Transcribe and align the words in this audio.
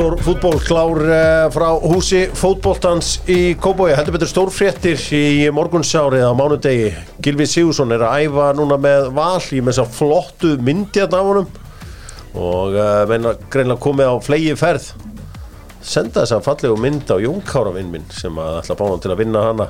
Doktor 0.00 0.22
fútból 0.22 0.56
klár 0.64 0.96
uh, 0.96 1.50
frá 1.52 1.66
húsi 1.76 2.22
fótbóltans 2.32 3.18
í 3.28 3.52
Kóbói 3.60 3.90
heldur 3.92 4.14
betur 4.14 4.30
stórfréttir 4.30 5.02
í 5.12 5.50
morgunsárið 5.52 6.24
á 6.24 6.32
mánudegi. 6.32 6.94
Gilvi 7.20 7.44
Sigursson 7.44 7.92
er 7.92 8.06
að 8.08 8.24
æfa 8.24 8.46
núna 8.56 8.78
með 8.80 9.10
val 9.12 9.44
í 9.52 9.60
með 9.60 9.74
þess 9.74 9.82
að 9.82 9.92
flottu 9.98 10.54
myndjarn 10.64 11.18
af 11.18 11.28
honum. 11.28 11.52
Og 12.32 12.80
uh, 12.80 13.04
meina 13.12 13.34
greinlega 13.52 13.84
komið 13.84 14.08
á 14.08 14.16
flegi 14.24 14.56
ferð. 14.56 14.88
Senda 15.84 16.22
þess 16.22 16.38
að 16.38 16.48
fallegu 16.48 16.80
mynd 16.80 17.12
á 17.12 17.20
Jónkára 17.20 17.76
vinn 17.76 17.92
minn 17.92 18.08
sem 18.08 18.40
að 18.40 18.62
ætla 18.62 18.78
að 18.78 18.80
bána 18.80 19.00
til 19.04 19.12
að 19.12 19.20
vinna 19.20 19.46
hana 19.50 19.68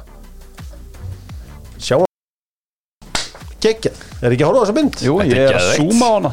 geggjað, 3.65 4.05
er 4.21 4.35
ekki 4.35 4.45
að 4.45 4.51
horfa 4.51 4.61
á 4.61 4.65
þessa 4.65 4.77
mynd? 4.81 5.01
Jú, 5.07 5.17
Þetta 5.21 5.39
ég 5.39 5.49
er 5.49 5.59
að 5.59 5.71
zooma 5.79 6.11
á 6.11 6.13
hana. 6.17 6.33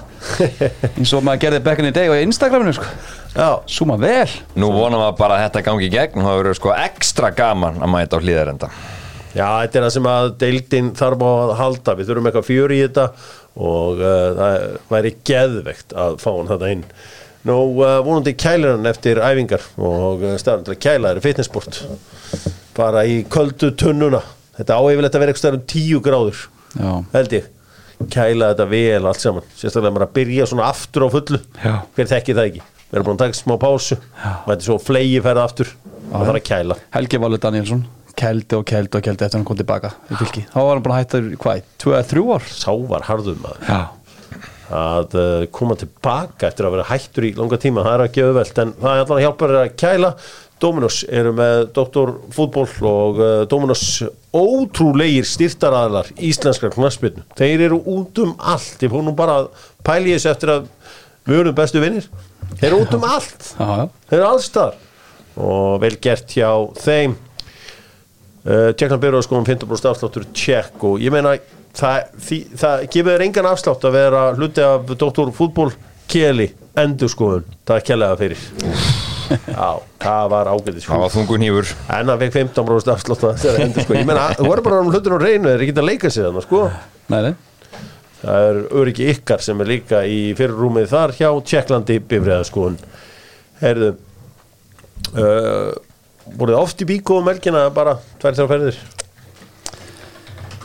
Eins 0.97 1.15
og 1.15 1.25
maður 1.27 1.43
gerði 1.45 1.63
back 1.67 1.81
in 1.81 1.89
the 1.89 1.95
day 1.95 2.11
á 2.11 2.15
Instagraminu 2.21 2.75
sko. 2.77 2.91
Já, 3.37 3.49
zooma 3.69 3.97
vel. 4.01 4.29
Nú 4.57 4.71
vonum 4.73 5.03
við 5.03 5.17
bara 5.19 5.37
að 5.37 5.47
þetta 5.47 5.65
gangi 5.67 5.89
í 5.89 5.91
gegn. 5.93 6.21
Og 6.21 6.29
það 6.29 6.39
verður 6.41 6.59
sko 6.61 6.77
ekstra 6.77 7.33
gaman 7.37 7.83
að 7.83 7.93
mæta 7.93 8.17
á 8.17 8.23
hlýðarenda 8.23 8.71
Já, 9.37 9.47
þetta 9.61 9.77
er 9.77 9.83
það 9.85 9.93
sem 9.93 10.07
að 10.09 10.27
deildin 10.41 10.87
þarf 10.97 11.21
á 11.21 11.29
að 11.29 11.51
halda, 11.59 11.93
við 11.97 12.09
þurfum 12.09 12.29
eitthvað 12.29 12.47
fjör 12.47 12.73
í 12.73 12.79
þetta 12.81 13.03
og 13.57 13.99
uh, 14.01 14.25
það 14.37 14.55
væri 14.93 15.11
geðveikt 15.29 15.95
að 15.97 16.17
fá 16.23 16.29
hann 16.31 16.49
þetta 16.49 16.71
inn. 16.73 16.83
Nú, 17.47 17.57
uh, 17.83 17.99
vonandi 18.05 18.33
kælir 18.39 18.73
hann 18.73 18.89
eftir 18.89 19.21
æfingar 19.21 19.65
og 19.77 20.25
uh, 20.25 20.33
til 20.41 20.55
að 20.57 20.79
kæla 20.81 21.13
er 21.13 21.21
fitnessport, 21.21 21.83
bara 22.77 23.05
í 23.05 23.19
köldu 23.29 23.73
tunnuna. 23.77 24.23
Þetta 24.57 24.79
áhefilegt 24.81 25.17
að 25.17 25.25
vera 25.25 25.35
eitthvað 25.35 25.59
um 25.59 25.67
10 25.75 26.03
gráður, 26.07 26.41
Já, 26.77 26.91
held 27.13 27.37
ég. 27.37 27.51
Kæla 28.13 28.51
þetta 28.53 28.67
vel 28.69 29.09
allt 29.09 29.21
saman, 29.23 29.45
sérstaklega 29.57 29.95
maður 29.95 30.05
að 30.05 30.15
byrja 30.19 30.47
svona 30.51 30.67
aftur 30.69 31.07
á 31.07 31.09
fullu, 31.15 31.39
Já. 31.63 31.73
hver 31.97 32.09
þekki 32.13 32.35
það 32.37 32.49
ekki. 32.51 32.65
Við 32.87 32.97
erum 32.97 33.07
búin 33.07 33.17
að 33.17 33.23
taka 33.25 33.39
smá 33.41 33.55
pásu, 33.59 33.97
mæti 34.47 34.67
svo 34.67 34.77
flegi 34.79 35.21
ferða 35.25 35.47
aftur. 35.49 35.71
Og 36.07 36.21
það 36.21 36.29
er 36.31 36.39
að 36.39 36.45
kæla. 36.47 36.77
Helgi 36.93 37.19
Valur 37.19 37.41
Danielsson 37.43 37.81
kældi 38.17 38.57
og 38.57 38.65
kældi 38.65 38.97
og 38.97 39.05
kældi 39.05 39.25
eftir 39.25 39.37
hann 39.37 39.45
kom 39.47 39.57
tilbaka 39.59 39.93
í 40.09 40.17
fylki. 40.17 40.45
Þá 40.49 40.57
var 40.57 40.73
hann 40.73 40.85
bara 40.85 40.99
hættur, 41.01 41.29
hvað, 41.43 41.63
2-3 41.83 42.23
ár? 42.33 42.47
Sá 42.49 42.71
var 42.89 43.05
harðum 43.07 43.43
maður. 43.43 43.67
Já, 43.67 43.81
að 44.77 45.17
uh, 45.19 45.45
koma 45.53 45.77
tilbaka 45.79 46.49
eftir 46.49 46.67
að 46.67 46.77
vera 46.77 46.87
hættur 46.89 47.27
í 47.27 47.33
langa 47.37 47.59
tíma, 47.61 47.85
það 47.85 47.97
er 47.97 48.05
ekki 48.07 48.25
auðvelt 48.25 48.61
en 48.63 48.73
það 48.81 48.89
er 48.93 49.03
allan 49.03 49.17
að 49.19 49.23
hjálpa 49.25 49.49
að 49.61 49.75
kæla 49.83 50.11
Dominos 50.61 51.03
eru 51.13 51.33
með 51.37 51.67
Dr. 51.75 52.13
Fútból 52.33 52.65
og 52.89 53.19
uh, 53.21 53.27
Dominos 53.49 53.83
ótrúlegir 54.33 55.27
styrtaraðlar 55.27 56.09
íslenskar 56.17 56.73
knaspinu, 56.73 57.23
þeir 57.37 57.67
eru 57.69 57.81
út 57.85 58.23
um 58.23 58.33
allt, 58.37 58.81
ég 58.81 58.91
fór 58.93 59.05
nú 59.05 59.13
bara 59.17 59.43
að 59.43 59.51
pæli 59.85 60.15
þessu 60.15 60.31
eftir 60.33 60.53
að 60.55 60.65
við 61.27 61.43
erum 61.43 61.57
bestu 61.57 61.83
vinnir 61.83 62.09
þeir 62.55 62.69
eru 62.71 62.81
út 62.85 62.97
um 62.97 63.07
allt. 63.07 63.51
Þeir 63.57 64.19
eru 64.19 64.27
allstar 64.31 64.77
og 65.37 65.77
vel 65.83 65.93
gert 66.01 66.33
hjá 66.33 66.49
þeim. 66.81 67.17
Uh, 68.47 68.71
Tjekkland 68.73 69.03
byrjuð 69.03 69.27
sko 69.27 69.41
um 69.41 69.45
15% 69.45 69.91
afsláttur 69.91 70.25
tjekk 70.31 70.85
og 70.87 71.01
ég 71.03 71.13
meina 71.13 71.35
það, 71.75 72.13
því, 72.29 72.39
það 72.61 72.85
gefur 72.95 73.25
engan 73.27 73.49
afslátt 73.51 73.89
að 73.89 73.99
vera 73.99 74.23
hluti 74.37 74.63
af 74.63 74.95
Dr. 74.95 75.33
Fútból 75.35 75.73
Keli 76.07 76.53
endur 76.79 77.11
skoðun, 77.11 77.51
það 77.67 77.81
er 77.81 77.85
kjærlega 77.91 78.19
fyrir 78.23 79.06
Já, 79.27 79.69
það 80.03 80.29
var 80.33 80.49
ágætið 80.53 80.77
Það 80.77 80.85
sko 80.85 80.99
var 81.03 81.13
þungun 81.15 81.45
hýfur 81.47 81.73
en 81.97 82.11
hann 82.11 82.21
fekk 82.23 82.37
15% 82.37 82.93
afslátt 82.93 83.25
að 83.27 83.41
það 83.43 83.51
er 83.51 83.65
endur 83.65 83.85
sko. 83.87 83.97
Ég 83.97 84.07
meina, 84.09 84.25
þú 84.39 84.53
er 84.53 84.63
bara 84.65 84.81
um 84.83 84.91
hlutin 84.93 85.15
á 85.15 85.19
reynu 85.23 85.49
þeir 85.49 85.55
eru 85.55 85.67
ekki 85.67 85.77
að 85.77 85.89
leika 85.89 86.11
sig 86.13 86.27
þannig 86.27 86.47
sko. 86.47 86.63
Nei, 87.13 87.19
nei, 87.27 87.33
Það 88.17 88.47
er 88.49 88.59
öryggi 88.81 89.09
ykkar 89.13 89.43
sem 89.45 89.59
er 89.61 89.69
líka 89.69 90.03
í 90.09 90.19
fyrirrúmið 90.37 90.87
þar 90.89 91.13
hjá 91.19 91.27
Tjekklandi 91.51 91.99
bifræðaskoðun 92.09 92.79
Herðu 93.61 93.91
uh, 95.13 95.71
voruð 96.35 96.55
þið 96.55 96.61
oft 96.61 96.83
í 96.83 96.87
bíkó 96.89 97.21
um 97.21 97.29
elgina 97.31 97.67
bara 97.73 97.97
tvær 98.21 98.37
þrjá 98.37 98.49
ferðir? 98.51 98.79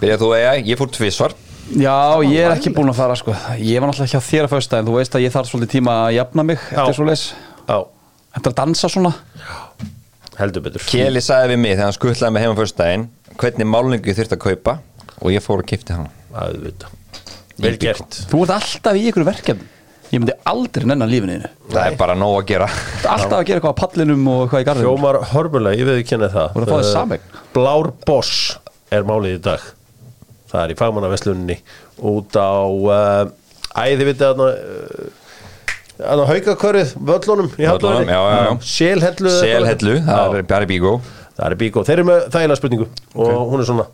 Byrjað 0.01 0.25
þú 0.25 0.31
AI, 0.35 0.63
ég 0.67 0.79
fór 0.81 0.91
tvisvar. 0.91 1.35
Já, 1.79 2.19
ég 2.27 2.43
er 2.43 2.57
ekki 2.57 2.73
búinn 2.75 2.91
að 2.91 2.99
fara 2.99 3.15
sko. 3.17 3.35
Ég 3.63 3.79
var 3.79 3.93
náttúrulega 3.93 4.19
hjá 4.19 4.27
þér 4.27 4.49
að 4.49 4.55
fösta 4.57 4.81
en 4.81 4.89
þú 4.89 4.97
veist 4.99 5.15
að 5.15 5.23
ég 5.23 5.35
þarf 5.35 5.51
svolítið 5.51 5.75
tíma 5.77 5.95
að 6.09 6.17
jafna 6.17 6.45
mig 6.49 6.65
eftir 6.73 6.97
svo 6.99 7.07
leis 7.07 7.23
Er 8.33 8.47
að 8.49 8.55
dansa 8.57 8.89
svona. 8.89 9.13
Heldur 10.39 10.65
betur. 10.65 10.85
Keli 10.89 11.21
sagði 11.23 11.53
við 11.53 11.61
mig 11.63 11.75
þegar 11.77 11.85
hann 11.91 11.97
skuttlaði 11.99 12.33
mig 12.37 12.47
heima 12.47 12.57
fyrstæðin 12.59 13.05
hvernig 13.41 13.69
málningu 13.69 14.09
ég 14.13 14.17
þurfti 14.19 14.39
að 14.39 14.45
kaupa 14.47 14.79
og 15.21 15.29
ég 15.35 15.45
fór 15.45 15.61
að 15.63 15.69
kipti 15.75 15.97
hann. 15.97 16.09
Auðvitað. 16.33 16.99
Vel 17.63 17.77
gert. 17.81 18.17
Þú 18.31 18.41
ert 18.47 18.55
alltaf 18.57 18.97
í 18.99 19.07
ykkur 19.11 19.27
verkefn 19.29 19.69
Ég 20.13 20.21
myndi 20.21 20.35
aldrei 20.45 20.85
nennan 20.85 21.09
lífinu 21.09 21.39
þínu. 21.39 21.51
Þú 21.69 21.73
Það 21.73 21.87
er 21.89 21.95
bara 22.01 22.15
nóg 22.21 22.35
að 22.37 22.49
gera. 22.51 22.67
Ert 22.69 23.07
alltaf 23.15 23.39
að 23.39 23.45
gera 23.49 23.61
eitthvað 23.61 23.73
á 23.73 23.81
pallinum 23.81 24.27
og 24.29 24.41
eitthvað 24.43 24.61
í 24.61 24.67
garðinu 24.69 24.89
Hljómar 24.91 25.19
hörmulega, 25.31 25.79
ég 25.81 25.89
veið 25.89 26.01
ekki 26.03 26.15
henni 26.19 26.29
það. 26.35 26.49
Voru 26.57 26.67
að 26.67 26.69
fá 26.69 26.75
þér 26.77 26.83
Uh, 26.85 26.91
sameign? 26.93 27.23
Blár 27.55 27.89
Boss 28.05 28.33
er 28.93 29.07
málið 29.09 29.39
í 29.39 29.41
dag. 29.47 29.65
Það 30.53 30.65
er 30.67 30.75
í 30.75 30.77
fagmannaveslunni 30.83 31.57
út 32.13 32.37
á 32.37 32.53
uh, 32.61 33.33
Æ, 33.73 33.85
þið 33.97 34.05
vitið 34.11 34.27
að 36.05 36.23
að 36.23 36.31
haukakörið 36.33 36.95
völlunum 37.11 37.51
í 37.59 37.67
já. 37.67 37.73
Selhellu 38.73 39.33
Selhellu, 39.39 39.97
það 40.07 40.39
er 40.41 40.47
bara 40.53 40.69
bígó. 40.71 40.95
Það 41.33 41.45
er 41.49 41.59
bíkó, 41.63 41.83
þeir 41.89 41.99
eru 41.99 42.07
með 42.11 42.25
þægilega 42.35 42.59
spurningu. 42.61 42.87
Og 43.17 43.53
hún 43.53 43.63
er 43.63 43.69
svona, 43.69 43.87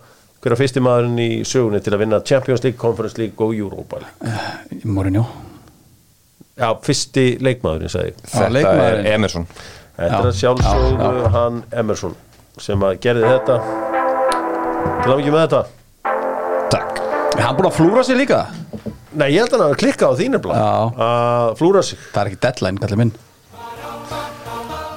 hver 0.43 0.55
er 0.57 0.61
fyrsti 0.61 0.83
maðurinn 0.85 1.21
í 1.23 1.29
sögunni 1.49 1.81
til 1.85 1.95
að 1.95 2.03
vinna 2.03 2.21
Champions 2.27 2.65
League, 2.67 2.79
Conference 2.81 3.19
League 3.21 3.39
og 3.47 3.55
Europa 3.55 4.01
League? 4.03 4.81
Mourinho. 4.85 5.25
Já, 6.59 6.73
fyrsti 6.83 7.27
leikmaðurinn, 7.47 7.93
sagði 7.93 8.17
Þetta 8.33 8.73
er. 8.89 9.05
Emerson. 9.15 9.45
Þetta 9.99 10.19
Já, 10.19 10.27
er 10.31 10.39
sjálfsögðu 10.41 10.91
já, 10.99 11.11
já. 11.23 11.29
hann 11.35 11.61
Emerson 11.83 12.17
sem 12.59 12.83
að 12.87 12.99
gerði 13.03 13.31
þetta. 13.31 13.59
Til 15.03 15.13
að 15.13 15.21
mikið 15.21 15.35
með 15.37 15.45
þetta. 15.45 15.63
Takk. 16.75 17.01
Er 17.39 17.45
hann 17.47 17.59
búinn 17.59 17.71
að 17.71 17.77
flúra 17.79 18.03
sig 18.07 18.19
líka? 18.19 18.41
Nei, 19.19 19.33
ég 19.35 19.43
held 19.43 19.55
að 19.57 19.63
hann 19.65 19.73
að 19.73 19.81
klikka 19.81 20.11
á 20.11 20.19
þínir 20.19 20.43
blá 20.45 20.55
Já. 20.55 20.75
að 21.09 21.55
flúra 21.59 21.83
sig. 21.83 21.99
Það 22.13 22.21
er 22.21 22.31
ekki 22.31 22.43
deadline, 22.45 22.83
kallið 22.83 23.01
minn. 23.03 23.15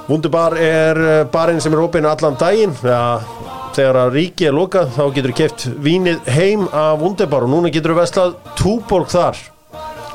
Wunderbar 0.06 0.54
er 0.58 0.98
eh, 0.98 1.22
barinn 1.32 1.62
sem 1.62 1.74
er 1.74 1.82
opinn 1.82 2.06
allan 2.06 2.36
daginn. 2.38 2.74
Ja, 2.86 3.22
þegar 3.74 3.98
að 4.04 4.18
ríki 4.18 4.48
er 4.48 4.54
lokað 4.56 4.92
þá 4.96 5.02
getur 5.16 5.34
keft 5.38 5.66
vínið 5.82 6.28
heim 6.36 6.66
af 6.68 7.00
Wunderbar 7.02 7.46
og 7.46 7.52
núna 7.54 7.72
getur 7.72 7.94
þú 7.94 7.98
vestlað 8.02 8.36
túborg 8.58 9.10
þar. 9.10 9.40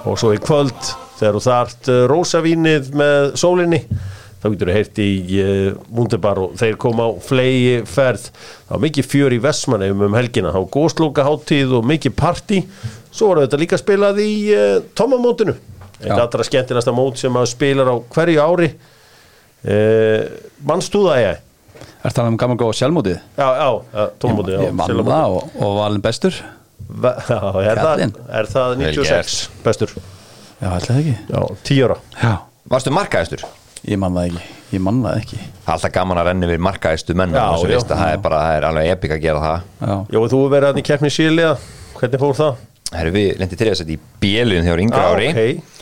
Og 0.07 0.19
svo 0.19 0.31
í 0.35 0.39
kvöld 0.44 0.94
þegar 1.18 1.39
þú 1.39 1.44
þart 1.47 1.89
uh, 1.91 2.03
rósavínið 2.12 2.94
með 2.95 3.31
sólinni 3.41 3.81
þá 4.38 4.45
getur 4.53 4.69
þú 4.69 4.75
heyrt 4.75 5.01
í 5.01 5.09
uh, 5.41 5.79
Wunderbar 5.97 6.44
og 6.44 6.56
þeir 6.59 6.78
koma 6.79 7.09
á 7.09 7.12
flegi 7.25 7.81
ferð. 7.89 8.29
Þá 8.69 8.78
er 8.78 8.85
mikið 8.85 9.09
fjör 9.16 9.35
í 9.35 9.41
Vestmanneum 9.44 10.06
um 10.07 10.16
helgina. 10.19 10.53
Þá 10.53 10.62
góðslóka 10.78 11.25
háttíð 11.28 11.79
og 11.79 11.89
mikið 11.89 12.16
party 12.19 12.62
svo 13.18 13.32
var 13.32 13.44
þetta 13.46 13.60
líka 13.62 13.80
spilað 13.80 14.22
í 14.24 14.30
uh, 14.54 14.78
Tómamótinu 14.98 15.56
eitt 15.98 16.12
Já. 16.14 16.22
allra 16.22 16.46
skemmtilegasta 16.46 16.94
mót 16.94 17.18
sem 17.18 17.38
að 17.40 17.50
spilar 17.50 17.90
á 17.90 17.96
hverju 18.14 18.42
ári. 18.44 18.70
Uh, 19.66 20.28
mannst 20.70 20.94
þú 20.94 21.08
það 21.08 21.22
ég? 21.24 21.44
Er 22.06 22.14
það 22.14 22.30
um 22.32 22.38
gaman 22.40 22.60
góða 22.60 22.78
sjálfmótið? 22.78 23.18
Já, 23.38 23.48
já, 23.58 23.70
já 23.98 24.04
tómamóti 24.22 24.54
Ég 24.54 24.76
mann 24.78 25.02
það 25.08 25.38
og, 25.40 25.56
og 25.58 25.74
valin 25.82 26.04
bestur. 26.06 26.38
Já, 26.88 27.40
er 27.66 27.82
það, 27.82 28.04
er 28.40 28.52
það 28.52 28.76
Vel 28.78 28.92
96 28.94 29.40
bestur? 29.66 29.96
Já, 30.62 30.70
ætlaði 30.78 31.02
ekki. 31.02 31.16
Já, 31.34 31.42
10 31.72 31.88
ára. 31.88 31.98
Já, 32.22 32.36
Varstu 32.72 32.94
markaðistur? 32.94 33.48
ég 33.88 34.00
mann 34.02 34.16
það 34.18 34.30
ekki. 34.30 34.46
Ég 34.74 34.84
mann 34.84 35.02
það 35.04 35.20
ekki. 35.22 35.42
Alltaf 35.68 35.94
gaman 35.96 36.20
að 36.22 36.30
renni 36.32 36.50
við 36.50 36.64
markaðistu 36.66 37.16
menn 37.18 37.36
það 37.36 38.06
er 38.08 38.22
bara, 38.24 38.40
það 38.46 38.56
er 38.56 38.68
alveg 38.70 38.90
epik 38.96 39.14
að 39.16 39.22
gera 39.26 39.44
það. 39.44 39.68
Já, 39.82 39.94
Jó, 40.16 40.20
þú 40.34 40.42
verið 40.54 40.72
hann 40.72 40.82
í 40.82 40.86
keppni 40.88 41.12
síðlega 41.14 41.54
Hvernig 41.98 42.22
fór 42.22 42.36
það? 42.38 42.58
Herru, 42.96 43.12
við 43.16 43.34
lendið 43.42 43.59
til 43.59 43.68
þess 43.72 43.84
að 43.84 43.94
í 43.95 43.98
bélun 44.24 44.63
þegar 44.63 44.84
yngra 44.86 45.01
Ah, 45.04 45.16
ári 45.18 45.28
ok. 45.34 45.74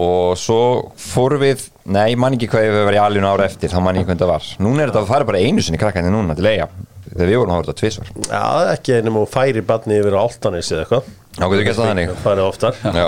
og 0.00 0.36
svo 0.40 0.58
fórum 0.96 1.42
við 1.42 1.66
nei, 1.92 2.12
ég 2.14 2.18
man 2.20 2.36
ekki 2.36 2.46
hvað 2.52 2.68
við 2.70 2.84
verið 2.88 2.98
í 3.00 3.04
alinu 3.04 3.28
ára 3.34 3.48
eftir 3.50 3.72
þá 3.72 3.80
man 3.84 3.98
ég 3.98 4.06
hvernig 4.06 4.22
það 4.22 4.30
var. 4.32 4.46
Núna 4.64 4.84
er 4.84 4.92
þetta 4.92 5.02
að 5.02 5.10
fara 5.10 5.26
bara 5.28 5.42
einu 5.44 5.64
sinni 5.66 5.80
krakkandi 5.82 6.12
núna 6.14 6.36
til 6.38 6.46
eiga 6.48 6.68
þegar 7.14 7.28
við 7.28 7.36
vorum 7.42 7.52
að 7.52 7.58
horfa 7.58 7.72
þetta 7.74 7.80
tvisvar. 7.82 8.12
Já, 8.30 8.44
ekki 8.74 8.94
einum 8.96 9.18
og 9.20 9.28
færi 9.30 9.60
barni 9.66 9.98
yfir 10.00 10.16
á 10.16 10.20
Altanis 10.24 10.70
eða 10.72 10.86
eitthvað 10.86 11.10
Já, 11.34 11.44
getur 11.50 11.64
gert 11.66 11.76
það 11.80 11.88
þannig. 11.90 12.10
Það 12.22 12.38
er 12.38 12.46
oftar 12.46 12.74
Já, 12.94 13.06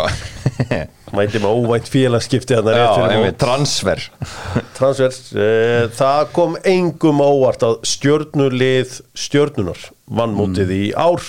Mæti 1.16 1.38
með 1.40 1.56
óvænt 1.62 1.88
félagskipti 1.90 2.56
Já 2.58 2.86
einmitt, 3.06 3.36
transfer 3.38 4.02
Transfer 4.78 5.14
eh, 5.38 5.86
Það 5.94 6.22
kom 6.34 6.56
engum 6.66 7.22
óvart 7.22 7.62
að 7.66 7.76
stjörnulið 7.86 8.96
stjörnunar 9.16 9.84
vann 10.10 10.34
mótið 10.36 10.72
í 10.74 10.84
ár 10.98 11.22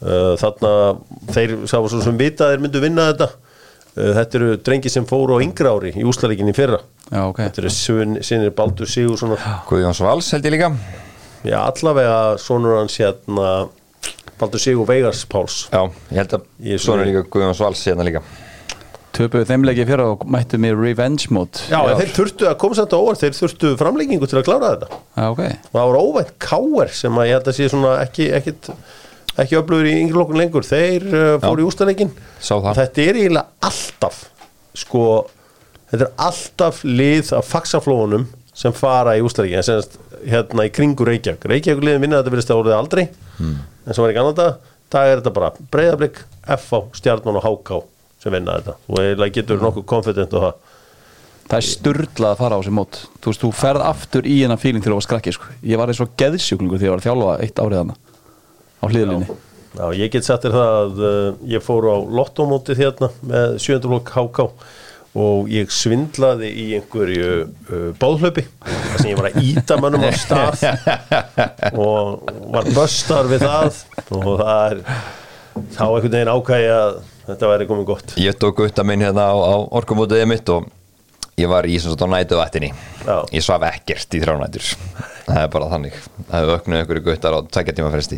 þarna 0.00 0.72
þeir 1.34 1.54
sá 1.68 1.76
svo 1.82 2.00
sem 2.02 2.16
vita 2.20 2.46
að 2.48 2.54
þeir 2.54 2.64
myndu 2.64 2.80
vinna 2.84 3.08
þetta. 3.12 3.30
Eh, 3.98 4.12
þetta 4.16 4.38
eru 4.38 4.50
drengi 4.64 4.90
sem 4.92 5.04
fóru 5.08 5.36
á 5.36 5.42
yngra 5.44 5.72
ári 5.76 5.90
í 5.98 6.04
úslaríkinni 6.06 6.54
fyrra. 6.56 6.78
Já, 7.10 7.24
ok. 7.26 7.40
Þetta 7.42 7.62
eru 7.64 7.72
sinir 8.22 8.52
Baldur 8.54 8.86
Sigurssonar 8.86 9.40
Guðjón 9.68 9.96
Svals 9.98 10.30
held 10.32 10.46
ég 10.46 10.54
líka. 10.54 10.70
Já 11.44 11.58
allavega 11.64 12.36
sonur 12.38 12.78
hans 12.78 12.96
hérna 13.00 13.68
Baldur 14.40 14.62
Sigur 14.62 14.86
Veigars 14.88 15.24
Páls. 15.28 15.64
Já, 15.72 15.82
ég 16.12 16.22
held 16.22 16.36
að 16.38 16.46
Ég- 16.62 16.80
svona 16.80 17.02
er 17.02 17.10
líka 17.10 17.24
Guðjón 17.28 17.58
Svals 17.58 17.82
hérna 17.84 18.06
líka. 18.06 18.22
Töpuðu 19.10 19.44
þeim 19.48 19.64
leikið 19.66 19.88
fyrir 19.90 20.06
og 20.06 20.22
mættu 20.30 20.56
mér 20.62 20.78
revenge 20.78 21.26
mode. 21.34 21.58
Já, 21.68 21.80
þeir 21.98 22.12
þurftu 22.14 22.46
að 22.46 22.56
koma 22.62 22.76
samt 22.78 22.94
á 22.94 22.98
óvart. 23.02 23.18
Þeir 23.18 23.34
þurftu 23.36 23.72
framlengingu 23.76 24.28
til 24.30 24.38
að 24.38 24.46
klára 24.46 24.70
þetta. 24.70 24.88
Já, 25.18 25.24
ok. 25.34 25.42
Það 25.74 25.88
voru 25.90 26.02
óvænt 26.06 26.30
káer 26.38 26.92
sem 26.94 27.18
að 27.18 27.26
ég 27.26 27.34
held 27.34 27.50
að 27.50 27.58
sé 27.58 27.68
svona 27.72 27.96
ekki 28.06 28.28
ekki, 28.38 28.54
ekki 29.44 29.58
öflugur 29.60 29.88
í 29.90 29.94
yngri 30.02 30.18
lokkun 30.18 30.40
lengur. 30.40 30.66
Þeir 30.66 31.06
uh, 31.10 31.34
fóru 31.42 31.64
í 31.64 31.68
ústaleikin 31.68 32.12
það. 32.40 32.70
þetta 32.80 33.04
er 33.06 33.20
eiginlega 33.20 33.70
alltaf 33.70 34.20
sko, 34.80 35.04
þetta 35.90 36.06
er 36.06 36.14
alltaf 36.28 36.82
lið 36.86 37.32
af 37.38 37.48
faxaflóunum 37.50 38.28
sem 38.60 38.74
fara 38.76 39.16
í 39.18 39.22
ústaleikin 39.24 39.64
semst, 39.64 39.96
hérna 40.28 40.66
í 40.68 40.72
kringu 40.74 41.06
Reykjavík. 41.08 41.46
Reykjavík 41.48 41.86
liðin 41.86 42.04
vinna 42.04 42.20
þetta 42.20 42.34
verðist 42.36 42.52
að 42.54 42.64
orðið 42.64 42.78
aldrei 42.80 43.06
Hmm. 43.40 43.54
en 43.86 43.94
sem 43.96 44.02
var 44.04 44.10
í 44.12 44.14
ganna 44.18 44.34
dag 44.36 44.56
dag 44.92 45.06
er 45.08 45.20
þetta 45.22 45.30
bara 45.32 45.48
breyðablик, 45.72 46.18
FH, 46.44 46.80
Stjarnan 46.98 47.38
og 47.38 47.44
HK 47.46 47.78
sem 48.20 48.34
vinna 48.34 48.58
þetta. 48.58 48.74
Og 48.90 48.98
eiginlega 49.00 49.36
getur 49.38 49.62
nokkuð 49.62 49.86
confident 49.88 50.34
og 50.36 50.44
það. 50.44 50.58
Það 51.50 51.56
er 51.56 51.66
sturdlað 51.66 52.34
að 52.34 52.40
fara 52.42 52.58
á 52.58 52.60
þessi 52.60 52.74
mót. 52.76 52.98
Þú 53.22 53.32
veist, 53.32 53.42
þú 53.42 53.50
ferð 53.58 53.86
aftur 53.86 54.28
í 54.28 54.36
hennar 54.42 54.60
fíling 54.60 54.84
til 54.84 54.92
að 54.92 55.00
skrakki 55.06 55.32
sko. 55.34 55.48
Ég 55.66 55.80
var 55.80 55.90
eins 55.90 56.02
og 56.04 56.12
geðsjúklingur 56.20 56.78
þegar 56.82 56.90
ég 56.90 56.94
var 56.94 57.00
að 57.02 57.08
þjálfa 57.08 57.32
eitt 57.46 57.62
árið 57.64 57.80
hana 57.80 57.96
á 58.80 58.84
hliðlinni 58.88 59.28
Já, 59.70 59.84
ég 59.94 60.10
get 60.10 60.26
sagt 60.26 60.42
þér 60.42 60.54
það 60.56 60.76
að 60.76 61.02
uh, 61.06 61.26
ég 61.52 61.62
fór 61.62 61.84
á 61.86 61.96
lottómótið 62.18 62.80
hérna 62.82 63.10
með 63.22 63.52
7. 63.62 63.76
flokk 63.84 64.10
HK 64.16 64.46
og 65.20 65.48
ég 65.50 65.70
svindlaði 65.74 66.50
í 66.54 66.64
einhverju 66.78 67.30
uh, 67.44 67.84
báðhlaupi 67.98 68.44
þar 68.62 68.98
sem 68.98 69.10
ég 69.12 69.20
var 69.20 69.30
að 69.30 69.46
íta 69.46 69.78
mönnum 69.82 70.06
á 70.06 70.12
stað 70.14 70.64
og 71.86 72.26
var 72.50 72.68
böstar 72.74 73.30
við 73.30 73.46
það 73.46 73.80
og 74.18 74.28
það 74.42 74.66
er 74.66 74.82
þá 75.74 75.84
einhvern 75.86 76.14
veginn 76.16 76.34
ákæði 76.34 76.68
að 76.74 77.00
þetta 77.30 77.52
væri 77.54 77.70
komið 77.70 77.88
gott 77.92 78.14
Ég 78.22 78.38
tók 78.42 78.58
gutta 78.62 78.86
minn 78.86 79.06
hérna 79.06 79.30
á, 79.30 79.34
á 79.38 79.54
orkumótiðið 79.80 80.30
mitt 80.30 80.54
og 80.54 80.66
ég 81.40 81.48
var 81.50 81.64
í 81.68 81.76
svona 81.80 81.96
svona 81.98 82.20
nætu 82.20 82.34
vatni 82.38 82.70
Já. 82.70 83.16
Ég 83.34 83.42
svaf 83.44 83.62
ekkert 83.70 84.10
í 84.16 84.18
þrjánætur 84.22 84.64
Það 85.30 85.42
er 85.44 85.50
bara 85.52 85.66
þannig. 85.70 85.94
Það 86.30 86.38
hefur 86.40 86.54
öknuð 86.56 86.78
einhverju 86.80 87.02
guttar 87.06 87.32
á 87.36 87.38
tvekja 87.54 87.74
tíma 87.76 87.90
fresti. 87.92 88.16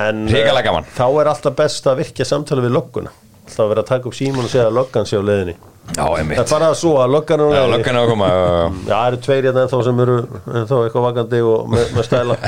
En 0.00 0.16
Hrikalega 0.30 0.62
uh, 0.62 0.66
gaman. 0.70 0.84
þá 0.96 1.06
er 1.20 1.26
alltaf 1.34 1.54
best 1.58 1.84
að 1.90 1.98
virkja 2.04 2.24
samtali 2.28 2.62
við 2.64 2.72
lögguna 2.78 3.10
alltaf 3.50 3.64
að 3.64 3.70
vera 3.72 3.82
að 3.82 3.88
taka 3.90 4.04
upp 4.08 4.14
síman 4.16 4.44
og 4.46 4.50
segja 4.52 4.66
að 4.68 4.76
löggan 4.78 5.06
sé 5.10 5.16
á 5.18 5.22
leiðinni. 5.26 5.54
Já, 5.90 6.06
það 6.06 6.18
er 6.38 6.46
bara 6.52 6.68
svo 6.78 6.92
að 7.02 7.08
löggan 7.16 7.40
er 7.40 7.42
á 7.42 7.44
Já, 7.50 7.52
leiðinni. 7.52 7.74
löggan 7.76 7.96
er 7.96 8.00
að 8.00 8.10
koma 8.12 8.26
já, 8.30 8.34
já, 8.36 8.40
já. 8.46 8.52
Já, 8.70 8.94
það 8.94 9.06
eru 9.10 9.18
tveir 9.26 9.44
hérna 9.48 9.62
ennþá 9.64 9.78
sem 9.86 9.96
eru 10.04 10.16
ennþá 10.60 10.76
eitthvað 10.86 11.04
vakandi 11.08 11.40
og 11.50 11.58
með, 11.74 11.84
með 11.96 12.04
stæla. 12.06 12.34
Já, 12.40 12.46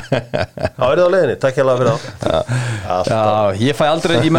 er 0.86 0.92
það 1.02 1.02
á 1.02 1.14
leiðinni, 1.16 1.36
takk 1.42 1.56
fyrir 1.58 1.70
það 1.72 1.78
Alltaf. 2.92 3.10
Já, 3.10 3.22
ég 3.66 3.74
fæ 3.74 3.84
aldrei, 3.90 4.14
ég 4.22 4.30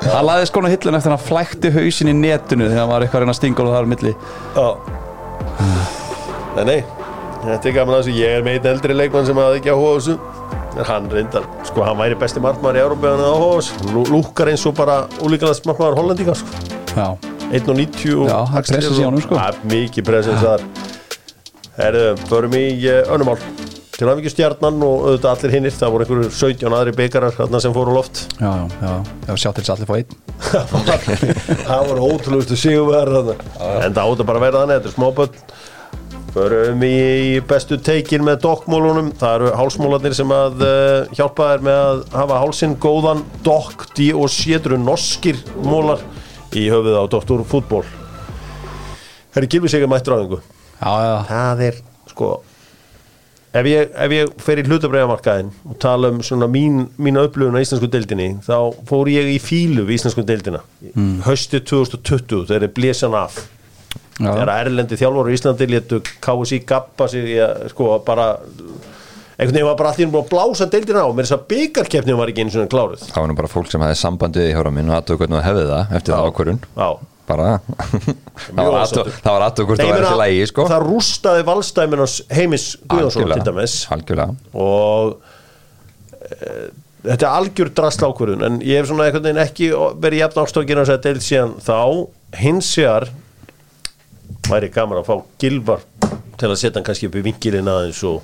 Það 0.00 0.22
laði 0.26 0.46
skona 0.48 0.70
hillun 0.72 0.96
eftir 0.96 1.10
að 1.12 1.16
hann 1.16 1.26
flækti 1.26 1.70
hausin 1.74 2.08
í 2.10 2.14
netinu 2.16 2.68
þegar 2.70 2.80
hann 2.82 2.90
var 2.94 3.04
eitthvað 3.04 3.18
að 3.20 3.24
reyna 3.26 3.34
að 3.34 3.38
stinga 3.40 3.60
og 3.62 3.68
það 3.68 3.76
var 3.76 3.88
milli. 3.92 4.12
Nei, 6.56 6.64
nei, 6.66 6.78
þetta 7.44 7.68
er 7.70 7.74
gaman 7.76 7.94
að 7.96 8.00
þessu. 8.02 8.14
Ég 8.18 8.38
er 8.38 8.48
einn 8.54 8.68
eldri 8.72 8.96
leikmann 8.96 9.28
sem 9.28 9.38
hafði 9.40 9.60
ekki 9.60 9.74
á 9.74 9.78
þessu. 9.78 10.16
En 10.80 10.86
hann 10.86 11.08
reyndar, 11.10 11.46
sko, 11.66 11.82
hann 11.84 11.98
væri 11.98 12.16
besti 12.18 12.40
markmaður 12.42 12.78
í 12.78 12.82
Európa 12.84 13.10
en 13.12 13.22
áhuga 13.26 13.48
á 13.50 13.58
þessu. 13.58 13.72
Lú- 13.94 14.06
Lúkkar 14.14 14.50
eins 14.52 14.64
og 14.70 14.76
bara 14.78 14.96
úlíkalast 15.26 15.66
markmaður 15.68 15.98
Hollandíka, 16.00 16.34
sko. 16.38 16.50
Já, 16.94 17.08
1.90 17.50 18.28
Já, 18.30 18.38
það 18.50 18.60
er 18.60 18.68
presens 18.70 19.00
í 19.00 19.04
honum, 19.06 19.24
sko. 19.24 19.34
Það 19.36 19.48
er 19.50 19.72
mikið 19.74 20.06
presens 20.06 20.44
þar. 20.46 20.64
Herðu, 21.80 22.06
förum 22.30 22.54
í 22.58 22.64
uh, 22.86 23.02
önnumál 23.14 23.38
Til 24.00 24.08
að 24.08 24.22
ekki 24.22 24.30
stjarnan 24.32 24.80
og 24.80 25.02
auðvitað 25.04 25.34
allir 25.34 25.52
hinnir 25.52 25.74
Það 25.76 25.90
voru 25.92 26.04
einhverju 26.06 26.28
17 26.32 26.76
aðri 26.76 26.92
byggarar 26.96 27.34
þarna 27.36 27.58
sem 27.60 27.74
fóru 27.74 27.92
á 27.92 27.94
loft. 27.98 28.22
Já, 28.40 28.48
já, 28.48 28.62
já, 28.80 28.94
já 29.26 29.32
sjá 29.42 29.50
til 29.50 29.64
þess 29.66 29.72
að 29.72 29.74
allir 29.74 29.90
fá 29.90 29.96
einn. 29.98 30.14
Það 31.68 31.82
voru 31.90 32.06
ótrúlustu 32.06 32.56
sigurverð 32.56 33.34
en 33.34 33.92
það 33.92 34.00
átt 34.00 34.22
að 34.24 34.30
bara 34.30 34.42
vera 34.46 34.62
þannig, 34.62 34.80
þetta 34.80 34.88
er 34.88 34.94
smáböld 34.94 35.36
förum 36.32 36.84
í 36.86 36.96
bestu 37.50 37.76
teikin 37.90 38.24
með 38.24 38.40
dokkmólunum, 38.46 39.10
það 39.20 39.36
eru 39.36 39.52
hálsmólarnir 39.58 40.16
sem 40.16 40.32
að 40.32 40.64
uh, 40.64 41.12
hjálpa 41.18 41.50
þær 41.52 41.64
með 41.66 41.80
að 41.84 42.02
hafa 42.22 42.42
hálsinn 42.44 42.76
góðan 42.80 43.24
dokk, 43.44 43.88
dí 43.98 44.10
og 44.16 44.30
sétru 44.32 44.78
norskir 44.80 45.42
mólar 45.60 46.00
í 46.56 46.70
höfuð 46.72 46.96
á 46.96 47.04
Dr. 47.10 47.44
Fútból 47.50 47.84
Herri 49.34 49.50
Gilvi 49.50 49.70
segja 49.70 49.90
mættur 49.90 50.16
áðingu 50.16 50.40
Já, 50.40 50.94
já, 51.04 51.16
það 51.28 51.66
er 51.66 51.82
sko 52.14 52.30
ef 53.56 53.66
ég, 53.66 53.94
ef 54.06 54.14
ég 54.14 54.34
fer 54.44 54.60
í 54.60 54.66
hlutabræðamarkaðin 54.68 55.48
og 55.66 55.78
tala 55.82 56.10
um 56.14 56.20
svona 56.26 56.48
mín, 56.50 56.84
mína 57.00 57.24
upplöfun 57.26 57.58
á 57.58 57.64
íslensku 57.64 57.90
deildinni, 57.90 58.28
þá 58.46 58.76
fór 58.88 59.10
ég 59.10 59.32
í 59.34 59.38
fílu 59.42 59.86
við 59.88 59.98
íslensku 59.98 60.26
deildina. 60.26 60.62
Mm. 60.92 61.16
höstið 61.26 61.66
2020, 61.72 62.46
þegar 62.50 62.68
er 62.68 62.76
blésan 62.76 63.16
af. 63.18 63.40
Já, 64.20 64.28
þegar 64.28 64.50
erlendi 64.58 64.98
þjálfur 65.00 65.30
í 65.30 65.36
Íslandi 65.38 65.66
létu 65.70 65.98
KSI 66.20 66.58
gappa 66.68 67.06
sig 67.08 67.24
í 67.24 67.36
að 67.40 67.70
sko 67.72 67.94
bara 68.04 68.34
einhvern 69.40 69.54
veginn 69.54 69.68
var 69.70 69.78
bara 69.78 69.92
allir 69.94 70.10
búin 70.12 70.26
að 70.26 70.32
blása 70.34 70.66
deildina 70.68 71.04
á. 71.06 71.08
Mér 71.08 71.24
þess 71.24 71.36
að 71.38 71.46
byggarkeppnin 71.54 72.18
var 72.18 72.32
ekki 72.32 72.44
einu 72.44 72.52
svona 72.52 72.70
kláruð. 72.70 73.06
Það 73.08 73.22
var 73.22 73.30
nú 73.30 73.36
bara 73.38 73.50
fólk 73.50 73.70
sem 73.72 73.84
hefði 73.86 74.00
sambandið 74.02 74.50
í 74.50 74.52
hjóra 74.52 74.74
minn 74.76 74.92
og 74.92 74.98
aðtöku 74.98 75.24
hvernig 75.24 75.40
það 75.40 75.48
hefði 75.48 75.64
það 75.70 75.96
eftir 75.96 76.14
það 76.14 76.28
ákvörun 76.28 76.60
Já. 76.76 76.90
Bara. 77.30 77.54
Það 78.40 78.70
var 78.70 79.46
aðtöku 79.46 79.70
hvort 79.70 79.80
það 79.82 79.90
meina, 79.92 80.10
til 80.10 80.20
lægi 80.20 80.44
sko. 80.50 80.66
það 80.70 80.84
rústaði 80.86 81.46
valstæmin 81.48 82.04
heimis 82.34 82.68
Guðjónsson 82.90 83.34
til 83.34 83.46
dæmis. 83.48 83.74
algjörlega. 83.94 84.36
Og 84.60 85.16
e, 86.20 86.52
þetta 87.08 87.20
er 87.20 87.30
algjör 87.30 87.72
drast 87.80 88.04
ákvörðun 88.04 88.46
en 88.48 88.60
ég 88.66 88.80
hef 88.80 88.90
svona 88.90 89.08
einhvern 89.08 89.28
veginn 89.28 89.44
ekki 89.44 89.72
verið 90.02 90.24
jafn 90.24 90.44
ástókin 90.44 90.82
að 90.82 90.90
segja 90.92 91.04
deild 91.08 91.26
síðan 91.26 91.56
þá. 91.64 91.80
Hins 92.40 92.70
vegar 92.78 93.10
væri 94.50 94.70
gaman 94.72 95.00
að 95.00 95.08
fá 95.10 95.16
gilvar 95.42 95.84
til 96.40 96.48
að 96.48 96.58
setja 96.60 96.78
hann 96.78 96.86
kannski 96.86 97.10
upp 97.10 97.18
í 97.20 97.24
vingilin 97.26 97.68
aðeins 97.70 98.00
og 98.08 98.22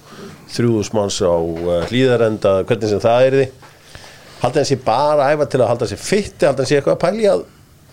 þrjúðusmanns 0.55 1.19
á 1.26 1.37
uh, 1.37 1.81
hlýðarenda 1.91 2.61
hvernig 2.67 2.93
sem 2.93 3.03
það 3.03 3.26
er 3.26 3.37
því 3.37 3.47
halda 4.41 4.62
hann 4.62 4.69
sér 4.69 4.81
bara 4.85 5.29
æfa 5.32 5.49
til 5.50 5.61
að 5.62 5.70
halda 5.73 5.88
sér 5.91 6.00
fitti 6.00 6.49
halda 6.49 6.62
hann 6.62 6.70
sér 6.70 6.81
eitthvað 6.81 6.97
að 6.97 7.05
pælja 7.05 7.35
að 7.35 7.44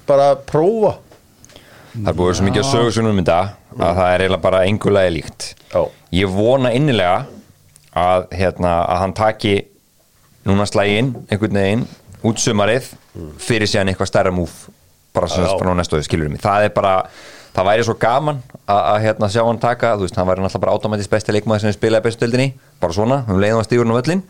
bara 0.08 0.34
prófa. 0.50 0.98
Það 1.94 2.10
er 2.10 2.18
búið 2.18 2.38
svo 2.40 2.48
mikið 2.48 2.64
að 2.64 2.72
sögu 2.72 2.94
svona 2.96 3.12
um 3.14 3.20
þetta 3.22 3.40
að 3.74 3.98
það 4.00 4.08
er 4.14 4.24
eiginlega 4.24 4.44
bara 4.48 4.64
engulega 4.70 5.14
líkt. 5.14 5.50
Já. 5.74 5.82
ég 6.14 6.30
vona 6.34 6.72
innilega 6.74 7.26
að, 7.94 8.26
hérna, 8.34 8.72
að 8.90 9.02
hann 9.04 9.14
taki 9.18 9.54
núna 10.48 10.66
slægin 10.70 11.14
einhvern 11.30 11.60
veginn 11.60 11.86
út 12.26 12.42
sumarið 12.42 12.90
fyrir 13.42 13.70
síðan 13.70 13.92
eitthvað 13.92 14.10
stærra 14.10 14.34
múf 14.34 14.66
bara 15.14 15.30
sem 15.30 15.44
þess 15.46 15.60
bara 15.62 15.74
á 15.74 15.78
næstu 15.78 16.02
skilur 16.06 16.32
mig. 16.34 16.42
Það 16.42 16.68
er 16.68 16.74
bara, 16.74 16.94
það 17.54 17.68
væri 17.70 17.86
svo 17.86 17.96
gaman 18.02 18.40
að, 18.64 18.80
að 18.80 18.98
hérna, 19.04 19.30
sjá 19.30 19.42
hann 19.46 19.60
taka, 19.62 19.92
þú 20.00 20.08
veist, 20.08 20.16
hann 20.18 20.28
væri 20.30 20.42
náttúrulega 20.44 20.64
bara 20.66 20.74
automatist 20.78 21.12
besti 21.12 21.36
leikmaður 21.36 21.66
sem 21.68 21.76
spilaði 21.76 22.08
bestu 22.08 22.24
deildinni 22.26 22.48
bara 22.82 22.96
svona, 22.98 23.20
um 23.30 23.42
leiðum 23.42 23.62
að 23.62 23.68
stígurinn 23.68 23.94
á 23.94 23.98
völlin 24.00 24.24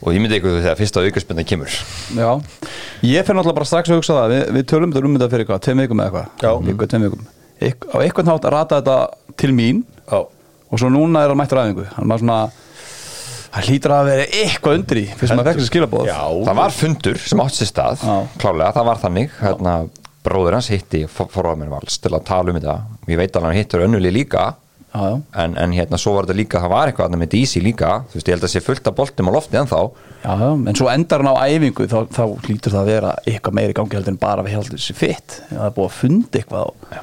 og 0.00 0.14
ég 0.16 0.22
myndi 0.24 0.38
eitthvað 0.38 0.58
þegar 0.64 0.78
fyrsta 0.80 1.04
aukarspinna 1.04 1.44
kemur. 1.46 1.76
Já. 2.16 2.30
Ég 3.04 3.26
fer 3.28 3.36
náttúrulega 3.36 3.58
bara 3.60 3.68
strax 3.68 3.90
að 3.92 4.00
hugsa 4.00 4.16
það 4.16 4.32
Við, 4.34 4.42
við 4.56 4.66
tölum 4.72 4.94
þetta 4.94 5.06
um 5.10 5.16
þetta 5.18 5.30
fyrir 5.34 5.44
eitthvað, 5.44 5.62
tveim 5.66 5.82
vikum 5.84 6.02
eða 6.06 6.24
Já. 6.24 6.24
eitthvað 6.24 6.66
Viku, 6.70 6.88
tveim 6.90 7.06
vikum. 7.06 7.28
Eitth, 7.60 7.86
Á 7.92 7.96
eitthvað 8.00 8.28
nátt 8.30 8.48
að 8.48 8.54
rata 8.56 8.80
þetta 8.80 8.98
til 9.44 9.52
mín. 9.54 9.84
Já. 10.10 10.20
og 10.70 10.78
svo 10.78 10.88
núna 10.90 11.24
er 11.24 11.32
hann 11.32 11.38
mættur 11.40 11.58
aðingu 11.60 11.84
hann 11.96 12.08
var 12.10 12.20
svona 12.22 12.40
það 13.50 13.64
hlýtur 13.66 13.94
að 13.94 14.08
vera 14.10 14.26
eitthvað 14.40 14.76
undir 14.78 15.00
í 15.00 15.04
fyrst 15.18 15.34
maður 15.34 15.56
þessi 15.58 15.66
skilabóð 15.70 16.06
Já. 16.06 16.18
það 16.46 16.58
var 16.60 16.74
fundur 16.76 17.18
sem 17.24 17.42
átt 17.42 17.56
sér 17.56 17.70
stað 17.70 18.04
Já. 18.06 18.14
klálega, 18.38 18.72
það 18.76 18.86
var 18.90 19.00
þannig 19.02 19.32
hérna, 19.40 19.74
bróður 20.24 20.58
hans 20.58 20.68
hitti 20.72 21.04
forráðmenn 21.08 21.70
vals 21.72 21.98
til 22.02 22.12
að 22.16 22.24
tala 22.28 22.50
um 22.52 22.58
þetta. 22.58 22.74
Ég 23.08 23.16
veit 23.20 23.30
alveg 23.36 23.46
að 23.46 23.48
hann 23.54 23.60
hittur 23.62 23.84
önnuli 23.86 24.12
líka. 24.12 24.50
Já, 24.90 25.02
já. 25.06 25.16
en, 25.38 25.52
en 25.62 25.70
hérna 25.76 25.98
svo 26.02 26.16
var 26.16 26.26
þetta 26.26 26.34
líka, 26.40 26.58
það 26.64 26.72
var 26.72 26.90
eitthvað 26.90 27.12
með 27.20 27.28
DC 27.30 27.60
líka, 27.62 27.90
þú 28.10 28.16
veist, 28.18 28.26
ég 28.26 28.34
held 28.34 28.46
að 28.48 28.50
sé 28.50 28.60
fullt 28.66 28.88
af 28.90 28.96
boltum 28.98 29.28
á 29.30 29.32
lofti 29.36 29.58
en 29.60 29.68
þá, 29.70 29.78
Já, 30.24 30.32
já, 30.34 30.48
en 30.66 30.74
svo 30.80 30.88
endar 30.90 31.22
hann 31.22 31.30
á 31.30 31.46
æfingu 31.46 31.86
þá, 31.86 31.98
þá 32.10 32.22
hlýtur 32.48 32.74
það 32.74 32.80
að 32.80 32.88
vera 32.90 33.12
eitthvað 33.22 33.54
meiri 33.60 33.76
gangi 33.78 33.94
heldur 33.96 34.10
en 34.16 34.18
bara 34.24 34.42
við 34.42 34.56
heldur 34.56 34.80
þessi 34.82 34.96
fitt. 34.98 35.36
Það 35.52 35.62
er 35.68 35.76
búið 35.78 35.86
að 35.86 35.94
funda 36.00 36.40
eitthvað 36.42 36.98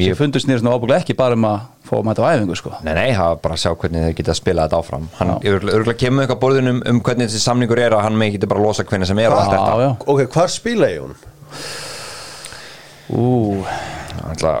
Ég- 0.00 0.18
fundur 0.18 0.42
snýrst 0.42 0.66
nú 0.66 0.72
ábúinlega 0.74 1.04
ekki 1.04 1.14
bara 1.18 1.38
um 1.38 1.46
að 1.52 1.60
fá 1.86 1.94
að 2.00 2.04
mæta 2.10 2.22
á 2.26 2.30
æfingu 2.34 2.56
sko. 2.58 2.72
nei 2.82 2.92
nei, 2.98 3.08
það 3.14 3.30
var 3.30 3.38
bara 3.46 3.54
að 3.54 3.62
sjá 3.62 3.70
hvernig 3.84 4.04
þeir 4.08 4.16
geta 4.20 4.30
að 4.34 4.38
spila 4.42 4.66
þetta 4.66 4.80
áfram. 4.82 5.06
Hann 5.18 5.32
örgulega 5.54 5.94
kemur 6.02 6.26
eitthvað 6.26 6.40
borðin 6.42 6.70
um, 6.74 6.82
um 6.86 7.00
hvernig 7.06 7.30
þessi 7.30 7.42
samningur 7.46 7.78
er 7.86 7.94
að 7.94 8.04
hann 8.08 8.18
með 8.18 8.34
geta 8.36 8.50
bara 8.50 8.62
losa 8.66 8.82
hvernig 8.86 9.06
sem 9.10 9.22
er 9.22 9.30
og 9.30 9.38
allt 9.38 9.54
Já, 9.54 9.58
þetta. 9.58 9.86
já, 9.86 9.90
ok, 10.14 10.26
hvar 10.34 10.50
spila 10.58 10.90
ég 10.90 11.06
hún? 11.06 11.14
Ú, 13.10 13.26
Ætla, 14.30 14.54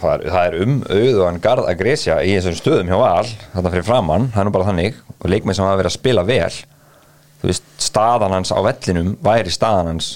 það, 0.00 0.10
er, 0.14 0.24
það 0.30 0.42
er 0.46 0.56
um 0.64 0.74
auð 0.88 1.20
og 1.20 1.24
hann 1.28 1.40
garð 1.44 1.68
að 1.70 1.78
gresja 1.82 2.18
í 2.24 2.34
þessum 2.38 2.58
stöðum 2.60 2.90
hjá 2.92 2.98
Val 3.00 3.30
þarna 3.54 3.72
fyrir 3.74 3.86
framann, 3.88 4.28
það 4.34 4.42
er 4.44 4.48
nú 4.50 4.54
bara 4.56 4.68
þannig 4.70 5.00
og 5.20 5.30
leikmenn 5.32 5.56
sem 5.58 5.66
hafa 5.66 5.80
verið 5.80 5.92
að 5.92 5.96
spila 5.98 6.26
vel 6.28 6.52
þú 7.40 7.48
veist, 7.50 7.66
staðan 7.80 8.36
hans 8.36 8.52
á 8.52 8.58
vellinum 8.64 9.14
væri 9.24 9.52
staðan 9.54 9.94
hans 9.94 10.12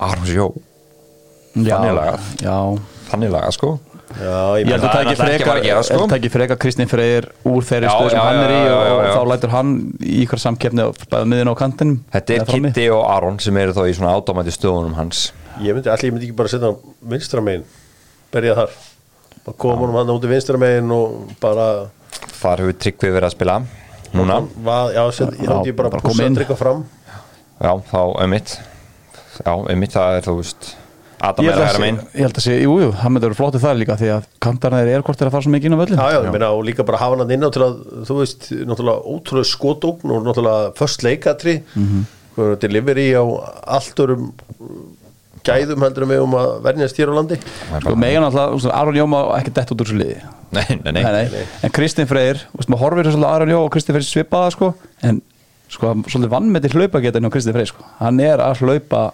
Arons 0.00 0.32
Jó, 0.32 0.48
já, 1.60 1.76
Þannig 1.76 1.94
lagað. 1.98 2.34
já 2.40 2.56
þannig 3.10 3.32
laga 3.36 3.54
sko 3.56 3.76
Já, 4.10 4.58
ég 4.58 4.66
held 4.66 4.82
það 4.82 4.88
að 4.90 4.90
er 4.90 4.90
tæki 4.90 4.90
náttúrulega 4.90 5.06
ekki 5.06 5.14
að 5.14 5.20
frekar, 5.22 5.46
fara 5.46 5.60
að 5.60 5.66
gera, 5.68 5.82
sko. 5.86 6.06
tæki 6.10 6.30
frekar 6.34 6.58
Kristinn 6.58 6.88
Freyr 6.90 7.26
úr 7.46 7.62
þeirri 7.68 7.90
stöð 7.92 8.08
sem 8.10 8.18
já, 8.18 8.22
hann 8.26 8.40
er 8.42 8.50
í 8.50 8.56
já, 8.56 8.72
og, 8.74 8.80
já, 8.80 8.88
já, 8.90 8.90
já. 8.90 8.96
og 8.96 9.12
þá 9.14 9.28
lætur 9.30 9.52
hann 9.54 9.70
í 10.02 10.14
ykkur 10.24 10.40
samkeppni 10.42 10.82
og 10.82 10.98
bæða 11.12 11.28
miðin 11.30 11.50
á 11.50 11.54
kantinum 11.60 12.00
Þetta 12.16 12.34
er. 12.40 12.48
Kitty 12.50 12.86
og 12.90 13.04
Aron 13.06 13.38
sem 13.44 13.60
eru 13.62 13.76
þá 13.76 13.82
í 13.86 13.94
svona 14.00 14.16
átomæti 14.18 14.54
stöðunum 14.56 14.96
hans 14.98 15.20
ég 15.58 15.76
myndi, 15.76 15.90
allir 15.90 16.10
ég 16.10 16.14
myndi 16.14 16.28
ekki 16.28 16.38
bara 16.38 16.52
setja 16.52 16.70
hann 16.70 16.96
vinstra 17.12 17.42
megin 17.44 17.66
berja 18.30 18.56
þar. 18.58 18.74
Og 19.48 19.56
koma 19.60 19.88
hann 19.88 19.98
hann 20.02 20.14
út 20.14 20.26
í 20.26 20.30
vinstra 20.30 20.60
megin 20.60 20.90
og 20.94 21.34
bara 21.42 21.68
Þar 22.40 22.64
hefur 22.64 22.76
Tryggvi 22.80 23.12
verið 23.14 23.28
að 23.30 23.36
spila 23.36 23.60
Núna, 24.10 24.40
var, 24.66 24.90
já, 24.94 25.04
set, 25.14 25.36
ég 25.38 25.46
Já, 25.46 25.54
myndi 25.54 25.72
bara, 25.76 25.90
bara 25.90 26.00
bara 26.00 26.02
koma 26.02 26.14
pússa 26.14 26.26
inn. 26.26 26.34
að 26.34 26.40
drikka 26.40 26.56
fram. 26.58 26.84
Já, 27.60 27.72
þá 27.92 28.00
ömmitt 28.24 28.54
Já, 29.40 29.52
ömmitt, 29.54 29.94
það 29.94 30.18
er 30.18 30.26
þú 30.26 30.36
veist 30.40 30.70
Adam 31.20 31.44
er 31.44 31.52
að 31.52 31.62
vera 31.66 31.80
megin 31.82 31.98
ég 32.14 32.24
held 32.24 32.38
að 32.38 32.44
sé, 32.46 32.54
jú, 32.62 32.76
jú, 32.80 32.90
hann 32.96 33.12
myndi 33.12 33.26
að 33.26 33.32
vera 33.32 33.38
flótið 33.40 33.64
það 33.64 33.80
líka 33.82 33.96
því 34.00 34.10
að 34.14 34.28
kantarna 34.40 34.80
er 34.80 35.04
hvort 35.04 35.20
er 35.20 35.28
að 35.28 35.34
fara 35.34 35.44
svo 35.44 35.52
mikið 35.52 35.68
inn 35.68 35.76
á 35.76 35.80
völlin 35.82 36.00
já, 36.00 36.06
já, 36.14 36.20
ég 36.24 36.32
meina 36.34 36.48
og 36.56 36.62
líka 36.64 36.86
bara 36.88 37.00
hafa 37.02 37.18
hann 37.20 37.34
inn 37.36 37.44
á 37.44 37.50
til 37.52 37.64
að 37.66 37.74
þú 38.08 38.16
veist, 38.22 38.46
náttúrulega 38.70 39.12
ótrúlega 39.14 39.50
skotókn 39.50 40.14
og 40.14 40.24
náttúrulega 40.24 40.70
först 40.80 41.04
leikatri 41.04 41.58
mm 41.60 41.88
-hmm. 41.90 42.56
delivery 42.64 43.12
á 43.12 43.24
allt 43.76 44.00
örum 44.00 44.32
gæðum 45.46 45.86
heldur 45.86 46.06
við 46.10 46.22
um 46.24 46.36
að 46.38 46.52
verðnjast 46.66 47.00
hér 47.00 47.12
á 47.12 47.14
landi. 47.16 47.38
Sko 47.80 47.96
megan 47.98 48.26
alltaf, 48.26 48.66
Aron 48.76 48.98
Jó 48.98 49.06
má 49.10 49.18
ekki 49.38 49.54
dett 49.56 49.72
út 49.74 49.82
úr 49.82 49.90
þessu 49.90 49.98
liði. 50.00 50.20
Nei, 50.50 50.64
nei, 50.82 50.92
nei, 50.96 51.02
nei, 51.02 51.26
nei. 51.32 51.42
En 51.66 51.74
Kristinn 51.74 52.08
Freyr, 52.10 52.42
maður 52.66 52.82
horfir 52.84 53.10
svolítið 53.10 53.28
á 53.28 53.34
Aron 53.34 53.52
Jó 53.54 53.58
og 53.64 53.72
Kristinn 53.74 53.96
Freyr 53.96 54.08
svipaða 54.08 54.54
sko. 54.56 54.70
En 55.06 55.20
sko, 55.70 55.94
svolítið 56.06 56.32
vannmeti 56.34 56.72
hlaupa 56.74 57.02
geta 57.04 57.22
hjá 57.22 57.30
Kristinn 57.32 57.56
Freyr 57.56 57.70
sko. 57.70 57.86
Hann 58.00 58.22
er 58.24 58.42
að 58.44 58.64
hlaupa 58.64 59.04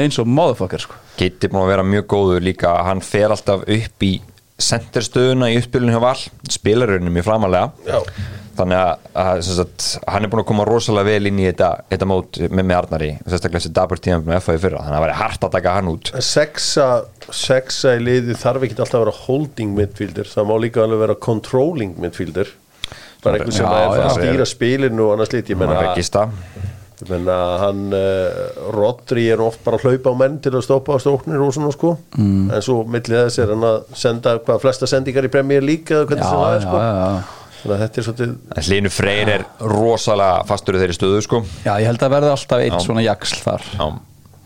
eins 0.00 0.18
og 0.22 0.30
motherfucker 0.30 0.82
sko. 0.82 1.00
Búin 1.18 1.64
að 1.64 1.72
vera 1.72 1.86
mjög 1.86 2.06
góður 2.10 2.46
líka. 2.46 2.76
Hann 2.86 3.02
fer 3.04 3.34
alltaf 3.34 3.66
upp 3.66 4.06
í 4.06 4.14
senderstöðuna 4.60 5.50
í 5.50 5.58
uppspilinu 5.58 5.94
hjá 5.96 6.00
Val 6.04 6.16
spilarunum 6.54 7.14
mjög 7.16 7.26
framalega 7.26 7.72
Já. 7.88 7.98
þannig 8.54 8.78
að, 8.78 9.06
að 9.18 9.40
sagt, 9.48 9.86
hann 10.06 10.26
er 10.26 10.30
búin 10.30 10.42
að 10.44 10.48
koma 10.52 10.66
rosalega 10.68 11.08
vel 11.10 11.30
inn 11.30 11.40
í 11.42 11.46
þetta, 11.48 11.70
þetta 11.90 12.06
mót 12.06 12.38
með, 12.44 12.60
með 12.62 12.76
Arnari 12.78 13.08
sérstaklega 13.24 13.58
þessi 13.64 13.72
dabur 13.80 14.02
tíma 14.04 14.20
með 14.22 14.44
FA 14.46 14.54
í 14.54 14.60
fyrra. 14.62 14.84
Þannig 14.84 14.94
að 14.94 15.00
það 15.00 15.06
væri 15.06 15.16
hart 15.22 15.46
að 15.48 15.54
taka 15.56 15.74
hann 15.78 15.90
út. 15.90 16.12
Sexa, 16.28 16.86
sexa 17.34 17.96
í 17.98 18.04
liði 18.06 18.38
þarf 18.38 18.68
ekki 18.68 18.78
alltaf 18.78 19.00
að 19.00 19.04
vera 19.08 19.16
holding 19.24 19.74
midfielder. 19.80 20.30
Það 20.30 20.48
má 20.52 20.54
líka 20.62 20.84
alveg 20.86 21.02
vera 21.02 21.18
controlling 21.26 21.98
midfielder. 22.04 22.54
Bara 23.24 23.40
einhver 23.40 23.56
sem 23.56 23.66
Já, 23.66 23.74
er 23.74 23.90
að 23.90 24.04
já. 24.04 24.14
stýra 24.20 24.46
spilinu 24.46 25.08
og 25.08 25.16
annars 25.16 25.34
lít 25.34 25.50
ég 25.50 25.58
menna 25.58 25.80
er 25.80 25.86
regista 25.90 26.28
Ég 27.04 27.10
menna 27.12 27.36
hann 27.60 27.92
uh, 27.92 28.70
Rodri 28.72 29.26
er 29.34 29.42
oft 29.44 29.60
bara 29.64 29.76
að 29.76 29.90
hlaupa 29.90 30.14
á 30.16 30.20
menn 30.22 30.38
til 30.40 30.54
að 30.54 30.64
stoppa 30.64 30.96
á 30.96 30.98
stóknir 31.02 31.42
og 31.44 31.52
svona 31.52 31.72
sko 31.74 31.90
mm. 32.16 32.46
en 32.48 32.64
svo 32.64 32.78
millið 32.88 33.26
þess 33.26 33.42
er 33.44 33.52
hann 33.52 33.66
að 33.68 33.76
senda 34.00 34.38
hvað 34.40 34.62
flesta 34.62 34.88
sendingar 34.88 35.28
í 35.28 35.32
Premier 35.34 35.64
League 35.64 35.92
eða 35.92 36.08
hvernig 36.08 36.24
Já, 36.24 36.30
sem 36.30 36.40
það 36.40 36.56
er 36.56 36.64
sko 36.64 36.80
já, 36.80 36.88
já. 36.88 37.44
þannig 37.58 37.76
að 37.76 37.84
þetta 37.84 38.00
er 38.00 38.08
svolítið 38.08 38.64
Hlinu 38.70 38.94
Freyr 38.94 39.34
er 39.34 39.46
rosalega 39.74 40.48
fastur 40.48 40.78
í 40.78 40.82
þeirri 40.82 40.96
stöðu 40.96 41.22
sko 41.28 41.44
Já, 41.66 41.74
ég 41.76 41.88
held 41.92 42.08
að 42.08 42.16
verði 42.16 42.34
alltaf 42.38 42.64
eitt 42.64 42.78
Já. 42.78 42.82
svona 42.88 43.04
jaksl 43.04 43.40
þar 43.44 43.70
Já. 43.74 43.86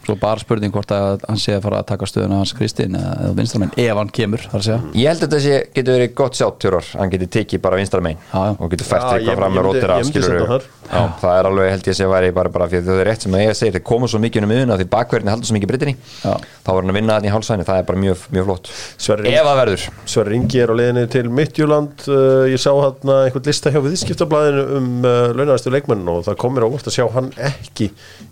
Svo 0.09 0.17
bara 0.17 0.41
spurning 0.41 0.73
hvort 0.73 0.93
að 0.97 1.25
hann 1.29 1.37
sé 1.41 1.53
að 1.59 1.67
fara 1.69 1.83
að 1.83 1.89
taka 1.93 2.09
stöðuna 2.09 2.39
hans 2.41 2.55
Kristinn 2.57 2.97
eða, 2.97 3.11
eða 3.27 3.37
vinstramenn 3.37 3.75
ef 3.77 3.99
hann 4.01 4.13
kemur, 4.19 4.41
þar 4.49 4.63
að 4.63 4.67
segja. 4.71 4.81
Ég 4.97 5.13
held 5.13 5.21
að 5.21 5.27
þetta 5.27 5.41
sé, 5.45 5.59
getur 5.77 5.99
verið 5.99 6.15
gott 6.23 6.39
sjátt 6.39 6.59
tjórar 6.65 6.89
hann 6.97 7.13
getur 7.13 7.31
tekið 7.37 7.63
bara 7.69 7.81
vinstra 7.83 8.01
megin 8.05 8.23
Já, 8.33 8.39
já. 8.49 8.55
og 8.57 8.73
getur 8.73 8.89
fært 8.89 9.09
eitthvað 9.19 9.41
fram 9.43 9.59
með 9.59 9.69
rótira 9.69 10.61
það 10.89 11.35
er 11.37 11.49
alveg 11.49 11.71
held 11.73 11.89
ég 11.89 11.93
að 11.93 11.99
sé 11.99 12.07
væri 12.09 12.31
bara, 12.33 12.51
bara 12.53 12.69
fyrir 12.71 12.85
það 12.87 13.01
er 13.03 13.09
rétt 13.11 13.25
sem 13.27 13.35
að 13.37 13.43
ég 13.45 13.57
segir, 13.59 13.75
þeir 13.77 13.85
koma 13.91 14.09
svo 14.09 14.21
mikið 14.23 14.45
um 14.47 14.51
miðuna 14.53 14.77
því 14.81 14.87
bakverðin 14.95 15.31
heldur 15.33 15.49
svo 15.51 15.57
mikið 15.59 15.71
breytinni 15.73 15.95
Já. 15.99 16.33
þá 16.65 16.71
var 16.71 16.79
hann 16.81 16.93
að 16.93 16.99
vinna 16.99 17.17
þetta 17.19 17.29
í 17.29 17.33
hálsæni, 17.35 17.67
það 17.69 17.81
er 17.83 17.87
bara 17.91 18.03
mjög, 18.05 18.23
mjög 18.37 18.47
flott. 18.49 18.71
Sverrir- 19.05 19.29
Ef 19.35 19.49
það 19.49 19.59
verður. 19.61 19.85
Sverri 20.15 20.39
Ingi 20.39 20.63
er 20.65 20.73
á 20.73 20.75
leiðinni 20.79 21.05
til 21.13 21.25
Midtjúland 21.39 22.07
uh, 22.09 22.47
ég 22.49 22.63
sá 22.63 22.71
hann 22.73 23.13
einhvern 23.19 23.49
lista 23.51 23.73
hjá 23.75 23.81
viðskiptablaðinu 23.85 24.65
um 24.79 24.89
uh, 25.05 25.13
launaðastu 25.37 25.75
leikmennin 25.75 26.13
og 26.15 26.25
það 26.29 26.41
komir 26.41 26.65
á 26.65 26.69
óvart 26.71 26.89
að 26.89 26.97
sjá 26.97 27.05
hann 27.19 27.31
ekki 27.51 27.91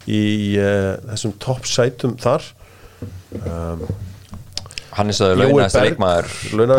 í 0.08 0.22
uh, 0.56 0.96
þessum 1.12 1.36
toppsætum 1.66 2.14
þar 2.22 2.44
um, 3.42 3.82
hann 4.96 5.12
sagði 5.12 5.34
Jói 5.34 5.50
launaðasta 5.50 5.82
Berg, 5.82 5.90
leikmaður. 5.90 6.30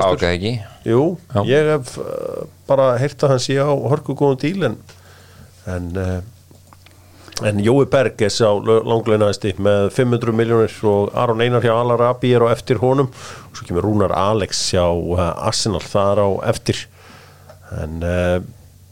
Páka 0.02 0.32
ekki 0.34 0.54
Jú, 0.88 1.02
Já. 1.34 1.42
ég 1.52 1.70
hef 1.74 1.98
uh, 2.02 2.48
bara 2.70 2.96
heyrt 3.02 3.22
að 3.24 3.36
hann 3.36 3.44
sé 3.44 3.60
á 3.60 3.68
hörku 3.68 4.16
góðum 4.18 4.40
díl 4.42 4.66
en 4.70 4.78
en, 5.68 5.90
uh, 6.00 7.46
en 7.46 7.60
Jói 7.62 7.86
Berg 7.92 8.24
er 8.24 8.34
sá 8.34 8.48
langleinaðasti 8.58 9.54
með 9.60 9.92
500 9.98 10.34
miljónir 10.34 10.78
og 10.88 11.12
Aron 11.14 11.44
Einar 11.44 11.66
hjá 11.66 11.76
Alar 11.76 12.06
Abi 12.08 12.32
er 12.34 12.48
á 12.48 12.54
eftir 12.56 12.80
honum 12.82 13.12
og 13.12 13.60
svo 13.60 13.68
kemur 13.68 13.86
Rúnar 13.86 14.16
Alex 14.16 14.70
hjá 14.72 14.88
uh, 14.88 15.28
Arsenal 15.36 15.84
þar 15.84 16.24
á 16.24 16.30
eftir 16.56 16.86
en 17.84 18.00
uh, 18.02 18.40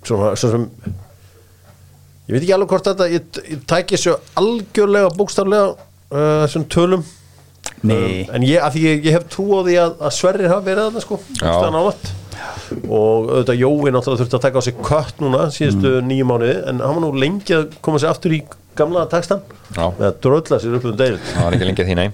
svona, 0.04 0.36
svona 0.36 0.60
sem 0.60 0.70
ég 2.26 2.34
veit 2.34 2.42
ekki 2.42 2.56
alveg 2.56 2.74
hvort 2.74 2.90
þetta 2.90 3.08
ég, 3.12 3.30
ég 3.52 3.64
tæki 3.70 3.98
þessu 3.98 4.16
algjörlega 4.42 5.14
bókstaflega 5.18 5.72
uh, 5.76 6.44
þessum 6.46 6.68
tölum. 6.74 7.06
Um, 7.86 7.94
en 7.94 8.46
ég, 8.46 8.60
að 8.62 8.78
ég, 8.82 9.04
ég 9.06 9.16
hef 9.18 9.26
trú 9.30 9.46
á 9.58 9.62
því 9.66 9.76
að, 9.82 9.98
að 10.08 10.14
Sverrir 10.16 10.50
hafa 10.50 10.66
verið 10.66 10.88
þarna 10.88 11.04
sko 11.04 11.20
Já. 11.38 11.52
nálægt. 11.74 12.12
og 12.90 13.30
auðvitað 13.30 13.60
Jói 13.62 13.92
náttúrulega 13.94 14.22
þurfti 14.22 14.38
að 14.38 14.46
taka 14.46 14.62
á 14.62 14.66
sig 14.66 14.78
kött 14.86 15.22
núna 15.22 15.44
síðustu 15.54 15.92
mm. 15.92 16.08
nýju 16.10 16.28
mánuði 16.30 16.56
en 16.72 16.82
hann 16.82 16.98
var 16.98 17.04
nú 17.04 17.12
lengi 17.22 17.56
að 17.58 17.78
koma 17.86 18.02
sér 18.02 18.14
aftur 18.14 18.36
í 18.36 18.42
gamla 18.78 19.06
Já. 19.10 19.86
með 19.98 20.08
að 20.10 20.18
drölla 20.26 20.60
sér 20.62 20.78
upp 20.80 20.90
um 20.90 20.98
deild 21.00 21.22
það 21.30 21.46
var 21.46 21.58
ekki 21.58 21.70
lengið 21.70 21.90
því 21.90 21.98
nei 22.00 22.08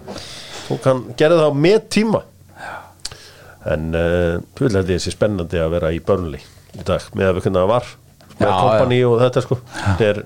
og 0.72 0.86
hann 0.88 1.02
gerði 1.20 1.40
það 1.42 1.58
með 1.66 1.80
tíma 1.96 2.22
en 3.72 3.90
uh, 3.94 4.36
þú 4.58 4.68
vil 4.68 4.76
held 4.80 4.94
ég 4.96 5.04
sé 5.04 5.14
spennandi 5.14 5.62
að 5.62 5.74
vera 5.76 5.92
í 5.94 6.00
börnli 6.04 6.42
í 6.42 6.86
dag 6.88 7.06
með 7.16 7.30
að 7.30 7.40
við 7.40 7.50
það 7.52 7.72
var 7.72 7.92
með 8.42 8.54
kompani 8.58 9.02
og 9.08 9.18
þetta 9.22 9.44
sko. 9.46 9.58
Þetta 9.80 10.08
er 10.10 10.22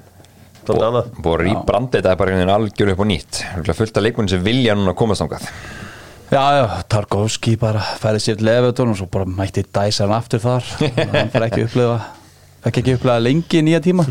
tónlega 0.65 0.91
annað. 0.91 1.09
Búið 1.19 1.35
að 1.35 1.43
rýbrandi 1.45 1.99
þetta 1.99 2.17
bara 2.19 2.33
einhvern 2.33 2.45
veginn 2.45 2.55
algjör 2.55 2.93
upp 2.95 3.03
á 3.03 3.05
nýtt. 3.11 3.41
Fullt 3.81 3.99
af 3.99 4.05
leikmenn 4.05 4.31
sem 4.31 4.45
vilja 4.45 4.77
núna 4.77 4.95
komast 4.97 5.25
ángað 5.25 5.49
Já, 6.31 6.41
já, 6.57 6.63
Tarkovski 6.89 7.53
bara 7.61 7.83
færði 8.01 8.23
sér 8.23 8.37
til 8.39 8.49
Evertón 8.49 8.91
og 8.95 8.97
svo 8.97 9.05
bara 9.13 9.27
mætti 9.29 9.61
dæsa 9.61 10.07
hann 10.07 10.15
aftur 10.17 10.41
þar. 10.41 10.65
Hann 11.13 11.29
fær 11.29 11.45
ekki 11.45 11.67
upplega 11.67 11.99
ekki 12.65 12.81
ekki 12.81 12.95
upplega 12.97 13.21
lengi 13.21 13.61
í 13.61 13.65
nýja 13.67 13.81
tíma. 13.85 14.07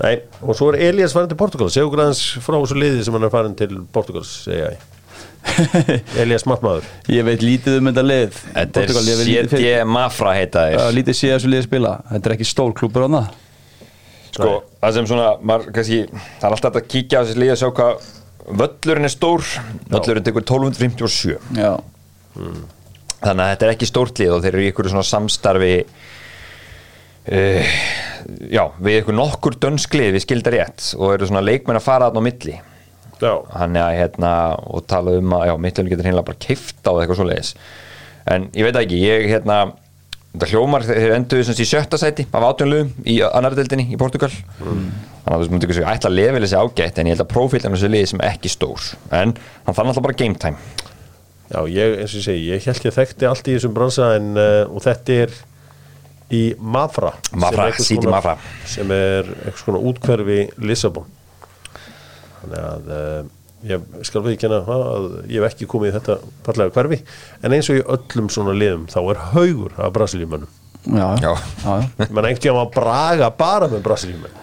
Nei, 0.00 0.14
og 0.42 0.56
svo 0.58 0.72
er 0.72 0.82
Elias 0.90 1.14
farin 1.16 1.30
til 1.30 1.38
Portugal 1.40 1.70
okkur 1.70 2.02
aðeins 2.04 2.22
frá 2.44 2.58
þessu 2.58 2.76
liði 2.76 3.04
sem 3.06 3.16
hann 3.16 3.24
er 3.26 3.32
farin 3.32 3.56
til 3.56 3.78
Portugal 3.94 4.24
segja 4.28 4.74
ég 4.74 4.93
Elias 6.22 6.44
Mattmaður 6.48 6.86
Ég 7.12 7.24
veit 7.26 7.42
lítið 7.44 7.78
um 7.78 7.88
þetta 7.90 8.04
lið. 8.06 8.36
Þetta 8.54 8.80
er 8.84 8.90
fyrir- 9.52 9.88
Mafra 9.94 10.32
heita 10.38 10.66
Já, 10.72 10.78
þeir 10.80 10.96
lítið 10.98 11.18
sé 11.20 11.30
þessu 11.34 11.50
liði 11.52 11.66
spila. 11.68 11.92
Þetta 12.10 12.30
er 12.30 12.34
ekki 12.38 12.46
stór 12.48 12.74
klúpur 12.78 13.06
á 13.06 13.08
það 13.14 13.32
Sko, 14.34 14.50
það 14.82 14.96
sem 14.96 15.06
svona, 15.06 15.26
maður, 15.46 15.68
kannski, 15.76 15.98
það 16.40 16.46
er 16.48 16.54
alltaf 16.56 16.78
að 16.80 16.86
kíkja 16.90 17.20
á 17.20 17.22
þessi 17.22 17.38
lið 17.38 17.52
og 17.54 17.58
sjá 17.60 17.68
hvað 17.78 18.08
völlurinn 18.60 19.06
er 19.06 19.12
stór, 19.14 19.44
völlurinn 19.92 20.26
tekur 20.26 20.42
1257 20.42 21.36
Já, 21.60 21.70
þannig 23.20 23.44
að 23.44 23.52
þetta 23.52 23.68
er 23.68 23.72
ekki 23.76 23.86
stórt 23.92 24.18
lið 24.20 24.32
og 24.34 24.42
þeir 24.42 24.56
eru 24.56 24.64
í 24.64 24.70
ykkur 24.72 24.90
svona 24.90 25.06
samstarfi 25.06 25.70
uh, 27.30 27.70
já, 28.50 28.64
við 28.82 28.98
ykkur 29.04 29.16
nokkur 29.20 29.56
dönsklið 29.62 30.16
við 30.18 30.26
skildar 30.26 30.56
rétt 30.58 30.90
og 30.98 31.14
eru 31.14 31.30
svona 31.30 31.44
leikmenn 31.46 31.78
að 31.78 31.86
fara 31.86 32.10
þarna 32.10 32.24
á 32.24 32.26
milli 32.26 32.56
hann 33.54 33.76
er 33.76 33.82
að 33.86 33.96
hérna 34.00 34.32
og 34.66 34.86
tala 34.90 35.14
um 35.18 35.32
að, 35.38 35.46
já, 35.50 35.54
mittlun 35.60 35.88
getur 35.92 36.04
hérna 36.08 36.24
bara 36.26 36.40
kifta 36.40 36.90
á 36.90 36.94
eitthvað 36.98 37.20
svo 37.20 37.28
leiðis 37.30 37.54
en 38.34 38.48
ég 38.56 38.64
veit 38.68 38.76
ekki, 38.80 39.00
ég 39.04 39.26
hérna 39.30 39.58
þetta 40.34 40.48
hljómar, 40.50 40.82
þeir 40.82 41.44
sé 41.46 41.54
í 41.62 41.66
sjötta 41.68 41.98
sæti 42.00 42.24
af 42.34 42.42
átjónlu 42.48 42.80
í 43.06 43.20
annar 43.22 43.54
deildinni 43.54 43.86
í 43.94 43.98
Portugal 44.00 44.32
þannig 44.58 45.30
að 45.30 45.44
þú 45.44 45.52
myndir 45.54 45.70
ekki 45.70 45.84
ætla 45.92 46.10
að 46.10 46.16
lefa 46.18 46.40
þessi 46.42 46.58
ágætt 46.58 46.98
en 46.98 47.06
ég 47.06 47.14
held 47.14 47.22
að 47.24 47.30
prófíldan 47.30 47.76
þessu 47.76 47.90
liði 47.92 48.08
sem 48.10 48.22
ekki 48.26 48.50
stór. 48.52 48.88
En 49.14 49.32
hann 49.38 49.76
þarf 49.76 49.92
alltaf 49.92 50.04
bara 50.04 50.16
game 50.18 50.34
time. 50.42 50.58
Já 51.54 51.60
ég, 51.70 51.94
eins 52.02 52.12
og 52.12 52.18
ég 52.18 52.26
segi, 52.26 52.42
ég 52.50 52.66
held 52.66 52.84
ég 52.88 52.96
þekkti 52.98 53.28
allt 53.30 53.48
í 53.48 53.54
þessum 53.54 53.76
bransa 53.76 54.10
en, 54.18 54.30
uh, 54.34 54.64
og 54.74 54.82
þetta 54.84 55.16
er 55.22 55.36
í 56.34 56.42
Mafra 56.58 57.12
Mafra, 57.36 57.70
konar- 57.78 58.14
Mafra. 58.16 58.34
sem 58.66 58.90
er 58.90 59.28
eitthvað 59.44 59.62
svona 59.62 59.82
útkverfi 59.92 60.38
Lissabon 60.66 61.06
þannig 62.44 62.64
að 62.68 62.92
uh, 62.94 63.32
ég 63.64 63.88
skal 64.04 64.22
við 64.26 64.36
ekki 64.36 64.50
að 64.52 65.08
ég 65.32 65.40
hef 65.40 65.48
ekki 65.50 65.68
komið 65.72 65.90
í 65.90 65.96
þetta 65.98 66.18
fallega 66.44 66.74
hverfi. 66.76 67.00
En 67.42 67.56
eins 67.56 67.70
og 67.72 67.80
í 67.80 67.84
öllum 67.96 68.30
svona 68.32 68.54
liðum 68.60 68.86
þá 68.92 68.98
er 69.14 69.22
haugur 69.32 69.76
af 69.80 69.94
brasilíumönnum. 69.96 70.60
Já, 70.84 71.06
Já. 71.16 71.30
já, 71.64 71.74
menn 71.96 72.26
einhvern 72.28 72.42
tíma 72.44 72.66
að 72.66 72.74
braga 72.74 73.30
bara 73.32 73.70
með 73.72 73.86
brasilíumenn 73.86 74.42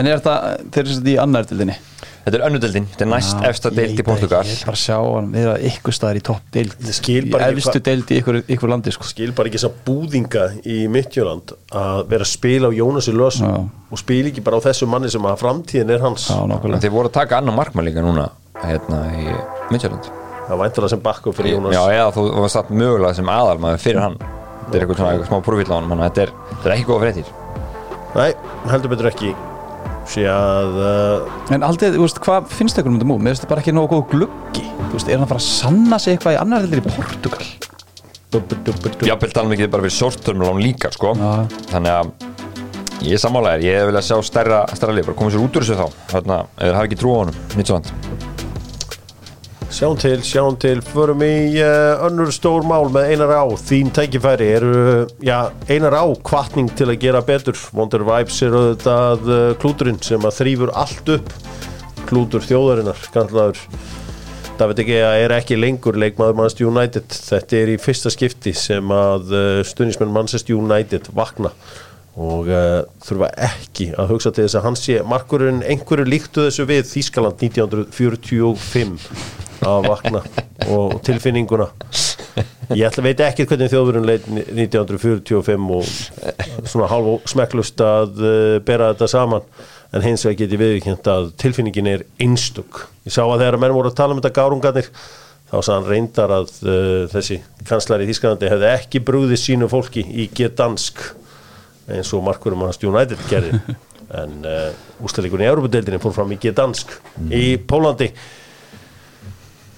En 0.00 0.08
er 0.08 0.20
þetta, 0.20 0.36
þeir 0.72 0.84
eru 0.86 0.98
þetta 0.98 1.14
í 1.14 1.18
annar 1.20 1.48
dildinni 1.50 1.78
þetta 2.24 2.38
er 2.38 2.44
önnudeldin, 2.46 2.86
þetta 2.92 3.04
er 3.06 3.10
næst 3.10 3.44
efsta 3.48 3.70
deild 3.74 4.00
í 4.00 4.04
Portugal. 4.04 4.42
Ég 4.46 4.60
er 4.60 4.68
bara 4.68 4.76
að 4.76 4.82
sjá 4.82 4.96
hann 5.00 5.30
vera 5.34 5.54
ykkur 5.70 5.96
staðar 5.96 6.20
í 6.20 6.22
topp 6.28 6.58
skil 6.94 7.22
Í 7.26 7.40
efstu 7.48 7.82
deild 7.86 8.12
í 8.12 8.20
ykkur, 8.20 8.40
ykkur 8.56 8.72
landi 8.72 8.94
sko. 8.94 9.08
skil 9.08 9.32
bara 9.36 9.50
ekki 9.50 9.60
þess 9.60 9.70
að 9.70 9.80
búðinga 9.88 10.46
í 10.68 10.78
Midtjöland 10.92 11.54
að 11.80 12.02
vera 12.12 12.26
að 12.26 12.32
spila 12.32 12.70
á 12.70 12.72
Jónasi 12.76 13.14
Lösum 13.16 13.48
Já. 13.48 13.58
og 13.90 14.02
spila 14.02 14.32
ekki 14.32 14.44
bara 14.46 14.60
á 14.60 14.66
þessu 14.68 14.88
manni 14.90 15.12
sem 15.12 15.28
að 15.30 15.40
framtíðin 15.42 15.94
er 15.96 16.04
hans. 16.04 16.28
Já, 16.30 16.40
þeir 16.76 16.94
voru 16.94 17.10
að 17.10 17.16
taka 17.18 17.40
annan 17.40 17.56
markmann 17.56 17.88
líka 17.88 18.04
núna 18.04 18.28
hérna 18.60 19.02
í 19.16 19.28
Midtjylland. 19.72 20.10
Það 20.50 20.64
væntur 20.64 20.86
það 20.86 20.94
sem 20.94 21.04
bakku 21.04 21.34
fyrir 21.34 21.56
Jónas. 21.56 21.76
Já, 21.76 21.82
eða 21.94 22.14
þú 22.16 22.26
var 22.36 22.52
satt 22.52 22.72
mögulega 22.74 23.16
sem 23.16 23.32
aðalmaður 23.32 23.84
fyrir 23.84 24.02
hann. 24.04 24.18
Þetta 24.20 24.76
er 24.76 24.82
eitthvað 24.84 25.00
svona 25.00 25.12
eitthvað 25.14 25.30
smá 25.30 25.46
profíl 25.46 25.70
á 25.70 25.74
hann 25.78 25.88
Þannig 25.90 26.04
að 26.04 26.10
þetta 26.10 26.26
er, 26.26 26.34
þetta 26.50 26.68
er 26.68 26.74
ekki 26.76 26.90
góða 26.90 27.04
fréttir. 27.06 27.32
Nei, 28.10 28.30
heldur 28.70 28.92
betur 28.92 29.10
ekki 29.10 29.30
sé 30.10 30.26
að 30.30 30.78
uh, 30.82 31.54
En 31.54 31.66
aldrei, 31.66 31.90
þú 31.94 32.04
veist, 32.04 32.20
hvað 32.24 32.50
finnst 32.52 32.80
ykkur 32.80 32.92
um 32.92 32.98
þetta 32.98 33.10
múf? 33.10 33.20
Mér 33.22 33.34
finnst 33.34 33.44
þetta 33.44 33.54
bara 33.54 33.64
ekki 33.64 33.74
nógu 33.76 33.92
góð 33.94 34.06
gluggi 34.14 34.66
Þú 34.86 34.92
veist, 34.96 35.08
er 35.08 35.18
hann 35.18 35.26
að 35.26 35.32
fara 35.34 35.42
að 35.42 35.48
sanna 35.48 36.00
sig 36.02 36.16
eitthvað 36.16 36.36
í 36.36 36.40
annar 36.42 36.66
heldur 36.66 36.82
í 36.82 36.88
Portugal? 36.90 37.50
dubbi, 38.30 38.54
dubbi, 38.64 38.90
dubbi. 38.90 39.08
Jafnvel 39.10 39.32
tala 39.34 39.50
mikið 39.50 39.72
bara 39.72 39.86
fyrir 39.86 39.96
short-term-lán 39.96 40.62
líka 40.62 40.92
sko. 40.94 41.14
Já. 41.18 41.32
þannig 41.72 41.96
að 41.96 42.12
ég 43.08 43.16
er 43.16 43.22
sammálaðir, 43.24 43.66
ég 43.66 43.88
vil 43.88 43.98
að 43.98 44.06
sjá 44.06 44.16
stærra, 44.28 44.62
stærra 44.76 44.94
lið, 44.94 45.08
bara 45.10 45.18
koma 45.18 45.34
sér 45.34 45.42
út 45.42 45.58
úr 45.58 45.66
þessu 45.66 45.80
þá 45.80 45.86
ef 45.88 46.30
þeir 46.60 46.78
hafa 46.78 46.86
ekki 46.86 47.00
trú 47.00 47.16
á 47.16 47.20
honum, 47.24 47.44
nýtt 47.56 47.72
svo 47.72 47.80
Sjáum 49.70 49.94
til, 49.94 50.18
sjáum 50.26 50.56
til, 50.58 50.80
förum 50.82 51.20
í 51.22 51.54
uh, 51.62 52.00
önnur 52.08 52.32
stór 52.34 52.64
mál 52.66 52.88
með 52.90 53.12
einar 53.12 53.30
á. 53.38 53.46
Þín 53.54 53.92
tækifæri 53.94 54.48
eru, 54.56 54.72
já, 55.22 55.52
einar 55.70 55.94
á 55.94 56.10
kvartning 56.26 56.72
til 56.74 56.88
að 56.90 56.98
gera 57.04 57.20
betur. 57.22 57.54
Wonder 57.78 58.02
Vibes 58.02 58.40
er 58.42 58.56
auðvitað 58.58 59.30
uh, 59.30 59.44
klúturinn 59.62 60.00
sem 60.02 60.26
að 60.26 60.40
þrýfur 60.40 60.72
allt 60.74 61.12
upp. 61.14 61.30
Klútur 62.10 62.42
þjóðarinnar, 62.42 63.04
kallaður. 63.14 63.62
David 64.58 64.82
Egea 64.82 65.12
er 65.22 65.36
ekki 65.38 65.56
lengur 65.56 65.96
leikmaður 66.02 66.40
Manchester 66.40 66.66
United, 66.66 67.06
þetta 67.30 67.60
er 67.62 67.70
í 67.70 67.78
fyrsta 67.80 68.10
skipti 68.10 68.56
sem 68.58 68.90
að 68.90 69.30
uh, 69.30 69.62
stuðnismenn 69.70 70.10
Manchester 70.18 70.58
United 70.58 71.12
vakna 71.14 71.54
og 72.18 72.48
uh, 72.50 72.80
þurfa 73.04 73.30
ekki 73.46 73.90
að 73.94 74.14
hugsa 74.14 74.32
til 74.34 74.46
þess 74.46 74.58
að 74.58 74.66
hann 74.66 74.78
sé 74.78 74.98
markurinn 75.06 75.62
einhverju 75.62 76.08
líktu 76.08 76.46
þessu 76.48 76.66
við 76.68 76.88
Þískaland 76.90 77.44
1945 77.46 79.10
að 79.66 79.88
vakna 79.90 80.22
og 80.72 80.96
tilfinninguna. 81.06 81.68
Ég 82.70 82.86
ætla 82.86 83.04
veit 83.04 83.20
ekki 83.24 83.46
hvernig 83.50 83.70
þjóðurinn 83.72 84.06
leit 84.08 84.26
1945 84.30 85.70
og 85.76 86.66
svona 86.70 86.88
hálf 86.90 87.30
smekklust 87.30 87.82
að 87.84 88.22
uh, 88.22 88.56
bera 88.66 88.92
þetta 88.92 89.10
saman 89.14 89.46
en 89.90 90.04
hins 90.06 90.22
vegar 90.26 90.44
get 90.44 90.54
ég 90.54 90.60
viðkjönd 90.60 91.08
að 91.10 91.32
tilfinningin 91.40 91.90
er 91.90 92.06
einstök. 92.22 92.84
Ég 93.06 93.14
sá 93.14 93.24
að 93.24 93.40
þegar 93.42 93.58
menn 93.62 93.74
voru 93.74 93.90
að 93.90 93.98
tala 93.98 94.14
um 94.14 94.20
þetta 94.22 94.36
gárungarnir 94.38 94.90
þá 95.50 95.56
sá 95.66 95.72
hann 95.74 95.88
reyndar 95.88 96.34
að 96.34 96.52
uh, 96.62 97.06
þessi 97.10 97.40
kanslari 97.66 98.06
í 98.06 98.12
Þísklandi 98.12 98.50
hefði 98.50 98.70
ekki 98.74 99.02
brúðið 99.06 99.42
sínu 99.42 99.70
fólki 99.70 100.04
í 100.06 100.28
Gdansk 100.34 101.02
eins 101.96 102.12
og 102.16 102.24
Markurum 102.26 102.66
hans 102.66 102.82
United 102.82 103.28
gerði. 103.30 103.60
En 104.10 104.40
uh, 104.42 105.04
ústæðleikunni 105.06 105.44
í 105.44 105.50
Európa-deildinni 105.52 106.00
fór 106.02 106.10
fram 106.16 106.32
í 106.34 106.38
Gdansk 106.42 106.96
í 107.30 107.44
Pólandi 107.62 108.08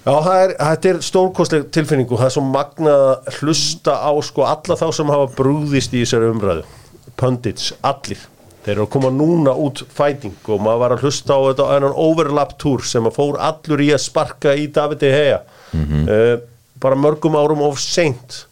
Já, 0.03 0.17
er, 0.35 0.53
þetta 0.59 0.89
er 0.91 0.97
stórkostleg 1.07 1.69
tilfinningu, 1.71 2.17
það 2.19 2.27
er 2.27 2.35
svo 2.35 2.43
magnað 2.43 3.03
að 3.07 3.37
hlusta 3.39 3.93
á 4.03 4.11
sko 4.27 4.47
alla 4.51 4.77
þá 4.81 4.89
sem 4.97 5.13
hafa 5.15 5.29
brúðist 5.37 5.93
í 5.95 6.01
þessari 6.03 6.31
umræðu, 6.33 6.65
pundits, 7.21 7.69
allir, 7.87 8.25
þeir 8.65 8.73
eru 8.73 8.87
að 8.89 8.91
koma 8.97 9.13
núna 9.15 9.55
út 9.63 9.85
fæting 9.95 10.51
og 10.51 10.65
maður 10.65 10.83
var 10.83 10.95
að 10.97 11.07
hlusta 11.07 11.37
á 11.39 11.41
þetta 11.45 11.69
á 11.71 11.75
enn 11.77 11.87
overlap 11.93 12.57
tour 12.59 12.83
sem 12.83 13.07
að 13.07 13.15
fór 13.21 13.39
allur 13.47 13.85
í 13.85 13.93
að 13.95 14.03
sparka 14.03 14.57
í 14.59 14.67
Davide 14.75 15.13
Hea, 15.15 15.39
uh, 15.71 16.35
bara 16.83 16.99
mörgum 16.99 17.39
árum 17.39 17.63
of 17.69 17.79
seint, 17.79 18.43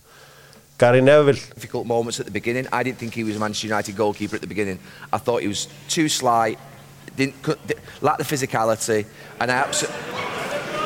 Gary 0.81 1.03
Neville, 1.03 1.35
difficult 1.35 1.87
moments 1.87 2.21
at 2.21 2.25
the 2.27 2.33
beginning. 2.33 2.67
I 2.73 2.83
didn't 2.83 2.97
think 2.97 3.13
he 3.13 3.23
was 3.23 3.37
a 3.37 3.39
Manchester 3.39 3.67
United 3.67 3.95
goalkeeper 3.97 4.37
at 4.37 4.41
the 4.41 4.47
beginning. 4.47 4.79
I 5.13 5.19
thought 5.19 5.43
he 5.43 5.49
was 5.49 5.69
too 5.89 6.09
slight, 6.09 6.59
didn't 7.17 7.37
lacked 8.01 8.19
the 8.19 8.25
physicality, 8.25 9.05
and 9.39 9.51
I 9.51 9.57
absolutely. 9.57 10.01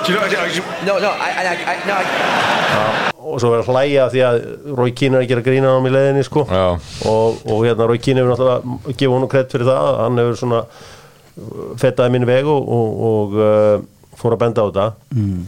Do 0.04 0.12
you 0.12 0.18
know? 0.18 0.28
do 0.28 0.34
you 0.34 0.60
know- 0.60 0.84
No, 0.84 0.98
no, 0.98 1.10
I, 1.10 1.30
I, 1.30 1.74
I, 1.74 1.86
no. 1.86 1.94
I, 1.94 3.10
og 3.24 3.38
svo 3.40 3.54
verður 3.54 3.70
hlæja 3.70 4.08
því 4.12 4.22
að 4.26 4.36
Rói 4.76 4.90
Kín 4.98 5.14
er 5.14 5.22
að 5.22 5.30
gera 5.30 5.44
grína 5.46 5.70
á 5.72 5.74
hann 5.78 5.88
í 5.88 5.92
leiðinni 5.94 6.24
sko 6.26 6.42
Já. 6.44 6.64
og, 7.08 7.38
og 7.48 7.62
hérna 7.64 7.86
Rói 7.88 8.00
Kín 8.02 8.18
hefur 8.20 8.34
náttúrulega 8.34 8.94
gefa 8.98 9.14
honum 9.14 9.30
kredd 9.32 9.54
fyrir 9.54 9.70
það, 9.70 9.90
hann 10.02 10.20
hefur 10.20 10.40
svona 10.42 10.60
uh, 10.66 11.70
fettaði 11.80 12.12
minni 12.12 12.28
veg 12.28 12.50
og, 12.50 12.68
og, 12.76 13.00
og 13.08 13.38
uh, 13.38 14.18
fór 14.20 14.36
að 14.36 14.42
benda 14.42 14.66
á 14.66 14.68
þetta 14.68 14.88
mm. 15.16 15.40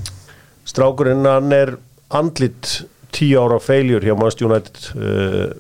strákurinn 0.73 1.29
hann 1.29 1.53
er 1.59 1.75
andlit 2.17 2.79
tíu 3.17 3.41
ára 3.41 3.59
feiljur 3.63 4.05
hjá 4.05 4.15
Manchester 4.15 4.49
United 4.49 4.89
uh, 4.95 5.51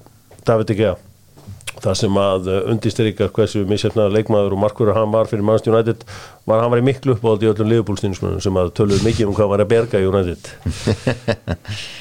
David 0.46 0.70
De 0.70 0.78
Gea. 0.78 0.94
Það 1.76 1.96
sem 2.00 2.18
að 2.20 2.48
uh, 2.48 2.58
undirstyrika 2.72 3.28
hversu 3.36 3.64
misjafnaður 3.68 4.14
leikmaður 4.16 4.56
og 4.56 4.62
markverður 4.62 4.96
hann 4.96 5.12
var 5.12 5.28
fyrir 5.30 5.44
Manchester 5.46 5.74
United 5.74 6.04
var 6.48 6.62
hann 6.62 6.72
var 6.72 6.80
í 6.80 6.86
miklu 6.86 7.16
uppáld 7.16 7.44
í 7.44 7.50
öllum 7.50 7.70
liðbúlstinnsmunum 7.72 8.40
sem 8.44 8.60
að 8.60 8.72
töluðu 8.78 9.04
mikið 9.04 9.30
um 9.30 9.36
hvað 9.36 9.52
var 9.52 9.64
að 9.64 9.70
berga 9.74 10.00
í 10.00 10.08
United. 10.08 10.50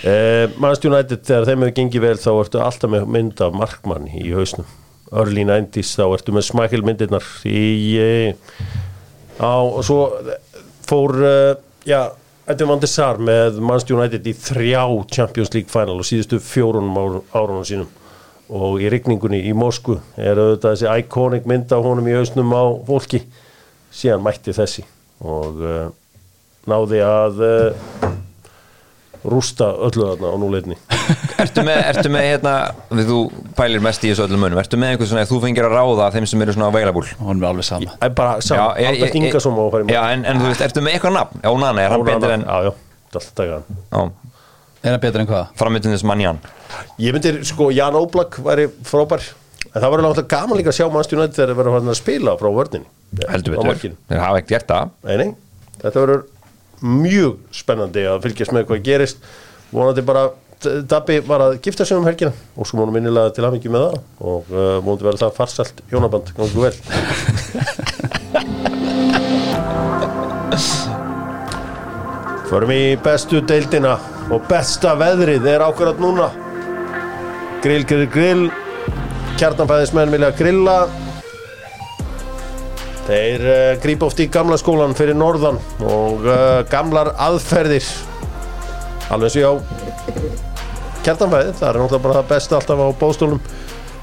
Uh, 0.06 0.48
Manchester 0.62 0.91
United 0.91 1.28
þegar 1.28 1.50
þeim 1.50 1.65
hefur 1.65 1.78
gengið 1.82 2.08
vel 2.08 2.18
þá 2.24 2.32
ertu 2.34 2.63
alltaf 2.63 2.96
með 2.96 3.08
mynd 3.18 3.46
af 3.46 3.60
markmann 3.63 4.10
í 4.12 4.32
hausnum. 4.36 4.68
Early 5.15 5.46
90s 5.48 5.96
þá 6.00 6.06
ertu 6.08 6.34
með 6.36 6.48
smækil 6.50 6.84
myndirnar 6.84 7.28
í 7.48 8.34
á, 9.39 9.56
og 9.60 9.82
svo 9.86 10.00
fór 10.86 11.15
uh, 11.20 11.56
já, 11.88 12.12
Edvin 12.45 12.67
van 12.69 12.77
der 12.77 12.89
Sar 12.91 13.17
með 13.17 13.55
Manchester 13.58 13.95
United 13.97 14.27
í 14.29 14.31
þrjá 14.38 14.81
Champions 15.10 15.49
League 15.55 15.71
final 15.73 15.95
og 15.97 16.05
síðustu 16.05 16.38
fjórunum 16.38 16.99
ár, 17.01 17.15
árunum 17.34 17.63
sínum. 17.65 17.88
Og 18.53 18.84
í 18.86 18.89
rigningunni 18.93 19.39
í 19.49 19.53
Moskvu 19.58 19.95
er 20.13 20.38
auðvitað 20.38 20.75
þessi 20.75 20.91
iconic 21.01 21.47
mynd 21.49 21.73
af 21.73 21.81
honum 21.81 22.05
í 22.05 22.13
hausnum 22.13 22.53
á 22.53 22.69
fólki. 22.86 23.23
Síðan 23.89 24.21
mætti 24.27 24.53
þessi 24.53 24.86
og 25.25 25.63
uh, 25.65 25.88
náði 26.69 27.01
að 27.01 27.41
uh, 27.47 28.05
rústa 29.31 29.67
öllu 29.88 30.05
þarna 30.11 30.31
á 30.31 30.35
núleitni 30.41 30.77
Ertu 31.43 31.63
með, 31.67 31.79
ertu 31.91 32.09
með 32.13 32.23
hérna, 32.29 32.53
því 32.91 33.05
þú 33.09 33.17
pælir 33.57 33.81
mest 33.85 34.03
í 34.05 34.11
þessu 34.11 34.23
öllum 34.25 34.41
munum, 34.45 34.59
ertu 34.61 34.77
með 34.79 34.93
einhvern 34.93 35.09
svona, 35.11 35.23
ef 35.25 35.31
þú 35.33 35.39
fengir 35.43 35.67
að 35.67 35.75
ráða 35.77 36.07
þeim 36.15 36.27
sem 36.31 36.43
eru 36.45 36.55
svona 36.55 36.69
available? 36.71 37.03
Hún 37.19 37.41
er 37.43 37.47
alveg 37.49 37.67
sama. 37.67 37.91
Það 37.99 38.07
er 38.09 38.13
bara 38.17 38.35
saman, 38.41 38.79
ég- 38.81 38.89
Albert 38.93 39.13
ég- 39.15 39.17
Ingarsson 39.21 39.55
má 39.57 39.61
að 39.65 39.71
fara 39.75 39.83
í 39.85 39.93
Já, 39.95 40.01
en, 40.15 40.25
en 40.31 40.41
þú 40.41 40.49
veist, 40.51 40.63
ertu 40.65 40.83
með 40.85 40.95
eitthvað 40.97 41.15
nafn? 41.19 41.41
Já, 41.43 41.49
Nana, 41.65 41.81
er 41.85 41.93
hann 41.95 42.05
betur 42.07 42.33
en 42.35 42.45
Já, 42.45 42.55
já, 42.65 42.71
það 42.71 43.19
er 43.19 43.19
alltaf 43.19 43.31
taka 43.41 43.57
hann. 43.59 43.81
Já, 43.91 44.03
Er 44.85 44.91
hann 44.95 45.01
betur 45.01 45.21
en 45.25 45.29
hvað? 45.33 45.47
framöndin 45.59 45.95
þess 45.95 46.05
mann 46.05 46.21
Jan 46.25 46.39
Ég 47.01 47.15
myndir, 47.15 47.41
sko, 47.49 47.69
Jan 47.73 47.95
Óblak 47.99 48.39
væri 48.45 48.67
frábær. 48.85 49.23
En 49.75 49.81
það 49.81 49.89
var 49.91 50.03
alveg 50.05 50.27
gaman 50.31 50.59
líka 50.59 50.71
að 50.71 50.77
sjá 50.79 50.85
mannstjónu 50.93 51.23
United 51.25 51.35
þegar 51.39 51.51
þeir 51.51 51.57
verða 51.59 51.73
farin 51.75 51.91
að 51.93 51.97
spila 51.99 52.35
frá 52.39 52.49
vörninni. 52.53 52.88
Heldur 53.31 53.53
Á 53.53 53.55
betur, 53.57 53.69
markinu. 53.71 53.97
þeir 54.09 54.21
hafa 54.23 54.39
ekkert 54.41 54.53
gert 54.53 54.67
það. 54.71 54.91
Nei, 55.09 55.15
nei, 55.21 55.29
þetta 55.81 56.03
verður 56.05 56.21
mjög 56.81 57.38
spennandi 57.55 58.03
að 58.09 58.23
fylgjast 58.25 58.53
með 58.55 58.67
hvað 58.69 58.85
gerist. 58.88 59.17
Vonandi 59.75 60.01
bara 60.05 60.29
Dabbi 60.65 61.19
var 61.27 61.41
að 61.45 61.59
gifta 61.61 61.85
sig 61.85 61.97
um 61.97 62.05
helgina 62.07 62.31
og 62.55 62.65
svo 62.65 62.79
múnum 62.79 62.95
minnilega 62.95 63.29
til 63.35 63.45
hafingi 63.45 63.69
með 63.69 63.81
það 63.85 63.95
og 64.31 64.41
uh, 64.49 64.79
múnum 64.81 65.03
vera 65.03 65.21
það 65.25 65.35
farsalt 65.38 65.77
hjónaband, 65.91 66.27
gangu 66.38 66.59
vel. 66.63 66.75
Förum 72.49 72.71
í 72.71 72.95
bestu 73.03 73.41
deildina 73.41 73.97
og 74.31 74.45
besta 74.49 74.95
veðrið 74.97 75.47
er 75.49 75.63
ákvarðat 75.65 75.99
núna. 76.01 76.27
Grill, 77.63 77.83
grill, 77.89 78.07
grill. 78.13 78.45
Kjartanfæðismenn 79.35 80.13
vilja 80.13 80.29
grilla 80.38 80.77
Þeir 83.06 83.44
uh, 83.46 83.76
grípa 83.84 84.08
oft 84.08 84.22
í 84.24 84.26
gamla 84.34 84.58
skólan 84.58 84.96
fyrir 84.98 85.18
norðan 85.18 85.60
og 85.86 86.24
uh, 86.26 86.63
gamlar 86.72 87.12
aðferðir. 87.22 87.86
Alveg 89.13 89.30
eins 89.30 89.36
og 89.38 89.44
hjá 89.44 90.46
kjartanfæði, 91.06 91.52
það 91.60 91.68
er 91.68 91.78
náttúrulega 91.78 92.02
bara 92.02 92.15
það 92.18 92.32
besta 92.32 92.58
alltaf 92.58 92.80
á 92.82 92.88
bóstólum 92.98 93.41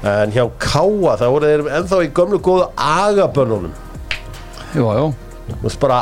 en 0.07 0.31
hjá 0.31 0.45
Káa 0.59 1.17
það 1.19 1.33
voru 1.33 1.49
þeir 1.49 1.63
ennþá 1.79 1.99
í 2.05 2.11
gömlu 2.15 2.39
góðu 2.43 2.69
agabönnunum. 2.79 3.73
Jú, 4.71 4.87
jú. 4.87 5.09
Þú 5.49 5.59
veist 5.65 5.81
bara 5.83 5.97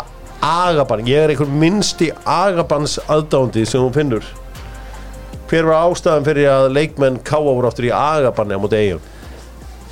agabann. 0.45 1.07
Ég 1.09 1.25
er 1.25 1.33
einhver 1.33 1.49
minnsti 1.49 2.11
agabanns 2.21 2.99
aðdándi 3.09 3.65
sem 3.65 3.81
hún 3.81 3.95
finnur. 3.97 4.29
Hver 5.49 5.65
var 5.71 5.89
ástæðan 5.89 6.29
fyrir 6.29 6.51
að 6.53 6.69
leikmenn 6.77 7.17
Káa 7.25 7.41
voru 7.49 7.69
aftur 7.71 7.89
í 7.89 7.95
agabanni 7.97 8.57
á 8.57 8.61
móti 8.61 8.77
eigum 8.77 9.09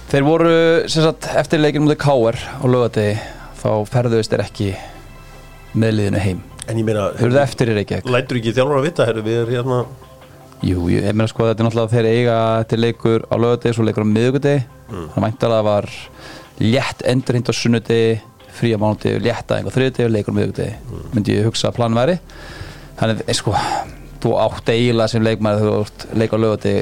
Þeir 0.10 0.26
voru, 0.26 0.52
sem 0.89 1.04
sagt, 1.06 1.28
eftir 1.38 1.62
leikinn 1.62 1.84
mútið 1.86 2.00
K.R. 2.02 2.38
á 2.41 2.65
lögadegi 2.65 3.17
þá 3.60 3.69
ferðuðist 3.91 4.32
þeir 4.34 4.43
ekki 4.48 4.69
með 5.78 5.91
liðinu 6.00 6.22
heim 6.24 6.39
en 6.69 6.80
ég 6.80 6.86
meina, 6.88 7.08
Þeir 7.17 7.34
það 7.36 7.43
eftir 7.43 7.69
í 7.69 7.76
Reykjavík 7.78 8.10
lætur 8.13 8.39
ekki 8.39 8.54
þjálfur 8.58 8.80
að 8.80 8.88
vita 8.88 9.06
herru, 9.10 9.24
við 9.26 9.38
erum 9.43 9.54
hérna 9.58 9.80
Jú, 10.65 10.88
ég, 10.91 11.06
ég 11.06 11.13
meina 11.15 11.30
sko 11.32 11.45
þetta 11.48 11.62
er 11.63 11.67
náttúrulega 11.69 11.93
þeir 11.93 12.08
eiga 12.10 12.38
til 12.72 12.80
leikur 12.84 13.28
á 13.30 13.36
lögadegi, 13.39 13.76
svo 13.78 13.86
leikur 13.88 14.06
á 14.06 14.13
miðugudegi 14.15 14.65
Mm. 14.89 15.04
þannig 15.13 15.22
væntalega 15.28 15.65
var 15.67 15.86
létt 16.65 17.02
endurhind 17.06 17.45
á 17.45 17.54
sunnudegi 17.54 18.13
fría 18.58 18.78
mánudegi, 18.82 19.19
létt 19.22 19.52
aðeins 19.54 19.69
á 19.69 19.76
þriðudegi 19.76 20.06
og 20.08 20.13
leikur 20.15 20.34
á 20.34 20.38
miðugudegi 20.39 20.72
Mm. 20.89 21.04
myndi 21.13 21.36
ég 21.38 21.45
hugsa 21.45 21.69
að 21.69 21.76
plan 21.78 21.93
væri 21.93 22.15
þannig 22.98 23.22
eh, 23.28 23.38
sko 23.38 23.54
þú 24.24 24.32
átt 24.41 24.72
eiginlega 24.74 25.12
sem 25.13 25.22
leikmæður 25.22 25.62
þegar 25.62 25.76
þú 25.76 25.84
ert 25.86 26.08
leik 26.24 26.34
á 26.34 26.38
lögadegi 26.41 26.82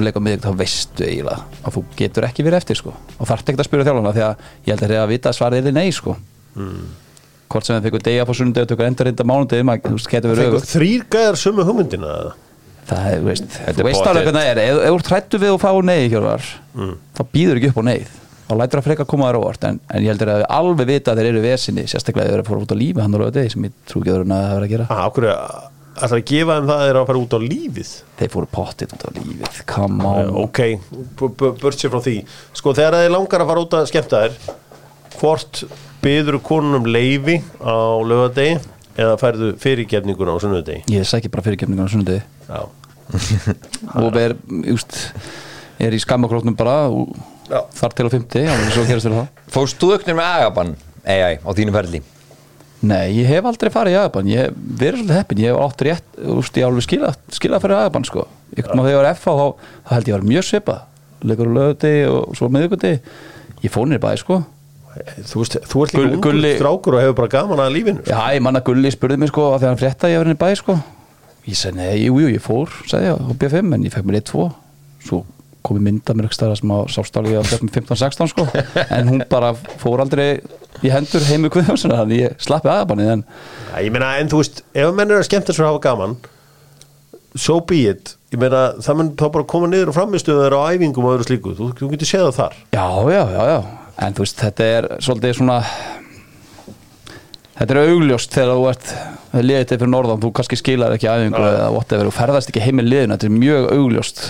og 0.00 0.06
leik 0.08 0.18
á 0.18 0.22
miðugudegi 0.24 0.48
þá 0.48 0.58
veistu 0.60 1.04
eiginlega 1.06 1.44
að 1.64 1.76
þú 1.76 1.82
getur 2.00 2.26
ekki 2.30 2.46
verið 2.46 2.60
eftir 2.62 2.80
sko 2.80 2.92
og 2.96 3.28
þarf 3.30 3.44
ekki 3.46 3.60
að 3.60 3.68
spyrja 3.70 3.86
þjálfana 3.90 4.12
því 4.16 4.24
að 4.26 4.44
ég 4.66 4.72
held 4.74 4.82
að 4.82 4.90
þeir 4.94 5.02
að 5.04 5.12
vita 5.14 5.30
að 5.32 5.38
svarið 5.40 5.70
er 5.70 5.76
nei 5.78 5.90
sko 5.94 6.16
Mm. 6.50 6.86
hvort 7.50 7.66
sem 7.66 7.76
þeir 7.78 7.84
fengur 7.86 8.02
degi 8.02 8.18
á 8.18 8.26
sunnudegi 8.34 8.64
og 8.66 8.70
tökur 8.72 8.86
endurhind 8.88 9.20
á 9.22 9.26
mánudegi 9.30 9.66
maður 9.68 10.06
getur 10.10 10.32
verið 10.32 10.48
öfugt. 10.50 10.70
þrýr 10.74 11.04
gæðar 11.14 11.36
sömu 11.38 11.62
hugmyndina? 11.68 12.14
Það 12.90 13.06
er, 13.12 13.20
veist, 13.22 13.44
þú 13.54 13.70
er 13.70 13.86
veist 13.86 14.06
alveg 14.10 14.24
hvernig 14.26 14.40
það 14.40 14.50
er 14.50 14.58
ef 14.64 14.80
þú 14.80 14.96
ert 14.98 15.10
hrættu 15.12 15.38
við 15.38 15.52
að 15.54 15.60
fá 15.62 15.70
neyð 15.86 16.08
hjálpar 16.10 16.48
Mm. 16.74 16.96
þá 17.14 17.22
býður 17.34 17.60
ekki 17.60 17.70
upp 17.70 17.78
á 17.78 17.84
neyð 17.86 18.08
þá 18.50 18.52
lætur 18.58 18.80
að 18.80 18.86
freka 18.88 19.04
koma 19.06 19.28
þér 19.30 19.38
óvart 19.38 19.64
en, 19.70 19.78
en 19.94 20.02
ég 20.02 20.10
heldur 20.10 20.32
að 20.34 20.42
alveg 20.58 20.86
vita 20.90 21.12
að 21.14 21.20
þeir 21.22 21.28
eru 21.30 21.42
vesinni 21.46 21.84
sérstaklega 21.86 22.26
að 26.00 26.10
á 26.12 26.12
á 26.12 26.16
að 26.16 26.16
það 26.16 26.20
er 26.20 26.20
að 26.20 26.20
að 26.20 26.20
að 26.20 26.24
gefa 26.30 26.56
þeim 26.56 26.68
það 26.70 26.82
þeir 26.86 26.98
að 27.00 27.06
fara 27.10 27.20
út 27.24 27.34
á 27.36 27.40
lífið? 27.44 27.92
Þeir 28.20 28.32
fóru 28.34 28.48
pottið 28.56 28.94
út 28.96 29.04
á 29.06 29.10
lífið 29.18 29.60
come 29.70 30.10
on. 30.10 30.30
ok, 30.44 30.60
b- 31.20 31.30
b- 31.40 31.52
burt 31.60 31.78
sér 31.80 31.92
frá 31.94 32.00
því. 32.04 32.16
Sko 32.60 32.74
þegar 32.78 32.96
þeir 33.00 33.14
langar 33.14 33.44
að 33.44 33.50
fara 33.52 33.64
út 33.64 33.76
að 33.80 33.88
skemmta 33.90 34.22
þér 34.24 34.38
hvort 35.20 35.62
byður 36.04 36.38
konunum 36.46 36.86
leifi 36.88 37.38
á 37.60 37.76
lögadegi 38.08 38.58
eða 39.00 39.16
færðu 39.20 39.50
fyrirgefninguna 39.60 40.36
á 40.36 40.38
sunnudegi? 40.42 40.84
Ég 40.92 41.04
sækir 41.08 41.32
bara 41.32 41.44
fyrirgefningun 41.46 41.86
á 41.88 41.92
sunnudegi. 41.92 42.22
Já, 42.48 42.62
og 44.00 44.16
er, 44.20 44.34
just, 44.70 44.96
er 45.82 45.94
í 45.96 46.00
skammakróknum 46.02 46.56
bara 46.58 46.78
þar 47.76 47.94
til 47.98 48.06
á 48.06 48.10
50 48.12 48.48
og 48.52 48.64
svo 48.74 48.84
gerast 48.88 49.08
þér 49.08 49.16
það. 49.18 49.28
Fórst 49.50 49.80
þú 49.82 49.92
auknir 49.96 50.16
með 50.18 50.32
agabann 50.38 50.74
AI 51.04 51.38
á 51.42 51.50
þínu 51.56 51.74
ferli? 51.74 52.00
Nei, 52.80 53.10
ég 53.18 53.26
hef 53.28 53.44
aldrei 53.44 53.68
farið 53.72 53.92
í 53.92 53.98
agabann 54.00 54.28
ég 54.30 54.46
hef 54.46 54.60
verið 54.80 55.02
svolítið 55.02 55.18
heppin, 55.18 55.40
ég 55.42 55.52
hef 55.52 55.64
átt 55.66 55.82
rétt 55.84 56.20
úst, 56.32 56.56
ég 56.56 56.64
alveg 56.64 56.86
skilað, 56.86 57.18
skilað 57.36 57.64
fyrir 57.64 57.76
agabann 57.76 58.06
sko. 58.08 58.24
ykkur 58.56 58.78
maður 58.78 58.88
þegar 58.88 58.94
ég 58.94 59.02
var 59.02 59.18
FH 59.18 59.34
þá, 59.40 59.74
þá 59.84 59.92
held 59.96 60.08
ég 60.08 60.16
vera 60.16 60.28
mjög 60.30 60.46
svipað. 60.48 60.86
Leikur 61.20 61.50
á 61.52 61.56
lögati 61.58 61.92
og 62.08 62.38
svo 62.38 62.48
miðuguti 62.48 62.92
ég 63.60 63.74
fór 63.74 63.90
nýr 63.90 64.00
bæði 64.00 64.22
sko. 64.22 64.38
Þú 64.90 65.42
veist, 65.42 65.58
þú 65.70 65.82
ert 65.84 65.92
líka 65.94 66.14
ungur 66.16 66.38
strákur 66.56 66.96
og 66.96 67.04
hefur 67.04 67.18
bara 67.20 67.30
gaman 67.30 67.60
að 67.62 67.74
lífinu 67.76 68.00
Já, 68.08 68.16
ég 68.34 68.40
manna 68.42 68.62
Gulli 68.66 68.90
spurði 68.90 69.20
mig 69.22 69.30
sko 69.30 69.44
að 69.52 69.60
þegar 69.60 69.70
hann 69.70 69.82
frétta 69.84 70.10
ég 70.10 70.18
var 70.18 70.30
nýr 70.32 70.40
bæði 70.40 70.56
sko. 70.58 70.76
Ég 71.46 71.60
segi 71.60 71.76
nei, 71.76 71.92
jú, 72.08 72.16
jú, 72.24 72.32
ég 72.32 72.42
fór 72.42 72.72
sagði 72.90 73.12
ég 73.12 73.20
á 73.22 73.32
B5 73.38 73.76
en 73.76 73.86
ég 73.86 73.94
fekk 73.94 74.08
mér 74.08 74.18
1-2 74.24 74.48
svo 75.06 75.20
kom 75.66 75.78
ég 75.80 75.86
mynda 75.86 76.16
mér 76.16 76.28
ekki 76.28 76.38
stæða 76.38 76.58
sem 76.60 76.72
á 76.74 76.78
sástálgi 76.92 77.36
á 77.38 77.42
15-16 77.46 78.32
sko. 78.32 78.46
En 78.96 79.10
hún 79.12 79.24
bara 79.30 79.52
fór 79.82 80.02
aldrei 80.04 80.40
í 80.84 80.92
hendur 80.92 81.24
heimu 81.28 81.50
Guðjónsson 81.52 81.94
þannig 81.94 82.24
ég 82.24 82.42
slappi 82.42 82.70
aðabannið 82.72 83.14
en 83.16 83.24
Já, 83.24 83.76
ég 83.84 83.90
meina, 83.94 84.14
en 84.20 84.30
þú 84.32 84.42
veist, 84.42 84.62
ef 84.74 84.94
menn 84.96 85.12
er 85.12 85.20
að 85.20 85.28
skemmta 85.28 85.56
sér 85.56 85.66
að 85.66 85.74
hafa 85.74 85.84
gaman 85.90 86.16
so 87.38 87.60
be 87.60 87.84
it. 87.90 88.16
Ég 88.34 88.40
meina, 88.42 88.70
það 88.82 88.98
mun 88.98 89.12
þá 89.18 89.24
bara 89.36 89.48
koma 89.50 89.70
niður 89.70 89.92
og 89.92 89.98
framistuður 89.98 90.56
á 90.58 90.60
æfingum 90.72 91.06
og 91.06 91.16
öðru 91.16 91.28
slíku, 91.28 91.54
þú, 91.58 91.70
þú 91.78 91.92
getur 91.94 92.10
séð 92.10 92.26
það 92.28 92.36
þar. 92.40 92.58
Já, 92.74 92.86
já, 93.14 93.22
já, 93.36 93.42
já. 93.50 93.58
En 94.00 94.16
þú 94.16 94.24
veist, 94.24 94.38
þetta 94.40 94.68
er 94.76 94.92
svolítið 95.02 95.40
svona 95.40 95.58
Þetta 97.60 97.74
er 97.74 97.90
augljóst 97.90 98.32
þegar 98.32 98.56
þú 98.56 98.68
ert 98.70 98.92
liðið 99.44 99.66
til 99.68 99.76
fyrir 99.76 99.90
norðan, 99.92 100.20
þú 100.22 100.28
kannski 100.38 100.56
skilar 100.56 100.94
ekki 100.94 101.10
whatever, 101.10 102.08
þú 102.08 102.14
ferðast 102.16 102.48
ekki 102.48 102.62
heim 102.64 102.80
í 102.80 102.84
liðinu. 102.86 103.18
Þetta 103.18 103.28
er 103.28 103.34
mjög 103.34 103.66
augljóst 103.74 104.22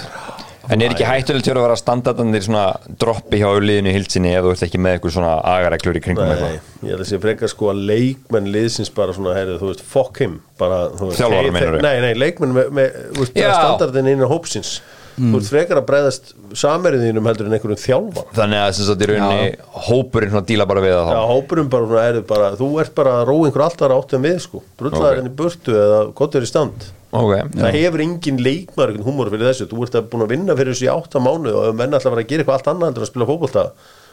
En 0.68 0.82
er 0.84 0.92
ekki 0.92 1.06
hættulegt 1.08 1.46
fyrir 1.48 1.58
að 1.60 1.64
vera 1.64 1.76
standardanir 1.80 2.42
svona 2.44 2.64
droppi 3.00 3.40
hjá 3.40 3.48
liðinu 3.64 3.88
í 3.88 3.94
hildsinni 3.96 4.34
ef 4.36 4.44
þú 4.44 4.50
ert 4.52 4.64
ekki 4.66 4.80
með 4.82 4.96
eitthvað 4.96 5.14
svona 5.16 5.32
agareglur 5.54 5.96
í 5.96 6.02
kringum 6.04 6.28
Nei, 6.28 6.34
eitthvað? 6.34 6.68
ég 6.84 6.92
held 6.92 7.04
að 7.04 7.08
sé 7.08 7.20
frekar 7.22 7.52
sko 7.52 7.70
að 7.72 7.80
leikmenn 7.88 8.50
liðsins 8.52 8.92
bara 8.92 9.14
svona, 9.16 9.32
heyrðu, 9.38 9.56
þú 9.62 9.70
veist, 9.70 9.84
fuck 9.94 10.20
him 10.20 10.36
bara, 10.60 10.82
þú 10.92 11.08
veist, 11.08 11.22
Þjálfarar 11.22 11.48
hey, 11.48 11.54
meinarðu? 11.56 11.82
Nei, 11.86 11.94
nei, 12.04 12.12
leikmenn 12.18 12.54
með, 12.58 12.70
með 12.76 12.98
þú 13.00 13.24
veist, 13.24 13.36
bara 13.38 13.56
standardin 13.56 14.12
innan 14.12 14.30
hópsins 14.30 14.74
þú 15.16 15.32
veist, 15.36 15.50
frekar 15.52 15.80
að 15.80 15.86
breyðast 15.90 16.30
sameriðinum 16.60 17.26
heldur 17.28 17.48
en 17.50 17.56
einhverjum 17.56 17.80
þjálfar 17.82 18.30
Þannig 18.38 18.60
að 18.62 18.70
sem 18.78 18.86
sagt 18.88 19.02
í 19.04 19.08
rauninni 19.10 19.50
hópurinn 19.88 20.32
svona 20.32 20.46
díla 20.48 20.66
bara 20.70 20.84
við 20.84 20.94
það 20.96 21.10
Já, 21.14 21.20
hópurum 21.30 21.68
bara, 21.72 22.04
heyrðu, 22.06 22.22
bara 22.30 22.48
þú 22.60 22.70
ert 22.84 22.94
bara 23.00 23.12
að 23.20 23.26
róa 23.30 23.48
einhver 23.50 23.64
alltaf 23.66 23.94
átt 23.96 24.14
en 24.16 24.24
við, 24.24 24.38
sko. 24.46 24.62
Brullar 24.80 25.10
Ok. 25.10 25.20
henni 25.20 25.34
burtu 25.42 25.76
eða 25.76 26.00
gott 26.20 26.34
er 26.40 26.46
í 26.46 26.50
stand. 26.50 26.88
Ok, 27.10 27.32
það 27.58 27.76
hefur 27.76 28.04
engin 28.06 28.36
leikmar 28.46 28.92
einhvern 28.92 29.06
húmor 29.08 29.30
fyrir 29.32 29.48
þessu, 29.50 29.66
þú 29.70 29.82
ert 29.86 29.96
að 29.98 30.08
búin 30.12 30.22
að 30.26 30.30
vinna 30.36 30.54
fyrir 30.58 30.76
þessu 30.76 30.86
í 30.86 30.90
átta 30.92 31.22
mánu 31.24 31.50
og 31.58 31.64
ef 31.72 31.78
menn 31.80 31.96
alltaf 31.98 32.12
var 32.14 32.22
að 32.22 32.28
gera 32.30 32.44
eitthvað 32.44 32.58
allt 32.60 32.70
annað 32.70 32.90
heldur 32.92 33.02
en 33.02 33.08
að 33.08 33.10
spila 33.10 33.26
fótbolta 33.30 33.64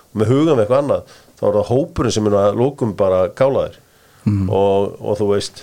og 0.07 0.17
með 0.17 0.31
hugan 0.33 0.57
við 0.57 0.63
eitthvað 0.63 0.81
annað 0.81 1.15
þá 1.37 1.43
er 1.51 1.57
það 1.59 1.69
hópurinn 1.69 2.15
sem 2.17 2.29
er 2.31 2.37
að 2.41 2.57
lókum 2.57 2.95
bara 2.97 3.19
kála 3.37 3.67
þér 3.67 3.77
og, 4.49 4.97
og 4.97 5.19
þú 5.21 5.27
veist 5.35 5.61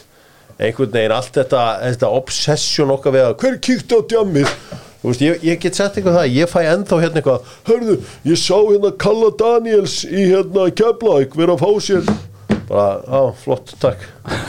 einhvern 0.62 0.94
veginn 0.94 1.16
allt 1.16 1.34
þetta, 1.40 1.62
þetta 1.88 2.12
obsession 2.20 2.92
okkar 2.94 3.16
við 3.16 3.26
að 3.26 3.34
hver 3.42 3.56
kíkti 3.66 3.98
á 3.98 4.00
djammið? 4.14 4.52
Þú 4.70 4.83
veist, 5.10 5.24
ég, 5.24 5.42
ég 5.44 5.58
get 5.62 5.78
sett 5.78 5.96
eitthvað 5.98 6.18
það, 6.20 6.36
ég 6.38 6.50
fæ 6.52 6.60
ennþá 6.72 7.00
hérna 7.02 7.20
eitthvað, 7.20 7.50
hörðu, 7.68 7.96
ég 8.30 8.40
sá 8.40 8.56
hérna 8.56 8.92
Kalla 9.04 9.32
Daniels 9.40 9.98
í 10.08 10.28
hérna 10.30 10.68
Keflavík 10.80 11.36
vera 11.38 11.56
að 11.58 11.64
fá 11.64 11.70
sér. 11.88 12.14
Bara, 12.64 13.02
á, 13.04 13.20
flott, 13.36 13.74
takk. 13.82 14.00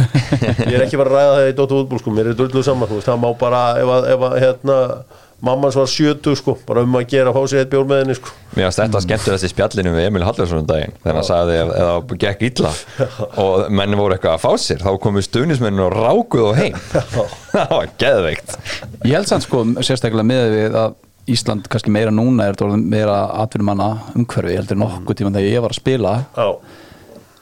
Ég 0.70 0.78
er 0.78 0.86
ekki 0.86 1.00
bara 1.00 1.12
að 1.12 1.16
ræða 1.18 1.34
það 1.36 1.50
í 1.50 1.56
Dóttu 1.58 1.80
útból 1.82 2.00
sko, 2.00 2.14
mér 2.16 2.30
er 2.32 2.38
dulluð 2.40 2.64
saman, 2.64 2.88
þú 2.88 3.00
veist, 3.02 3.10
það 3.10 3.20
má 3.26 3.28
bara 3.42 3.64
ef 3.82 3.92
að, 3.92 4.08
ef 4.14 4.24
að 4.30 4.36
hérna, 4.40 4.78
mammans 5.46 5.78
var 5.78 5.88
70 5.92 6.40
sko, 6.40 6.56
bara 6.68 6.84
um 6.86 6.98
að 7.00 7.08
gera 7.14 7.32
að 7.32 7.38
fá 7.38 7.52
sér 7.52 7.64
eitt 7.64 7.72
bjór 7.72 7.88
með 7.90 8.02
henni 8.04 8.18
sko, 8.18 8.34
Mér 8.56 8.70
varst 8.70 8.80
þetta 8.80 9.02
skemmtu 9.04 9.32
þessi 9.34 9.50
spjallinu 9.52 9.92
við 9.96 10.06
Emil 10.10 10.24
Hallarsson 10.26 10.62
um 10.62 10.68
daginn 10.70 10.94
þegar 11.02 11.18
hann 11.20 11.28
sagði 11.28 11.56
ef 11.60 11.72
ef 11.76 11.88
það 11.90 12.20
gekk 12.24 12.46
illa. 12.50 12.72
Og 13.44 13.66
menn 13.76 13.98
voru 14.00 14.16
eitthvað 14.16 14.38
að 14.38 14.46
fá 14.46 14.62
sér. 14.64 14.84
Þá 14.86 14.92
komu 15.04 15.24
stuðnismennin 15.26 15.84
og 15.84 15.96
rákuð 15.96 16.46
og 16.52 16.56
heim. 16.60 16.78
Það 17.56 17.74
var 17.74 17.92
geðveikt. 18.00 18.56
Ég 19.04 19.18
held 19.18 19.28
samt 19.32 19.48
sko, 19.48 19.66
sérstaklega 19.84 20.28
með 20.28 20.48
við 20.56 20.80
að 20.86 20.96
Ísland 21.36 21.66
kannski 21.74 21.90
meira 21.90 22.12
núna 22.14 22.46
er 22.46 22.54
þetta 22.56 22.78
meira 22.78 23.16
atvinnumanna 23.42 23.88
umhverfi, 24.14 24.54
ég 24.54 24.60
heldur 24.62 24.78
nokkuð 24.78 25.18
tíma 25.20 25.32
þegar 25.34 25.48
ég 25.50 25.64
var 25.66 25.74
að 25.74 25.80
spila. 25.80 26.12
Já, 26.38 26.50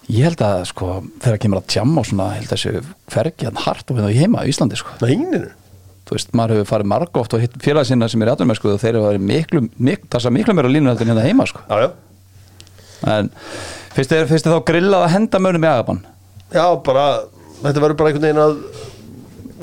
ég 0.08 0.28
held 0.30 0.44
að 0.48 0.62
sko, 0.70 0.92
þegar 1.26 1.42
kemur 1.44 1.60
að 1.60 1.68
tjamma 1.74 2.00
og 2.00 2.08
svona, 2.08 2.30
ég 2.38 2.46
held 2.46 2.54
að 2.54 2.62
þessu 2.62 2.96
hvergi 3.12 3.50
hann 3.50 3.60
hart 3.66 3.92
og 3.92 4.00
hérna 4.00 4.13
í 4.13 4.22
heima 4.22 4.46
í 4.48 4.54
Íslandi 4.54 4.80
sko. 4.80 4.96
Næninu 5.04 5.50
þú 6.04 6.18
veist, 6.18 6.32
maður 6.36 6.60
hefur 6.60 6.70
farið 6.74 6.89
marg 6.94 7.20
oft 7.22 7.36
og 7.36 7.44
hitt 7.44 7.54
félag 7.63 7.88
sinna 7.88 8.10
sem 8.12 8.24
er 8.26 8.34
atvinnum 8.34 8.58
sko, 8.58 8.74
og 8.76 8.82
þeir 8.82 8.98
hefur 8.98 9.10
verið 9.12 9.28
miklu, 9.30 9.62
miklu, 9.78 10.10
það 10.12 10.30
er 10.30 10.36
miklu 10.38 10.56
meira 10.58 10.72
línu 10.72 10.92
heldur 10.92 11.08
en 11.08 11.13
hérna 11.13 11.28
heima 11.28 11.48
sko. 11.50 11.63
Já, 11.70 11.86
já, 11.86 11.89
en 13.13 13.30
finnst 13.96 14.12
þið, 14.12 14.26
finnst 14.32 14.48
þið 14.48 14.58
þá 14.58 14.66
grillað 14.72 15.06
að 15.06 15.13
henda 15.16 15.44
mönnum 15.44 15.68
í 15.68 15.72
agabann? 15.72 16.02
Já, 16.54 16.66
bara 16.86 17.06
þetta 17.63 17.86
verður 17.86 17.98
bara 18.02 18.12
einhvern 18.12 18.28
veginn 18.28 18.44
að 18.44 18.58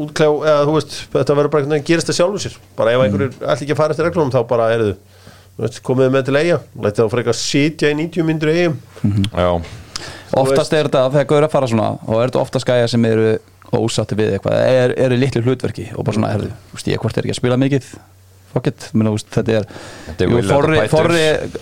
útkljá, 0.01 0.29
eða 0.31 0.65
þú 0.65 0.77
veist, 0.79 0.99
þetta 1.13 1.37
verður 1.37 1.53
bara 1.53 1.63
einhvern 1.63 1.77
veginn 1.77 1.89
gerist 1.91 2.11
það 2.11 2.19
sjálfur 2.21 2.45
sér, 2.47 2.59
bara 2.79 2.95
ef 2.97 3.05
einhverjur 3.05 3.37
ætli 3.37 3.67
ekki 3.67 3.75
að 3.77 3.81
fara 3.83 3.97
eftir 3.97 4.09
reglunum, 4.09 4.33
þá 4.33 4.41
bara 4.49 4.71
er 4.73 4.87
þau 5.61 5.81
komið 5.85 6.07
þið 6.07 6.15
með 6.15 6.27
til 6.29 6.41
eiga, 6.41 6.59
lætið 6.81 7.05
þá 7.05 7.13
frekar 7.13 7.37
sitja 7.37 7.91
í 7.93 7.97
90 7.99 8.25
myndur 8.25 8.53
eigum 8.55 8.79
Já, 9.35 9.49
oftast 10.41 10.73
er 10.73 10.89
þetta 10.89 11.03
þegar 11.13 11.29
gauður 11.33 11.47
að 11.49 11.53
fara 11.53 11.69
svona 11.69 11.89
og 12.07 12.15
er 12.17 12.31
þetta 12.31 12.41
oftast 12.41 12.69
gæja 12.71 12.89
sem 12.89 13.05
eru 13.11 13.35
ósátti 13.79 14.17
við 14.19 14.33
eitthvað, 14.37 14.63
er, 14.67 14.95
eru 15.07 15.19
litlu 15.19 15.43
hlutverki 15.45 15.91
og 15.95 16.07
bara 16.07 16.17
svona, 16.17 16.33
herðu, 16.35 16.51
þú 16.71 16.79
veist, 16.79 16.89
ég 16.91 17.05
hvort 17.05 17.19
er 17.21 17.27
ekki 17.29 17.37
að 17.37 17.41
spila 17.43 17.61
mikið? 17.61 17.93
Veist, 18.51 19.29
þetta 19.31 19.53
er, 19.61 19.67
er 20.11 20.33
jú, 20.33 20.41
Pætur. 20.43 20.91
þorri 20.91 21.21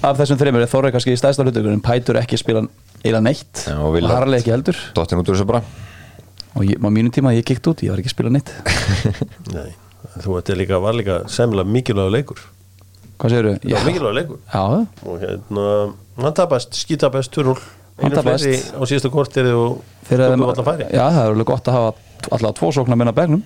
af 0.09 0.21
þessum 0.23 0.39
þreymur 0.41 0.65
er 0.65 0.71
þorri 0.73 0.93
kannski 0.95 1.13
í 1.13 1.19
stæðsta 1.21 1.45
hlutverkur 1.45 1.75
en 1.75 1.83
Pætur 1.85 2.17
ekki 2.17 2.39
að 2.39 2.41
spila 2.41 2.63
eila 3.05 3.21
neitt. 3.21 3.67
Já, 3.69 3.77
og 3.77 3.93
og. 3.93 4.09
Harley 4.15 4.41
ekki 4.41 4.55
heldur. 4.55 4.79
Dottin 4.97 5.21
út 5.21 5.29
úr 5.29 5.37
þessu 5.37 5.49
bara. 5.51 5.61
Og 6.57 6.65
ég, 6.65 6.81
á 6.81 6.89
mínum 6.89 7.13
tíma 7.13 7.35
ég 7.37 7.45
kíkt 7.47 7.69
út, 7.69 7.85
ég 7.85 7.93
var 7.93 8.01
ekki 8.01 8.09
að 8.09 8.17
spila 8.17 8.33
neitt. 8.33 8.55
Nei, 9.57 9.75
þú 10.25 10.39
veit, 10.39 10.55
líka, 10.63 10.81
var 10.81 10.97
líka 10.97 11.19
semlega 11.31 11.69
mikilvægur 11.77 12.15
leikur. 12.17 12.41
Hvað 13.21 13.35
segirðu? 13.35 13.55
Já, 13.69 13.77
mikilvægur 13.85 14.17
leikur. 14.17 14.41
Já, 14.49 14.65
og 15.05 15.21
hérna, 15.21 15.67
hann 16.17 16.39
tapast, 16.41 16.73
skítapast 16.81 17.37
2-0, 17.37 17.53
Hann 17.53 17.78
einu 17.99 18.23
fleiri 18.23 18.59
á 18.59 18.83
síðasta 18.87 19.11
korteri 19.13 19.55
og 19.55 19.81
tókum 20.09 20.45
allar 20.49 20.67
færi. 20.67 20.89
Já, 20.93 21.05
það 21.05 21.23
er 21.23 21.33
alveg 21.33 21.49
gott 21.51 21.71
að 21.71 21.79
hafa 21.79 21.95
allavega 22.29 22.59
tvo 22.61 22.71
sóknar 22.77 23.01
minna 23.01 23.15
begnum 23.17 23.45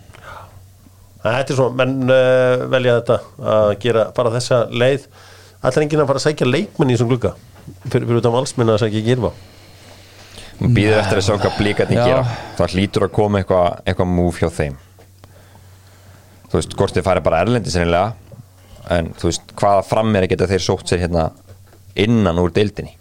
Þetta 1.22 1.54
er 1.54 1.58
svona, 1.58 1.78
menn 1.78 2.10
uh, 2.10 2.64
velja 2.72 2.96
þetta 2.98 3.16
að 3.54 3.72
gera, 3.84 4.08
fara 4.16 4.32
þessa 4.34 4.56
leið. 4.74 5.04
Ætlar 5.62 5.84
enginn 5.84 6.02
að 6.02 6.08
fara 6.08 6.18
að 6.18 6.24
sækja 6.24 6.48
leikmenn 6.48 6.90
í 6.90 6.96
þessum 6.96 7.10
glugga? 7.12 7.34
Fyrir, 7.84 8.06
fyrir 8.08 8.18
utan 8.18 8.34
valsminna 8.34 8.74
að 8.74 8.82
sækja 8.82 9.02
gírfa 9.06 9.30
Hún 10.58 10.74
býður 10.74 10.98
eftir 10.98 11.20
að 11.20 11.24
sjá 11.28 11.36
hvað 11.36 11.54
blíkarnir 11.60 12.00
Já. 12.00 12.06
gera. 12.08 12.24
Það 12.58 12.74
hlýtur 12.74 13.06
að 13.06 13.12
koma 13.14 13.38
eitthvað 13.38 13.68
eitthva 13.86 14.06
move 14.06 14.42
hjá 14.42 14.50
þeim. 14.56 14.74
Þú 16.50 16.58
veist, 16.58 16.74
hvort 16.80 16.98
þið 16.98 17.06
farið 17.06 17.26
bara 17.28 17.44
erlendi 17.46 17.72
sennilega 17.72 18.12
En 18.90 19.12
þú 19.14 19.30
veist, 19.30 19.54
hvaða 19.58 19.84
frammeri 19.86 20.28
geta 20.30 20.48
þeir 20.50 20.64
sótt 20.64 20.90
sér 20.90 21.04
hérna 21.04 21.28
innan 22.02 22.40
úr 22.42 22.52
deildinni 22.54 22.96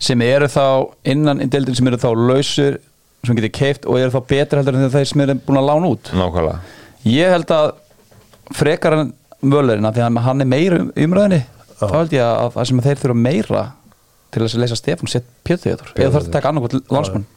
sem 0.00 0.22
eru 0.24 0.48
þá 0.50 0.64
innan 1.12 1.42
deildin 1.52 1.76
sem 1.76 1.90
eru 1.90 2.00
þá 2.00 2.10
lausur 2.16 2.78
sem 3.26 3.36
getur 3.36 3.52
keift 3.52 3.86
og 3.86 3.98
eru 4.00 4.12
þá 4.14 4.20
betur 4.32 4.60
heldur 4.60 4.78
en 4.78 4.92
þeir 4.92 5.08
sem 5.10 5.24
eru 5.26 5.36
búin 5.44 5.60
að 5.60 5.68
lána 5.68 5.90
út. 5.92 6.12
Nákvæmlega. 6.16 6.76
Ég 7.10 7.34
held 7.34 7.52
að 7.56 7.72
frekar 8.56 8.96
en 8.96 9.12
völerinn 9.40 9.88
af 9.88 9.96
því 9.96 10.06
að 10.06 10.22
hann 10.26 10.44
er 10.44 10.48
meira 10.48 10.80
um 10.80 10.88
umræðinni 11.04 11.42
þá 11.80 11.84
held 11.94 12.16
ég 12.16 12.24
að 12.24 12.54
það 12.56 12.70
sem 12.70 12.82
þeir 12.86 13.02
þurfa 13.02 13.20
meira 13.26 13.66
til 14.30 14.42
þess 14.44 14.56
að 14.56 14.64
leysa 14.64 14.78
Stefán 14.78 15.10
sett 15.10 15.28
Pétur 15.46 15.92
eða 15.96 16.14
þarf 16.16 16.26
að 16.26 16.34
taka 16.36 16.50
annarkvæmt 16.52 16.92
landsmann. 16.94 17.28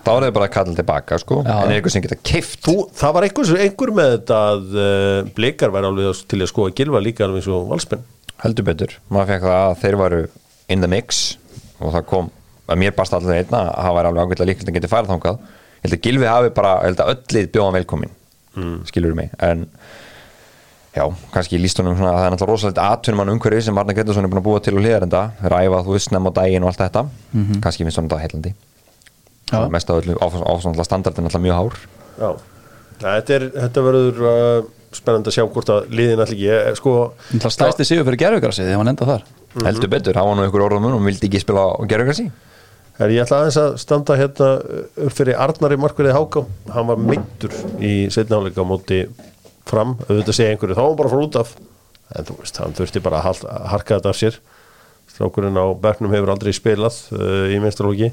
Þá 0.00 0.10
er 0.14 0.24
þið 0.24 0.34
bara 0.36 0.46
að 0.46 0.52
kalla 0.54 0.76
tilbaka 0.78 1.18
sko. 1.20 1.40
Já. 1.44 1.50
En 1.60 1.70
er 1.70 1.76
eitthvað 1.76 1.92
sem 1.92 2.04
geta 2.06 2.16
keift 2.24 2.62
Þú, 2.64 2.76
það 2.96 3.16
var 3.16 3.26
einhver, 3.26 3.50
einhver 3.66 3.92
með 3.98 4.14
þetta 4.14 4.38
að 4.46 4.78
uh, 4.80 5.18
blikar 5.36 5.74
væri 5.74 5.90
alveg 5.90 6.22
til 6.30 6.40
að 6.40 6.48
skoða 6.48 6.72
gilva 6.78 7.02
líka 7.04 7.26
alveg 7.26 7.42
eins 7.42 7.50
og 7.52 7.66
valsmenn. 7.68 8.06
Heldur 8.40 8.66
betur. 8.70 8.94
Maður 9.12 9.34
fekk 9.34 9.44
það 9.44 9.66
að 9.66 9.74
þeir 9.82 9.98
varu 10.00 10.22
in 10.72 10.86
the 10.86 10.88
mix 10.88 11.20
og 11.80 11.94
það 11.96 12.06
kom 12.12 12.30
að 12.70 12.78
mér 12.82 12.94
barst 12.96 13.16
allir 13.16 13.40
einna 13.40 13.64
að 13.72 13.86
það 13.86 13.96
væri 13.96 14.10
alveg 14.10 14.28
ágætlega 14.28 14.50
líklegt 14.50 14.70
að 14.70 14.78
geta 14.78 14.90
farið 14.92 15.12
þangað. 15.14 15.42
Ég 15.80 15.86
held 15.86 15.96
að 15.96 16.04
Gilvi 16.06 16.28
hafi 16.28 16.52
bara, 16.54 16.72
ég 16.78 16.90
held 16.90 17.02
að 17.02 17.12
öllið 17.14 17.50
bjóðan 17.54 17.76
velkomin 17.78 18.14
mm. 18.56 18.76
skilur 18.90 19.16
mig. 19.16 19.30
En 19.42 19.66
já, 20.94 21.04
kannski 21.34 21.60
líst 21.60 21.80
honum 21.80 21.96
svona 21.98 22.12
að 22.12 22.18
það 22.20 22.26
er 22.26 22.34
náttúrulega 22.34 22.56
rosalegt 22.56 22.82
atvinnum 22.84 23.24
hann 23.24 23.32
umhverfi 23.34 23.64
sem 23.66 23.80
Arna 23.82 23.96
Gretarsson 23.96 24.26
er 24.26 24.32
búin 24.32 24.42
að 24.42 24.48
búa 24.48 24.62
til 24.64 24.76
og 24.76 24.84
hliðar 24.84 25.06
enda 25.06 25.22
ræfa, 25.40 25.82
þú 25.86 25.96
veist, 25.96 26.10
snemma 26.10 26.34
á 26.34 26.38
daginn 26.40 26.66
og 26.66 26.72
allt 26.72 26.82
þetta. 26.84 27.04
Kannski 27.64 27.86
finnst 27.86 28.00
honum 28.00 28.12
þetta 28.12 28.22
heillandi. 28.26 28.54
Já. 29.50 29.64
mest 29.66 29.88
af 29.90 29.98
öllu, 29.98 30.14
áfannslega 30.22 30.86
standardin 30.86 31.26
alltaf 31.26 31.42
mjög 31.42 31.56
hár. 31.58 31.78
Já, 32.20 32.28
þetta, 33.00 33.34
er, 33.34 33.46
þetta 33.56 33.82
verður 33.82 34.20
uh, 34.22 34.68
spennandi 34.94 35.32
að 35.32 35.34
sjá 35.40 35.42
hvort 35.42 35.72
að 35.74 35.88
liðin 35.90 36.22
allir 36.22 36.36
ekki. 36.36 36.50
Eh, 36.54 36.74
sko, 36.78 36.92
Það 37.32 37.54
stæsti 37.56 37.86
sigur 37.88 38.06
fyrir 38.06 38.20
gerfugrassi 38.22 38.62
þegar 38.62 38.78
hann 38.84 38.92
enda 38.92 39.08
þar 39.08 39.24
heldur 39.58 39.90
betur, 39.90 40.20
var 40.20 40.38
nú 40.38 40.44
einhver 40.46 40.66
orðum 40.68 40.88
og 40.92 41.02
vildi 41.06 41.28
ekki 41.30 41.42
spila 41.42 41.66
og 41.74 41.90
gera 41.90 42.04
eitthvað 42.04 42.20
sí 42.22 42.28
er, 43.00 43.14
Ég 43.14 43.24
ætla 43.24 43.40
aðeins 43.40 43.58
að 43.60 43.74
standa 43.80 44.16
hérna 44.18 44.50
upp 45.06 45.16
fyrir 45.16 45.38
Arnari 45.40 45.78
Markverið 45.80 46.16
Háká. 46.16 46.44
Hann 46.74 46.88
var 46.90 47.00
meittur 47.00 47.54
í 47.80 47.94
setnáleika 48.12 48.64
móti 48.66 49.02
fram, 49.68 49.96
auðvitað 50.08 50.36
segja 50.36 50.54
einhverju 50.54 50.76
þá 50.76 50.82
var 50.82 50.90
hann 50.90 50.98
bara 51.00 51.12
fór 51.12 51.24
út 51.24 51.38
af. 51.40 51.54
En 52.10 52.26
þú 52.26 52.36
veist, 52.40 52.58
hann 52.60 52.76
þurfti 52.76 53.02
bara 53.04 53.22
að 53.22 53.46
harka 53.70 53.96
þetta 53.96 54.12
af 54.12 54.18
sér. 54.20 54.36
Strákurinn 55.10 55.58
á 55.58 55.66
Bergnum 55.80 56.12
hefur 56.14 56.32
aldrei 56.34 56.52
spilað 56.56 56.98
uh, 57.16 57.48
í 57.50 57.58
minnstralóki 57.62 58.10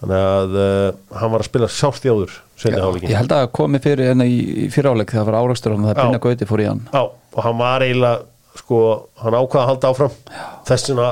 þannig 0.00 0.22
að 0.28 0.56
uh, 0.60 0.88
hann 1.16 1.32
var 1.32 1.42
að 1.42 1.48
spila 1.48 1.68
sárt 1.72 2.04
í 2.04 2.10
áður 2.12 2.34
hálfleikin 2.60 3.12
Ég 3.12 3.16
held 3.16 3.32
að 3.32 3.46
komi 3.56 3.80
fyrir 3.80 4.10
hérna 4.10 4.26
í, 4.28 4.36
í 4.64 4.70
fyriráleik 4.72 5.12
þegar 5.12 5.22
það 5.22 5.30
var 5.30 5.38
árakstur 5.40 5.76
og 5.76 5.84
það. 5.86 6.00
Brynja 6.00 6.22
Gauti 6.26 6.48
fór 6.48 6.62
í 6.62 6.66
hann. 6.68 6.82
Já, 6.92 7.02
og 7.06 7.46
hann 7.46 7.60
var 7.60 7.84
eiginlega 7.86 8.24
sko, 8.66 8.82
hann 9.22 9.36
ákvaða 9.38 9.62
að 9.62 9.70
halda 9.70 9.90
áfram. 9.92 10.14
Þess 10.66 10.90
vegna 10.90 11.10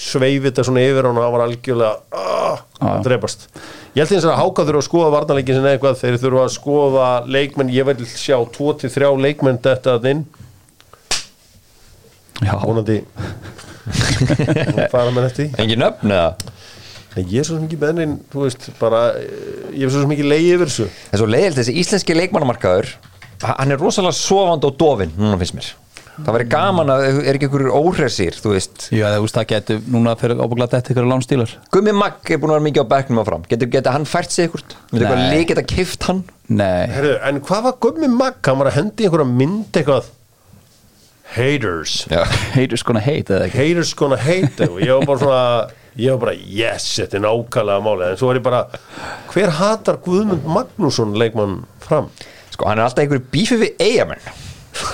sveif 0.00 0.46
þetta 0.48 0.64
svona 0.66 0.82
yfir 0.82 1.06
og 1.06 1.14
hann 1.14 1.34
var 1.34 1.44
algjörlega 1.44 2.18
ah, 2.18 2.62
að 2.82 3.04
drepast. 3.06 3.46
Ég 3.94 4.02
held 4.02 4.16
eins 4.16 4.26
að 4.26 4.38
Háka 4.40 4.64
þurfa 4.66 4.82
að 4.82 4.86
skoða 4.86 5.12
varnarleikin 5.14 5.58
sinni 5.58 5.72
eitthvað 5.74 5.98
þeir 6.00 6.18
þurfa 6.22 6.44
að 6.46 6.54
skoða 6.56 7.08
leikmenn. 7.30 7.72
Ég 7.74 7.86
vil 7.90 8.06
sjá 8.10 8.36
2-3 8.56 9.10
leikmenn 9.22 9.60
þetta 9.62 9.98
inn, 10.10 10.24
Já, 12.40 12.54
vonandi. 12.56 13.02
Fara 14.88 15.10
með 15.12 15.26
þetta 15.26 15.42
í. 15.44 15.48
Engin 15.60 15.82
nöfn 15.82 16.14
eða? 16.16 16.54
En 17.18 17.26
ég 17.26 17.42
er 17.42 17.44
svo 17.44 17.58
sem 17.58 17.66
ekki 17.66 17.76
beðnin, 17.82 18.14
þú 18.32 18.46
veist 18.46 18.70
bara, 18.78 19.00
eh, 19.18 19.74
ég 19.74 19.84
er 19.84 19.92
svo 19.92 20.00
sem 20.06 20.14
ekki 20.14 20.24
leiði 20.24 20.54
yfir 20.54 20.70
þessu. 20.70 20.86
Er 21.10 21.20
svo 21.20 21.28
leiðilt 21.28 21.58
þessi 21.58 21.74
íslenski 21.82 22.16
leikmannamarkaður 22.16 22.94
hann 23.40 23.72
er 23.72 23.80
rosalega 23.80 24.16
sofand 24.16 24.64
og 24.68 24.76
dofin 24.80 25.12
núna 25.16 25.38
finnst 25.40 25.56
mér 25.56 25.70
það 26.24 26.36
væri 26.36 26.46
gaman 26.52 26.92
að 26.94 27.04
er 27.08 27.36
ekki 27.36 27.48
einhverjur 27.48 27.76
óhressir 27.80 28.36
þú 28.36 28.54
veist? 28.54 28.86
Já, 28.94 29.06
veist 29.22 29.38
það 29.38 29.48
getur 29.54 29.82
núna 29.94 30.14
fyrir 30.20 30.40
ábygglega 30.40 30.76
þetta 30.76 30.94
ykkur 30.94 31.08
lánstílar 31.10 31.54
Gummi 31.74 31.94
Magg 31.96 32.30
er 32.30 32.40
búin 32.42 32.52
að 32.52 32.58
vera 32.58 32.66
mikið 32.68 32.86
á 32.86 32.92
bekknum 32.92 33.22
áfram 33.22 33.48
getur, 33.50 33.70
getur 33.72 33.96
hann 33.96 34.06
fært 34.08 34.34
sig 34.34 34.48
ykkur 34.48 34.64
getur 34.66 35.00
eitthvað 35.00 35.20
Nei. 35.22 35.32
leik 35.34 35.50
geta 35.50 35.66
kift 35.74 36.06
hann? 36.08 36.22
Nei, 36.50 36.86
Herðu, 36.90 37.16
en 37.28 37.42
hvað 37.46 37.66
var 37.68 37.76
Gummi 37.86 38.10
Magg, 38.12 38.40
hann 38.46 38.60
var 38.60 38.70
að 38.72 38.78
hendi 38.80 39.06
einhverja 39.06 39.28
mynd 39.30 39.76
eitthvað. 39.80 40.08
Haters. 41.30 41.92
Já. 42.10 42.24
haters 42.56 42.82
gonna 42.82 43.02
hate 43.04 43.30
eða 43.30 43.46
ekki? 43.46 43.60
Haters 43.60 43.92
gonna 43.94 44.18
hate 44.18 44.66
og 44.66 44.80
ég 44.82 44.90
var 44.96 45.06
bara 45.06 45.20
svona 45.22 45.44
ég 46.00 46.14
var 46.14 46.20
bara 46.24 46.34
yes, 46.34 46.88
þetta 46.98 47.18
er 47.20 47.24
nákvæmlega 47.26 47.84
máli 47.86 48.08
en 48.08 48.18
svo 48.18 48.30
var 48.30 48.40
ég 48.40 48.46
bara, 48.46 48.62
hver 49.30 49.54
hatar 49.60 50.00
Guðmund 50.04 50.46
Magnússon 50.50 51.14
leikmann 51.18 51.60
fram? 51.86 52.10
Sko 52.50 52.66
hann 52.66 52.82
er 52.82 52.88
alltaf 52.88 53.04
einhverju 53.04 53.26
bífi 53.30 53.58
við 53.62 53.84
eigamenn 53.86 54.22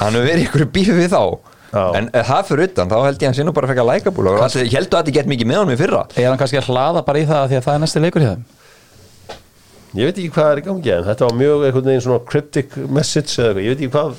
hann 0.00 0.14
hefur 0.16 0.26
verið 0.26 0.42
einhverju 0.46 0.68
bífi 0.76 0.96
við 0.96 1.10
þá 1.12 1.22
Já. 1.76 1.84
en 1.98 2.06
ef 2.14 2.28
það 2.30 2.44
fyrir 2.48 2.68
utan 2.70 2.88
þá 2.92 2.96
held 3.04 3.22
ég 3.22 3.28
að 3.32 3.36
hann 3.40 3.46
nú 3.50 3.52
bara 3.56 3.66
að 3.66 3.72
fekka 3.74 3.84
lækabúl 3.90 4.28
og 4.30 4.42
allir, 4.46 4.64
ég 4.70 4.76
held 4.78 4.86
að 4.94 5.00
þetta 5.02 5.14
gett 5.18 5.26
mikið 5.32 5.48
með 5.50 5.58
honum 5.60 5.74
í 5.74 5.80
fyrra 5.80 6.02
Er 6.16 6.28
hann 6.30 6.38
kannski 6.40 6.60
að 6.60 6.68
hlaða 6.70 7.02
bara 7.04 7.18
í 7.20 7.26
það 7.28 7.48
því 7.50 7.58
að 7.58 7.64
það 7.66 7.74
er 7.74 7.82
næsti 7.84 8.02
leikur 8.04 8.24
hjá 8.24 8.30
þeim? 8.36 8.44
ég 9.96 10.04
veit 10.10 10.18
ekki 10.20 10.30
hvað 10.36 10.50
er 10.52 10.60
í 10.60 10.64
gangi 10.66 10.92
en 10.92 11.04
þetta 11.06 11.26
var 11.28 11.36
mjög 11.40 11.62
einhvern 11.66 11.86
veginn 11.90 12.04
svona 12.04 12.22
cryptic 12.28 12.74
message 12.92 13.32
eða 13.40 13.48
eitthvað, 13.48 13.64
ég 13.64 13.70
veit 13.72 13.80
ekki 13.80 13.92
hvað, 13.96 14.10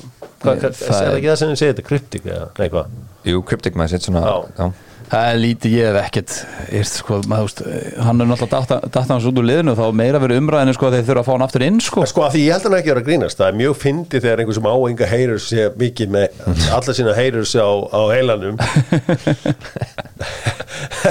hvað 0.41 0.61
hvað- 0.61 0.77
það 0.77 0.87
er 0.87 0.97
er- 0.97 1.07
það 1.07 1.17
ekki 1.17 1.29
það 1.31 1.39
sem 1.41 1.49
þið 1.51 1.59
segir 1.61 1.73
þetta, 1.73 1.87
cryptic 1.89 2.25
eða 2.25 2.47
nei, 2.57 2.69
hvað 2.73 2.85
Jú, 3.27 3.41
Cryptic 3.43 3.75
Message 3.75 4.07
svona, 4.07 4.21
Já. 4.23 4.35
já. 4.57 4.71
Það 5.07 5.29
er 5.31 5.37
lítið 5.39 5.71
ég 5.77 5.85
hef 5.87 5.97
ekkert 6.01 6.31
er, 6.67 6.83
sko, 6.89 7.17
maður, 7.31 7.51
þú 7.55 7.57
veist, 7.63 7.63
hann 8.03 8.23
er 8.23 8.27
náttúrulega 8.27 8.79
datt 8.91 9.11
hans 9.13 9.27
út 9.29 9.37
úr 9.39 9.45
liðinu 9.47 9.71
þá 9.77 9.85
meira 9.95 10.19
verið 10.19 10.39
umræðinu 10.41 10.73
sko 10.75 10.85
að 10.89 10.95
þeir 10.97 11.05
þurfa 11.07 11.21
að 11.21 11.27
fá 11.27 11.31
hann 11.31 11.45
aftur 11.45 11.63
inn 11.67 11.79
sko. 11.85 11.99
sko 12.11 12.21
að 12.25 12.33
því 12.35 12.41
ég 12.43 12.51
held 12.57 12.65
hann 12.67 12.77
ekki 12.77 12.89
að 12.89 12.93
vera 12.93 13.03
að 13.03 13.07
grínast 13.07 13.39
það 13.39 13.47
er 13.47 13.59
mjög 13.61 13.75
fyndi 13.83 14.17
þegar 14.25 14.39
einhver 14.43 14.57
sem 14.57 14.67
á 14.67 14.75
enga 14.89 15.07
haters 15.13 15.45
sé 15.47 15.61
mikið 15.79 16.07
með 16.17 16.27
alla 16.75 16.91
sína 16.99 17.13
haters 17.15 17.51
á, 17.55 17.69
á 17.71 18.01
heilanum 18.11 18.57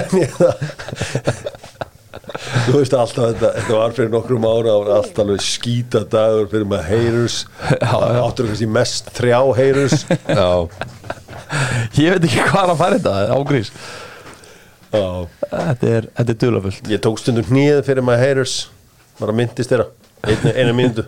en 0.00 0.10
ég 0.20 0.30
það 0.36 0.54
þú 2.66 2.72
veist 2.80 2.94
alltaf 2.96 3.24
þetta, 3.30 3.48
þetta 3.60 3.74
var 3.78 3.90
fyrir 3.96 4.10
nokkrum 4.12 4.44
ára 4.48 4.72
og 4.76 4.84
alltaf 4.98 5.22
alveg 5.24 5.40
skýta 5.46 6.00
dagur 6.12 6.46
fyrir 6.52 6.68
haters 6.90 7.36
já. 7.80 7.96
áttur 8.26 8.44
kannski 8.50 8.68
mest 8.68 9.04
þrjá 9.16 9.40
Já. 10.28 10.68
Ég 12.02 12.14
veit 12.14 12.28
ekki 12.28 12.46
hvað 12.50 12.62
er 12.62 12.72
að 12.74 12.80
fara 12.82 13.00
þetta 13.00 13.36
ágrís 13.36 13.72
þetta 14.92 15.92
er, 15.92 16.08
þetta 16.16 16.30
er 16.32 16.40
dulafullt 16.46 16.90
ég 16.94 17.04
tók 17.04 17.20
stundum 17.20 17.48
hnýð 17.50 17.82
fyrir 17.86 18.06
með 18.06 18.22
haters 18.22 18.58
bara 19.20 19.34
myndist 19.36 19.72
þeirra 19.72 19.90
einu, 20.26 20.52
einu 20.54 20.76
myndu 20.76 21.06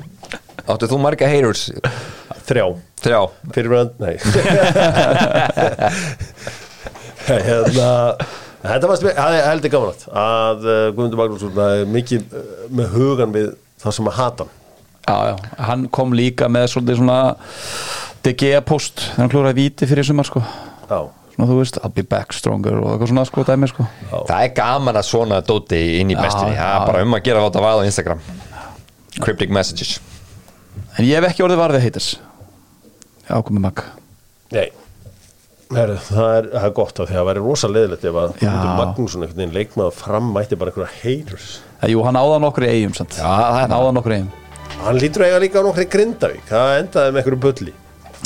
Áttu 0.69 0.85
þú 0.91 0.99
marga 1.01 1.25
haters? 1.31 1.71
þrjá. 2.49 2.65
Þrjá. 3.01 3.21
Fyrir 3.55 3.73
með 3.73 3.89
nei. 4.03 4.17
Hérna 7.29 7.89
þetta 8.65 8.89
var 8.91 8.97
heldur 9.45 9.73
gaman 9.73 10.05
að 10.09 10.65
uh, 10.65 10.77
Guðmundur 10.97 11.21
er 11.65 11.91
mikið 11.93 12.21
uh, 12.33 12.39
með 12.75 12.87
hugan 12.97 13.35
við 13.35 13.49
það 13.81 13.93
sem 13.99 14.09
að 14.11 14.19
hata 14.19 14.41
hann. 14.45 14.55
Já, 15.09 15.17
já. 15.31 15.37
hann 15.69 15.83
kom 15.95 16.11
líka 16.17 16.49
með 16.53 16.67
svolítið 16.75 16.99
svona 17.01 17.21
DG 18.29 18.59
post 18.67 19.01
þegar 19.01 19.23
hann 19.23 19.31
klúraði 19.33 19.57
víti 19.63 19.87
fyrir 19.89 20.05
sumar 20.05 20.27
sko. 20.29 20.43
já, 20.43 20.99
svona 21.35 21.47
þú 21.49 21.59
veist, 21.61 21.79
I'll 21.81 21.95
be 21.95 22.03
back 22.05 22.35
stronger 22.37 22.77
og 22.81 22.91
eitthvað 22.93 23.13
svona 23.13 23.25
sko 23.29 23.45
dæmi 23.49 23.69
sko. 23.71 23.87
Það 24.11 24.43
er 24.45 24.51
gaman 24.57 24.99
að 25.01 25.07
svona 25.09 25.39
dóti 25.47 25.79
inn 26.03 26.13
í 26.13 26.17
Já, 26.17 26.23
bestinni 26.27 26.57
Það 26.57 26.67
já. 26.67 26.75
er 26.75 26.91
bara 26.91 27.05
um 27.07 27.17
að 27.17 27.23
gera 27.29 27.45
þetta 27.47 27.63
vað 27.65 27.81
á 27.81 27.89
Instagram. 27.89 28.21
Cryptic 29.19 29.55
Messages. 29.55 29.95
En 30.99 31.07
ég 31.07 31.17
hef 31.17 31.29
ekki 31.31 31.47
orðið 31.47 31.63
varðið 31.63 31.87
haters. 31.87 32.11
Ákomið 33.29 33.65
mag 33.65 33.83
nei. 34.53 34.69
Heru, 35.69 35.99
það, 36.01 36.29
er, 36.33 36.47
það 36.55 36.67
er 36.67 36.77
gott 36.79 37.01
af 37.03 37.09
því 37.09 37.13
að 37.13 37.19
það 37.19 37.27
væri 37.29 37.41
rosa 37.45 37.69
leðilegt 37.69 38.05
ef 38.09 38.17
að 38.17 38.39
Já. 38.41 38.53
Magnússon 38.79 39.25
einhvern 39.25 39.43
veginn 39.43 39.57
leikmaður 39.59 39.97
fram 39.99 40.31
mætti 40.33 40.57
bara 40.57 40.73
einhverja 40.73 41.03
haters. 41.03 41.49
Jú, 41.93 42.01
hann 42.07 42.17
áða 42.17 42.39
nokkur 42.41 42.65
í 42.65 42.71
eigum 42.73 42.95
sant? 42.97 43.19
Já, 43.21 43.29
hann 43.59 43.75
áða 43.77 43.91
nokkur 43.99 44.15
í 44.17 44.21
eigum 44.23 44.31
hann 44.79 44.99
lítur 45.01 45.25
að 45.27 45.33
eiga 45.33 45.43
líka 45.43 45.61
á 45.61 45.67
nokkri 45.67 45.85
grindavík. 45.93 46.47
Það 46.49 46.73
endaði 46.79 47.13
með 47.13 47.21
einhverju 47.21 47.41
bulli 47.45 47.75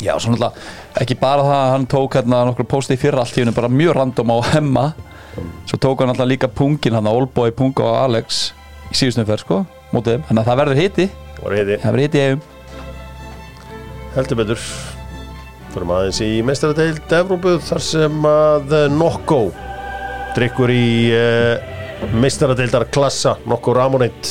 Já, 0.01 0.15
svo 0.17 0.33
náttúrulega 0.33 1.03
ekki 1.03 1.17
bara 1.21 1.43
það 1.45 1.59
að 1.59 1.71
hann 1.73 1.85
tók 1.93 2.17
hérna 2.17 2.41
nokkur 2.49 2.69
posti 2.69 2.97
í 2.97 3.01
fyrra 3.01 3.21
allt 3.23 3.37
í 3.37 3.43
hennu 3.43 3.53
bara 3.55 3.69
mjög 3.69 3.97
random 3.99 4.33
á 4.33 4.37
hemma. 4.53 4.87
Svo 5.69 5.77
tók 5.81 6.01
hann 6.01 6.13
alltaf 6.13 6.29
líka 6.29 6.49
pungin 6.49 6.97
hann 6.97 7.09
Olboy, 7.09 7.53
Punga 7.53 7.85
og 7.85 7.99
Alex 8.01 8.49
í 8.89 8.97
síðustum 8.97 9.29
fyrr 9.29 9.45
sko, 9.45 9.61
mótið 9.93 10.17
þeim, 10.17 10.25
þannig 10.29 10.41
að 10.43 10.49
það 10.49 10.59
verður 10.63 10.81
hiti. 10.81 11.07
Reyði 11.43 11.79
það 11.81 11.95
verður 11.95 12.05
hiti 12.07 12.19
í 12.19 12.25
eigum 12.27 12.43
heldur 14.13 14.37
betur. 14.43 14.65
Fyrir 15.73 15.89
aðeins 15.89 16.19
í 16.21 16.31
mestaradeild 16.45 17.13
Evrópu 17.17 17.55
þar 17.65 17.81
sem 17.81 18.25
að 18.29 18.75
eh, 18.77 18.89
Nokko 18.93 19.39
drikkur 20.33 20.69
í 20.73 20.85
uh, 21.13 22.11
mestaradeildar 22.17 22.87
klassa 22.93 23.35
Nokko 23.49 23.73
Ramonit 23.77 24.29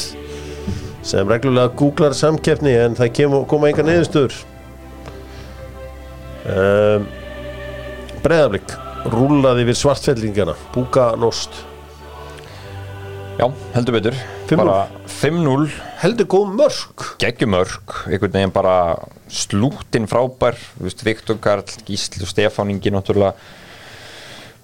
sem 1.06 1.26
reglulega 1.30 1.70
googlar 1.78 2.14
samkeppni 2.14 2.72
en 2.78 2.96
það 2.98 3.12
kemur, 3.18 3.44
koma 3.50 3.70
enga 3.70 3.84
niðurstöður 3.86 4.38
um, 6.46 7.06
Breiðablík 8.22 8.74
rúlaði 9.12 9.66
við 9.66 9.78
svartfellingana. 9.80 10.54
Búka 10.74 11.12
Nost. 11.18 11.56
Já, 13.40 13.48
heldur 13.74 13.96
betur. 13.96 14.18
5-0. 14.50 14.58
Bara 14.60 15.06
5-0 15.08 15.70
heldur 16.02 16.28
góð 16.30 16.52
mörg 16.58 17.06
geggjumörk, 17.22 17.96
einhvern 18.10 18.36
veginn 18.36 18.54
bara 18.54 18.76
slútin 19.32 20.06
frábær. 20.10 20.58
Viktor 20.82 21.40
Karl, 21.42 21.66
Gísli 21.88 22.22
og 22.22 22.30
Stefán 22.30 22.70
Ingi 22.70 22.92
náttúrulega. 22.94 23.32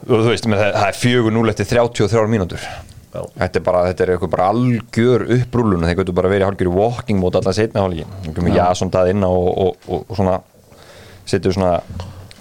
Og 0.07 0.23
þú 0.23 0.29
veist, 0.31 0.47
með 0.47 0.63
það, 0.63 0.77
það 0.77 0.93
er 0.93 1.01
4-0 1.03 1.53
eftir 1.55 1.71
33 1.73 2.31
mínútur. 2.31 2.69
Já. 3.09 3.23
þetta 3.41 3.57
er 3.57 3.65
bara, 3.65 3.83
þetta 3.89 4.05
er 4.05 4.11
eitthvað 4.13 4.33
bara 4.35 4.47
algjör 4.53 5.23
upprúlun 5.39 5.87
þeir 5.89 5.97
getur 6.03 6.17
bara 6.19 6.29
verið 6.29 6.45
hálfgjör 6.45 6.69
walking 6.77 7.23
mót 7.23 7.39
allan 7.39 7.57
setna 7.57 7.87
hálfgjör, 7.87 8.11
þú 8.27 8.35
kemur 8.37 8.53
Jason 8.53 8.93
það 8.93 9.13
inn 9.15 9.25
og, 9.25 9.47
og, 9.49 9.87
og, 9.89 10.03
og 10.05 10.19
svona 10.19 10.35
setur 11.29 11.55
svona 11.57 11.79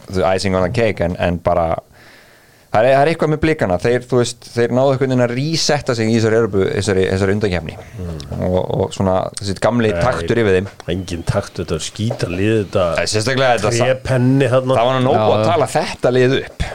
the 0.07 0.23
icing 0.23 0.55
on 0.55 0.63
the 0.63 0.71
cake 0.71 1.03
en, 1.03 1.17
en 1.19 1.37
bara 1.43 1.75
það 2.71 2.85
er, 2.85 2.93
það 2.93 3.01
er 3.01 3.11
eitthvað 3.11 3.31
með 3.33 3.41
blikana. 3.43 3.77
Þeir, 3.81 4.07
veist, 4.11 4.47
þeir 4.53 4.73
náðu 4.75 4.93
einhvern 4.93 5.13
veginn 5.13 5.25
að 5.25 5.33
resetta 5.35 5.95
sig 5.97 6.11
í 6.11 6.17
þessari, 6.17 6.41
þessari, 6.77 7.05
þessari 7.11 7.35
undankefni 7.37 7.77
og, 8.37 8.57
og 8.57 8.95
svona 8.95 9.19
þessi 9.39 9.55
gamli 9.63 9.93
Nei. 9.93 10.01
taktur 10.03 10.41
yfir 10.43 10.57
þeim. 10.59 10.67
engin 10.93 11.23
takt, 11.27 11.55
þetta 11.61 11.77
er 11.79 11.85
skýta 11.87 12.31
lið 12.31 12.53
þetta 12.61 12.89
Það 12.97 13.05
er 13.05 13.13
sérstaklega 13.13 13.61
þetta 13.61 13.71
tre 13.77 13.95
penni 14.09 14.51
það 14.51 14.73
var 14.73 14.99
nú 14.99 15.05
nóg 15.07 15.17
Já, 15.17 15.23
að 15.27 15.47
tala 15.51 15.71
þetta 15.77 16.13
lið 16.15 16.37
upp. 16.41 16.67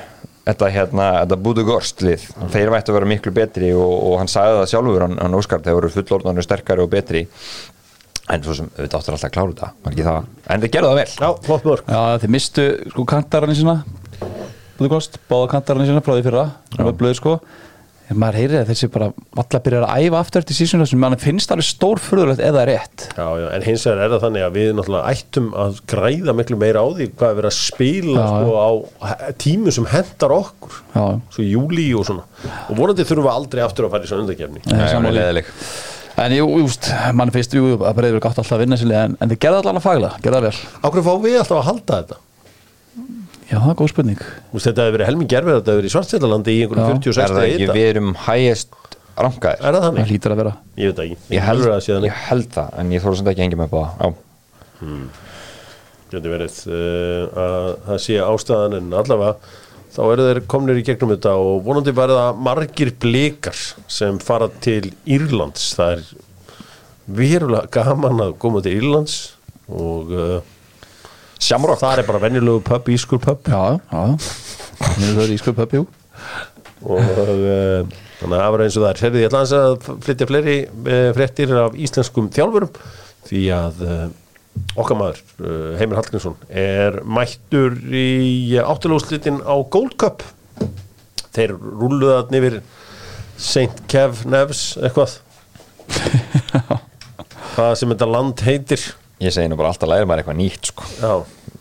Þetta 0.42 0.68
hérna, 0.74 1.04
þetta 1.20 1.36
Budu 1.38 1.62
Gorst 1.68 2.00
lið 2.02 2.24
þeir 2.50 2.72
vættu 2.74 2.90
að 2.90 2.96
vera 2.98 3.10
miklu 3.12 3.32
betri 3.36 3.68
og, 3.78 3.92
og 4.08 4.16
hann 4.18 4.30
sagði 4.32 4.56
það 4.58 4.72
sjálfur 4.72 5.04
hann, 5.06 5.20
hann 5.22 5.36
Óskar, 5.38 5.62
þeir 5.62 5.76
voru 5.78 5.90
fullorðanur 5.94 6.46
sterkari 6.48 6.82
og 6.82 6.90
betri 6.90 7.22
en 8.30 8.44
svo 8.46 8.54
sem 8.54 8.70
við 8.76 8.86
áttur 8.94 9.16
alltaf 9.16 9.26
að 9.28 9.34
klára 9.34 9.50
þetta 9.52 9.72
var 9.82 9.96
ekki 9.96 10.06
það, 10.06 10.30
en 10.54 10.62
þið 10.62 10.74
gerðu 10.76 10.92
það 10.92 11.00
vel. 11.02 11.10
Já, 11.18 11.28
flott 11.48 11.66
mörg 11.68 11.90
Já, 11.90 12.00
þið 12.22 12.34
mistu 12.36 12.68
sko 12.92 13.08
kantararni 13.14 13.58
sína. 13.58 13.76
Búðu 14.78 14.94
kost, 14.94 15.18
báða 15.30 15.50
kantararni 15.56 15.90
sína 15.90 16.04
frá 16.04 16.14
því 16.16 16.24
fyrra. 16.28 16.46
Það 16.76 16.88
var 16.88 16.98
blöð 17.02 17.18
sko. 17.18 17.36
En 18.12 18.18
maður 18.20 18.36
heyrir 18.42 18.58
að 18.60 18.70
þessi 18.72 18.88
bara 18.92 19.06
Alla 19.40 19.60
byrjar 19.64 19.84
að 19.86 20.02
æfa 20.04 20.18
aftur 20.20 20.42
eftir 20.42 20.56
sísonu 20.58 20.84
þessum 20.84 21.00
Mann 21.00 21.14
finnst 21.22 21.52
alveg 21.54 21.64
stór 21.64 22.00
furðulegt 22.02 22.42
eða 22.44 22.64
rétt. 22.68 23.06
Já, 23.16 23.24
já, 23.40 23.46
en 23.56 23.64
hins 23.64 23.86
vegar 23.88 24.02
er 24.04 24.12
það 24.12 24.24
þannig 24.26 24.44
að 24.44 24.58
við 24.58 24.68
náttúrulega 24.76 25.14
ættum 25.14 25.46
að 25.62 25.78
græða 25.92 26.34
miklu 26.36 26.58
meira 26.60 26.82
á 26.82 26.86
því 26.92 27.06
hvað 27.14 27.30
er 27.30 27.38
verið 27.38 27.48
að 27.52 27.56
spila 27.56 28.18
Já, 28.18 28.26
sko, 28.34 28.50
á 28.58 28.70
tímu 29.46 29.72
sem 29.78 29.88
hendar 29.94 30.34
okkur. 30.36 30.76
Já. 30.92 31.06
svo 31.38 31.46
júli 31.46 31.86
og 31.96 32.04
svona. 32.10 32.26
Og 32.68 32.76
vonandi 32.82 33.06
þurfum 33.08 33.28
við 33.30 33.34
aldrei 33.38 33.64
aftur 33.64 33.88
að 33.88 33.96
fara 33.96 34.04
í 34.04 34.12
svona 34.12 34.26
undakefni 34.26 34.60
Það 36.12 36.24
er 36.26 36.32
En 36.32 36.36
jú, 36.36 36.46
júst, 36.62 36.90
mann 37.16 37.32
finnst 37.34 37.54
jú 37.56 37.62
að 37.80 37.96
breyður 37.98 38.20
gátt 38.24 38.38
alltaf 38.42 38.56
að 38.56 38.62
vinna 38.66 38.76
sér 38.80 38.92
en, 38.98 39.14
en 39.20 39.32
þið 39.32 39.40
gerða 39.46 39.62
allan 39.62 39.80
að 39.80 39.86
fagla, 39.86 40.10
gerða 40.24 40.42
vel. 40.44 40.52
Ákveð 40.84 41.06
fá 41.08 41.12
við 41.24 41.38
alltaf 41.40 41.58
að 41.60 41.66
halda 41.70 41.98
þetta? 42.02 42.18
Já, 43.52 43.56
það 43.58 43.70
er 43.72 43.78
góð 43.80 43.90
spurning. 43.92 44.20
Þú 44.22 44.56
veist, 44.56 44.66
Þetta 44.68 44.84
hefur 44.86 44.96
verið 44.96 45.08
helming 45.10 45.30
gerfið 45.32 45.56
þetta 45.58 45.72
hefur 45.72 45.80
verið 45.82 45.90
í 45.90 45.94
svartfjallalandi 45.96 46.52
í 46.52 46.60
einhverjum 46.64 47.00
46 47.02 47.22
Er 47.22 47.34
það 47.36 47.48
ekki, 47.48 47.66
við 47.76 47.88
erum 47.90 48.12
hægest 48.26 48.78
rankaðir? 49.22 49.58
Er 49.58 49.66
það 49.66 49.74
Það 49.76 49.84
þannig? 49.88 50.12
hlýtur 50.12 50.32
að 50.34 50.40
vera. 50.42 50.52
Ég 50.80 50.92
veit 50.92 50.96
það 51.00 51.04
ekki. 51.08 51.18
Ég 51.36 51.44
held, 51.48 51.60
Heldur 51.62 51.74
að 51.74 52.06
ég 52.08 52.22
held 52.28 52.48
það, 52.56 52.70
en 52.80 52.94
ég 52.94 53.04
þóra 53.04 53.18
sem 53.20 53.28
ekki 53.32 53.42
að 53.42 53.44
mig 53.60 53.68
upp 53.68 53.76
á 53.76 53.80
það. 53.82 53.92
Já, 54.00 54.88
Getur 56.12 56.32
verið 56.34 56.56
uh, 56.68 57.42
að 57.42 57.68
það 57.88 58.00
þá 59.92 60.00
eru 60.06 60.26
þeir 60.28 60.40
komnir 60.48 60.80
í 60.80 60.84
gegnum 60.86 61.12
þetta 61.12 61.34
og 61.40 61.62
vonandi 61.66 61.94
verða 61.96 62.30
margir 62.36 62.92
blikar 63.02 63.58
sem 63.90 64.18
fara 64.22 64.48
til 64.64 64.92
Írlands. 65.04 65.72
Það 65.76 65.96
er 65.96 66.06
verulega 67.12 67.68
gaman 67.72 68.24
að 68.28 68.36
koma 68.42 68.62
til 68.64 68.78
Írlands 68.78 69.18
og 69.72 70.12
uh, 70.16 70.38
það 71.42 71.98
er 71.98 72.06
bara 72.06 72.22
venjulegu 72.22 72.62
pub, 72.64 72.88
ískur 72.92 73.20
pub. 73.22 73.48
Já, 73.48 73.80
já, 73.90 74.02
Mér 74.98 75.12
er 75.12 75.18
það 75.20 75.34
í 75.34 75.38
sköp 75.40 75.60
upp, 75.62 75.76
jú. 75.76 75.84
Og 76.82 76.98
uh, 76.98 77.84
þannig 78.18 78.34
að 78.36 78.40
það 78.40 78.50
var 78.54 78.64
eins 78.64 78.78
og 78.78 78.84
það 78.84 78.90
er. 78.90 79.02
Herði, 79.06 79.22
ég 79.22 79.30
ætla 79.30 79.60
að 79.60 79.86
flytja 80.06 80.28
fleiri 80.30 80.56
uh, 80.66 81.08
fréttir 81.16 81.54
af 81.62 81.78
íslenskum 81.78 82.30
þjálfurum 82.34 82.72
því 83.28 83.42
að 83.54 83.84
uh, 83.86 84.02
okkar 84.76 84.98
maður 84.98 85.20
uh, 85.42 85.74
Heimir 85.80 85.98
Hallgrímsson 86.00 86.36
er 86.48 87.00
mættur 87.04 87.76
í 87.88 88.56
áttilóðslitin 88.62 89.42
á 89.44 89.54
Gold 89.72 89.98
Cup 90.00 90.24
þeir 91.32 91.54
rúluðu 91.56 92.14
það 92.14 92.32
nefnir 92.36 92.58
St. 93.42 93.84
Kev 93.90 94.24
Nevs 94.28 94.64
eitthvað 94.80 95.18
hvað 97.54 97.76
sem 97.80 97.94
þetta 97.94 98.10
land 98.10 98.44
heitir 98.46 98.90
Ég 99.22 99.30
segi 99.30 99.46
nú 99.46 99.56
bara 99.58 99.70
alltaf 99.70 99.86
læri 99.86 100.06
maður 100.08 100.24
eitthvað 100.24 100.38
nýtt 100.40 100.68
sko. 100.72 100.86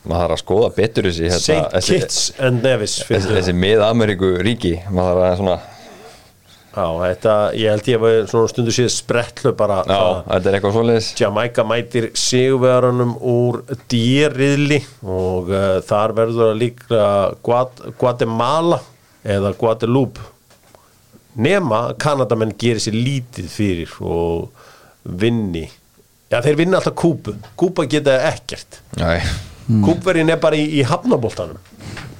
maður 0.01 0.23
þarf 0.23 0.33
að 0.33 0.39
skoða 0.41 0.69
betur 0.79 1.07
þessi 1.09 1.27
hérna, 1.27 1.41
St. 1.43 1.57
þessi, 1.75 1.97
Kitts 1.99 2.21
and 2.41 2.65
Nevis 2.65 2.95
þessi, 3.05 3.35
þessi 3.35 3.53
mið-Ameríku 3.57 4.31
ríki 4.41 4.73
maður 4.89 5.19
þarf 5.19 5.27
að 5.27 5.35
svona 5.41 5.57
já, 6.71 6.85
þetta, 7.01 7.33
ég 7.59 7.69
held 7.73 7.87
ég 7.91 7.99
var 8.01 8.17
svona 8.31 8.49
stundu 8.51 8.71
síðan 8.75 8.93
sprettlu 8.95 9.51
bara 9.59 9.81
já, 9.83 9.91
það- 9.97 10.21
þetta 10.31 10.49
er 10.51 10.57
eitthvað 10.59 10.75
svoleiðis. 10.77 11.09
Jamaica 11.19 11.65
mætir 11.67 12.07
sigurverðanum 12.15 13.15
úr 13.33 13.61
dýrriðli 13.91 14.79
og 15.03 15.51
uh, 15.51 15.79
þar 15.87 16.13
verður 16.21 16.51
að 16.53 16.61
líka 16.61 17.03
Guat 17.43 17.83
Guatemala 17.99 18.79
eða 19.23 19.51
Guadeloupe. 19.59 20.23
Nema 21.41 21.77
að 21.89 21.97
Kanadamenn 22.03 22.55
gerir 22.59 22.81
sér 22.83 22.95
lítið 22.97 23.45
fyrir 23.53 23.91
og 24.03 24.49
vinni. 25.07 25.67
Já 26.31 26.41
þeir 26.43 26.57
vinna 26.59 26.79
alltaf 26.79 26.95
Kúbu. 26.99 27.35
Kúba 27.59 27.85
geta 27.91 28.17
ekkert. 28.31 28.81
Kúberinn 29.85 30.31
er 30.33 30.39
bara 30.41 30.57
í, 30.59 30.65
í 30.79 30.81
hafnaboltanum 30.83 31.59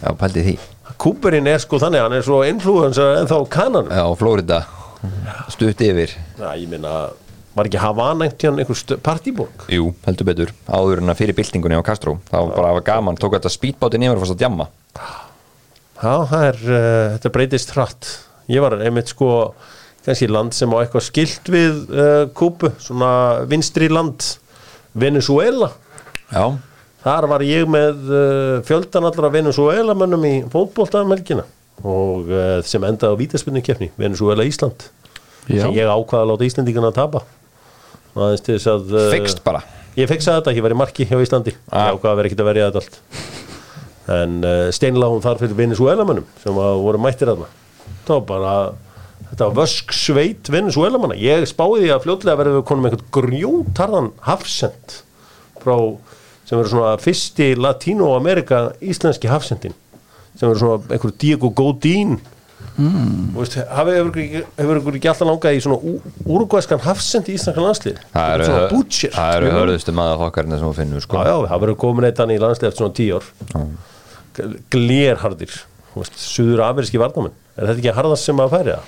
já 0.02 0.12
pældi 0.18 0.44
því 0.46 0.54
Kúberinn 1.02 1.48
er 1.48 1.62
sko 1.63 1.80
þannig 1.82 2.02
hann 2.04 2.13
er 2.17 2.24
svo 2.26 2.41
influencer 2.48 3.20
en 3.22 3.30
þá 3.30 3.38
Kananum. 3.54 3.91
Já, 3.94 4.06
Flórida 4.20 4.62
stutt 5.50 5.82
yfir. 5.82 6.12
Já 6.38 6.50
ég 6.58 6.67
minna 6.70 7.10
var 7.56 7.67
ekki 7.67 7.80
Havana 7.82 8.28
einhvern 8.28 8.60
einhver 8.62 8.78
stö- 8.80 9.00
partíborg 9.04 9.65
Jú, 9.74 9.89
heldur 10.06 10.28
betur, 10.30 10.52
áður 10.72 11.02
en 11.02 11.12
að 11.12 11.17
fyrir 11.20 11.36
byltingunni 11.36 11.76
á 11.76 11.84
Kastró 11.84 12.13
það 12.30 12.48
var 12.48 12.56
bara 12.78 12.84
gaman, 12.86 13.17
tók 13.20 13.34
þetta 13.36 13.52
speedbáti 13.52 14.00
nefnir 14.00 14.15
og 14.20 14.24
fórst 14.24 14.36
að 14.38 14.44
djamma. 14.46 14.67
Já, 16.02 16.13
það 16.32 16.46
er, 16.48 16.60
uh, 16.65 17.08
þetta 17.17 17.32
breytist 17.36 17.74
hratt. 17.76 18.12
Ég 18.52 18.63
var 18.63 18.78
einmitt 18.82 19.12
sko, 19.12 19.28
kannski 20.06 20.30
land 20.32 20.56
sem 20.58 20.72
á 20.74 20.78
eitthvað 20.82 21.06
skilt 21.10 21.52
við 21.54 21.82
uh, 21.91 22.24
Kúbu, 22.38 22.72
svona 22.82 23.12
vinstri 23.52 23.89
land, 23.91 24.24
Venezuela. 24.98 25.72
Já, 26.32 26.46
Þar 27.02 27.28
var 27.32 27.44
ég 27.46 27.68
með 27.72 28.08
uh, 28.14 28.56
fjöldan 28.68 29.08
allra 29.10 29.32
Venezuela 29.34 29.96
mönnum 29.98 30.26
í 30.30 30.36
fótboltamelgina 30.54 31.48
og 31.82 32.30
uh, 32.30 32.60
sem 32.68 32.84
endaði 32.86 33.18
á 33.18 33.22
vítaspinnu 33.24 33.64
keppni, 33.66 33.90
Venezuela 33.98 34.46
Ísland. 34.46 34.86
Já. 35.50 35.64
Sem 35.64 35.78
ég 35.80 35.90
ákvaða 35.90 36.28
að 36.28 36.30
láta 36.30 36.46
Íslandíkana 36.46 36.92
að 36.92 37.00
tapa. 37.00 37.24
Aðeins 38.12 38.44
til 38.46 38.58
þess 38.58 38.70
að... 38.72 38.92
Uh, 38.94 39.08
fixt 39.14 39.42
bara 39.46 39.64
Ég 39.98 40.08
feksaði 40.08 40.40
þetta, 40.40 40.54
ég 40.56 40.66
var 40.66 40.74
í 40.76 40.80
marki 40.80 41.08
hjá 41.08 41.18
Íslandi 41.20 41.54
Ah. 41.72 41.90
Ég 41.90 41.98
ákvaða 41.98 42.12
að 42.12 42.20
vera 42.20 42.30
ekkert 42.30 42.44
að 42.44 42.50
verja 42.50 42.70
þetta 42.70 42.82
allt 42.82 43.00
En 44.12 44.38
uh, 44.44 44.68
steinlega 44.76 45.14
hún 45.14 45.24
þar 45.24 45.42
fyrir 45.42 45.58
Venezuelamönnum 45.60 46.30
sem 46.44 46.62
að 46.64 46.80
voru 46.86 47.02
mættir 47.04 47.32
aðna 47.32 47.50
var 48.08 48.24
bara 48.28 48.56
Þetta 49.30 49.48
var 49.48 49.58
vösk 49.62 49.94
sveit 49.96 50.52
Venezuelamanna 50.52 51.16
Ég 51.20 51.46
spáði 51.48 51.86
því 51.86 51.92
að 51.96 52.06
fljótlega 52.06 52.40
verðum 52.42 52.58
við 52.60 52.66
konum 52.72 52.88
einhvern 52.90 53.12
grjótarðan 53.16 54.10
hafsend 54.28 54.98
frá 55.62 55.76
sem 56.52 56.60
verður 56.60 56.74
svona 56.74 56.92
fyrsti 57.00 57.46
Latino-Amerika 57.56 58.58
íslenski 58.84 59.30
hafsendin 59.32 59.72
sem 60.36 60.50
verður 60.50 60.60
svona 60.66 60.96
einhver 60.98 61.14
Diego 61.22 61.50
Godín. 61.56 62.18
Mm. 62.78 63.32
hefur, 63.36 64.12
ykkur 64.12 64.96
ekki- 64.98 65.10
alltaf 65.12 65.28
langað 65.28 65.56
í 65.58 65.62
svona 65.64 65.80
úrugvæskan 66.28 66.84
hafsend 66.84 67.28
í 67.32 67.36
íslenska 67.36 67.64
landslið 67.64 67.98
Það 68.14 68.34
eru, 68.36 68.46
það 69.16 69.36
eru 69.40 69.50
hörðustu 69.58 69.96
maður 69.98 70.22
fokkarnir 70.22 70.60
sem 70.62 70.68
þú 70.70 70.76
finnur 70.78 71.04
sko. 71.04 71.18
Já, 71.18 71.32
já, 71.32 71.50
það 71.50 71.64
verður 71.66 71.80
komin 71.84 72.08
eitt 72.12 72.22
hann 72.22 72.34
í 72.36 72.40
landslið 72.44 72.70
eftir 72.70 72.84
svona 72.84 72.98
tíu 73.00 73.18
ár. 73.18 73.30
Þú 75.92 76.04
veist, 76.04 76.20
Suður 76.24 76.64
ameríski 76.70 77.02
varnamenn 77.02 77.34
Er 77.58 77.68
þetta 77.68 77.82
ekki 77.82 77.96
harðast 77.98 78.30
sem 78.30 78.40
að 78.40 78.54
færi 78.54 78.76
það? 78.76 78.84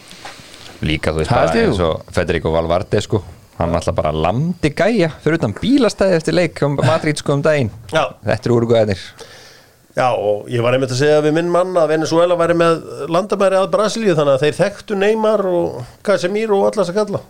Líka 0.87 1.11
þú 1.15 1.19
veist 1.23 1.33
bara 1.33 1.63
eins 1.65 1.81
og 1.83 2.13
Federico 2.15 2.53
Valverde 2.53 3.01
sko 3.03 3.23
Hann 3.59 3.75
alltaf 3.77 3.93
bara 3.95 4.11
landi 4.15 4.71
gæja 4.73 5.11
fyrir 5.21 5.37
utan 5.37 5.53
bílastæði 5.59 6.17
eftir 6.17 6.33
leik 6.37 6.61
um 6.65 6.79
Madrid 6.81 7.19
sko 7.21 7.35
um 7.37 7.43
daginn 7.45 7.69
Já. 7.93 8.07
Þetta 8.25 8.49
eru 8.49 8.57
úrugæðinir 8.59 9.03
Já, 9.93 10.07
og 10.17 10.47
ég 10.49 10.63
var 10.65 10.73
einmitt 10.73 10.89
að 10.95 11.03
segja 11.03 11.19
við 11.21 11.35
minn 11.37 11.51
mann 11.53 11.75
að 11.77 11.91
Venezuela 11.93 12.33
væri 12.39 12.55
með 12.57 12.79
landamæri 13.13 13.59
að 13.59 13.67
Brasilíu 13.75 14.15
þannig 14.17 14.39
að 14.39 14.45
þeir 14.47 14.57
þekktu 14.57 14.97
Neymar 14.97 15.43
og 15.45 15.83
Casemiro 16.07 16.57
og 16.63 16.71
allas 16.71 16.89
að 16.89 16.97
kalla 16.97 17.21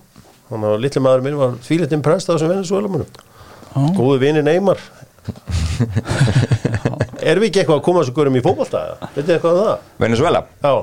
þannig 0.47 0.69
að 0.69 0.83
litli 0.85 1.03
maður 1.03 1.25
minn 1.27 1.39
var 1.41 1.57
þvílitt 1.67 1.97
impressed 1.97 2.31
á 2.31 2.33
þessum 2.37 2.53
Venezuela 2.53 2.93
munum 2.93 3.91
Góðu 3.97 4.21
vini 4.23 4.45
Neymar 4.45 4.79
Erum 7.23 7.43
við 7.43 7.49
ekki 7.49 7.61
eitthvað 7.61 7.77
að 7.79 7.83
koma 7.85 8.01
þessu 8.03 8.13
gurum 8.15 8.35
í 8.35 8.41
fótbolta? 8.43 8.79
eða? 8.83 9.07
Veitu 9.15 9.27
þið 9.27 9.35
eitthvað 9.37 9.59
um 9.59 9.67
það? 9.67 9.83
Venezuela, 10.03 10.41
Já, 10.63 10.73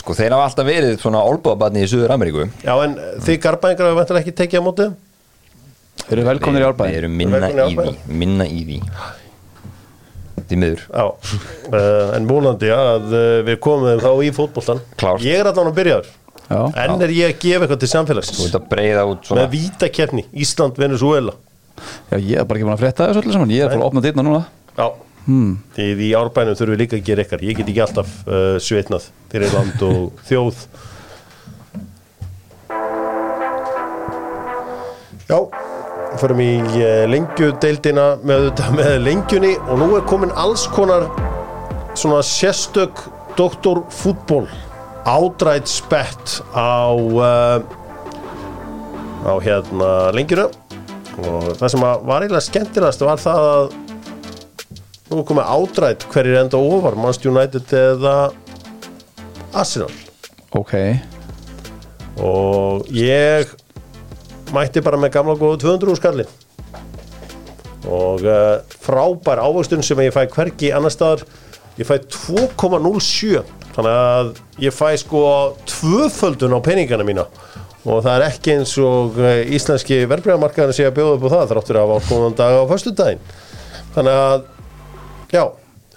sko 0.00 0.14
þeir 0.16 0.34
hafa 0.36 0.48
alltaf 0.48 0.68
verið 0.68 1.00
svona 1.02 1.22
olbúabarni 1.28 1.84
í 1.84 1.88
Suður 1.90 2.14
Ameríku 2.14 2.46
já 2.64 2.72
en 2.84 2.94
þið 3.24 3.40
garbaðingar 3.44 3.90
hafa 3.90 3.98
vantilega 4.00 4.24
ekki 4.24 4.36
tekið 4.38 4.62
á 4.62 4.66
móti 4.66 4.86
þeim? 4.86 4.94
Þeir 6.02 6.16
eru 6.16 6.28
velkomnir 6.30 6.62
í 6.62 6.64
Við 6.64 6.70
árbæðin 6.70 6.96
erum 6.98 7.18
minna 7.20 7.50
í 7.52 7.76
því. 7.76 7.92
Minna 8.22 8.46
í 8.48 8.62
því. 8.66 8.78
Því 10.48 10.58
miður. 10.58 10.80
Já, 10.88 11.04
uh, 11.68 12.08
en 12.16 12.26
múlandi 12.26 12.72
að 12.74 13.12
uh, 13.12 13.36
við 13.46 13.60
komum 13.62 13.90
þeim 13.90 14.02
þá 14.02 14.10
í 14.24 14.32
fótboltan 14.34 14.82
Klárt. 14.98 15.22
Ég 15.24 15.38
er 15.38 15.50
allan 15.52 15.70
að 15.70 15.78
byrjaður 15.78 16.10
Já, 16.42 16.58
En 16.82 17.04
er 17.04 17.12
ég 17.14 17.30
að 17.30 17.38
gefa 17.44 17.64
eitthvað 17.64 17.80
til 17.84 17.90
samfélags 17.92 18.32
Þú 18.34 18.48
ert 18.48 18.56
að 18.58 18.66
breyða 18.72 19.04
út 19.08 19.28
svona 19.28 19.44
Með 19.44 19.54
vítakefni, 19.54 20.24
Ísland, 20.42 20.80
Venezuela 20.80 21.36
já 22.10 22.18
ég 22.18 22.40
er 22.40 22.46
bara 22.46 22.58
ekki 22.58 22.66
búin 22.66 22.76
að 22.76 22.82
frétta 22.82 23.08
þessu 23.08 23.22
öllu 23.22 23.34
saman. 23.34 23.52
Ég 23.54 23.64
er 23.64 23.72
bara 23.72 23.80
að 23.80 23.88
opna 23.88 24.02
dyrna 24.04 24.24
núna. 24.26 24.42
Já 24.76 24.86
hmm. 25.26 25.52
Því 25.76 26.08
í 26.08 26.12
árbænum 26.18 26.56
þurfum 26.58 26.74
við 26.74 26.82
líka 26.84 26.98
að 26.98 27.06
gera 27.08 27.26
ykkar. 27.26 27.44
Ég 27.46 27.58
get 27.58 27.68
ekki 27.72 27.84
alltaf 27.84 28.14
uh, 28.26 28.56
svitnað 28.62 29.10
fyrir 29.32 29.54
land 29.54 29.84
og 29.86 30.16
þjóð. 30.28 30.64
Já 35.30 35.38
Förum 36.20 36.42
í 36.44 36.50
uh, 36.60 37.04
lengjudeildina 37.08 38.06
með, 38.26 38.50
með 38.78 38.96
lengjunni 39.06 39.54
og 39.64 39.80
nú 39.80 39.92
er 39.96 40.04
komin 40.08 40.34
alls 40.38 40.66
konar 40.74 41.08
svona 41.96 42.20
sérstök 42.24 43.06
doktorfútból 43.38 44.44
ádrætt 45.08 45.70
spett 45.70 46.42
á 46.52 46.92
uh, 46.92 47.62
á 49.22 49.34
hérna 49.42 50.10
lengjuna. 50.14 50.50
Og 51.22 51.52
það 51.60 51.68
sem 51.68 51.82
var 51.84 52.24
eiginlega 52.24 52.44
skemmtilegast 52.44 53.04
var 53.04 53.20
það 53.20 53.48
að 53.48 53.74
nú 55.12 55.22
er 55.24 55.28
komið 55.28 55.50
ádrætt 55.56 56.06
hverjir 56.12 56.40
enda 56.42 56.60
ofar 56.60 56.98
Manchester 56.98 57.32
United 57.32 57.74
eða 57.78 58.14
Arsenal? 59.52 59.90
Ok, 60.56 60.74
og 62.20 62.88
ég 62.92 63.52
mætti 64.52 64.82
bara 64.84 65.00
með 65.00 65.14
gamla 65.16 65.36
góðu 65.40 65.60
200 65.64 65.92
úr 65.92 66.00
skallin 66.00 66.32
og 67.88 68.22
uh, 68.22 68.60
frábær 68.82 69.42
ávöxtun 69.42 69.82
sem 69.82 69.98
ég 70.04 70.14
fæ 70.14 70.26
hvergi 70.30 70.70
annar 70.74 70.92
staðar. 70.92 71.24
Ég 71.80 71.88
fæ 71.88 71.96
2,07 72.04 73.42
þannig 73.72 73.96
að 73.96 74.32
ég 74.62 74.74
fæ 74.76 74.92
sko 75.00 75.22
tvöföldun 75.66 76.54
á 76.54 76.60
peningana 76.62 77.06
mína. 77.06 77.26
Og 77.82 78.04
það 78.04 78.12
er 78.14 78.24
ekki 78.28 78.54
eins 78.54 78.76
og 78.78 79.18
uh, 79.18 79.40
íslenski 79.42 80.04
verbreyðamarkaðin 80.06 80.76
sé 80.76 80.86
að 80.86 80.98
bjóða 81.00 81.16
upp 81.16 81.26
á 81.26 81.32
það 81.34 81.48
þráttur 81.52 81.80
af 81.80 81.94
ákoman 81.98 82.38
dag 82.38 82.58
á 82.62 82.70
föstudaginn. 82.70 83.24
Þannig 83.96 84.20
að 84.20 84.44
já, 85.32 85.42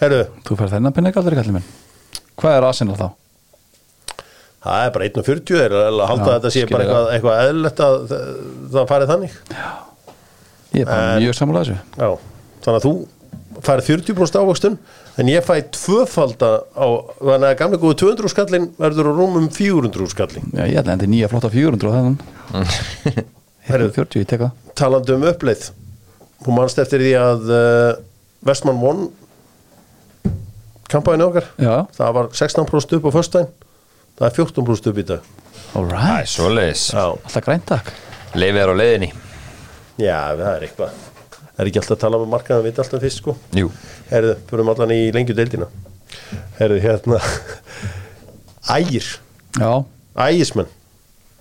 herru, 0.02 0.22
Þú 0.48 0.58
fær 0.60 0.72
þennan 0.74 0.96
penning 0.96 1.20
aldrei 1.22 1.38
kallið 1.40 1.58
minn. 1.60 1.70
Hvað 2.40 2.58
er 2.60 2.68
Arsenal 2.70 2.98
þá? 3.00 3.08
það 4.66 4.84
er 4.88 4.94
bara 4.96 5.08
1.40 5.12 5.60
er 5.62 5.74
að 5.78 6.00
halda 6.10 6.26
Já, 6.26 6.30
að 6.32 6.38
þetta 6.40 6.52
sé 6.56 6.62
bara 6.72 6.86
eitthvað, 6.86 7.10
eitthvað 7.14 7.42
eðlilegt 7.46 7.82
að 7.86 7.98
það, 8.74 8.86
farið 8.90 9.12
þannig. 9.12 9.36
Ég 10.76 10.80
er 10.82 10.88
bara 10.90 11.04
En- 11.12 11.20
mjög 11.22 11.36
sammála 11.38 11.62
þessu. 11.62 11.76
Já, 12.02 12.08
þannig 12.66 12.80
að 12.80 12.88
þú 12.88 12.94
færið 13.66 13.90
40% 13.92 14.40
ávöxtun 14.42 14.78
en 15.22 15.30
ég 15.32 15.46
fæ 15.46 15.54
tvöfalda 15.78 16.50
á, 16.76 16.86
þannig 17.22 17.48
að 17.52 17.60
gamlega 17.62 17.84
góðu 17.86 17.98
200 18.02 18.34
skallin 18.34 18.66
verður 18.82 19.08
á 19.08 19.14
rúmum 19.16 19.46
400 19.54 20.10
skallin 20.12 20.50
Já, 20.52 20.66
ég 20.66 20.82
ætla 20.82 20.96
endi 20.98 21.08
nýja 21.14 21.30
flotta 21.32 21.52
400 21.54 21.88
og 21.88 21.96
þennan. 21.96 22.18
Herru. 23.70 23.92
40, 23.96 24.20
ég 24.26 24.28
teka 24.34 24.50
talandi 24.78 25.14
um 25.16 25.24
uppleið. 25.30 25.70
Hún 26.46 26.58
mannst 26.58 26.82
eftir 26.82 27.00
því 27.06 27.14
að 27.22 27.46
uh, 27.54 27.94
Vestmann 28.46 28.82
One 28.84 29.08
kampæðinu 30.92 31.28
okkar. 31.30 31.48
Já, 31.62 31.76
það 31.98 32.14
var 32.18 32.30
16% 32.40 32.98
upp 33.00 33.08
á 33.10 33.12
föstudaginn. 33.16 33.52
Það 34.16 34.28
er 34.30 34.36
14% 34.38 34.92
upp 34.92 35.00
í 35.02 35.06
dag. 35.10 35.30
Það 35.66 35.80
alright 35.82 36.22
er 36.22 36.32
svoleiðis. 36.32 36.84
Já, 36.96 37.04
Alltaf 37.12 37.44
grænt 37.44 37.66
takk 37.68 37.92
Leifið 38.36 38.62
er 38.62 38.72
á 38.72 38.76
leiðinni. 38.80 39.10
Já 40.00 40.18
það 40.36 40.50
er 40.54 40.66
eitthvað. 40.68 41.02
Er 41.56 41.70
ekki 41.70 41.80
alltaf 41.82 41.96
að 41.96 42.02
tala 42.04 42.20
með 42.20 42.32
markaðan 42.34 42.66
við 42.66 42.80
alltaf 42.84 43.04
fyrst 43.04 43.22
sko. 43.22 43.36
Jú. 43.56 43.70
Herðu, 44.10 44.34
fyrir 44.50 44.72
allan 44.74 44.92
í 44.96 45.02
lengju 45.16 45.36
deildina. 45.38 45.68
Herðu, 46.60 46.80
hérna. 46.84 47.20
Ægir, 48.76 49.08
Já, 49.56 49.86
Ægismenn. 50.16 50.68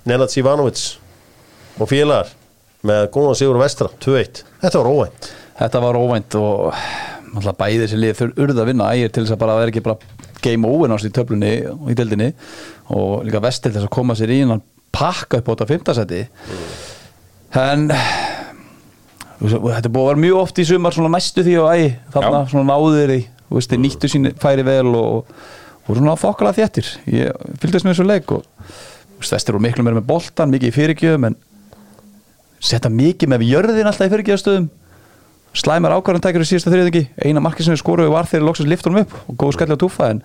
Nenad 0.07 0.30
Sivanovic. 0.30 0.99
Og 1.80 1.88
félagar. 1.90 2.28
Með 2.84 3.07
góðan 3.14 3.38
sigur 3.38 3.57
vestra 3.59 3.88
2-1, 4.05 4.42
þetta 4.61 4.80
var 4.82 4.90
óvænt. 4.92 5.28
Þetta 5.57 5.80
var 5.80 5.97
óvænt 5.97 6.34
og 6.36 6.74
alltaf 7.35 7.59
bæði 7.59 7.80
þessi 7.85 7.99
lið 8.01 8.22
urða 8.35 8.62
að 8.62 8.70
vinna 8.70 8.93
ægir 8.95 9.12
til 9.14 9.24
þess 9.24 9.35
að 9.37 9.43
bara 9.43 9.59
vera 9.61 9.72
ekki 9.72 9.85
bara 9.85 10.30
game 10.45 10.68
over 10.68 10.91
náttúrulega 10.93 11.11
í 11.11 11.16
töflunni 11.18 11.53
og 11.72 11.91
í 11.91 11.99
deildinni. 11.99 12.30
Og 12.95 13.24
líka 13.26 13.43
vestil 13.45 13.72
þess 13.74 13.89
að 13.89 13.95
koma 13.97 14.16
sér 14.18 14.35
í 14.35 14.41
innan 14.45 14.62
pakka 14.95 15.41
upp 15.41 15.51
á 15.51 15.53
þetta 15.55 15.70
fimmtasæti 15.72 16.20
en 17.59 17.89
þetta 19.41 19.91
búið 19.91 20.05
að 20.05 20.11
vera 20.11 20.22
mjög 20.24 20.41
oft 20.41 20.61
í 20.62 20.66
sumar 20.68 20.95
svona 20.95 21.12
næstu 21.16 21.45
því 21.47 21.57
og 21.62 21.70
æ 21.74 21.78
þarna 22.14 22.43
Já. 22.45 22.51
svona 22.53 22.66
náður 22.70 23.14
í 23.14 23.20
þú 23.49 23.59
veist, 23.59 23.74
nýttu 23.78 24.11
sín 24.11 24.30
færi 24.41 24.64
vel 24.66 24.91
og, 24.99 25.32
og 25.85 25.91
svona 25.99 26.16
fokkala 26.18 26.55
þéttir. 26.57 26.89
Ég 27.11 27.35
fylgdist 27.62 27.87
með 27.87 27.95
þessu 27.95 28.07
leik 28.09 28.32
og 28.35 28.47
vestir 29.24 29.57
og 29.57 29.62
miklu 29.64 29.85
meira 29.85 30.01
með 30.01 30.09
boltan, 30.09 30.53
mikið 30.53 30.70
í 30.70 30.74
fyrirgjöfum 30.74 31.28
en 31.30 31.37
setja 32.64 32.91
mikið 32.93 33.30
með 33.30 33.47
jörðin 33.49 33.91
alltaf 33.91 34.09
í 34.09 34.12
fyrirgjöfastöðum 34.14 34.70
slæmar 35.55 35.94
ákvarðan 35.96 36.24
tækir 36.24 36.44
í 36.44 36.48
síðasta 36.50 36.72
þriðingi 36.72 37.05
eina 37.24 37.42
markið 37.44 37.68
sem 37.68 37.76
við 37.76 37.82
skoruðu 37.82 38.14
var 38.14 38.28
þegar 38.30 38.46
loksins 38.48 38.70
liftunum 38.70 39.02
upp 39.05 39.14
og 39.24 39.38
góðu 39.40 39.57
skalli 39.57 39.78
á 39.78 39.82
túfa 39.84 40.11
en, 40.12 40.22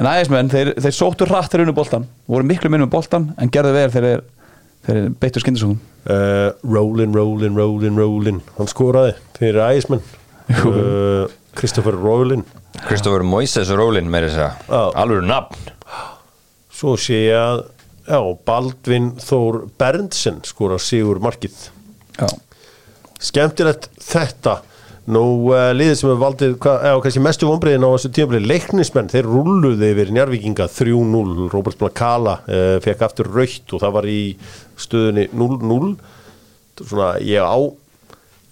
en 0.00 0.10
ægismenn, 0.10 0.52
þeir, 0.52 0.72
þeir 0.80 0.96
sóttu 0.96 1.28
hratt 1.28 1.52
þeir 1.52 1.66
unnu 1.66 1.76
boltan, 1.76 2.06
voru 2.30 2.48
miklu 2.48 2.72
minnum 2.72 2.92
boltan 2.92 3.30
en 3.36 3.52
gerðu 3.52 3.74
vel 3.76 3.88
þegar 3.94 4.06
þeir, 4.08 4.26
þeir 4.88 5.02
beittu 5.22 5.44
skindisúðum 5.44 5.80
uh, 6.08 6.52
Rollin, 6.64 7.12
Rollin, 7.16 7.58
Rollin, 7.58 8.00
Rollin 8.00 8.44
hann 8.56 8.72
skoraði 8.72 9.16
fyrir 9.38 9.62
Ægismenn 9.68 10.04
Jú. 10.56 10.72
uh, 10.72 11.92
Rollin 11.96 12.46
Kristoffer 12.84 13.24
Moises 13.24 13.70
Rólin 13.72 14.10
með 14.10 14.28
þess 14.28 14.42
að 14.42 14.68
Já. 14.68 14.82
Alveg 15.00 15.24
nafn. 15.26 15.70
Svo 16.76 16.96
sé 17.00 17.22
ég 17.30 17.38
að 17.40 17.62
já, 18.06 18.18
Baldvin 18.46 19.12
Þór 19.22 19.62
Berndsen 19.80 20.42
skora 20.46 20.78
sigur 20.82 21.20
markið 21.24 21.56
Já, 22.18 22.28
skemmtilegt 23.22 23.90
þetta. 24.02 24.58
Nú 25.06 25.22
uh, 25.52 25.70
liðið 25.76 26.00
sem 26.00 26.10
er 26.10 26.18
valdið 26.18 26.56
eða 26.58 26.98
kannski 27.04 27.22
mestu 27.22 27.46
vonbreiðin 27.46 27.86
á 27.86 27.94
þessu 27.94 28.10
tímafli 28.16 28.40
leiknismenn, 28.42 29.10
þeir 29.12 29.28
rulluði 29.30 29.92
yfir 29.92 30.10
Njarvíkinga 30.16 30.66
3-0, 30.66 31.46
Robert 31.52 31.78
Blakala 31.78 32.40
uh, 32.42 32.76
fekk 32.82 33.06
aftur 33.06 33.30
raukt 33.30 33.76
og 33.76 33.84
það 33.84 33.94
var 34.00 34.10
í 34.10 34.20
stöðunni 34.82 35.28
0-0 35.30 35.94
svona 36.84 37.14
ég 37.24 37.40
á 37.40 37.56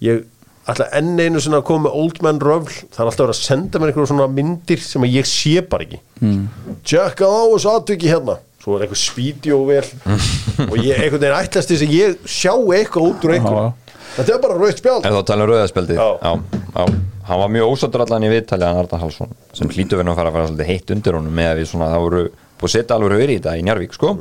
ég 0.01 0.23
ætla 0.65 0.87
enn 0.97 1.13
einu 1.19 1.41
svona 1.43 1.59
að 1.61 1.67
koma 1.67 1.85
með 1.85 1.99
Old 2.01 2.19
Man 2.25 2.41
Röfl, 2.41 2.73
það 2.89 3.01
er 3.03 3.09
alltaf 3.11 3.19
að 3.19 3.27
vera 3.27 3.35
að 3.35 3.43
senda 3.43 3.79
mér 3.81 3.91
einhverjum 3.91 4.11
svona 4.11 4.31
myndir 4.33 4.81
sem 4.81 5.05
að 5.05 5.17
ég 5.19 5.29
sé 5.29 5.61
bara 5.61 5.85
ekki. 5.85 6.01
Mm. 6.23 6.43
tjekka 6.87 7.29
á 7.29 7.41
þessu 7.53 7.71
atviki 7.75 8.09
hérna. 8.09 8.39
Svo 8.63 8.77
er 8.77 8.85
eitthvað 8.87 9.01
spídjóvel 9.03 9.89
og 10.71 10.77
ég 10.81 10.97
einhvern 10.97 11.21
veginn 11.21 11.37
ætlast 11.37 11.69
þess 11.69 11.85
að 11.85 11.93
ég 11.93 12.15
sjá 12.25 12.53
eitthvað 12.55 13.11
út 13.11 13.27
úr 13.27 13.35
einhverjum. 13.35 13.75
Þetta 14.15 14.31
er 14.35 14.41
bara 14.43 14.57
raukt 14.59 14.79
spjald. 14.81 15.05
En 15.05 15.13
þá 15.15 15.21
tala 15.29 15.45
um 15.45 15.51
rauðaspjaldið 15.51 15.99
Já. 15.99 16.07
já, 16.21 16.31
já. 16.75 16.85
Hann 17.25 17.39
var 17.41 17.49
mjög 17.49 17.71
ósáttur 17.73 18.03
allan 18.05 18.23
í 18.27 18.29
viðtalið 18.29 18.67
hann 18.69 18.79
Arda 18.83 18.97
Hallsson 19.01 19.31
sem 19.57 19.69
hlýtur 19.71 19.97
verið 19.97 20.11
að 20.13 20.19
fara 20.19 20.29
að 20.29 20.35
fara 20.37 20.49
svolítið 20.51 20.69
heitt 20.69 20.91
undir 20.93 21.15
honum 21.17 21.33
með 21.39 21.47
að 21.51 21.61
við 21.61 21.69
svona 21.71 21.87
það 21.89 22.03
voru 22.05 22.19
búið 22.59 22.67
að 22.69 22.73
setja 22.75 22.97
alveg 22.99 23.13
rauður 23.15 23.31
í 23.33 23.37
þetta 23.39 23.55
í 23.57 23.63
Njarvík 23.65 23.95
sko. 23.97 24.11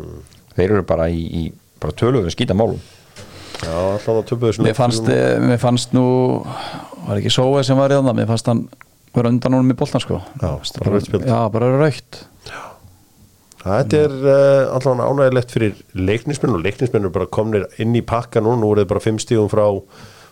Þeir 0.57 0.71
eru 0.71 0.85
bara 0.89 1.09
í, 1.13 1.21
í 1.21 1.43
bara 1.83 1.97
töluðu 2.01 2.33
skýta 2.33 2.57
málum. 2.57 2.81
Já, 3.61 3.75
alltaf 3.77 4.09
að 4.23 4.25
töpuðu 4.31 4.57
svona 4.57 4.69
mér 4.71 4.79
fannst, 4.79 5.09
eh, 5.13 5.37
mér 5.41 5.61
fannst 5.63 5.93
nú 5.97 6.07
var 7.05 7.21
ekki 7.21 7.31
Sóe 7.33 7.61
sem 7.65 7.77
var 7.79 7.93
í 7.93 7.99
þannig 8.01 8.17
mér 8.23 8.31
fannst 8.33 8.49
hann 8.51 8.65
vera 9.15 9.31
undan 9.31 9.55
honum 9.59 9.71
í 9.71 9.77
boltan 9.79 10.03
sko. 10.03 10.19
Já, 10.41 10.49
bara 10.81 10.95
rautt 10.97 11.07
spjald. 11.07 11.29
Já, 11.29 11.39
bara 11.55 11.71
raukt 11.79 12.25
Þetta 13.65 14.01
er 14.05 14.15
uh, 14.29 14.75
alltaf 14.77 14.99
ánægilegt 15.01 15.55
fyrir 15.55 15.79
leiknismenn 15.97 16.59
og 16.59 16.65
leiknismenn 16.67 17.07
eru 17.07 17.15
bara 17.15 17.31
komnir 17.33 17.65
inn 17.81 17.95
í 17.97 18.03
pakka 18.05 18.43
nú, 18.45 18.59
nú 18.61 18.75
er 18.75 18.83
það 18.83 18.91
bara 18.91 19.05
fimm 19.05 19.21
stíðum 19.23 19.49
frá, 19.49 19.65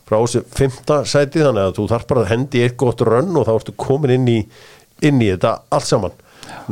frá 0.09 0.19
fymta 0.53 0.99
sæti 1.09 1.41
þannig 1.41 1.71
að 1.71 1.79
þú 1.79 1.87
þarf 1.95 2.11
bara 2.11 2.25
að 2.27 2.33
hendi 2.35 2.61
eitt 2.67 2.77
gott 2.83 3.01
rönn 3.09 3.33
og 3.41 3.49
þá 3.49 3.55
ertu 3.55 3.75
komin 3.81 4.13
inn 4.19 4.29
í, 4.29 4.37
inn 5.09 5.25
í 5.25 5.31
þetta 5.31 5.55
allt 5.73 5.89
saman. 5.89 6.19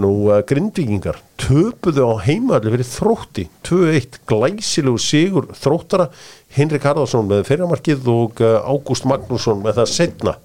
Nú 0.03 0.11
uh, 0.29 0.43
grindvíkingar 0.45 1.23
töpuðu 1.41 2.05
á 2.13 2.15
heimalli 2.27 2.75
fyrir 2.75 2.91
þrótti 2.91 3.47
2-1 3.65 4.21
glæsilegu 4.29 5.01
sigur 5.01 5.49
þróttara 5.57 6.11
Henrik 6.59 6.85
Harðarsson 6.85 7.31
með 7.31 7.47
fyrramarkið 7.49 8.13
og 8.13 8.45
uh, 8.45 8.61
Ágúst 8.69 9.09
Magnússon 9.09 9.65
með 9.65 9.81
það 9.81 9.93
setna 9.95 10.37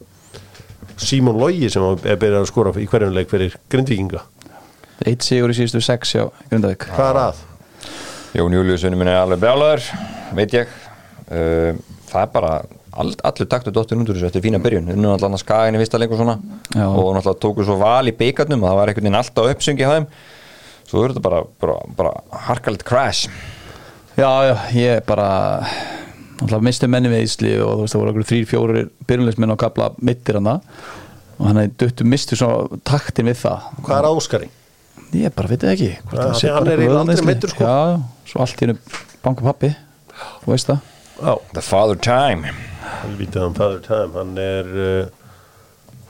Símon 0.96 1.36
Logi 1.42 1.68
sem 1.68 1.84
er 2.08 2.16
byrjað 2.22 2.46
að 2.46 2.50
skora 2.54 2.72
í 2.80 2.88
hverjum 2.88 3.16
leik 3.18 3.28
fyrir 3.34 3.60
grindvíkinga. 3.68 4.24
Eitt 5.04 5.26
sigur 5.28 5.52
í 5.52 5.58
síðustu 5.58 5.82
sex 5.84 6.16
hjá 6.16 6.30
Grindavík. 6.52 6.88
Hvað 6.96 7.10
er 7.12 7.20
að? 7.26 7.44
Jón 8.36 8.56
Júliusunni 8.56 9.00
minn 9.00 9.12
er 9.12 9.20
alveg 9.24 9.42
brjálaður 9.44 9.84
veit 10.36 10.56
ég. 10.56 10.72
Uh, 11.26 11.76
Það 12.16 12.22
er 12.22 12.32
bara 12.32 12.52
all, 12.96 13.12
allur 13.28 13.48
taktu 13.52 13.72
dóttir 13.76 14.00
undur 14.00 14.16
þessu 14.16 14.30
eftir 14.30 14.44
fína 14.46 14.60
byrjun. 14.64 14.88
Unnu 14.94 15.12
allan 15.12 15.36
að 15.36 15.42
skagin 15.42 15.76
í 15.76 15.82
fyrsta 15.82 16.00
leikur 16.00 16.20
svona. 16.22 16.38
Já. 16.72 16.86
og 16.88 17.12
náttúrulega 17.18 17.42
tóku 17.44 17.66
svo 17.68 17.78
val 17.82 18.08
í 18.08 18.14
byggarnum 18.16 18.64
að 18.64 18.72
það 18.72 18.80
var 18.80 18.92
einhvern 18.92 19.08
veginn 19.08 19.20
alltaf 19.20 19.52
uppsyngi 19.52 19.84
hjá 19.84 19.92
þeim. 19.96 20.08
Svo 20.86 21.02
er 21.04 21.12
þetta 21.14 21.24
bara, 21.26 21.42
bara, 21.60 21.78
bara 21.98 22.42
harkalegt 22.46 22.86
crash. 22.88 23.26
Já, 24.16 24.30
já, 24.48 24.56
ég 24.78 25.02
bara 25.10 25.28
alltaf 26.40 26.64
misti 26.64 26.88
menni 26.92 27.12
við 27.12 27.26
Ísli 27.26 27.56
og 27.60 27.74
þú 27.74 27.86
veist 27.88 27.98
það 27.98 28.04
voru 28.04 28.14
okkur 28.14 28.28
þrýr, 28.32 28.46
fjórir 28.52 28.92
byrjunleismenn 29.10 29.56
á 29.56 29.64
kapla 29.66 29.90
mittir 30.00 30.40
hana. 30.40 30.60
Og 31.36 31.50
hann 31.50 31.60
hefði 31.60 31.74
döttu 31.84 32.08
mistu 32.08 32.38
svo 32.40 32.52
taktin 32.88 33.28
við 33.28 33.42
það. 33.44 33.66
Hvað 33.82 33.98
er 33.98 34.08
að 34.08 34.22
Óskari? 34.22 34.52
Ég 35.16 35.34
bara 35.36 35.48
veit 35.52 35.64
ekki 35.64 35.90
sé 35.96 36.02
hann 36.12 36.14
bara 36.20 36.46
er 36.50 36.56
aldrei 36.60 36.88
vöðvameiðsli. 36.88 37.26
meiddur, 37.30 37.54
sko. 37.54 37.64
Já, 37.64 38.02
svo 38.32 38.42
allt 38.44 38.62
í 38.62 38.66
hennu 38.66 38.78
banka 39.24 39.46
pappi 39.46 39.70
þú 40.44 40.52
veist 40.54 40.70
það. 40.72 40.80
Já, 41.22 41.34
The 41.56 41.62
father 41.64 41.96
time. 42.04 42.52
Helvítið 43.06 43.42
hann 43.42 43.56
Father 43.58 43.80
Time 43.86 44.12
Hann 44.20 44.34
er 44.42 44.68
uh, 44.76 45.06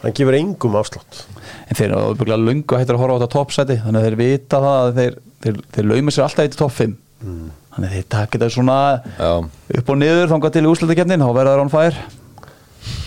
Hann 0.02 0.14
gefur 0.18 0.36
engum 0.38 0.76
afslátt. 0.80 1.22
En 1.70 1.78
þeir 1.78 1.88
eru 1.92 2.02
auðvitað 2.10 2.42
lungu 2.46 2.78
hættir 2.80 2.98
að 2.98 3.02
horfa 3.04 3.16
á 3.16 3.20
þetta 3.22 3.34
toppsæti 3.36 3.78
þannig 3.84 4.02
að 4.02 4.08
þeir 4.10 4.18
vita 4.20 4.60
það 4.66 4.80
að 4.82 5.00
þeir, 5.00 5.16
þeir, 5.46 5.60
þeir 5.78 5.88
lauma 5.92 6.14
sér 6.16 6.26
alltaf 6.28 6.46
í 6.50 6.56
topp 6.60 6.76
5 6.82 6.96
Mm. 7.26 7.46
þannig 7.74 7.88
að 7.90 7.94
þeir 7.96 8.04
takit 8.12 8.42
það 8.44 8.50
svona 8.54 8.74
Já, 9.18 9.30
upp 9.80 9.88
og 9.90 9.96
niður 9.98 10.28
þangað 10.30 10.52
til 10.58 10.66
úrslutakefnin 10.70 11.24
þá 11.24 11.30
verða 11.34 11.54
það 11.56 11.62
án 11.64 11.72
fær 11.74 11.96
uh, 11.96 12.25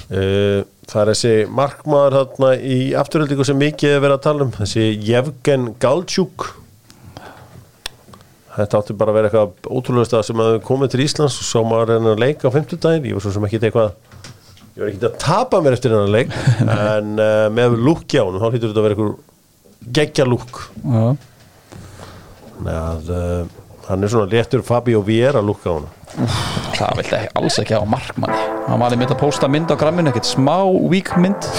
Það 0.08 1.00
er 1.02 1.10
þessi 1.12 1.32
markmaður 1.52 2.16
þarna 2.16 2.50
í 2.64 2.78
afturöldingu 2.96 3.44
sem 3.44 3.58
mikið 3.60 3.96
er 3.96 4.00
verið 4.00 4.16
að 4.16 4.24
tala 4.24 4.46
um 4.46 4.52
Þessi 4.56 4.86
Jevgen 5.04 5.66
Galchuk. 5.82 6.46
Þetta 8.58 8.80
átti 8.80 8.96
bara 8.98 9.12
að 9.12 9.18
vera 9.18 9.28
eitthvað 9.28 9.68
ótrúlega 9.70 10.22
sem 10.26 10.40
að 10.42 10.56
komið 10.66 10.94
til 10.94 11.02
Íslands 11.04 11.36
og 11.38 11.46
sá 11.46 11.58
maður 11.62 11.92
hennar 11.98 12.18
leik 12.18 12.42
á 12.42 12.50
50 12.50 12.80
daginn 12.82 13.10
ég 13.10 13.18
var 13.18 13.22
svo 13.26 13.34
sem 13.36 13.44
ekki 13.46 13.60
eitthvað 13.60 13.92
ég 14.74 14.80
var 14.80 14.88
ekki 14.88 15.06
að 15.06 15.18
tapa 15.22 15.60
mér 15.62 15.76
eftir 15.76 15.94
hennar 15.94 16.10
leik 16.10 16.32
en 16.88 17.12
uh, 17.22 17.46
með 17.54 17.76
lúkja 17.84 18.24
hann 18.24 18.40
þá 18.40 18.48
hlýtur 18.48 18.72
þetta 18.72 18.82
að 18.82 18.88
vera 18.88 18.96
eitthvað 18.96 19.92
geggja 20.00 20.26
lúk. 20.26 20.62
Já, 20.82 21.04
Þannig 22.56 22.78
að 22.80 23.12
uh, 23.14 23.57
hann 23.88 24.04
er 24.04 24.12
svona 24.12 24.28
léttur 24.30 24.62
Fabio 24.64 25.00
Vieira 25.06 25.40
lúka 25.44 25.72
á 25.72 25.74
hann 25.78 25.88
Það 26.78 26.98
vildi 26.98 27.16
ekki, 27.18 27.30
alls 27.38 27.58
ekki 27.62 27.76
á 27.78 27.82
markmanni 27.88 28.38
Hann 28.68 28.82
var 28.82 28.94
í 28.94 28.98
mynd 29.00 29.12
að 29.14 29.20
posta 29.22 29.48
mynd 29.50 29.72
á 29.72 29.76
gramminu 29.80 30.10
ekkert 30.12 30.28
smá 30.28 30.56
weak 30.90 31.14
mynd. 31.20 31.48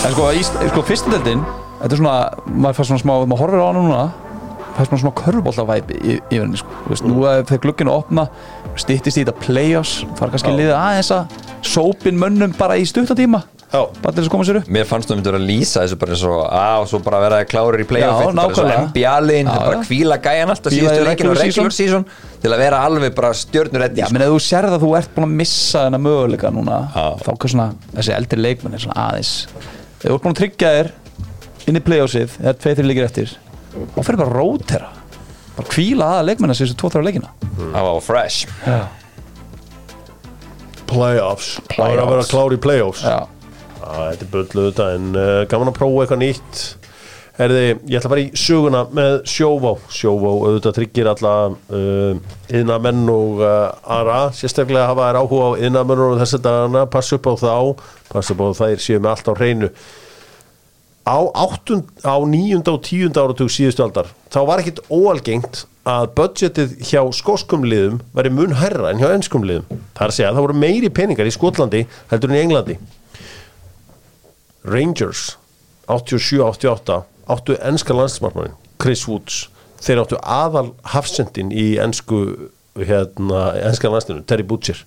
En 0.00 0.14
sko, 0.14 0.30
í, 0.32 0.40
sko 0.44 0.82
fyrstildin 0.86 1.44
Þetta 1.80 1.92
er 1.92 2.00
svona, 2.00 2.16
maður 2.48 2.78
fær 2.78 2.88
svona 2.90 3.02
smá 3.02 3.12
maður 3.24 3.40
horfir 3.44 3.62
á 3.62 3.66
hann 3.68 3.80
núna 3.80 4.02
fær 4.76 4.86
svona 4.88 5.02
smá 5.02 5.10
körbóltavæp 5.18 5.90
yfir 5.98 6.44
henni 6.44 6.60
sko. 6.60 6.72
Þú 6.84 6.92
veist, 6.92 7.06
Nú 7.08 7.24
er 7.28 7.44
þegar 7.48 7.62
glugginu 7.66 7.92
opna 7.92 8.26
stýttist 8.80 9.18
í 9.18 9.24
þetta 9.24 9.34
play-offs 9.42 9.94
fara 10.18 10.32
kannski 10.32 10.52
liðið 10.54 10.76
aðeins 10.76 11.10
að 11.16 11.40
sópin 11.66 12.20
mönnum 12.20 12.54
bara 12.56 12.78
í 12.80 12.86
stuttatíma 12.88 13.42
Bara 13.70 14.10
þess 14.16 14.26
að 14.26 14.32
koma 14.32 14.44
sér 14.48 14.56
upp? 14.58 14.68
Mér 14.74 14.86
fannst 14.88 15.06
þú 15.10 15.16
myndir 15.18 15.36
að 15.38 15.44
lýsa 15.46 15.84
þessu 15.84 15.96
bara 16.00 16.14
eins 16.16 16.22
og 16.26 16.40
að 16.42 16.76
og 16.82 16.88
svo 16.90 16.98
bara 17.06 17.20
vera 17.22 17.36
klárir 17.46 17.84
í 17.84 17.86
playoff 17.86 18.24
Já, 18.24 18.32
nákvæmlega. 18.34 18.80
NBA-liðin, 18.88 19.50
Já, 19.50 19.60
bara 19.62 19.82
kvíla 19.86 20.18
gæjan 20.24 20.52
alltaf 20.54 20.74
síðustu 20.74 21.04
leikinu 21.06 21.30
og 21.30 21.38
regular 21.38 21.76
season. 21.76 22.06
til 22.42 22.50
að 22.50 22.62
vera 22.64 22.80
alveg 22.88 23.14
bara 23.14 23.30
stjörnur 23.38 23.84
Já, 23.94 24.08
menn 24.10 24.26
ef 24.26 24.32
þú 24.34 24.40
sérð 24.42 24.74
að 24.74 24.82
þú 24.82 24.90
ert 24.98 25.14
búin 25.14 25.28
að 25.28 25.36
missa 25.38 25.84
þennan 25.86 26.04
möguleika 26.08 26.50
núna 26.50 26.80
Já. 26.90 27.06
þá 27.22 27.30
hvað 27.30 27.54
svona, 27.54 27.68
þessi 27.94 28.16
eldri 28.18 28.42
leikmenn 28.42 28.74
er 28.74 28.84
svona 28.88 29.06
aðeins 29.06 29.32
ef 29.54 30.06
þú 30.08 30.14
ert 30.16 30.24
búin 30.26 30.34
að 30.34 30.40
tryggja 30.42 30.74
þér 30.80 30.92
inn 31.70 31.78
í 31.78 31.86
playoffsið, 31.86 32.38
eða 32.42 32.58
tveið 32.58 32.80
þrjir 32.80 32.90
leikir 32.90 33.06
eftir 33.06 33.36
þá 33.70 34.00
fyrir 34.02 34.18
bara 34.18 34.30
að 34.32 34.38
rótera. 34.40 34.88
Bara 35.54 35.70
kvíla 35.70 36.14
aða 36.16 36.26
leikmenn 36.26 36.54
þessi 36.56 36.74
tvo 36.74 36.90
Það 36.90 37.84
Já, 38.66 38.80
Playoffs. 40.90 41.50
Það 41.70 41.92
er 41.92 42.00
að 42.02 42.08
vera 42.10 42.24
klár 42.26 42.54
í 42.54 42.58
playoffs. 42.58 43.02
Já, 43.06 43.18
þetta 43.96 44.26
er 44.26 44.30
bölluð 44.34 44.70
þetta 44.70 44.88
en 44.96 45.10
uh, 45.14 45.40
gaman 45.50 45.72
að 45.72 45.80
prófa 45.80 46.04
eitthvað 46.04 46.22
nýtt. 46.24 46.62
Herði, 47.40 47.60
ég 47.88 47.96
ætla 47.96 48.08
að 48.08 48.12
fara 48.12 48.22
í 48.22 48.36
söguna 48.36 48.80
með 48.92 49.14
Sjóvá. 49.32 49.70
Sjóvá 49.96 50.32
auðvitað 50.34 50.74
tryggir 50.76 51.08
alla 51.08 51.32
uh, 51.48 52.34
yðnamenn 52.52 53.06
og 53.08 53.40
uh, 53.40 53.70
ara 53.96 54.18
sérstaklega 54.36 54.90
hafa 54.90 55.06
þær 55.08 55.20
áhuga 55.22 55.46
á 55.48 55.60
yðnamennur 55.64 56.12
og 56.16 56.20
þess 56.20 56.36
að 56.36 56.44
dagana, 56.48 56.84
passa 56.92 57.16
upp 57.16 57.30
á 57.30 57.34
þá 57.40 57.54
passa 58.10 58.36
upp 58.36 58.44
á 58.44 58.48
þær 58.60 58.84
séu 58.84 59.00
með 59.00 59.10
allt 59.14 59.32
á 59.32 59.34
hreinu. 59.38 59.72
Á, 61.08 61.18
áttund, 61.46 61.88
á 62.04 62.16
níunda 62.28 62.76
og 62.76 62.84
tíunda 62.84 63.24
áratug 63.24 63.48
síðustu 63.50 63.86
aldar 63.86 64.10
þá 64.30 64.40
var 64.44 64.60
ekkit 64.60 64.82
óalgengt 64.92 65.64
að 65.88 66.10
budgetið 66.18 66.74
hjá 66.90 67.00
skoskum 67.16 67.64
liðum 67.64 68.02
væri 68.12 68.36
mun 68.36 68.52
herra 68.60 68.92
en 68.92 69.00
hjá 69.00 69.08
ennskum 69.14 69.48
liðum. 69.48 69.80
Að 69.96 70.12
segja 70.18 70.28
að 70.28 70.36
það 70.36 70.44
voru 70.50 70.60
meiri 70.60 70.92
peningar 70.92 71.30
í 71.30 71.32
Skotlandi 71.32 71.86
heldur 72.12 72.30
en 72.30 72.36
í 72.36 72.42
Englandi 72.44 72.76
Rangers 74.64 75.38
87-88 75.90 77.02
áttu 77.30 77.56
ennska 77.62 77.94
landsmarkmannin 77.94 78.56
Chris 78.82 79.06
Woods. 79.08 79.48
Þeir 79.80 80.02
áttu 80.02 80.18
aðal 80.20 80.74
hafsendin 80.92 81.52
í 81.52 81.74
ennsku 81.80 82.50
hérna, 82.76 83.50
ennska 83.64 83.90
landslinu, 83.90 84.24
Terry 84.28 84.44
Butcher. 84.46 84.82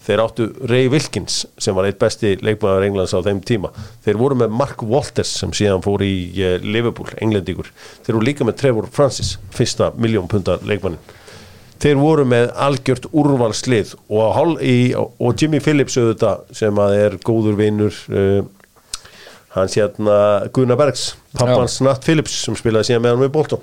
Þeir 0.00 0.22
áttu 0.24 0.46
Ray 0.70 0.88
Wilkins 0.88 1.42
sem 1.60 1.76
var 1.76 1.86
eitt 1.86 2.00
besti 2.00 2.32
leikmaður 2.40 2.86
Englands 2.86 3.12
á 3.12 3.20
þeim 3.24 3.42
tíma. 3.44 3.70
Þeir 4.04 4.20
voru 4.20 4.38
með 4.40 4.54
Mark 4.56 4.82
Walters 4.82 5.32
sem 5.42 5.52
síðan 5.56 5.84
fór 5.84 6.02
í 6.04 6.14
uh, 6.40 6.56
Liverpool, 6.64 7.10
englendíkur 7.20 7.68
þeir 8.06 8.16
voru 8.16 8.26
líka 8.30 8.46
með 8.48 8.60
Trevor 8.62 8.88
Francis 8.92 9.36
fyrsta 9.54 9.92
miljón 10.00 10.30
pundar 10.30 10.64
leikmannin. 10.64 11.02
Þeir 11.80 12.00
voru 12.00 12.24
með 12.28 12.50
algjört 12.60 13.06
úrvalslið 13.16 13.94
og, 14.12 14.56
og 14.60 15.30
Jimmy 15.40 15.60
Phillips 15.64 15.96
auðvitað 16.00 16.42
sem 16.56 16.80
er 16.84 17.16
góður 17.24 17.56
vinnur 17.60 18.00
uh, 18.12 18.40
hans 19.56 19.76
hérna 19.78 20.16
Gunnar 20.54 20.78
Bergs 20.78 21.10
pappans 21.36 21.80
Nat 21.84 22.04
Phillips 22.06 22.36
sem 22.44 22.56
spilaði 22.58 22.90
síðan 22.90 23.04
með 23.04 23.14
hann 23.14 23.22
með 23.24 23.32
Bolton. 23.34 23.62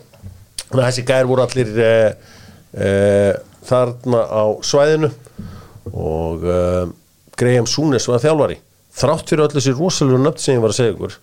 Þannig 0.68 0.84
að 0.84 0.88
þessi 0.90 1.06
gær 1.08 1.30
voru 1.30 1.46
allir 1.46 1.74
uh, 1.80 2.32
uh, 2.76 3.34
þarna 3.68 4.24
á 4.28 4.44
svæðinu 4.68 5.12
og 5.94 6.48
uh, 6.48 6.88
Graham 7.40 7.70
Súnes 7.70 8.08
var 8.10 8.24
þjálfari. 8.24 8.60
Þrátt 8.98 9.30
fyrir 9.30 9.46
öll 9.46 9.54
þessi 9.56 9.76
rosalega 9.78 10.24
nöfn 10.24 10.44
sem 10.44 10.58
ég 10.58 10.64
var 10.64 10.74
að 10.74 10.80
segja 10.82 10.96
ykkur 10.96 11.18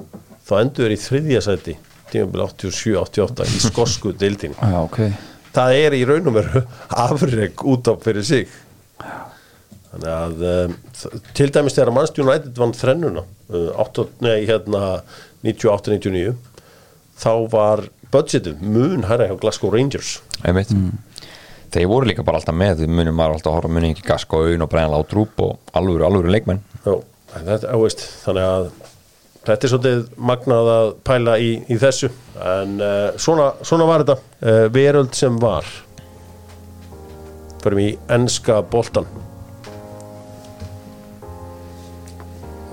þá 0.45 0.57
endur 0.61 0.87
þeir 0.87 0.95
í 0.95 1.03
þriðja 1.03 1.45
sæti 1.45 1.77
tímabil 2.13 2.45
87-88 2.47 3.47
í 3.49 3.63
skosku 3.65 4.13
deildinni. 4.19 4.57
Já, 4.61 4.81
ok. 4.85 5.01
Það 5.55 5.79
er 5.81 5.97
í 5.97 6.03
raun 6.09 6.31
og 6.31 6.37
veru 6.39 6.63
afreg 7.05 7.65
út 7.71 7.91
af 7.91 8.01
fyrir 8.05 8.27
sig 8.27 8.55
þannig 9.95 10.11
að 10.11 10.45
þ- 10.99 11.23
til 11.39 11.49
dæmis 11.55 11.77
þegar 11.79 11.93
Manchester 11.97 12.27
United 12.27 12.59
vann 12.61 12.75
þrennuna 12.77 13.23
uh, 13.25 13.71
8, 13.87 14.05
nei, 14.27 14.37
hérna 14.49 14.83
98-99 15.47 16.35
þá 17.23 17.33
var 17.53 17.85
budgetið 18.15 18.63
mun 18.63 19.05
herra 19.09 19.27
hjá 19.31 19.37
Glasgow 19.43 19.73
Rangers. 19.75 20.17
Einmitt. 20.47 20.71
Þeir 21.75 21.89
voru 21.91 22.07
líka 22.07 22.23
bara 22.27 22.39
alltaf 22.39 22.55
með, 22.55 22.85
munum 22.87 23.17
maður 23.19 23.37
alltaf 23.41 23.51
að 23.51 23.57
horfa 23.59 23.71
munum 23.75 23.91
ekki 23.95 24.05
Gasko, 24.07 24.45
Aun 24.47 24.63
og 24.63 24.71
Brian 24.71 24.93
Látrúp 24.93 25.41
og 25.43 25.73
alvöru, 25.75 26.05
alvöru 26.07 26.31
leikmenn. 26.31 26.61
Já, 26.85 26.95
þetta, 27.35 27.73
á, 27.75 27.77
veist, 27.83 28.05
þannig 28.23 28.47
að 28.47 28.69
þetta 29.49 29.67
er 29.67 29.73
svolítið 29.73 30.05
magnað 30.31 30.71
að 30.77 30.93
pæla 31.11 31.35
í, 31.43 31.51
í 31.67 31.79
þessu. 31.83 32.13
En 32.55 32.77
uh, 32.79 33.09
svona, 33.19 33.49
svona 33.67 33.89
var 33.91 34.05
þetta 34.07 34.17
uh, 34.47 34.61
veröld 34.75 35.19
sem 35.19 35.39
var. 35.43 35.67
Förum 37.65 37.81
í 37.83 37.91
enska 38.13 38.61
boltan 38.71 39.07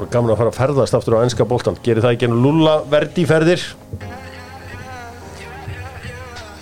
og 0.01 0.09
gaman 0.11 0.33
að 0.33 0.41
fara 0.41 0.51
að 0.51 0.57
ferðast 0.57 0.97
aftur 0.97 1.17
á 1.21 1.23
enska 1.23 1.45
boltan 1.47 1.77
gerir 1.85 2.03
það 2.03 2.15
ekki 2.15 2.27
ennum 2.27 2.43
Lúlla 2.45 2.75
verdi 2.89 3.25
ferðir. 3.29 3.63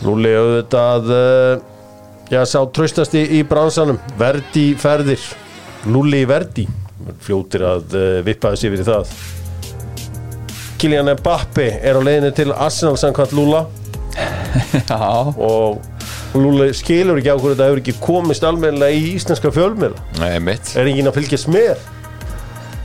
Lúli 0.04 0.32
auðvitað 0.36 1.10
uh, 1.12 1.64
já, 2.32 2.40
sá 2.48 2.60
traustasti 2.76 3.24
í 3.40 3.42
bransanum. 3.48 4.00
Verdi 4.20 4.72
ferðir. 4.80 5.24
Lúli 5.88 6.24
verdi. 6.28 6.68
Fljótir 7.24 7.66
að 7.68 7.96
uh, 7.96 8.08
vippa 8.28 8.54
þessi 8.54 8.70
yfir 8.70 8.84
í 8.84 8.88
það. 8.88 9.14
Kylian 10.80 11.12
Mbappe 11.18 11.66
er 11.84 12.00
á 12.00 12.02
leiðinu 12.04 12.32
til 12.36 12.52
Arsenal 12.56 12.96
samkvæmt 13.00 13.34
Lúla 13.36 13.66
já, 14.88 15.00
og 15.36 15.82
Lúli 16.40 16.70
skilur 16.78 17.20
ekki 17.20 17.34
á 17.34 17.36
hverju 17.36 17.56
þetta 17.58 17.68
hefur 17.68 17.82
ekki 17.82 17.96
komist 18.00 18.46
almennilega 18.48 18.96
í 18.96 19.16
íslenska 19.18 19.52
Einmitt. 20.24 20.72
er 20.80 20.88
enginn 20.88 21.12
að 21.12 21.20
fylgjast 21.20 21.52
með 21.52 21.84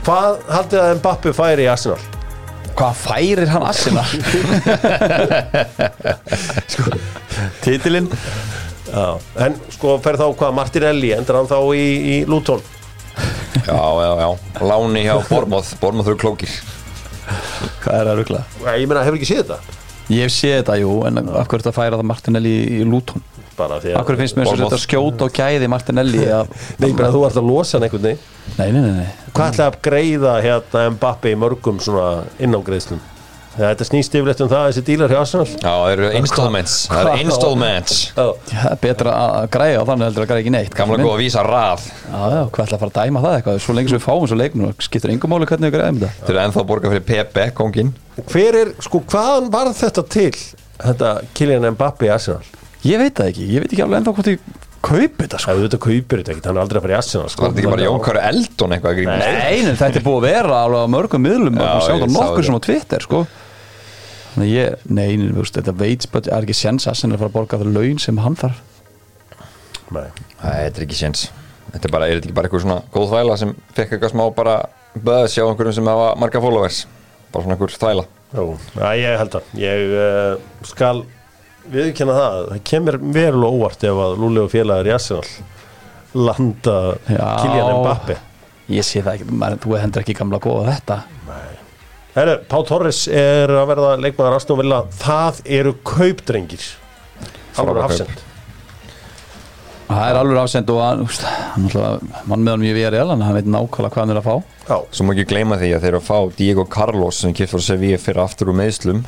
hvað 0.05 0.37
haldið 0.53 0.79
að 0.83 0.91
Mbappe 0.99 1.31
færi 1.35 1.65
í 1.65 1.69
Arsenal? 1.71 2.01
Hvað 2.75 2.93
færir 2.99 3.47
hann 3.47 3.63
assina 3.63 4.01
sko, 6.73 6.91
titilinn? 7.63 8.09
Já. 8.91 9.05
en 9.45 9.53
sko 9.73 9.89
fer 10.03 10.15
þá 10.19 10.25
hvað 10.39 10.51
Martinelli 10.59 11.09
endur 11.15 11.39
hann 11.39 11.49
þá 11.49 11.57
í, 11.75 11.77
í 11.85 12.15
Luton? 12.29 12.61
Já, 13.65 13.79
já, 13.79 14.11
já, 14.21 14.29
Láni 14.67 15.01
hjá 15.07 15.15
Bormoth, 15.29 15.71
Bormoth 15.81 16.09
eru 16.11 16.19
klókir. 16.21 16.51
Hvað 17.81 17.95
er 17.95 18.05
það 18.11 18.17
rugla? 18.19 18.41
ég 18.75 18.85
meina 18.91 19.05
hefur 19.07 19.17
ekki 19.17 19.29
séð 19.31 19.41
þetta 19.47 19.59
ég 20.13 20.33
séð 20.33 20.59
þetta, 20.59 20.77
jú, 20.81 20.91
en 21.07 21.23
af 21.23 21.47
hverju 21.49 21.63
þetta 21.63 21.75
færa 21.75 21.99
það 21.99 22.09
Martinelli 22.11 22.53
í, 22.77 22.83
Luton? 22.89 23.23
Bara 23.55 23.79
því 23.79 23.95
af 23.95 24.05
hverju 24.05 24.19
finnst 24.19 24.37
mér 24.37 24.51
að 24.51 24.63
þetta 24.65 24.81
skjóta 24.83 25.27
og 25.29 25.35
gæði 25.39 25.69
Martinelli 25.71 26.23
að, 26.39 26.53
Nei, 26.83 26.89
bara 26.91 27.11
þú 27.13 27.25
ert 27.29 27.39
að 27.39 27.49
losa 27.49 27.77
hann 27.77 27.87
einhvern 27.87 28.07
veginn. 28.09 28.31
Nei, 28.59 28.67
nei, 28.69 28.81
nei, 28.83 28.93
nei. 28.99 29.09
Hvað 29.31 29.51
ætlaði 29.53 29.67
að 29.71 29.81
greiða 29.87 30.37
hérna 30.43 30.85
Mbappe 30.95 31.31
í 31.31 31.37
mörgum 31.39 31.79
svona 31.83 32.09
innágreiðslum? 32.43 33.01
Þetta 33.55 33.85
snýst 33.87 34.15
yfirleitt 34.17 34.41
um 34.43 34.49
það 34.51 34.65
þessi 34.67 34.81
dílar 34.89 35.11
hjá 35.13 35.19
Arsenal? 35.21 35.45
Já, 35.47 35.69
það 35.71 35.91
eru 35.93 36.07
installments. 36.19 36.73
Það 36.91 36.99
eru 37.11 37.21
installments. 37.25 37.93
Já, 38.09 38.25
Já, 38.25 38.49
það 38.51 38.73
er 38.73 38.81
betra 38.83 39.13
að 39.21 39.47
græja 39.55 39.77
á 39.79 39.83
þannig 39.87 40.09
heldur 40.09 40.25
að 40.25 40.29
græja 40.31 40.43
ekki 40.43 40.53
neitt 40.55 40.75
Gamla 40.75 40.97
góð 40.99 41.13
að 41.13 41.21
vísa 41.23 41.45
rað. 41.47 41.85
Já, 41.87 42.19
já, 42.35 42.41
hvað 42.51 42.65
ætla 42.65 42.75
að 42.75 42.83
fara 42.83 42.91
að 42.91 42.99
dæma 42.99 43.23
það 43.25 43.37
eitthvað? 43.37 43.61
Svo 43.63 43.77
lengi 43.77 43.93
sem 43.93 43.99
við 44.01 44.05
fáum 44.09 44.27
svo 44.27 44.39
leiknum 44.41 44.67
og 44.67 44.85
skiptir 44.89 45.13
engum 45.15 45.31
máli 45.35 45.47
hvernig 45.47 45.71
við 45.71 45.77
græðum 45.79 46.01
þetta. 46.03 46.25
Þeir 46.25 46.35
eru 46.35 46.43
ennþá 46.43 46.61
að 46.65 46.69
borga 46.73 46.91
fyrir 46.91 47.07
Pepe, 47.07 47.47
kongin 47.55 47.93
Hver 48.35 48.59
er, 48.59 48.75
sko, 48.83 49.01
hvaðan 49.15 49.49
var 49.55 49.71
þetta 49.79 50.05
til 50.11 50.29
þetta 50.83 51.15
Kylian 51.39 51.71
Mbappe 51.77 52.09
í 52.09 52.11
Arsenal? 52.11 52.43
Ég 52.85 52.99
veit 53.01 53.15
það 53.17 53.31
ekki, 53.31 53.47
ég 53.55 53.63
veit 53.63 53.71
ekki 53.71 53.83
alveg 53.87 54.01
ennþá 54.01 54.13
hvort 54.19 54.29
ég 54.29 54.43
kaupi 54.85 55.23
þetta 55.23 55.39
sko. 55.41 55.47
Það 55.49 55.61
auðvitað 55.63 55.81
kaupir 55.85 56.19
þetta 56.21 56.33
ekkert, 56.35 56.47
hann 56.51 56.59
er 56.59 56.61
aldrei 56.61 56.77
að 56.77 56.83
fara 56.85 56.93
í 56.93 56.97
Arsenal 56.99 57.29
sko. 57.31 57.41
Var 57.41 57.53
þetta 57.55 57.63
ekki 57.63 57.71
bara 57.73 57.87
Jón 57.87 58.03
Kari 58.05 58.21
Eldon 58.29 58.75
eitthvað 58.75 58.91
að 58.91 58.99
gríma 58.99 59.15
Nei, 59.23 59.55
en 59.63 59.79
þetta 59.79 59.99
er 60.01 60.05
búið 60.05 60.19
að 60.19 60.27
vera 60.27 60.59
alveg 60.67 60.85
á 60.85 60.87
mörgum 60.95 61.25
miðlum. 61.25 61.57
Já, 61.57 61.71
og 61.71 61.87
það 61.87 62.13
nokkur 62.13 62.45
sem 62.45 62.59
á 62.59 62.61
Twitter 62.67 63.05
sko 63.07 63.23
ég, 64.43 64.75
nei, 64.89 65.15
nei, 65.15 65.29
þú 65.31 65.39
veist, 65.39 65.55
þetta 65.55 65.73
veits 65.79 66.09
bara, 66.11 66.31
er 66.35 66.45
ekki 66.47 66.57
séns 66.57 66.87
að 66.89 66.99
sinna 66.99 67.15
að 67.15 67.23
fara 67.23 67.31
að 67.31 67.37
borga 67.37 67.59
það 67.61 67.71
laun 67.77 68.01
sem 68.03 68.19
hann 68.19 68.35
þarf. 68.39 68.61
Nei. 69.95 70.07
Nei, 70.41 70.57
þetta 70.65 70.81
er 70.81 70.85
ekki 70.87 70.99
séns. 70.99 71.25
Þetta 71.71 71.87
er 71.87 71.95
bara, 71.95 72.09
er 72.09 72.19
þetta 72.19 72.29
ekki 72.29 72.37
bara 72.37 72.49
eitthvað 72.49 72.65
svona 72.65 72.77
góð 72.91 73.09
þvæla 73.13 73.39
sem 73.41 73.55
fekk 73.77 73.95
eitthvað 73.95 74.13
smá 74.13 74.25
bara 74.35 74.57
böðs 74.95 75.35
hjá 75.37 75.45
einhverjum 75.45 75.77
sem 75.79 75.89
hafa 75.91 76.11
marga 76.19 76.43
followers? 76.43 76.83
Bara 77.31 77.45
svona 77.45 77.57
einhver 77.57 77.75
þvæla. 77.75 78.05
Jú, 78.35 78.45
já, 78.75 78.87
ég 78.99 79.19
held 79.21 79.39
að 79.39 79.51
Ég 79.61 79.95
uh, 79.95 80.63
skal 80.67 80.95
viðkjanna 81.71 82.15
það. 82.19 82.39
Það 82.51 82.63
kemur 82.71 82.99
verulega 83.15 83.59
óvart 83.59 83.85
ef 83.87 84.05
að 84.05 84.15
Lúli 84.21 84.43
og 84.43 84.51
félagar 84.51 84.89
í 84.89 84.95
Arsenal 84.95 85.27
landa. 86.15 86.95
Kylian 87.07 87.81
Mbappe 87.81 88.17
Ég 88.71 88.85
sé 88.85 89.03
það 89.05 89.19
ekki, 89.19 89.35
maður, 89.37 89.59
þú 89.61 89.75
hendur 89.77 90.01
ekki 90.01 90.15
gamla 90.17 90.39
góða 90.41 90.71
þetta 90.71 91.01
Herru, 92.15 92.37
Pá 92.47 92.61
Torres 92.63 93.01
er 93.11 93.51
að 93.51 93.65
verða 93.73 93.95
leikmaður 93.99 94.37
Arsenal 94.37 94.55
Villa. 94.61 94.77
Það 95.01 95.39
eru 95.57 95.73
kaupdrengir. 95.83 96.63
Alveg 97.59 97.79
afsend. 97.83 98.21
Það 99.89 100.03
er 100.05 100.19
alveg 100.21 100.37
afsend 100.39 100.69
og 100.71 100.77
hann, 100.79 101.01
hann 101.03 101.65
mann 102.31 102.45
með 102.45 102.53
hann 102.53 102.61
mjög 102.63 102.77
VRL 102.77 103.11
en 103.17 103.23
hann 103.25 103.35
veit 103.35 103.49
nákvæmlega 103.51 103.91
hvað 103.91 103.99
hann 103.99 104.13
er 104.13 104.19
að 104.21 104.29
fá. 104.29 104.35
Já, 104.69 104.77
Svo 104.95 105.05
má 105.05 105.11
ekki 105.11 105.25
gleyma 105.33 105.57
því 105.59 105.71
að 105.75 105.83
þeir 105.83 105.91
eru 105.91 105.99
að 105.99 106.07
fá 106.07 106.37
Diego 106.39 106.65
Carlos 106.71 107.19
sem 107.19 107.35
kiptur 107.35 107.59
að 107.59 107.65
Sevilla 107.67 107.99
fyrir 108.01 108.21
aftur 108.23 108.51
úr 108.53 108.57
meðslum 108.61 109.01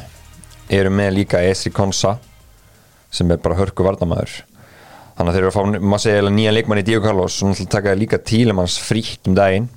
eru 0.78 0.92
með 0.94 1.16
líka 1.16 1.42
Esri 1.48 1.72
Konsa 1.74 2.18
sem 3.08 3.32
er 3.32 3.40
bara 3.40 3.58
hörku 3.58 3.86
varnamæður 3.88 4.34
þannig 5.16 5.32
að 5.32 5.38
þeir 5.38 5.46
eru 5.46 5.54
að 5.54 5.56
fá, 5.56 5.80
maður 5.80 6.04
segja 6.04 6.34
nýja 6.36 6.54
leikmann 6.58 6.84
í 6.84 6.86
Diego 6.92 7.06
Carlos. 7.08 7.40
Og 7.40 7.54
náttúrulega 7.54 7.76
taka 7.78 7.96
líka 8.04 8.20
Tílemanns 8.20 8.76
frítt 8.84 9.32
um 9.32 9.40
daginn. 9.40 9.72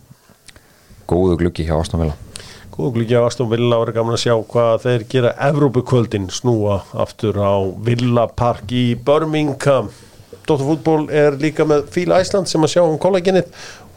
Góðu 1.06 1.38
gluggi 1.44 1.68
hjá 1.70 1.78
Aston 1.78 2.02
Villa 2.02 2.18
glíkja 2.76 3.20
á 3.20 3.28
Aston 3.28 3.50
Villa 3.50 3.78
og 3.80 3.88
er 3.88 3.94
gaman 3.96 4.16
að 4.16 4.22
sjá 4.24 4.34
hvað 4.52 4.84
þeir 4.84 5.04
gera 5.10 5.32
Evrópukvöldin 5.48 6.30
snúa 6.32 6.80
aftur 6.92 7.36
á 7.36 7.60
Villa 7.84 8.26
Park 8.28 8.72
í 8.72 8.94
Birmingham 8.94 9.90
Dóttarfútból 10.46 11.10
er 11.12 11.36
líka 11.38 11.66
með 11.68 11.88
Fíl 11.94 12.10
Æsland 12.14 12.48
sem 12.50 12.62
að 12.64 12.74
sjá 12.74 12.82
um 12.82 12.98
kollagenið 13.00 13.50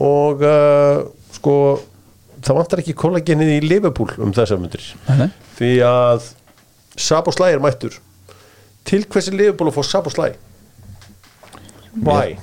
og 0.04 0.44
uh, 0.46 1.04
sko 1.34 1.56
það 2.44 2.60
vantar 2.60 2.84
ekki 2.84 2.96
kollagenið 3.00 3.54
í 3.56 3.60
Liverpool 3.66 4.12
um 4.22 4.34
þessar 4.36 4.62
myndir 4.62 4.88
nei. 5.10 5.30
því 5.58 5.74
að 5.88 6.32
Sabo 7.00 7.34
Slæ 7.34 7.54
er 7.54 7.64
mættur 7.64 8.00
til 8.88 9.04
hversi 9.06 9.34
Liverpool 9.34 9.72
að 9.72 9.80
fá 9.80 9.94
Sabo 9.94 10.14
Slæ 10.14 10.34
Why? 12.04 12.36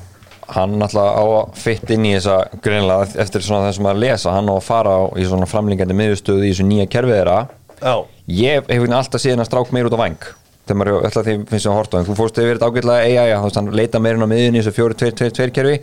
Hann 0.55 0.77
náttúrulega 0.81 1.21
á 1.21 1.25
að 1.41 1.55
fitt 1.63 1.93
inn 1.95 2.09
í 2.09 2.13
þessa 2.17 2.37
greinlega 2.65 3.09
eftir 3.23 3.45
svona 3.47 3.71
þessum 3.71 3.89
að 3.91 4.03
lesa 4.05 4.35
hann 4.35 4.51
á 4.51 4.55
að 4.57 4.67
fara 4.67 4.97
á, 4.99 5.03
í 5.17 5.27
svona 5.29 5.49
framlingandi 5.51 5.97
miðustöðu 5.99 6.45
í 6.47 6.53
þessu 6.53 6.67
nýja 6.69 6.89
kerfið 6.91 7.19
þeirra. 7.21 7.39
Já, 7.81 7.95
ég 8.41 8.71
hef 8.71 8.87
alltaf 8.91 9.23
síðan 9.23 9.45
að 9.45 9.51
strák 9.51 9.75
meir 9.75 9.89
út 9.89 9.97
á 9.97 10.03
væng 10.05 10.31
þegar 10.71 10.79
maður 10.81 11.07
alltaf 11.09 11.27
því 11.27 11.37
finnst 11.51 11.67
ég 11.67 11.73
að 11.73 11.79
horta 11.81 12.03
þú 12.07 12.17
fórst 12.19 12.41
yfir 12.41 12.59
þetta 12.59 12.69
ágætlega 12.71 13.07
AI 13.07 13.31
þú 13.35 13.47
veist 13.47 13.59
hann 13.59 13.71
leita 13.81 14.03
meirinn 14.03 14.27
á 14.27 14.29
miðjunni 14.31 14.61
í 14.61 14.65
þessu 14.67 14.75
4-2-2 14.77 15.55
kerfi 15.57 15.79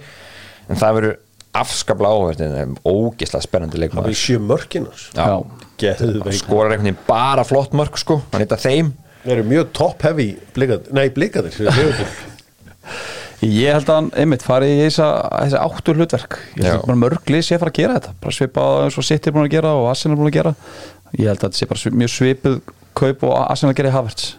en 0.68 0.80
það 0.80 1.00
verður 1.00 1.18
afskaplega 1.58 2.14
áhverð 2.14 2.44
þetta 2.44 2.62
er 2.62 2.94
ógeðslega 2.94 3.48
spennandi 3.48 3.76
það 3.76 3.84
leikmaður 3.84 4.14
er 4.14 4.20
sjö. 4.22 4.40
Geðveik 5.82 6.40
skorar 6.40 6.76
einhvern 6.76 6.90
veginn 6.92 7.04
bara 7.08 7.44
flott 7.48 7.76
mörg 7.78 8.00
sko. 8.00 8.20
Hann 8.32 8.44
heita 8.46 8.60
þeim. 8.62 8.94
Þeir 9.24 9.34
eru 9.36 9.48
mjög 9.50 9.72
top 9.76 10.06
heavy 10.08 10.28
blikaðir, 10.56 10.92
nei 10.96 11.08
Liverpool 11.78 12.12
Ég 13.46 13.70
held 13.70 13.86
að 13.92 13.98
hann 14.00 14.08
einmitt 14.18 14.42
fari 14.42 14.72
í 14.74 14.78
þessa, 14.82 15.08
þessa 15.30 15.60
áttur 15.62 16.00
hlutverk. 16.00 16.38
Ég 16.58 16.66
held 16.66 16.80
að 16.80 16.88
bara 16.90 17.02
mörgli 17.04 17.42
sé 17.46 17.54
að 17.54 17.62
fara 17.62 17.74
að 17.74 17.78
gera 17.78 17.98
þetta. 18.00 18.14
Bara 18.24 18.34
svipa 18.34 18.64
eins 18.88 18.98
og 18.98 19.06
City 19.06 19.30
er 19.30 19.36
búin 19.36 19.46
að 19.46 19.54
gera 19.54 19.74
og 19.78 19.90
Arsenal 19.92 20.16
er 20.16 20.22
búin 20.24 20.32
að 20.32 20.38
gera. 20.40 20.54
Ég 21.14 21.30
held 21.30 21.38
að 21.38 21.44
þetta 21.46 21.60
sé 21.60 21.68
bara 21.70 21.82
svi- 21.84 21.94
mjög 22.02 22.12
svipuð 22.16 22.56
kaup 22.98 23.26
og 23.30 23.36
Arsenal 23.44 23.76
gerir 23.78 23.94
Havertz. 23.94 24.32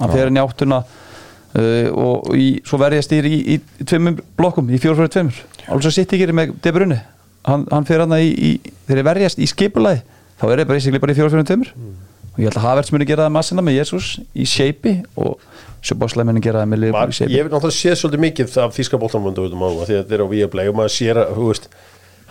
Hann 0.00 0.14
fer 0.14 0.30
inn 0.30 0.40
í 0.40 0.42
áttuna 0.42 0.78
uh, 0.80 1.88
og 1.92 2.30
í, 2.38 2.46
svo 2.64 2.80
verðist 2.80 3.12
í, 3.12 3.20
í, 3.20 3.40
í 3.58 3.84
tveimur 3.84 4.22
blokkum, 4.40 4.70
í 4.72 4.80
fjóru 4.80 5.02
fyrir 5.02 5.12
tveimur. 5.12 5.42
Alveg 5.68 5.84
svo 5.84 5.92
City 5.98 6.22
gerir 6.22 6.36
með 6.38 6.54
De 6.64 6.72
Bruyne. 6.72 7.02
Hann, 7.44 7.66
hann 7.74 7.84
fer 7.84 8.00
hann 8.00 8.16
í, 8.16 8.30
í, 8.32 8.52
þegar 8.86 9.02
þeir 9.02 9.08
verjast 9.10 9.42
í 9.42 9.50
skipulagi 9.50 10.00
þá 10.40 10.46
er 10.48 10.62
það 10.62 10.72
bara 10.72 11.12
í 11.12 11.18
fyrir 11.20 11.44
tveimur. 11.52 11.74
Og 12.32 12.40
ég 12.40 12.48
held 12.48 12.56
að 12.56 12.64
Havertz 12.64 12.94
muni 12.94 13.04
gera 13.04 13.26
það 13.26 13.34
með 13.34 13.42
Arsenal 13.44 13.66
með 13.66 13.76
Jesus 13.76 14.06
í 14.32 14.46
shapei 14.48 14.94
og 15.20 15.36
svo 15.82 15.98
bóslega 15.98 16.28
muni 16.28 16.42
gera 16.44 16.62
það 16.62 16.72
með 16.72 16.84
í 16.86 17.16
shapei 17.16 17.32
ég 17.34 17.42
hef 17.42 17.48
náttúrulega 17.50 17.78
séð 17.78 17.96
svolítið 18.00 18.22
mikið 18.26 18.58
af 18.62 18.76
þýska 18.76 19.00
bóltanmundu 19.02 19.46
út 19.48 19.56
um 19.56 19.64
áður 19.66 19.88
því 19.88 19.96
að 19.96 20.02
þetta 20.02 20.16
er 20.16 20.22
á 20.22 20.26
Viaplay 20.32 20.70
og 20.70 20.78
maður 20.78 20.94
sér 20.94 21.22
að, 21.22 21.32
þú 21.38 21.48
veist 21.48 21.66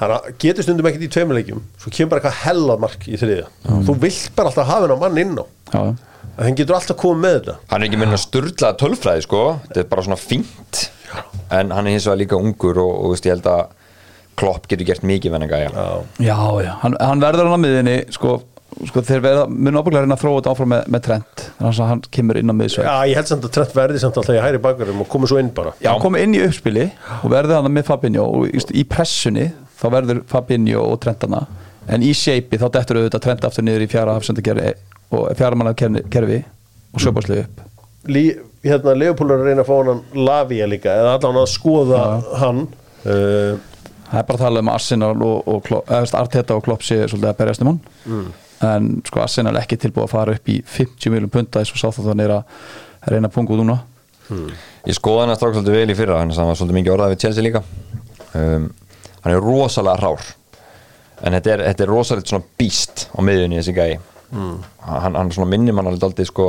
hann 0.02 0.38
getur 0.42 0.66
stundum 0.66 0.88
ekkert 0.90 1.04
í 1.06 1.10
tveimuleikjum 1.14 1.66
svo 1.82 1.92
kemur 1.94 2.14
bara 2.14 2.22
eitthvað 2.22 2.40
hella 2.46 2.78
mark 2.82 3.04
í 3.06 3.20
þriðja. 3.22 3.50
Þú 3.86 3.98
vilt 4.02 4.32
bara 4.38 4.52
alltaf 4.52 4.72
hafa 4.72 4.88
henn 4.88 4.96
á 4.96 5.04
mann 5.04 5.22
inn 5.22 5.36
á. 5.38 5.46
Já, 5.72 5.82
já. 5.92 5.92
að 6.38 6.48
hann 6.48 6.58
getur 6.58 6.78
alltaf 6.78 6.98
komið 7.02 7.22
með 7.26 7.36
þetta. 7.38 7.56
Hann 7.72 7.84
er 7.84 7.90
ekki 7.90 8.00
með 8.02 8.16
sturla 8.24 8.72
tölfræði 8.82 9.26
sko. 9.28 9.44
Þetta 9.68 9.84
er 9.84 9.92
bara 9.92 10.06
svona 10.08 10.20
fínt. 10.22 10.82
En 11.52 11.76
hann 11.76 11.88
er 11.90 11.98
hins 11.98 12.08
vegar 12.08 12.22
líka 12.24 12.40
ungur 12.40 12.82
og, 12.82 12.92
og 13.04 13.14
veist, 13.14 13.28
ég 13.28 13.36
held 13.36 13.52
að 13.52 13.78
Klopp 14.42 14.66
getur 14.72 14.88
gert 14.88 15.04
mikið 15.06 15.36
venni 15.36 15.50
gæja. 15.52 15.70
Já, 16.24 16.38
já, 16.64 16.72
hann, 16.82 16.96
hann 16.98 17.22
verður 17.22 17.52
hann 17.52 17.62
á 17.62 17.64
miðinni 17.66 17.98
sko, 18.16 18.38
sko 18.88 19.04
þeir 19.06 19.24
verða, 19.24 19.46
mun 19.52 19.78
ábygglega 19.78 20.06
reyna 20.06 20.16
að 20.16 20.22
þróa 20.24 20.36
þetta 20.38 20.52
áfram 20.54 20.70
með, 20.72 20.86
með 20.94 21.04
trend 21.08 21.44
þannig 21.58 21.80
að 21.82 21.90
hann 21.92 22.04
kemur 22.18 22.40
inn 22.40 22.54
á 22.54 22.56
miðsvæð 22.56 22.86
Já, 22.88 22.94
ég 23.12 23.20
held 23.20 23.32
samt 23.32 23.48
að 23.48 23.54
Trent 23.58 23.74
verði 23.76 24.02
samt 24.04 24.20
alltaf 24.22 24.38
í 24.38 24.44
hæri 24.46 24.62
bakverðum 24.64 25.02
og 25.04 25.10
komið 25.12 25.32
svo 25.34 25.42
inn 25.42 25.52
bara. 25.56 25.74
Já, 25.84 25.92
komið 26.02 26.26
inn 26.26 26.38
í 26.38 26.44
uppspili 26.46 26.86
og 27.18 27.34
verður 27.34 27.58
hann 27.60 27.76
með 27.76 27.90
Fabinho 27.90 28.28
og 28.28 28.72
í 28.72 28.86
pressunni 28.88 29.50
þá 29.82 29.88
verður 29.98 30.22
Fabinho 30.32 30.86
og 30.94 31.02
Trent 31.04 31.28
hana 31.28 31.44
en 31.92 32.06
í 32.06 32.14
shapei 32.16 32.60
þá 32.62 32.68
dettur 32.78 33.02
auðvitað 33.02 33.26
Trent 33.26 33.50
aftur 33.50 33.68
niður 33.68 33.86
í 33.86 33.90
fjara 33.92 34.16
hafsendakerfi 34.16 34.74
og 35.12 35.28
fjara 35.40 35.60
manna 35.60 35.74
kerfi 35.76 36.40
og 36.92 37.04
söpáslega 37.04 37.48
upp. 37.48 37.66
Lí, 38.12 38.24
hérna, 38.66 38.96
Leopold 38.98 39.34
er 39.36 39.42
að 39.44 39.50
reyna 39.52 39.66
að 39.66 39.68
fá 39.68 39.76
hann 39.78 40.24
Lavia 40.28 40.68
líka, 40.70 40.94
eða 41.04 41.18
allan 41.18 41.42
að 41.44 41.52
skoða 41.52 42.06
hann. 42.42 42.64
Uh, 43.04 43.60
Það 44.12 44.20
er 44.20 44.26
bara 44.28 44.36
að 44.36 44.42
tala 44.44 44.62
um 44.62 44.70
Arsenal 44.74 45.14
og, 45.24 45.46
og 45.48 45.68
veist, 45.88 46.16
Arteta 46.20 46.58
og 46.58 46.66
Klopp 46.66 46.84
sé 46.84 46.98
svolítið 47.06 47.30
að 47.30 47.38
berjast 47.40 47.64
um 47.64 47.70
hann. 47.70 47.78
Mm. 48.04 48.26
En 48.62 48.90
sko 49.08 49.24
Arsenal 49.24 49.56
ekki 49.62 49.78
tilbúið 49.82 50.08
að 50.08 50.14
fara 50.14 50.36
upp 50.38 50.52
í 50.52 50.60
50 50.66 51.14
miljum 51.14 51.32
punta 51.34 51.62
eins 51.62 51.72
og 51.74 51.82
sáþáttan 51.82 52.24
er 52.24 52.36
að 52.36 52.60
reyna 53.10 53.30
að 53.30 53.36
punga 53.38 53.56
út 53.56 53.62
núna. 53.64 53.78
Ég 54.88 54.96
skoða 54.98 55.26
hann 55.26 55.34
að 55.34 55.40
strák 55.42 55.56
svolítið 55.58 55.78
vel 55.80 55.94
í 55.94 55.98
fyrra 55.98 56.20
hann 56.22 56.32
er 56.32 56.38
saman 56.38 56.58
svolítið 56.58 56.78
mikið 56.80 56.94
orðað 56.96 57.14
við 57.14 57.24
Chelsea 57.26 57.46
líka. 57.46 57.64
Um, 58.38 58.70
hann 59.24 59.34
er 59.36 59.44
rosalega 59.44 60.00
rár. 60.02 60.30
En 61.22 61.38
þetta 61.38 61.54
er, 61.54 61.64
þetta 61.70 61.86
er 61.86 61.92
rosalega 61.92 62.32
svona 62.32 62.50
býst 62.62 63.08
á 63.12 63.20
miðjunni 63.26 63.60
þessi 63.60 63.78
gæi. 63.78 64.00
Mm. 64.32 64.62
hann, 64.88 65.16
hann 65.20 65.32
svona 65.36 65.52
minnir 65.52 65.76
mann 65.76 65.90
alveg 65.90 66.06
aldrei 66.08 66.24
sko 66.24 66.46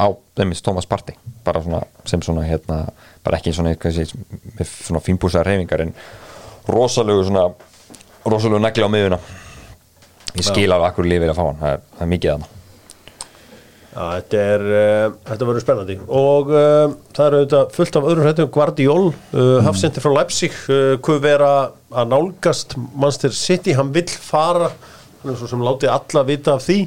á 0.00 0.08
þeimist 0.38 0.64
Thomas 0.64 0.88
Partey. 0.88 1.18
Bara 1.44 1.60
svona 1.64 1.82
sem 2.08 2.22
svona 2.24 2.46
hérna 2.46 2.86
bara 3.26 3.40
ekki 3.40 3.52
svona, 3.52 3.74
hvað 3.76 3.98
sé, 3.98 4.06
með 4.56 4.70
svona 4.70 5.02
fínbúsaðar 5.04 5.50
reyfingar 5.50 5.82
en 5.84 5.92
rosalegu 6.72 7.26
svona 7.26 7.50
rosalegu 8.24 8.62
negli 8.62 8.86
á 8.86 8.90
miðjuna 8.90 9.20
ég 10.36 10.46
skil 10.46 10.68
af 10.76 10.90
akkur 10.90 11.08
lifið 11.08 11.32
að 11.32 11.38
fá 11.38 11.44
hann. 11.46 11.58
Það 11.62 11.74
er, 11.74 11.82
það 11.96 12.06
er 12.06 12.12
mikið 12.12 12.32
að 12.32 12.36
hann. 12.36 12.52
Já, 13.96 14.02
þetta 14.12 14.40
er 14.44 14.62
uh, 14.66 15.04
þetta 15.24 15.46
verður 15.48 15.64
spennandi. 15.64 15.94
Og 16.12 16.50
uh, 16.52 16.96
það 17.16 17.26
er 17.26 17.36
auðvitað 17.38 17.70
fullt 17.78 17.96
af 17.96 18.08
öðrum 18.10 18.26
hrættum 18.26 18.50
Guardiol, 18.52 19.06
uh, 19.32 19.46
hafsendi 19.64 20.02
frá 20.04 20.12
Leipzig 20.18 20.58
uh, 20.68 20.98
hvað 21.00 21.22
vera 21.24 21.48
að 21.96 22.12
nálgast 22.12 22.76
Manchester 22.76 23.32
City, 23.32 23.72
hann 23.78 23.94
vill 23.96 24.10
fara 24.12 24.68
hann 25.22 25.32
er 25.32 25.40
svo 25.40 25.48
sem 25.48 25.64
látið 25.64 25.94
alla 25.94 26.24
vita 26.28 26.54
af 26.58 26.66
því. 26.66 26.78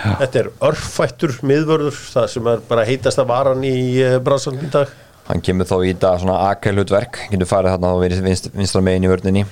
Þetta 0.00 0.40
er 0.40 0.48
örfættur 0.64 1.36
miðvörður, 1.44 1.96
það 2.14 2.26
sem 2.32 2.48
er 2.48 2.64
bara 2.68 2.86
heitast 2.88 3.20
að 3.20 3.30
varan 3.34 3.64
í 3.66 3.78
Brasilín 4.24 4.64
í 4.64 4.72
dag. 4.72 4.90
Hann 5.28 5.42
kemur 5.44 5.68
þá 5.68 5.76
í 5.82 5.92
þetta 5.92 6.16
svona 6.22 6.38
akelhutverk 6.50 7.24
getur 7.30 7.50
farið 7.50 7.76
þarna 7.76 8.22
vinst, 8.24 8.48
vinstra 8.54 8.82
megin 8.86 9.06
í 9.06 9.10
vörninni. 9.10 9.44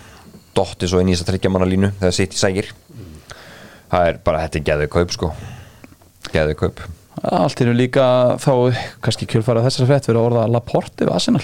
Dotti 0.56 0.88
svo 0.90 1.02
inn 1.02 1.10
í 1.10 1.14
þess 1.14 1.26
að 1.26 1.32
tryggja 1.34 1.52
manna 1.52 1.68
línu 1.68 1.92
þegar 2.00 2.16
í 2.24 2.38
sækir 2.38 2.70
það 3.92 4.10
er 4.10 4.20
bara, 4.24 4.42
þetta 4.46 4.60
er 4.60 4.66
geðið 4.70 4.92
kaup 4.96 5.14
sko. 5.16 5.30
Geðið 6.32 6.58
kaup. 6.62 6.84
Allt 7.28 7.62
er 7.64 7.72
líka 7.74 8.04
þá 8.42 8.52
kannski 9.02 9.26
kjölfæra 9.30 9.64
þessari 9.64 9.88
frétt 9.88 10.06
verið 10.10 10.20
að 10.20 10.28
orða 10.28 10.44
Laporte 10.54 11.06
við 11.06 11.16
Arsenal. 11.16 11.42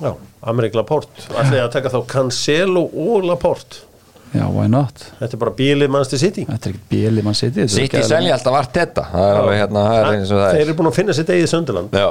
Já, 0.00 0.10
Amerik 0.50 0.74
Laporte. 0.78 1.28
Ætlaði 1.30 1.62
að 1.62 1.70
taka 1.76 1.92
þá 1.92 2.00
Cancelo 2.10 2.88
og 2.88 3.26
Laporte? 3.28 3.84
Já, 4.30 4.44
why 4.46 4.68
not? 4.70 5.00
þetta 5.18 5.34
er 5.34 5.40
bara 5.42 5.52
bílið 5.58 5.88
Manchester 5.90 6.20
City. 6.22 6.44
Þetta 6.46 6.68
er 6.68 6.74
ekkert 6.76 6.90
bíli 6.92 7.22
mann 7.26 7.34
siti 7.34 7.64
sitt 7.66 7.96
í 7.98 8.02
selja 8.06 8.36
alltaf 8.36 8.54
vart 8.54 8.76
þetta 8.76 9.02
það 9.10 9.24
er 9.26 9.38
alveg 9.40 9.58
hérna, 9.58 9.82
það 9.88 9.98
er 9.98 10.10
eins 10.12 10.30
og 10.30 10.38
það 10.38 10.52
þeir 10.52 10.60
er. 10.60 10.66
eru 10.68 10.76
búin 10.78 10.90
að 10.90 10.94
finna 11.00 11.16
sitt 11.18 11.32
eigið 11.34 11.48
söndiland 11.50 11.96
Já, 11.98 12.06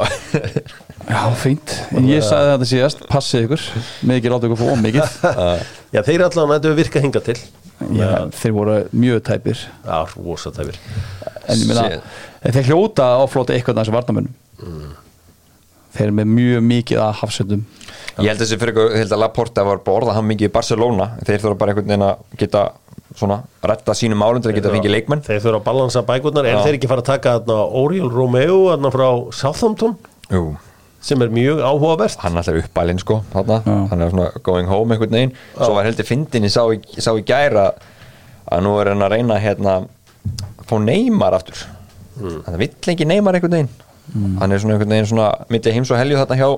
Já, 1.09 1.21
fínt. 1.39 1.75
En 1.95 2.09
ég 2.11 2.25
sagði 2.27 2.51
þetta 2.51 2.67
síðast, 2.73 3.05
passið 3.09 3.45
ykkur. 3.47 3.63
Mikið 4.11 4.33
láta 4.35 4.49
ykkur 4.49 4.59
fóð 4.59 4.83
mikið. 4.83 5.15
Já, 5.95 6.01
þeir 6.09 6.25
allan 6.27 6.51
að 6.51 6.59
þetta 6.59 6.75
virka 6.81 7.03
hinga 7.07 7.23
til 7.29 7.37
Já, 7.79 8.09
þeir 8.35 8.55
voru 8.57 8.77
mjög 8.91 9.21
tæpir. 9.29 9.61
Já, 9.85 9.99
rosa 10.19 10.51
tæfir 10.51 10.75
En 11.49 11.57
ég 11.57 11.69
meina, 11.69 11.85
Shit. 11.87 12.53
þeir 12.55 12.67
hljóta 12.69 13.05
að 13.15 13.23
offlóta 13.25 13.55
eitthvað 13.55 13.79
þessi 13.81 13.95
varnamönnum 13.95 14.33
Þeir 15.89 16.05
eru 16.05 16.17
með 16.19 16.33
mjög 16.35 16.65
mikið 16.69 17.01
að 17.01 17.13
hafsöndum 17.23 17.63
ég 18.19 18.29
held 18.33 18.41
þessi 18.43 18.59
fyrir 18.59 18.73
ykkur, 18.75 18.91
ég 18.93 19.03
held 19.03 19.15
að 19.15 19.21
Laporta 19.23 19.65
var 19.67 19.81
bara 19.83 20.01
orðað 20.01 20.17
hann 20.19 20.27
mikið 20.29 20.49
í 20.49 20.53
Barcelona. 20.53 21.09
Þeir 21.25 21.43
þurfa 21.43 21.59
bara 21.61 21.73
einhvern 21.73 21.89
veginn 21.89 22.05
að 22.05 22.39
geta 22.41 22.63
svona, 23.17 23.37
retta 23.65 23.95
sínum 23.97 24.19
málum 24.21 24.43
til 24.43 24.51
að 24.51 24.59
geta 24.59 24.73
fengið 24.73 24.93
leikmenn. 24.93 25.23
Þeir 25.25 25.43
þurfa 25.45 25.59
að 25.61 25.67
balansa 25.69 26.03
bækurnar. 26.07 26.49
En 26.49 26.57
Já. 26.57 26.63
þeir 26.65 26.77
ekki 26.79 26.89
fara 26.91 27.03
að 27.05 27.11
taka 27.13 27.37
Oriol 27.79 28.11
Romeo 28.13 28.59
frá 28.93 29.07
Southampton? 29.35 29.95
Jú, 30.29 30.43
sem 31.01 31.21
er 31.21 31.29
mjög 31.31 31.61
áhugavert. 31.63 32.17
Hann 32.23 32.37
alltaf 32.37 32.57
uppalinn 32.63 32.99
sko 32.99 33.21
þarna, 33.33 33.61
Já. 33.65 33.75
hann 33.91 34.01
er 34.01 34.09
svona 34.11 34.29
going 34.43 34.67
home 34.67 34.93
einhvern 34.95 35.15
veginn. 35.15 35.33
Svo 35.55 35.73
var 35.77 35.85
heldur 35.87 36.05
fyndin, 36.07 36.43
ég 36.43 36.51
sá, 36.53 36.63
í- 36.73 36.81
ég 36.97 37.01
sá 37.05 37.11
í 37.15 37.23
gæra 37.23 37.69
að 38.51 38.63
nú 38.65 38.73
er 38.81 38.89
hann 38.93 39.01
að 39.05 39.13
reyna 39.15 39.39
hérna 39.39 39.75
að 39.79 40.65
fá 40.69 40.75
Neymar 40.83 41.33
aftur. 41.39 41.65
Mm. 42.19 42.41
það 42.43 42.57
vill 42.59 42.73
ekki 42.93 43.05
Neymar 43.07 43.33
einhvern 43.39 43.55
veginn. 43.55 43.69
Hann 44.39 44.51
er 44.51 44.59
svona 44.59 44.73
einhvern 44.75 44.89
veginn 44.91 45.05
svona 45.07 45.29
mitt 45.49 45.63
heims 45.71 45.91
og 45.91 45.97
helju 46.01 46.17
þarna 46.19 46.35
hjá 46.39 46.49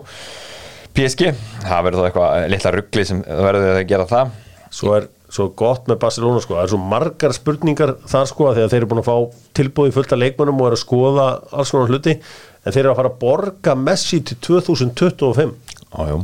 PSG 0.96 1.30
það 1.64 1.84
verður 1.86 2.02
þá 2.02 2.08
eitthvað 2.10 2.46
litla 2.52 2.72
ruggli 2.76 3.04
sem 3.08 3.22
verður 3.28 3.78
að 3.78 3.88
gera 3.92 4.06
það. 4.10 4.32
Svo 4.72 4.94
er 4.98 5.06
svo 5.32 5.46
gott 5.56 5.86
með 5.88 6.00
Barcelona 6.02 6.42
sko. 6.44 6.56
Það 6.58 6.64
er 6.66 6.72
svo 6.74 6.80
margar 6.92 7.32
spurningar 7.36 7.94
þar 8.12 8.26
sko 8.28 8.50
Þegar 8.56 8.72
þeir 8.74 8.80
eru 8.82 8.90
búin 8.92 9.04
að 9.04 9.08
fá 9.08 9.16
tilbúið 9.60 9.94
fullt 9.96 10.12
af 10.16 10.20
leikmönnum 10.20 10.60
og 10.60 10.68
eru 10.72 10.80
að 10.80 10.82
skoða 10.84 11.28
alls 11.56 11.72
konar 11.72 11.92
hluti 11.94 12.18
en 12.62 12.76
þeir 12.76 12.84
eru 12.84 12.94
að 12.94 13.00
fara 13.02 13.12
að 13.12 13.20
borga 13.22 13.76
Messi 13.80 14.22
til 14.26 14.38
2025 14.46 15.54
Já, 15.92 16.08
jú. 16.12 16.22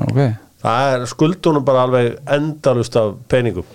Ok. 0.00 0.20
Það 0.60 0.94
er 0.94 1.06
skuldunum 1.08 1.64
bara 1.64 1.84
alveg 1.86 2.18
endalust 2.28 2.96
af 3.00 3.14
peningum. 3.32 3.66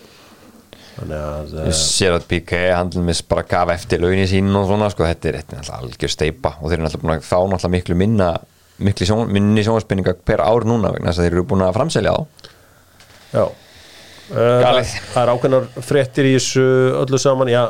Þannig 0.95 1.17
að 1.19 1.55
Ég 1.57 1.73
uh, 1.73 1.77
sér 1.77 2.15
að 2.15 2.27
PK 2.29 2.59
handlum 2.71 3.09
með 3.09 3.23
bara 3.29 3.43
gaf 3.49 3.71
eftir 3.73 4.03
launin 4.03 4.29
sín 4.31 4.53
og 4.55 4.67
svona 4.69 4.87
sko, 4.93 5.03
þetta 5.09 5.31
er 5.31 5.39
er 5.41 5.47
náttúrulega 5.49 5.79
algjör 5.81 6.13
steipa 6.13 6.53
og 6.61 6.69
þeir 6.69 6.77
eru 6.77 6.85
náttúrulega 6.85 7.03
búin 7.03 7.15
að 7.17 7.27
fá 7.27 7.37
náttúrulega 7.41 7.73
miklu 7.75 7.97
minna 7.99 8.29
miklu 8.85 9.07
sjón, 9.07 9.31
minni 9.31 9.63
sjónvarspinninga 9.65 10.15
per 10.27 10.43
ár 10.43 10.65
núna 10.67 10.93
vegna 10.95 11.11
þess 11.11 11.21
að 11.21 11.27
þeir 11.27 11.37
eru 11.37 11.45
búin 11.51 11.65
að 11.65 11.75
framselja 11.79 12.15
þá. 12.15 12.49
Já. 13.35 13.45
Uh, 14.25 14.61
Galið. 14.63 14.93
það, 15.11 15.19
er 15.21 15.31
ákveðnar 15.35 15.67
fréttir 15.85 16.29
í 16.29 16.33
þessu 16.37 16.65
öllu 17.03 17.19
saman. 17.21 17.51
Já, 17.51 17.63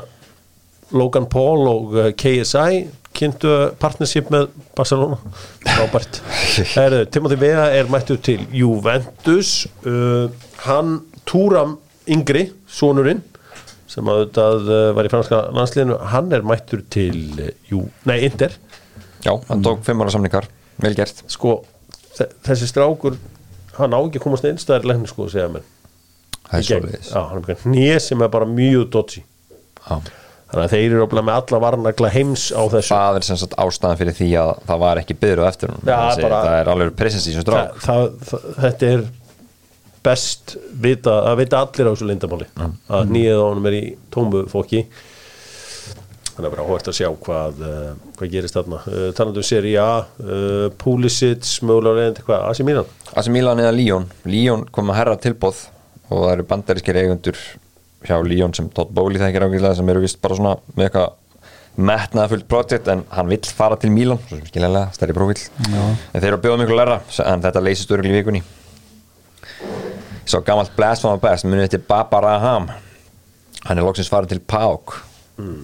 Logan 0.93 1.25
Paul 1.31 1.65
og 1.71 1.95
uh, 1.97 2.09
KSI 2.17 2.85
kynntu 3.15 3.51
partnership 3.79 4.27
með 4.33 4.49
Barcelona. 4.75 5.15
Robert 5.79 6.19
Timothy 7.15 7.37
Vea 7.39 7.69
er 7.79 7.87
mættur 7.89 8.19
til 8.23 8.43
Juventus. 8.53 9.65
Uh, 9.85 10.27
hann 10.67 10.97
Túram 11.25 11.77
Yngri, 12.11 12.49
sonurinn 12.69 13.23
sem 13.89 14.05
að 14.11 14.19
auðvitað 14.25 14.67
uh, 14.67 14.81
var 14.97 15.07
í 15.07 15.11
franska 15.13 15.39
landsliðinu 15.55 15.95
hann 16.11 16.33
er 16.35 16.43
mættur 16.45 16.81
til 16.91 17.15
uh, 17.39 17.47
Jú, 17.71 17.85
nei, 18.09 18.19
Inter. 18.27 18.53
Já, 19.25 19.31
hann 19.47 19.63
tók 19.65 19.79
fimm 19.87 20.03
ára 20.03 20.11
samningar, 20.13 20.45
vel 20.83 20.93
gert. 20.97 21.23
Sko, 21.31 21.55
þe- 22.17 22.29
þessi 22.45 22.67
strákur 22.69 23.15
hann 23.79 23.95
á 23.95 23.99
ekki 24.03 24.19
að 24.19 24.25
komast 24.27 24.45
einstæðar 24.49 24.85
lækni 24.91 25.09
sko, 25.09 25.25
segja 25.31 25.47
mér 25.55 25.63
Það 26.45 26.59
er 26.59 26.61
Í 26.61 26.67
gegn. 26.67 26.83
svoleiðis. 26.83 27.07
Já, 27.09 27.21
hann 27.31 27.47
er 27.55 27.63
hnið 27.63 27.95
sem 28.05 28.21
er 28.21 28.29
bara 28.35 28.45
mjög 28.49 28.83
dodgy. 28.93 29.23
Já. 29.87 29.95
Þannig 30.55 30.65
að 30.69 30.73
þeir 30.75 30.85
eru 30.95 31.03
oflega 31.05 31.25
með 31.27 31.37
alla 31.41 31.59
varnagla 31.65 32.11
heims 32.15 32.45
á 32.55 32.61
þessu. 32.71 32.91
Það 32.95 33.19
er 33.19 33.27
sem 33.27 33.39
sagt 33.43 33.55
ástæðan 33.59 33.99
fyrir 34.01 34.15
því 34.17 34.29
að 34.41 34.51
það 34.69 34.81
var 34.85 35.01
ekki 35.03 35.17
byggður 35.19 35.47
eftir 35.51 35.73
hún 35.75 35.83
bara- 35.85 36.41
Það 36.45 36.55
er 36.61 36.71
alveg 36.73 36.95
presens 36.95 37.27
í 37.27 37.35
það, 37.35 37.45
strák 37.45 37.83
þetta 38.63 38.91
er 38.93 39.03
best 40.05 40.55
vita, 40.85 41.15
að 41.31 41.39
vita 41.41 41.59
allir 41.65 41.89
á 41.89 41.91
þessu 41.95 42.07
lindamáli 42.07 42.47
að 42.61 43.07
hnið 43.09 43.29
á 43.35 43.41
honum 43.41 43.67
er 43.71 43.77
í 43.79 43.83
tómu 44.13 44.43
fóki 44.51 44.83
þannig 46.35 46.49
að 46.49 46.53
bara 46.55 46.65
hórt 46.67 46.89
að 46.91 46.97
sjá 46.97 47.07
hvað, 47.25 47.61
uh, 47.63 47.91
hvað 48.19 48.31
gerist 48.33 48.57
þarna. 48.57 48.81
Uh, 48.91 49.05
talandi 49.15 49.39
um 49.39 49.45
seri 49.47 49.71
A 49.79 49.87
uh, 50.03 50.65
Pulisic, 50.81 51.47
mögulega 51.63 52.01
reyndi 52.01 52.25
hvað, 52.27 52.41
Asi 52.51 52.65
Milan? 52.67 52.89
AC 53.15 53.29
Milan 53.31 53.61
eða 53.63 53.71
Lyon. 53.77 54.09
Lyon 54.27 54.65
kom 54.75 54.91
að 54.91 54.99
herra 54.99 55.15
tilbóð 55.23 55.61
og 56.09 56.17
það 56.25 56.33
eru 56.33 56.47
bandarískir 56.49 56.99
eigundur 57.01 57.39
hjá 58.07 58.17
Lyon 58.25 58.53
sem 58.57 58.67
Todd 58.73 58.91
Bowley 58.95 59.21
þekkir 59.21 59.45
ákveðlega 59.47 59.77
sem 59.79 59.89
eru 59.93 60.03
vist 60.03 60.19
bara 60.23 60.37
svona 60.39 60.55
með 60.75 60.87
eitthvað 60.89 61.13
metnaðafullt 61.75 62.45
projekt 62.47 62.87
en 62.87 63.01
hann 63.11 63.27
vill 63.27 63.41
fara 63.57 63.75
til 63.79 63.91
Milan 63.91 64.21
svo 64.27 64.37
sem 64.37 64.45
skiljanlega, 64.47 64.93
stærri 64.95 65.15
prófíl 65.17 65.41
en 65.67 66.21
þeir 66.21 66.29
eru 66.29 66.37
að 66.37 66.45
bjóða 66.45 66.61
miklu 66.61 66.77
læra 66.79 67.01
en 67.25 67.43
þetta 67.43 67.63
leysist 67.65 67.91
örgli 67.91 68.13
í 68.13 68.15
vikunni. 68.15 68.41
Svo 70.25 70.39
gammalt 70.45 70.71
blast 70.77 71.03
from 71.03 71.19
a 71.19 71.21
best 71.21 71.45
munið 71.45 71.67
þetta 71.67 71.83
Baba 71.89 72.21
Raham. 72.23 72.69
Hann 73.65 73.77
er 73.77 73.85
loksins 73.85 74.09
farið 74.09 74.35
til 74.35 74.41
PAOK 74.47 74.95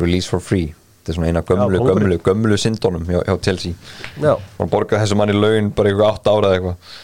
release 0.02 0.28
for 0.30 0.44
free. 0.44 0.74
Þetta 1.02 1.14
er 1.14 1.18
svona 1.18 1.30
eina 1.32 1.42
gömlu, 1.42 1.80
kóngurinn. 1.80 2.12
gömlu, 2.12 2.18
gömlu 2.28 2.58
syndónum 2.62 3.08
hjá, 3.08 3.24
hjá 3.26 3.38
Chelsea. 3.42 3.74
Já, 4.22 4.36
og 4.36 4.70
borgaði 4.70 5.02
þessu 5.02 5.18
manni 5.18 5.34
laun 5.34 5.72
bara 5.74 5.90
eitthvað 5.90 6.12
átt 6.12 6.30
ára 6.30 6.52
eða 6.52 6.60
eitthvað 6.60 7.00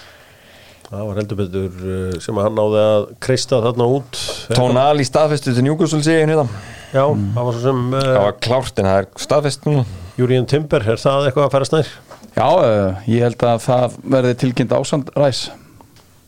það 0.87 1.03
var 1.09 1.19
heldur 1.21 1.39
betur 1.41 1.77
uh, 1.83 2.17
sem 2.23 2.39
að 2.39 2.47
hann 2.47 2.57
náði 2.57 2.81
að 2.83 3.05
kreista 3.27 3.61
þarna 3.65 3.87
út. 3.97 4.19
Tónal 4.55 5.03
í 5.03 5.07
staðfestu 5.07 5.53
til 5.55 5.65
Newcastle 5.67 6.01
segja 6.05 6.25
hérna. 6.25 6.47
Já, 6.93 7.03
það 7.03 7.39
var 7.41 7.57
svo 7.57 7.63
sem 7.65 7.81
það 7.93 8.11
uh, 8.13 8.19
var 8.23 8.37
klárt 8.47 8.81
en 8.81 8.89
það 8.89 8.99
er 9.01 9.09
staðfest 9.27 9.67
núna. 9.67 9.85
Júriðan 10.17 10.49
Timber, 10.49 10.85
er 10.87 11.01
það 11.01 11.29
eitthvað 11.29 11.47
að 11.47 11.55
færa 11.55 11.69
snær? 11.69 11.93
Já, 12.37 12.47
uh, 12.47 13.01
ég 13.09 13.25
held 13.25 13.47
að 13.49 13.63
það 13.65 13.97
verði 14.15 14.37
tilkynnt 14.43 14.77
ásand 14.77 15.11
ræs 15.17 15.47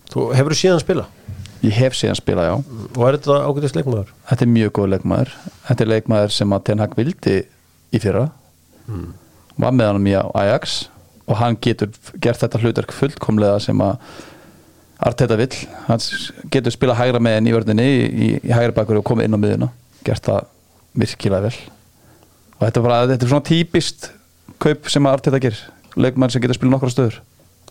Þú 0.10 0.30
hefur 0.34 0.55
síðan 0.57 0.82
spila? 0.82 1.05
Ég 1.62 1.76
hef 1.76 1.95
síðan 1.97 2.18
spilað, 2.18 2.47
já. 2.49 2.86
Og 2.95 3.03
er 3.05 3.18
þetta 3.20 3.36
ágætist 3.45 3.76
leikmaður? 3.78 4.14
Þetta 4.30 4.45
er 4.45 4.51
mjög 4.55 4.72
góð 4.78 4.88
leikmaður. 4.95 5.34
Þetta 5.68 5.86
er 5.86 5.91
leikmaður 5.91 6.34
sem 6.34 6.55
að 6.55 6.64
Ten 6.70 6.82
Hag 6.82 6.95
vildi 6.97 7.36
í 7.93 8.01
fyrra. 8.01 8.24
Var 9.60 9.76
með 9.76 9.91
hann 9.91 10.10
í 10.10 10.16
Ajax 10.18 10.80
og 11.30 11.38
hann 11.38 11.60
getur 11.62 11.91
gert 12.24 12.41
þetta 12.41 12.62
hlutverk 12.64 12.95
fullkomlega 12.95 13.60
sem 13.62 13.84
að 13.86 13.99
Arteta 15.00 15.38
vill. 15.39 15.56
Hann 15.88 16.02
getur 16.52 16.76
spila 16.76 16.95
hægra 16.97 17.22
með 17.24 17.38
henni 17.38 17.52
í 17.54 17.56
vörðinni 17.56 17.88
í, 17.88 18.30
í 18.43 18.52
hægra 18.52 18.76
bakur 18.82 19.00
og 19.00 19.06
komið 19.08 19.30
inn 19.30 19.38
á 19.38 19.43
miðuna 19.43 19.70
gert 20.04 20.26
það 20.28 20.47
virkilega 21.00 21.47
vel. 21.47 21.58
Og 22.58 22.66
þetta 22.66 22.82
er 22.82 22.86
bara, 22.86 23.02
þetta 23.14 23.28
er 23.28 23.32
svona 23.32 23.47
típist 23.47 24.10
kaup 24.60 24.89
sem 24.91 25.08
Arteta 25.08 25.39
ger 25.39 25.60
leikmaður 25.95 26.36
sem 26.36 26.43
getur 26.43 26.60
spila 26.60 26.74
nokkra 26.76 26.91
stöður. 26.91 27.20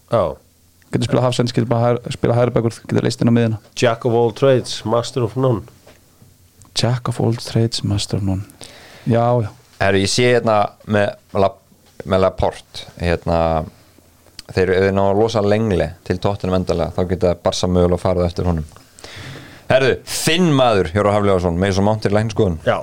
Já, 0.09 0.23
getur 0.95 1.11
spila 1.11 1.27
hafsends, 1.27 1.53
getur 1.53 2.01
spila 2.17 2.39
hægra 2.39 2.57
bakur 2.57 2.81
getur 2.81 3.05
leist 3.05 3.21
inn 3.21 3.33
á 3.33 3.35
miðuna 3.37 3.61
Jack 3.77 4.09
of 4.09 4.17
all 4.17 4.33
trades, 4.33 4.81
master 4.89 5.27
of 5.27 5.37
none. 5.37 5.67
Jack 6.79 7.13
of 7.13 7.21
all 7.21 7.37
trades, 7.37 7.85
master 7.85 8.17
of 8.17 8.25
none. 8.25 8.45
Já, 9.05 9.25
já. 9.45 9.51
Herru, 9.83 10.01
ég 10.01 10.11
sé 10.11 10.33
hérna 10.33 10.63
með, 10.89 11.13
með 12.09 12.25
Laporte 12.25 12.89
hérna 12.97 13.39
þeir 14.55 14.75
eru 14.75 14.93
ná 14.97 15.03
að 15.05 15.23
losa 15.23 15.43
lengli 15.45 15.89
til 16.07 16.19
tóttunum 16.23 16.59
endalega, 16.59 16.95
þá 16.97 17.03
geta 17.13 17.35
Barsa 17.43 17.69
mögulega 17.71 18.03
farið 18.03 18.29
eftir 18.29 18.49
honum. 18.49 18.69
Herru, 19.69 19.97
þinn 20.09 20.53
maður, 20.57 20.93
Hjóru 20.95 21.13
Haflefarsson 21.13 21.59
með 21.61 21.75
svo 21.77 21.85
mántir 21.85 22.15
læknskoðun 22.17 22.63
Já. 22.65 22.79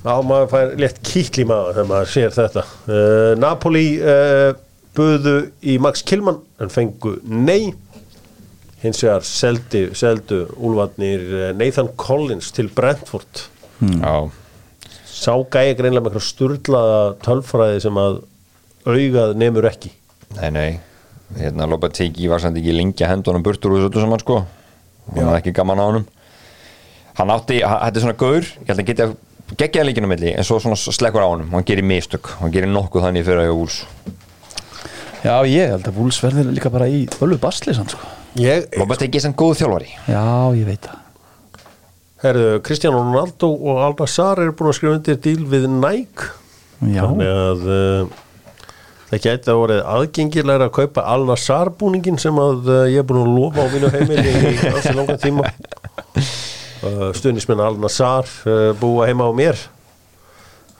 Já, 0.00 0.14
maður 0.24 0.48
fær 0.48 0.74
létt 0.80 0.98
kýtli 1.04 1.44
maður 1.48 1.76
þegar 1.76 1.88
maður 1.90 2.10
sér 2.14 2.34
þetta. 2.36 2.64
Uh, 2.88 3.32
Napoli 3.40 3.84
uh, 4.00 4.50
buðu 4.96 5.36
í 5.60 5.76
Max 5.80 6.04
Kilman 6.08 6.40
en 6.60 6.72
fengu 6.72 7.18
nei. 7.24 7.72
Hins 8.80 9.02
vegar 9.04 9.24
seldi, 9.28 9.90
seldu 9.96 10.46
úlfarnir 10.56 11.24
uh, 11.28 11.46
Nathan 11.56 11.90
Collins 12.00 12.48
til 12.56 12.70
Brentford. 12.72 13.44
Já, 13.80 14.28
sá 15.08 15.32
gæja 15.52 15.76
greinlega 15.76 16.04
með 16.04 16.14
eitthvað 16.14 16.26
sturlaða 16.26 17.00
tölfræði 17.24 17.84
sem 17.84 18.00
að 18.00 18.20
augað 18.88 19.36
nemur 19.40 19.68
ekki 19.68 19.92
nei, 20.38 20.50
nei. 20.54 20.70
Hérna 21.38 21.66
Lopetegui 21.70 22.28
var 22.30 22.42
samt 22.42 22.58
ekki 22.58 22.72
lengi 22.74 23.04
að 23.06 23.12
henda 23.14 23.30
honum 23.30 23.44
burtur 23.46 23.74
úr 23.76 23.84
þessu 23.88 24.02
saman 24.02 24.22
sko. 24.22 24.40
Hann 25.14 25.26
var 25.30 25.38
ekki 25.40 25.52
gaman 25.54 25.78
á 25.78 25.84
honum. 25.86 26.06
Hann 27.18 27.30
átti, 27.34 27.60
hann- 27.62 27.82
þetta 27.86 27.96
er 28.00 28.04
svona 28.06 28.18
gaur 28.18 28.40
ég 28.42 28.70
held 28.70 28.80
að 28.82 28.86
geta 28.90 29.08
geggjaða 29.60 29.86
líkinu 29.88 30.08
milli 30.10 30.32
en 30.36 30.46
svo 30.46 30.58
svona 30.62 30.78
slekkur 30.78 31.22
á 31.22 31.28
honum, 31.30 31.50
hann 31.54 31.64
gerir 31.66 31.86
mistök. 31.86 32.32
Hann 32.40 32.52
gerir 32.54 32.70
nokkuð 32.70 33.02
þannig 33.08 33.26
fyrir 33.26 33.44
að 33.44 33.50
hjá 33.50 33.56
úls 33.64 33.78
Já, 35.20 35.34
ég 35.44 35.68
held 35.68 35.84
að 35.84 35.96
Wools 36.00 36.16
verður 36.22 36.48
líka 36.48 36.70
bara 36.72 36.86
í 36.88 37.02
öllu 37.20 37.36
basli 37.36 37.74
sann, 37.76 37.88
sko. 37.92 38.00
Ég, 38.40 38.70
Lopetegui 38.80 39.18
er 39.18 39.24
sem 39.26 39.34
góð 39.36 39.58
þjálfari. 39.60 39.90
Já, 40.08 40.22
ég 40.56 40.64
veit 40.64 40.86
það. 40.86 40.96
Herðu, 42.22 42.46
Cristiano 42.64 43.02
Ronaldo 43.02 43.50
og 43.52 43.82
Alba 43.84 44.06
Sar 44.08 44.40
eru 44.40 44.54
búin 44.56 44.70
að 44.70 44.78
skrifa 44.78 44.96
undir 44.96 45.18
díl 45.20 45.44
við 45.50 45.66
Nike. 45.68 46.30
Já, 46.88 47.02
þannig 47.04 47.30
að 47.34 47.66
uh, 47.68 48.14
það 49.10 49.22
gæti 49.24 49.50
að 49.50 49.58
vorið 49.58 49.80
aðgengilega 49.94 50.66
að 50.68 50.74
kaupa 50.76 51.04
Alna 51.10 51.36
Sar 51.40 51.70
búningin 51.80 52.18
sem 52.20 52.36
að 52.38 52.68
uh, 52.70 52.82
ég 52.90 53.02
er 53.02 53.06
búin 53.08 53.24
að 53.24 53.32
lofa 53.34 53.66
á 53.66 53.68
mínu 53.72 53.90
heimili 53.94 54.34
í 54.52 54.52
ansi 54.70 54.94
langa 54.94 55.16
tíma. 55.20 55.50
Stuðnismenn 57.18 57.62
Alna 57.64 57.90
Sar 57.92 58.28
uh, 58.46 58.70
búa 58.78 59.08
heima 59.10 59.26
á 59.26 59.32
mér. 59.34 59.64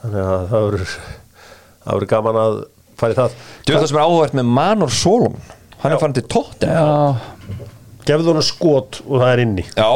Þannig 0.01 0.29
að 0.31 0.45
það 0.53 0.69
verður 0.69 2.07
gaman 2.13 2.41
að 2.41 2.57
fara 3.01 3.13
í 3.13 3.19
það. 3.19 3.35
Þú 3.35 3.73
veist 3.73 3.83
það 3.83 3.91
sem 3.91 3.99
er 3.99 4.07
áhugavert 4.07 4.39
með 4.39 4.49
Manor 4.61 4.95
Solomon? 4.95 5.53
Hann 5.81 5.91
Já. 5.91 5.97
er 5.97 6.01
farin 6.01 6.17
til 6.17 6.27
tóttin 6.29 6.69
já, 6.69 7.61
gefðu 8.05 8.35
hún 8.35 8.43
skot 8.45 8.99
og 9.07 9.15
það 9.17 9.31
er 9.31 9.39
inni. 9.41 9.63
Já, 9.73 9.87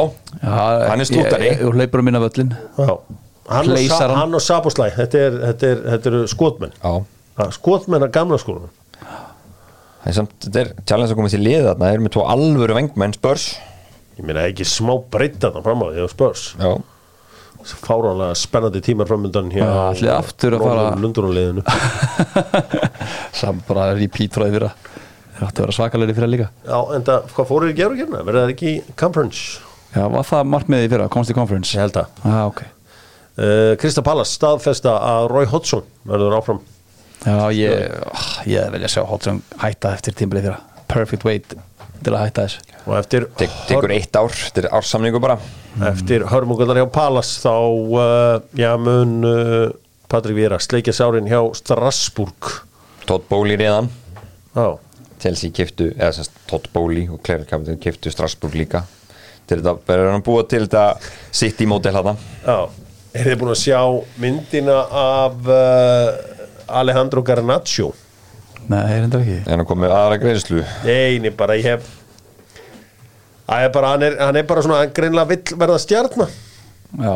já 0.42 0.56
Hann 0.90 1.02
er 1.02 1.08
stútari. 1.08 1.50
Ég, 1.52 1.60
ég 1.62 1.76
hleypur 1.78 2.02
um 2.02 2.08
minna 2.10 2.20
völlin 2.22 2.50
hann, 2.76 2.90
og 2.90 3.04
hann. 3.54 4.16
hann 4.18 4.34
og 4.34 4.42
Saboslæ 4.42 4.90
þetta, 4.96 5.20
er, 5.28 5.36
þetta, 5.44 5.70
er, 5.70 5.84
þetta 5.92 6.10
eru 6.12 6.24
skotmenn. 6.30 6.74
Já 6.82 6.96
skotmenn 7.56 8.06
að 8.06 8.12
gamla 8.16 8.38
skólanum. 8.40 8.72
Það 8.96 10.10
er 10.12 10.16
samt, 10.20 10.34
þetta 10.46 10.60
er 10.62 10.68
challenge 10.86 11.12
að 11.12 11.18
koma 11.18 11.30
til 11.32 11.42
liða 11.42 11.62
þarna, 11.72 11.86
þeir 11.90 11.96
eru 11.98 12.04
með 12.06 12.12
tvo 12.16 12.26
alvöru 12.30 12.76
vengmenn 12.78 13.16
spörs 13.16 13.46
ég 14.16 14.24
meina 14.24 14.44
ekki 14.48 14.64
smá 14.64 14.92
breyta 15.12 15.50
þarna 15.50 15.64
fram 15.66 15.82
á 15.82 15.86
því 15.92 16.04
á 16.06 16.08
spörs 16.08 16.44
Já, 16.56 16.70
fáránlega 17.82 18.36
spennandi 18.38 18.80
tímar 18.86 19.08
framöndan 19.10 19.50
hér 19.52 19.66
fara- 20.62 20.94
Lundunarliðinu 21.02 21.64
Sam 23.40 23.58
bara 23.66 23.88
repeat 23.98 24.32
frá 24.36 24.46
því 24.46 24.54
fyrra. 24.56 24.70
Það 25.36 25.48
átti 25.50 25.60
að 25.60 25.64
vera 25.66 25.74
svakalegri 25.76 26.14
fyrra 26.16 26.28
líka. 26.32 26.46
Já, 26.64 26.78
en 26.96 27.02
það, 27.04 27.26
hvað 27.36 27.48
fóruð 27.50 27.72
í 27.72 27.76
gerur 27.76 27.98
hérna? 27.98 28.22
Verða 28.24 28.44
það 28.46 28.52
ekki 28.54 28.70
conference? 29.02 29.42
Já, 29.92 30.06
var 30.14 30.24
það 30.30 30.48
markmiðið 30.54 30.86
í 30.86 30.92
fyrra, 30.94 31.08
komst 31.12 31.32
í 31.34 31.36
conference? 31.36 31.74
Ég 31.76 31.82
held 31.84 31.98
að 32.00 32.22
Já, 32.24 32.38
ok. 32.46 32.62
Uh, 33.36 33.74
Krista 33.82 34.00
Pallas 34.06 34.32
staðfesta 34.38 34.94
að 35.02 35.26
Roy 35.34 35.44
Hodgson 35.50 35.84
verður 36.08 36.38
áfram 36.38 36.62
Já, 37.24 37.38
ég, 37.56 37.94
ég 38.50 38.72
vilja 38.74 38.90
sjá 38.92 39.02
Holtzson 39.08 39.40
hætta 39.62 39.94
eftir 39.96 40.14
tímbilið 40.18 40.50
fyrra 40.50 40.84
Perfect 40.86 41.24
weight 41.26 41.56
til 42.04 42.12
að 42.14 42.26
hætta 42.26 42.44
þessu. 42.46 42.76
Og 42.86 42.94
eftir, 43.00 43.26
Tek, 43.38 43.54
tekur 43.66 43.92
eitt 43.94 44.14
ár, 44.14 44.30
þetta 44.30 44.62
er 44.62 44.68
ársamningu 44.78 45.20
bara. 45.22 45.38
Eftir 45.88 46.26
hörmungunar 46.30 46.78
hjá 46.78 46.86
Pallas 46.92 47.32
þá 47.42 47.54
uh, 47.56 48.36
já, 48.56 48.70
mun 48.78 49.18
uh, 49.26 49.72
Patrik 50.12 50.38
Víra 50.38 50.60
sleikja 50.62 50.94
sárin 50.94 51.26
hjá 51.28 51.40
Strasburg 51.58 52.52
Todd 53.06 53.26
Bowley 53.28 53.58
reðan 53.58 53.90
Já, 54.54 54.78
Chelsea 55.20 55.52
kiftu, 55.54 55.90
eða 55.96 56.12
semst 56.16 56.38
Todd 56.48 56.70
Bowley 56.72 57.08
og 57.10 57.20
Claire 57.26 57.44
Capital 57.48 57.76
kiftu 57.82 58.12
Strasbourg 58.12 58.54
líka. 58.56 58.84
Til 59.46 59.60
þetta, 59.60 59.76
verður 59.88 60.14
hann 60.14 60.24
búa 60.26 60.46
til 60.48 60.64
þetta 60.64 60.86
sitt 61.34 61.60
í 61.62 61.68
mótel 61.70 61.94
hana 61.98 62.16
já. 62.46 62.58
Er 63.16 63.30
þið 63.30 63.38
búin 63.40 63.52
að 63.54 63.60
sjá 63.62 63.80
myndina 64.20 64.78
af 65.02 65.46
uh, 65.48 66.35
Alejandro 66.68 67.22
Garnaccio? 67.26 67.92
Nei, 68.66 68.80
það 68.80 68.96
er 68.96 69.06
enda 69.06 69.20
ekki. 69.22 69.38
En 69.44 69.60
hann 69.60 69.68
kom 69.68 69.80
með 69.84 69.94
aðra 69.94 70.18
greiðslu. 70.22 70.64
Nei, 70.86 71.30
bara 71.38 71.56
ég 71.58 71.70
hef 71.70 71.94
Það 73.46 73.62
er 73.62 73.72
bara, 73.76 73.90
hann 73.94 74.02
er, 74.02 74.14
hann 74.18 74.36
er 74.40 74.46
bara 74.48 74.62
svona, 74.64 74.80
hann 74.82 74.94
greinlega 74.94 75.30
vill 75.30 75.58
verða 75.60 75.76
stjarnar 75.78 76.32
Já, 76.98 77.12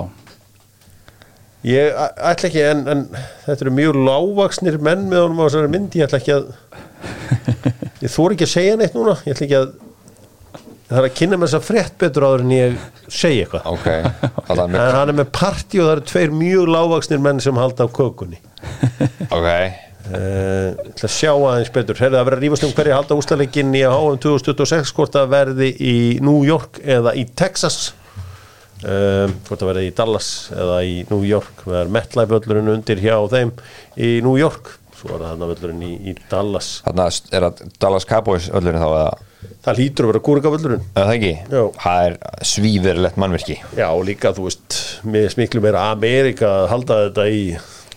Ég 1.67 1.97
ætla 2.17 2.49
ekki, 2.49 2.61
en, 2.65 2.87
en 2.89 3.01
þetta 3.45 3.67
eru 3.67 3.73
mjög 3.77 3.97
lágvaksnir 4.07 4.79
menn 4.81 5.03
með 5.11 5.27
honum 5.27 5.43
á 5.43 5.45
þessari 5.45 5.73
mynd, 5.75 5.97
ég 5.99 6.07
ætla 6.07 6.21
ekki 6.23 6.33
að 6.33 6.47
ég 8.05 8.15
þóri 8.15 8.37
ekki 8.37 8.47
að 8.47 8.53
segja 8.55 8.79
neitt 8.81 8.97
núna. 8.97 9.19
Ég 9.27 9.35
ætla 9.35 9.45
ekki 9.45 9.59
að 9.59 9.75
það 10.91 11.01
er 11.01 11.09
að 11.09 11.19
kynna 11.21 11.39
með 11.39 11.49
þess 11.49 11.59
að 11.61 11.69
frétt 11.69 12.01
betur 12.01 12.27
áður 12.27 12.43
en 12.47 12.57
ég 12.57 12.81
segi 13.11 13.45
eitthvað. 13.45 13.69
Ok, 13.71 13.87
það 14.49 14.65
er 14.65 14.65
en 14.67 14.97
hann 14.99 15.13
er 15.13 15.21
með 15.21 15.31
partí 15.37 15.81
og 15.81 15.87
það 15.87 15.95
eru 15.97 16.09
tveir 16.11 16.35
mjög 16.41 16.75
lágvaksnir 16.75 17.23
menn 17.23 17.45
sem 17.45 17.63
halda 17.63 17.87
á 17.87 17.89
kökunni. 17.95 18.43
Ok, 19.31 19.49
Uh, 20.11 20.73
ég 20.73 20.95
ætla 20.95 21.07
að 21.07 21.13
sjá 21.13 21.31
aðeins 21.31 21.71
betur. 21.75 21.99
Herðu 22.01 22.19
að 22.19 22.25
vera 22.27 22.39
að 22.39 22.43
rífast 22.43 22.65
um 22.67 22.73
hverju 22.75 22.95
halda 22.97 23.17
úslaleikin 23.21 23.75
í 23.77 23.83
HM 23.85 24.17
2026 24.25 24.93
hvort 24.97 25.15
það 25.15 25.29
verði 25.35 25.69
í 25.77 25.97
New 26.25 26.41
York 26.49 26.81
eða 26.83 27.13
í 27.21 27.27
Texas. 27.39 27.93
Um, 28.81 29.37
hvort 29.45 29.61
það 29.61 29.69
verði 29.69 29.85
í 29.91 29.95
Dallas 30.01 30.31
eða 30.57 30.79
í 30.89 30.95
New 31.13 31.21
York. 31.29 31.63
Það 31.67 31.79
er 31.83 31.93
MetLife 31.95 32.33
völlurinn 32.33 32.73
undir 32.75 33.03
hjá 33.05 33.15
þeim 33.31 33.53
í 34.01 34.11
New 34.25 34.35
York. 34.41 34.73
Svo 34.97 35.13
er 35.15 35.23
það 35.23 35.31
hann 35.31 35.47
völlurinn 35.53 35.85
í, 35.87 35.93
í 36.11 36.17
Dallas. 36.33 36.73
Þarna 36.89 37.09
er 37.37 37.49
að 37.51 37.63
Dallas 37.79 38.09
Cowboys 38.09 38.49
öllurinn 38.51 38.83
þá 38.83 38.89
eða 38.89 39.11
það 39.65 39.81
hlýtur 39.81 40.07
að 40.07 40.11
vera 40.13 40.23
kúrika 40.29 40.53
völlurinn 40.53 40.85
eða 40.95 41.07
það 41.07 41.15
ekki, 41.17 41.33
Jú. 41.55 41.65
það 41.81 42.07
er 42.09 42.17
svíverlegt 42.51 43.19
mannverki 43.21 43.57
já 43.79 43.87
og 43.89 44.05
líka 44.09 44.33
þú 44.37 44.47
veist 44.49 44.79
með 45.05 45.27
smiklu 45.35 45.63
meira 45.65 45.87
Amerika 45.95 46.51
að 46.63 46.69
halda 46.75 46.99
þetta 47.07 47.27
í 47.33 47.43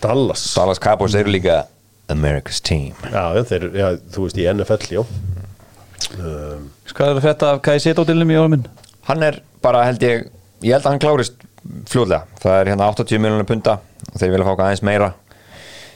Dallas. 0.04 0.42
Dallas 0.58 0.80
Cowboys 0.84 1.14
eru 1.16 1.32
líka 1.32 1.62
America's 2.12 2.58
team. 2.60 2.92
Já, 3.08 3.22
já, 3.38 3.42
þeir, 3.48 3.62
já 3.80 3.86
þú 4.12 4.26
veist 4.26 4.40
í 4.42 4.44
NFL 4.50 4.90
já. 4.92 5.00
Um, 6.20 6.66
hvað 6.92 7.08
er 7.10 7.18
að 7.18 7.24
fetta 7.24 7.50
af 7.54 7.62
KSC-dóttilnum 7.64 8.30
í 8.30 8.36
árum 8.38 8.52
minn? 8.54 8.66
hann 9.08 9.22
er 9.24 9.38
bara 9.64 9.82
held 9.88 10.02
ég 10.04 10.26
ég 10.64 10.72
held 10.76 10.84
að 10.84 10.90
hann 10.94 11.00
klárist 11.02 11.34
fljóðlega 11.90 12.38
það 12.40 12.58
er 12.60 12.70
hérna 12.72 12.86
80 12.92 13.20
miljonar 13.20 13.48
punta 13.48 13.74
og 14.12 14.20
þeir 14.20 14.32
vilja 14.34 14.44
fá 14.46 14.50
eitthvað 14.52 14.66
aðeins 14.68 14.84
meira. 14.88 15.08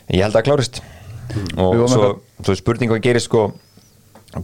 Ég 0.09 0.24
held 0.24 0.32
að 0.32 0.38
það 0.38 0.46
klárist. 0.49 0.80
Og 1.61 1.82
svo, 1.92 2.09
svo 2.40 2.55
er 2.55 2.59
spurning 2.62 2.90
hvað 2.92 3.03
gerir 3.05 3.20
sko 3.24 3.42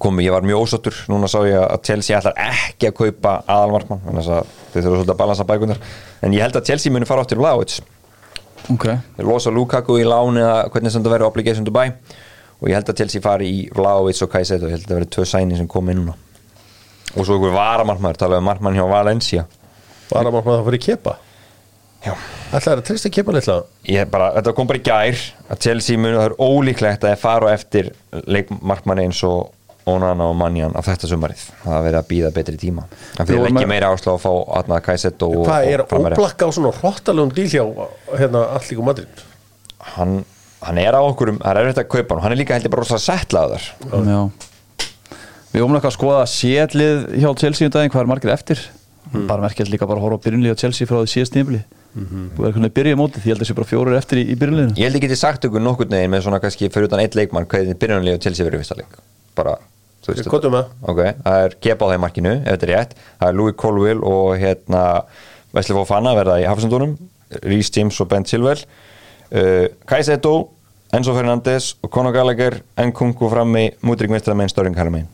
komi, 0.01 0.24
ég 0.24 0.32
var 0.32 0.45
mjög 0.47 0.64
ósáttur. 0.64 1.01
Núna 1.12 1.28
sá 1.28 1.39
ég 1.45 1.59
að 1.61 1.82
Chelsea 1.85 2.18
ætlar 2.18 2.39
ekki 2.41 2.89
að 2.89 2.97
kaupa 3.01 3.35
aðalmarkmann 3.45 4.05
þannig 4.07 4.30
að 4.37 4.53
þeir 4.72 4.78
þurfa 4.78 4.95
svolítið 4.95 5.14
að 5.14 5.20
balansa 5.20 5.49
bækunar 5.49 5.82
en 6.24 6.37
ég 6.37 6.45
held 6.45 6.57
að 6.57 6.70
Chelsea 6.70 6.95
muni 6.95 7.09
fara 7.09 7.24
áttir 7.24 7.41
Vlaovic 7.41 7.80
Ok, 8.72 8.87
þeir 9.18 9.26
losa 9.28 9.53
Lukaku 9.53 9.99
í 10.01 10.07
lán 10.09 10.39
eða 10.41 10.70
hvernig 10.72 10.93
sem 10.93 11.03
þetta 11.03 11.12
verður 11.12 11.28
obligation 11.28 11.66
Dubai 11.66 11.91
og 11.93 12.70
ég 12.70 12.78
held 12.78 12.89
að 12.89 13.03
Chelsea 13.03 13.24
fari 13.24 13.51
í 13.51 13.59
Vlaovic 13.76 14.22
og 14.24 14.30
Kajset 14.32 14.62
og 14.62 14.70
ég 14.70 14.78
held 14.78 14.87
að 14.87 14.89
það 14.89 14.99
verður 14.99 15.12
tvö 15.18 15.26
sæni 15.28 15.59
sem 15.59 15.68
kom 15.68 15.91
inn 15.93 16.01
núna. 16.01 16.14
Og 17.14 17.26
svo 17.26 17.37
ykkur 17.37 17.53
varamarkmaður 17.53 18.22
talaðu 18.22 18.41
um 18.41 18.49
markmann 18.49 18.78
hjá 18.78 18.87
Valencia. 18.89 19.45
Maður 20.09 20.41
það 20.47 20.64
fyrir 20.70 20.82
kepa? 20.87 21.16
Já. 22.05 22.12
ætlaði 22.53 22.80
að 22.80 22.87
treysta 22.89 23.11
kepa 23.12 23.32
litla? 23.32 23.59
Ég 23.89 24.09
bara, 24.12 24.30
þetta 24.39 24.53
kom 24.57 24.68
bara 24.68 24.80
í 24.80 24.85
gær 24.85 25.20
að 25.53 25.61
Chelsea 25.64 26.01
muni, 26.01 26.16
það 26.16 26.26
er 26.30 26.35
ólíklegt 26.41 27.05
að 27.05 27.12
það 27.14 27.22
fara 27.22 27.53
eftir 27.57 27.93
leikmarkmanni 28.28 29.07
eins 29.09 29.22
og 29.28 29.53
Onana 29.91 30.30
og 30.30 30.37
Manjan 30.41 30.76
af 30.78 30.87
þetta 30.89 31.11
sumarið. 31.11 31.43
Það 31.64 31.82
verið 31.89 31.99
að 32.01 32.09
býða 32.09 32.30
betri 32.39 32.57
tíma. 32.61 32.87
En 33.18 33.28
fyrir 33.28 33.51
ekki 33.51 33.68
meira 33.68 33.91
áslá 33.93 34.14
að 34.14 34.22
fá 34.22 34.30
Atna 34.61 34.80
Kajset 34.85 35.24
og, 35.26 35.43
Hvað 35.45 35.68
er 35.72 35.85
og 35.85 35.95
óblakka 35.99 36.49
á 36.49 36.51
svona 36.57 36.72
hróttalegum 36.78 37.35
díl 37.37 37.51
hjá 37.53 37.64
hérna 38.16 38.47
allíku 38.57 38.87
Madrid? 38.87 39.24
hann, 39.95 40.24
hann 40.64 40.80
er 40.80 40.97
á 40.97 41.01
okkur 41.05 41.35
um, 41.35 41.43
það 41.43 41.51
er 41.51 41.61
erfitt 41.62 41.82
að 41.82 41.91
kaupa 41.93 42.16
hann. 42.16 42.24
Hann 42.24 42.35
er 42.37 42.41
líka 42.41 42.57
heldur 42.57 42.72
bara 42.72 42.87
rosa 42.87 43.01
settlaður. 43.03 43.68
Já. 43.93 44.20
Við 45.55 45.62
eitthvað 45.62 45.91
að 45.91 45.95
skoða 45.95 46.24
sétlið 46.30 47.05
hjá 47.20 47.28
Chelsea 47.39 47.68
um 47.68 47.74
daginn, 47.74 47.93
hvað 47.95 48.03
er 48.03 48.11
margir 48.11 48.35
eftir? 48.35 48.62
Bara 49.14 49.45
merkjast 49.45 49.70
líka 49.70 49.87
bara 49.87 50.01
að 50.01 50.07
horfa 50.09 50.18
á 50.18 50.24
byrjunlið 50.24 50.57
á 50.57 50.61
Chelsea 50.64 50.89
frá 50.89 50.97
því 51.03 51.11
síðast 51.12 51.37
nýmli 51.37 51.61
Þú 51.95 52.47
er 52.49 52.55
hvernig 52.57 52.70
að 52.72 52.74
byrja 52.74 52.95
í 52.97 52.99
móti 52.99 53.20
því 53.20 53.28
ég 53.28 53.35
held 53.35 53.43
að 53.43 53.45
þessi 53.45 53.57
bara 53.61 53.68
fjórir 53.70 53.99
eftir 53.99 54.18
í, 54.18 54.24
í 54.32 54.37
byrjunliðinu 54.41 54.80
Ég 54.80 54.89
held 54.89 54.99
ekki 54.99 55.11
til 55.12 55.18
sagt 55.20 55.45
ykkur 55.47 55.62
nokkur 55.62 55.91
neginn 55.93 56.11
með 56.11 56.24
svona 56.24 56.41
kannski 56.43 56.70
fyrir 56.74 56.89
utan 56.89 57.03
eitt 57.05 57.14
leikmann 57.14 57.47
hvað 57.47 57.68
þið 57.68 57.78
byrjunlega 57.85 58.18
og 58.18 58.24
Chelsea 58.24 58.49
verið 58.49 58.64
fyrsta 58.64 58.78
leik. 58.80 58.97
Bara, 59.39 59.55
veist 60.09 60.29
kvotum 60.31 60.57
það. 60.59 61.05
Er 61.31 61.57
Kepa 61.63 61.89
á 61.89 61.93
þeim 61.93 62.05
markinu, 62.05 62.35
ef 62.43 62.57
þetta 62.57 62.69
er 62.69 62.73
rétt. 62.75 62.95
Það 63.21 63.31
er 63.31 63.39
Louis 63.39 63.57
Colville 63.61 64.05
og 64.05 64.35
hérna 64.41 64.85
Wesley 65.55 65.77
Fofana 65.79 66.15
verða 66.19 66.41
í 66.43 66.49
hafsendunum 66.49 66.97
Rhys 67.43 67.71
James 67.75 68.01
og 68.03 68.11
Ben 68.11 68.27
Chilwell. 68.27 68.65
Uh, 69.35 69.67
Kaiseto, 69.89 70.51
Enzo 70.95 71.15
Fernandes 71.17 71.73
og 71.83 71.91
Conor 71.91 72.15
Gallagher, 72.15 72.61
Nkunku 72.79 73.31
frammi 73.33 73.71
Mútrik 73.83 74.13
Mistra 74.13 74.37
með 74.37 74.53
Störing 74.53 74.77
Harmein 74.79 75.09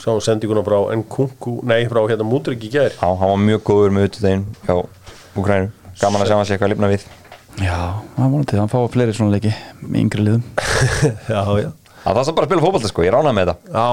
Sá 0.00 0.12
sendinguna 0.24 0.64
frá 0.64 0.78
Nkunku 0.96 1.60
nei, 1.68 1.84
frá 1.88 2.02
hérna 2.08 2.26
Múdrik 2.26 2.66
í 2.66 2.72
gær. 2.72 2.92
Já, 2.96 3.06
hann 3.06 3.32
var 3.32 3.40
mjög 3.40 3.64
góður 3.68 3.96
með 3.96 4.10
utudegin 4.10 4.46
hjá 4.64 4.76
Ukrænu, 5.40 5.72
gaman 6.00 6.24
að 6.24 6.30
sjá 6.30 6.36
hann 6.36 6.48
sé 6.48 6.56
eitthvað 6.56 6.70
að 6.70 6.74
lifna 6.74 6.92
við. 6.92 7.04
Já, 7.60 7.76
það 8.16 8.24
er 8.24 8.32
vonandi, 8.32 8.60
hann 8.60 8.72
fáið 8.72 8.88
fleiri 8.96 9.16
svona 9.18 9.36
leiki 9.36 9.52
með 9.84 10.00
yngri 10.04 10.26
liðum. 10.26 10.48
Já, 11.34 11.44
já 11.60 11.70
Það 12.04 12.16
er 12.16 12.24
það 12.24 12.34
bara 12.38 12.46
að 12.46 12.50
spila 12.50 12.64
fótbolta 12.64 12.90
sko, 12.90 13.04
ég 13.06 13.12
ránaði 13.14 13.36
með 13.40 13.50
þetta 13.50 13.76
Já, 13.76 13.88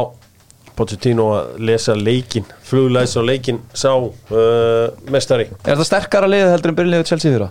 Pochettino 0.77 1.23
að 1.33 1.47
lesa 1.67 1.95
leikin 1.97 2.45
fluglæs 2.67 3.15
á 3.17 3.21
leikin 3.25 3.59
sá 3.73 3.89
uh, 3.97 4.91
mestari 5.11 5.47
Er 5.65 5.75
það 5.79 5.87
sterkara 5.89 6.29
liðið 6.29 6.53
heldur 6.53 6.73
en 6.73 6.77
byrjunliðið 6.77 7.09
Chelsea 7.11 7.33
fyrra? 7.33 7.49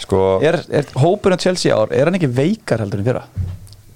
Sko, 0.00 0.20
Er, 0.46 0.60
er 0.70 0.88
hópurinn 1.02 1.40
Chelsea 1.42 1.74
ár, 1.74 1.90
er 1.90 2.06
hann 2.08 2.18
ekki 2.18 2.30
veikar 2.36 2.82
heldur 2.84 3.02
en 3.02 3.08
fyrra? 3.08 3.24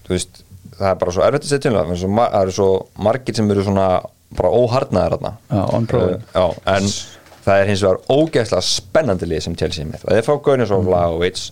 þú 0.07 0.17
veist, 0.17 0.41
það 0.75 0.89
er 0.91 0.97
bara 1.05 1.13
svo 1.15 1.23
erfitt 1.23 1.45
að 1.47 1.53
setja 1.55 1.71
um 1.71 1.77
það 1.79 1.93
það 2.19 2.41
eru 2.41 2.55
svo 2.57 2.69
margir 3.07 3.37
sem 3.39 3.51
eru 3.55 3.63
svona 3.69 3.87
bara 4.35 4.51
óharnaðir 4.59 5.15
þarna 5.17 5.33
Já, 5.51 5.63
unproven. 5.79 6.25
Uh, 6.35 6.35
já, 6.35 6.45
en 6.75 6.89
það 7.47 7.61
er 7.63 7.71
hins 7.71 7.85
vegar 7.87 8.01
ógeðslega 8.11 8.67
spennandi 8.67 9.29
lið 9.31 9.45
sem 9.47 9.57
Chelsea 9.63 9.85
er 9.85 9.91
með 9.93 10.05
og 10.09 10.17
þeir 10.17 10.27
fá 10.27 10.35
Gaunis 10.49 10.73
og 10.75 10.83
Vlaovic 10.89 11.45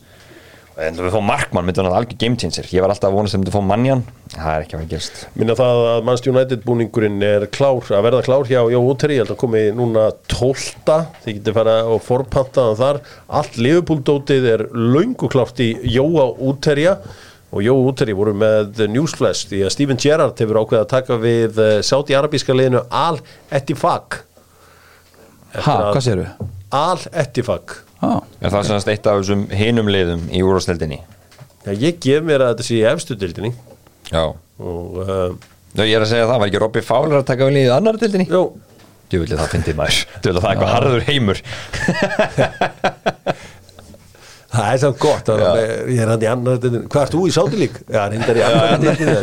en 0.79 0.99
við 0.99 1.11
fá 1.11 1.20
Markmann, 1.24 1.66
myndi 1.66 1.83
hann 1.83 1.91
algjör 1.91 2.18
game 2.20 2.39
changer. 2.39 2.68
Ég 2.70 2.85
var 2.85 2.93
alltaf 2.93 3.11
að 3.11 3.16
vonast 3.18 3.35
að 3.37 3.43
myndi 3.43 3.55
fá 3.55 3.62
Manjan 3.66 4.03
það 4.35 4.51
er 4.53 4.64
ekki 4.64 4.76
að 4.76 4.83
vera 4.83 4.91
gerst 4.93 5.22
Minna 5.39 5.55
það 5.59 5.81
að 5.89 6.03
Manchester 6.07 6.33
United 6.35 6.64
búningurinn 6.66 7.22
er 7.24 7.47
klár 7.55 7.89
að 7.97 8.05
verða 8.05 8.24
klár 8.26 8.51
hjá 8.51 8.61
Jó 8.72 8.79
Úteri 8.85 9.16
ég 9.16 9.24
held 9.24 9.33
að 9.35 9.41
komi 9.41 9.62
núna 9.74 10.05
12 10.31 10.68
þið 11.24 11.39
getur 11.39 11.57
fara 11.57 11.79
og 11.89 12.05
forpantaðan 12.05 12.79
þar. 12.83 13.01
Allt 13.41 13.59
Liverpool-dótið 13.59 14.51
er 14.53 14.66
löngu 14.76 15.31
klárt 15.33 15.64
í 15.64 15.72
Jóa 15.97 16.29
Úterja 16.51 16.99
og 17.49 17.64
Jó 17.64 17.74
Úteri 17.89 18.14
voru 18.16 18.37
með 18.37 18.85
newsflash 18.93 19.49
því 19.49 19.64
að 19.64 19.74
Steven 19.74 20.01
Gerrard 20.03 20.39
hefur 20.39 20.61
ákveðið 20.61 20.85
að 20.85 20.91
taka 20.93 21.18
við 21.22 21.61
sáti-arabíska 21.89 22.57
liðinu 22.57 22.85
Al-Ettifaq 22.93 24.22
Ha, 25.57 25.76
hvað 25.95 26.03
séru? 26.05 26.24
Al-Ettifaq 26.76 27.79
Ah, 27.99 28.21
en 28.39 28.53
það 28.53 28.59
er 28.61 28.69
semast 28.69 28.91
eitt 28.93 29.07
af 29.11 29.21
þessum 29.21 29.47
hinum 29.59 29.89
liðum 29.91 30.29
í 30.31 30.43
úrvarsleldinni 30.47 31.01
Já, 31.67 31.73
ég 31.75 31.99
gef 32.01 32.23
mér 32.25 32.45
að 32.45 32.53
þetta 32.53 32.67
sé 32.69 32.77
í 32.79 32.85
efstu 32.87 33.17
dildinni 33.19 33.51
já, 34.09 34.23
og 34.31 35.01
uh, 35.03 35.35
ég 35.83 35.97
er 35.97 36.05
að 36.05 36.13
segja 36.13 36.29
það, 36.31 36.39
var 36.39 36.49
ekki 36.49 36.63
Robby 36.63 36.85
Fowler 36.87 37.21
að 37.21 37.29
taka 37.33 37.49
við 37.49 37.59
liðið 37.59 37.75
annar 37.75 37.99
dildinni? 38.01 38.29
Jó, 38.31 38.43
Djúvillig 39.09 39.39
það 39.41 39.53
fyndið 39.55 39.77
maður. 39.79 40.01
Djúvillig 40.21 40.43
það 40.45 40.49
er 40.49 40.55
eitthvað 40.55 40.75
harður 40.75 41.07
heimur. 41.09 41.39
Það 44.49 44.69
er 44.73 44.79
samt 44.81 44.97
gott 45.03 45.29
að 45.29 45.43
ég 45.93 45.99
er 46.01 46.09
hann 46.09 46.23
í 46.25 46.29
annar 46.31 46.57
Hvað 46.63 47.03
ert 47.03 47.13
þú 47.13 47.25
í 47.29 47.33
sátilík? 47.35 47.75
Já, 47.85 48.01
reyndar 48.09 48.39
í 48.41 48.45
annar 48.47 48.81
dildinni 48.81 49.19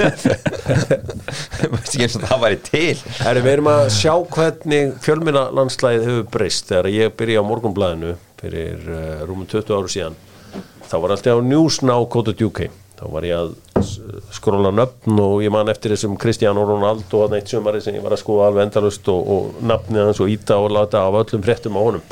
Veist 1.74 1.96
ekki 1.96 2.06
eins 2.06 2.18
og 2.20 2.28
það 2.30 2.44
væri 2.44 2.60
til? 2.68 3.02
Herri, 3.24 3.42
við 3.42 3.54
erum 3.56 3.70
að 3.72 3.82
sjá 3.96 4.14
hvernig 4.36 4.94
fjölminna 5.02 5.48
landslæðið 5.58 6.06
hefur 6.12 6.30
breyst 6.38 6.70
þegar 6.70 6.92
ég 6.94 7.18
byrja 7.18 7.42
á 7.42 7.50
morgunblæðinu 7.50 8.14
fyrir 8.46 8.88
uh, 8.88 9.26
rúmum 9.28 9.46
20 9.50 9.76
áru 9.76 9.92
síðan 9.92 10.16
þá 10.86 10.96
var 11.02 11.16
alltaf 11.18 11.36
á 11.36 11.42
newsnow.uk 11.52 12.62
þá 12.96 13.04
var 13.12 13.26
ég 13.28 13.36
að 13.36 13.54
s- 13.82 13.98
skróla 14.38 14.70
nöfn 14.72 15.18
og 15.20 15.42
ég 15.44 15.52
man 15.52 15.68
eftir 15.74 15.92
þessum 15.92 16.14
Cristiano 16.22 16.64
Ronaldo 16.70 17.26
að 17.26 17.34
neitt 17.36 17.52
sumari 17.52 17.82
sem 17.84 17.98
ég 17.98 18.06
var 18.06 18.16
að 18.16 18.22
skoða 18.24 18.48
alveg 18.52 18.70
endalust 18.70 19.10
og, 19.12 19.28
og 19.36 19.60
nafnið 19.68 20.06
hans 20.08 20.22
og 20.24 20.32
íta 20.32 20.56
og 20.64 20.72
láta 20.72 21.02
af 21.10 21.18
öllum 21.26 21.44
fréttum 21.44 21.76
á 21.76 21.82
honum. 21.84 22.06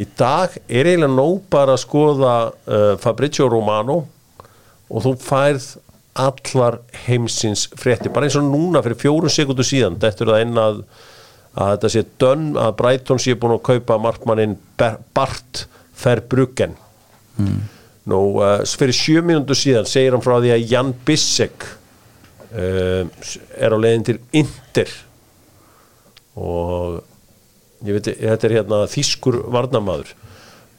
Í 0.00 0.06
dag 0.16 0.54
er 0.70 0.86
eiginlega 0.92 1.12
nóg 1.12 1.40
bara 1.52 1.74
að 1.74 1.82
skoða 1.82 2.34
uh, 2.52 2.94
Fabrizio 3.02 3.48
Romano 3.52 3.98
og 4.90 5.02
þú 5.04 5.16
færð 5.20 5.66
allar 6.20 6.78
heimsins 7.08 7.66
frétti 7.78 8.10
bara 8.12 8.26
eins 8.28 8.38
og 8.38 8.46
núna 8.46 8.80
fyrir 8.86 8.98
fjórum 9.02 9.30
sekundu 9.32 9.66
síðan 9.66 9.98
þetta 10.02 10.24
er 10.24 10.30
það 10.32 10.40
inn 10.46 10.62
að, 10.62 10.80
að 11.58 11.74
þetta 11.74 11.90
sé 11.92 12.04
dönn 12.22 12.46
að 12.60 12.76
Brighton 12.78 13.20
sé 13.22 13.34
búin 13.38 13.56
að 13.56 13.66
kaupa 13.72 13.98
markmannin 14.02 14.56
Bart 14.78 15.66
Verbruggen. 16.00 16.76
Mm. 17.40 17.60
Nú, 18.10 18.20
uh, 18.40 18.62
fyrir 18.64 18.96
sjö 18.96 19.24
mínútur 19.26 19.58
síðan 19.58 19.88
segir 19.88 20.16
hann 20.16 20.24
frá 20.24 20.38
því 20.38 20.54
að 20.54 20.66
Jan 20.70 20.94
Bissek 21.06 21.66
uh, 21.66 23.04
er 23.58 23.76
á 23.76 23.78
leiðin 23.78 24.06
til 24.08 24.18
Inter. 24.40 24.94
Og 26.40 27.00
ég 27.86 27.96
veit, 27.96 28.10
þetta 28.14 28.48
er 28.48 28.56
hérna 28.60 28.84
þýskur 28.90 29.42
varnamaður 29.52 30.14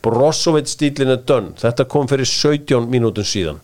Brozovic 0.02 0.70
stílinn 0.72 1.14
er 1.14 1.22
dönn. 1.30 1.52
Þetta 1.62 1.86
kom 1.90 2.08
fyrir 2.10 2.26
17 2.26 2.90
mínútum 2.90 3.28
síðan. 3.28 3.62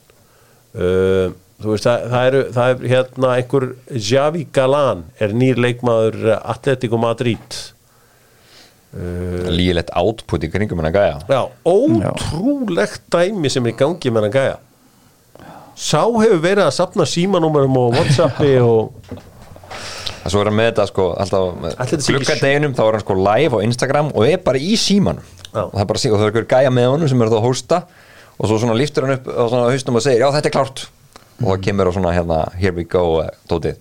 Uh, 0.78 1.34
þú 1.64 1.74
veist 1.74 1.88
það, 1.88 2.06
það, 2.12 2.28
er, 2.28 2.38
það 2.56 2.74
er 2.74 2.92
hérna 2.92 3.32
einhver 3.38 3.66
Javi 4.10 4.46
Galan 4.54 5.04
er 5.24 5.34
nýr 5.38 5.60
leikmaður 5.62 6.30
Atletico 6.38 7.00
Madrid. 7.02 7.60
Uh, 8.98 9.48
Lígilegt 9.52 9.92
output 10.00 10.46
í 10.48 10.52
kringum 10.54 10.82
hennar 10.82 10.96
gæja. 10.96 11.18
Já, 11.30 11.42
ótrúlegt 11.68 13.08
dæmi 13.14 13.52
sem 13.52 13.66
er 13.68 13.76
í 13.76 13.78
gangi 13.78 14.14
með 14.14 14.28
hann 14.28 14.36
gæja. 14.38 14.60
Sá 15.78 16.02
hefur 16.02 16.42
verið 16.42 16.66
að 16.66 16.76
sapna 16.80 17.06
símanúmerum 17.06 17.76
og 17.78 17.98
whatsappi 17.98 18.56
og 18.66 18.94
Það 20.28 20.34
svo 20.34 20.40
er 20.42 20.50
hann 20.50 20.58
með 20.58 20.70
þetta 20.72 20.86
sko 20.90 21.04
alltaf 21.24 22.08
gluggadeginum 22.10 22.74
þá 22.76 22.82
er 22.84 22.96
hann 22.98 23.04
sko 23.06 23.16
live 23.22 23.60
á 23.60 23.60
Instagram 23.64 24.10
og 24.12 24.26
er 24.28 24.42
bara 24.44 24.60
í 24.60 24.74
símanum. 24.80 25.24
Já. 25.54 25.64
og 25.64 25.74
það 25.74 25.82
er 25.84 25.90
bara 25.90 26.00
og 26.00 26.18
það 26.20 26.26
er 26.26 26.30
einhver 26.32 26.48
gæja 26.52 26.74
með 26.74 26.90
honum 26.92 27.10
sem 27.12 27.22
er 27.22 27.32
það 27.32 27.40
að 27.40 27.48
hósta 27.48 27.80
og 28.38 28.50
svo 28.50 28.60
svona 28.62 28.78
liftur 28.78 29.08
hann 29.08 29.16
upp 29.18 29.30
á 29.32 29.44
svona 29.48 29.70
haustum 29.72 29.98
og 29.98 30.04
segir 30.06 30.24
já 30.26 30.30
þetta 30.36 30.50
er 30.50 30.56
klárt 30.58 30.84
og 31.42 31.52
það 31.54 31.62
kemur 31.68 31.90
á 31.90 31.92
svona 31.96 32.14
hérna 32.16 32.40
here 32.58 32.74
we 32.76 32.84
go 32.90 33.04
uh, 33.22 33.30
dótið 33.50 33.78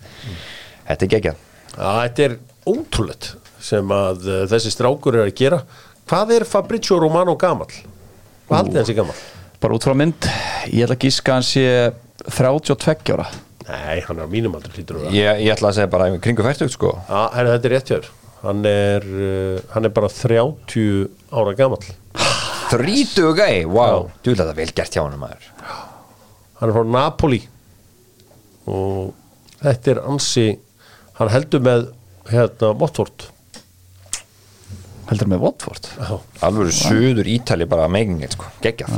Þetta 0.86 1.02
er 1.07 1.11
geggjað. 1.16 1.38
Já, 1.76 1.88
þetta 2.07 2.24
er 2.28 2.34
ótrúlegt 2.70 3.30
sem 3.66 3.90
að 3.96 4.26
uh, 4.30 4.42
þessi 4.50 4.70
strákur 4.70 5.16
er 5.18 5.24
að 5.26 5.32
gera. 5.40 5.59
Hvað 6.07 6.34
er 6.36 6.44
Fabrizio 6.46 7.00
Romano 7.02 7.34
gamall? 7.40 7.72
hvað 8.46 8.61
haldið 8.61 8.78
hans 8.78 8.92
í 8.92 8.94
gamall? 9.00 9.22
bara 9.59 9.74
út 9.74 9.82
frá 9.88 9.94
mynd 9.96 10.28
ég 10.70 10.84
ætla 10.84 10.94
að 10.94 11.02
gíska 11.09 11.32
að 11.32 11.38
hann 11.40 11.46
sé 11.48 11.64
32 12.30 13.16
ára. 13.16 13.26
Nei, 13.66 13.96
hann 14.07 14.20
er 14.20 14.28
á 14.28 14.30
mínum 14.30 14.54
aldrei 14.54 14.76
hlýtur 14.76 15.00
að 15.00 15.07
vera. 15.09 15.14
ég, 15.16 15.40
ég 15.48 15.54
ætla 15.57 15.72
að 15.72 15.78
segja 15.80 15.90
bara 15.90 16.07
kringu 16.22 16.44
færtugt 16.46 16.74
sko. 16.76 16.92
Já, 17.09 17.20
herri, 17.34 17.50
þetta 17.57 17.66
er 17.70 17.74
rétt 17.74 17.90
hjá 17.90 17.96
þér. 17.96 18.11
Hann 18.44 18.62
er, 18.70 19.07
uh, 19.11 19.59
hann 19.72 19.88
er 19.88 19.94
bara 19.96 20.12
30 20.12 21.09
ára 21.34 21.57
gamall. 21.59 21.88
Þrítugu 22.70 23.34
gæi, 23.38 23.64
wow, 23.66 24.07
Já. 24.07 24.14
þú 24.22 24.32
vil 24.32 24.38
þetta 24.44 24.57
vel 24.61 24.70
gert 24.76 24.94
hjá 24.96 25.02
hann 25.02 25.18
maður 25.18 25.50
hann 26.61 26.70
er 26.70 26.74
frá 26.76 26.84
Napoli. 26.96 27.40
Og 28.66 29.12
þetta 29.62 29.94
er 29.94 30.02
ansi 30.11 30.46
hann 31.20 31.32
heldur 31.32 31.62
með 31.64 31.88
hérna 32.32 32.72
Watford. 32.80 33.28
Heldur 35.11 35.30
með 35.30 35.44
Watford? 35.44 35.90
Já, 36.00 36.16
Alveg 36.48 36.72
suður 36.74 37.28
Ítali 37.30 37.68
bara 37.70 37.86
making 37.92 38.24
it 38.26 38.34
sko, 38.34 38.48
geggjað. 38.64 38.96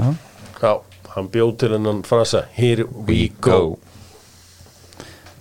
Já 0.63 0.73
hann 1.19 1.29
bjóð 1.33 1.53
til 1.59 1.73
hennan 1.75 2.01
frasa 2.07 2.45
Here 2.55 2.85
we 3.09 3.29
go. 3.43 3.77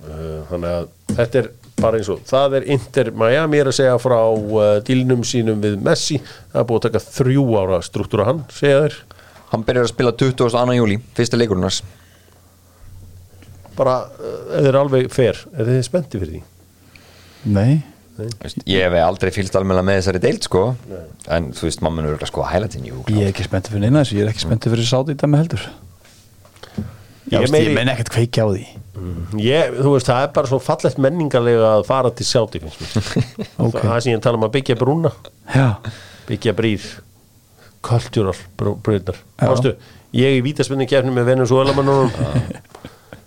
uh, 0.08 0.42
Þannig 0.50 0.72
að 0.74 0.88
þetta 1.18 1.42
er 1.44 1.50
bara 1.78 2.00
eins 2.00 2.10
og 2.10 2.24
það 2.26 2.56
er 2.58 2.66
Inter 2.74 3.12
Miami 3.14 3.60
er 3.62 3.70
að 3.70 3.78
segja 3.78 3.98
frá 4.02 4.18
uh, 4.34 4.80
dílnum 4.88 5.22
sínum 5.28 5.62
við 5.64 5.78
Messi. 5.86 6.18
Það 6.52 6.62
er 6.64 6.68
búið 6.72 6.80
að 6.82 6.88
taka 6.90 7.04
þrjú 7.20 7.46
ára 7.62 7.80
struktúra 7.86 8.28
hann 8.32 8.44
segja 8.54 8.82
þeir. 8.88 8.98
Hann 9.54 9.64
byrjar 9.68 9.88
að 9.88 9.94
spila 9.94 10.12
22. 10.20 10.76
júli, 10.76 10.98
fyrsta 11.16 11.40
leikurunars 11.40 11.82
bara, 13.78 13.98
uh, 14.18 14.40
ef 14.58 14.66
þeir 14.68 14.80
alveg 14.82 15.12
fer 15.14 15.40
er 15.54 15.70
þið 15.72 15.80
spendi 15.88 16.22
fyrir 16.24 16.34
því? 16.38 16.42
nei. 17.60 17.78
Veist, 18.18 18.64
Ég 18.66 18.82
hef 18.82 18.96
aldrei 19.06 19.30
fylgst 19.30 19.54
almenna 19.60 19.84
með 19.86 20.00
þessari 20.00 20.20
deild 20.24 20.42
sko. 20.48 20.62
En 21.30 21.52
þú 21.54 21.68
veist, 21.68 21.84
mamma 21.86 22.02
er 22.02 22.08
örgulega 22.16 22.26
sko 22.32 22.42
hælatin 22.50 22.88
Jú, 22.90 23.04
ég 23.14 23.28
er 23.28 23.30
ekki 23.30 23.46
spenntið 23.46 23.76
fyrir 23.76 23.84
neina 23.86 24.02
þessu 24.02 24.16
ég 24.18 24.24
er 24.26 24.32
ekki 24.32 24.42
spenntið 24.42 24.74
fyrir 24.74 24.88
sátt 24.90 25.12
í 25.14 25.16
dæmi 25.22 25.38
heldur 25.38 25.68
Ég 27.28 27.44
ég, 27.44 27.52
meiri- 27.52 27.68
ég 27.70 27.76
menn 27.76 27.92
ekkert 27.92 28.10
kveikja 28.16 28.46
á 28.48 28.50
því. 28.50 28.64
Ég, 29.44 29.74
þú 29.84 29.92
veist, 29.94 30.08
það 30.10 30.22
er 30.24 30.30
bara 30.34 30.48
svo 30.50 30.60
fallegt 30.64 30.98
menningarlega 31.04 31.72
að 31.78 31.86
fara 31.90 32.10
til 32.16 32.26
sjáti 32.26 32.62
finnst 32.64 32.82
mér. 32.82 33.28
Ok. 33.68 33.78
það 33.84 33.96
er 33.98 34.06
sem 34.06 34.14
ég 34.16 34.22
tala 34.24 34.40
um 34.40 34.46
að 34.48 34.54
byggja 34.56 34.78
brúna. 34.80 35.12
Já, 35.54 35.68
byggja 36.30 36.54
brýr. 36.58 36.86
Já. 39.38 39.46
Mástu, 39.52 39.76
ég 40.18 40.40
í 40.40 40.42
vítaspinni 40.46 40.88
kefni 40.90 41.12
með 41.14 41.30
Venezuela 41.36 41.76
mannunum 41.78 42.10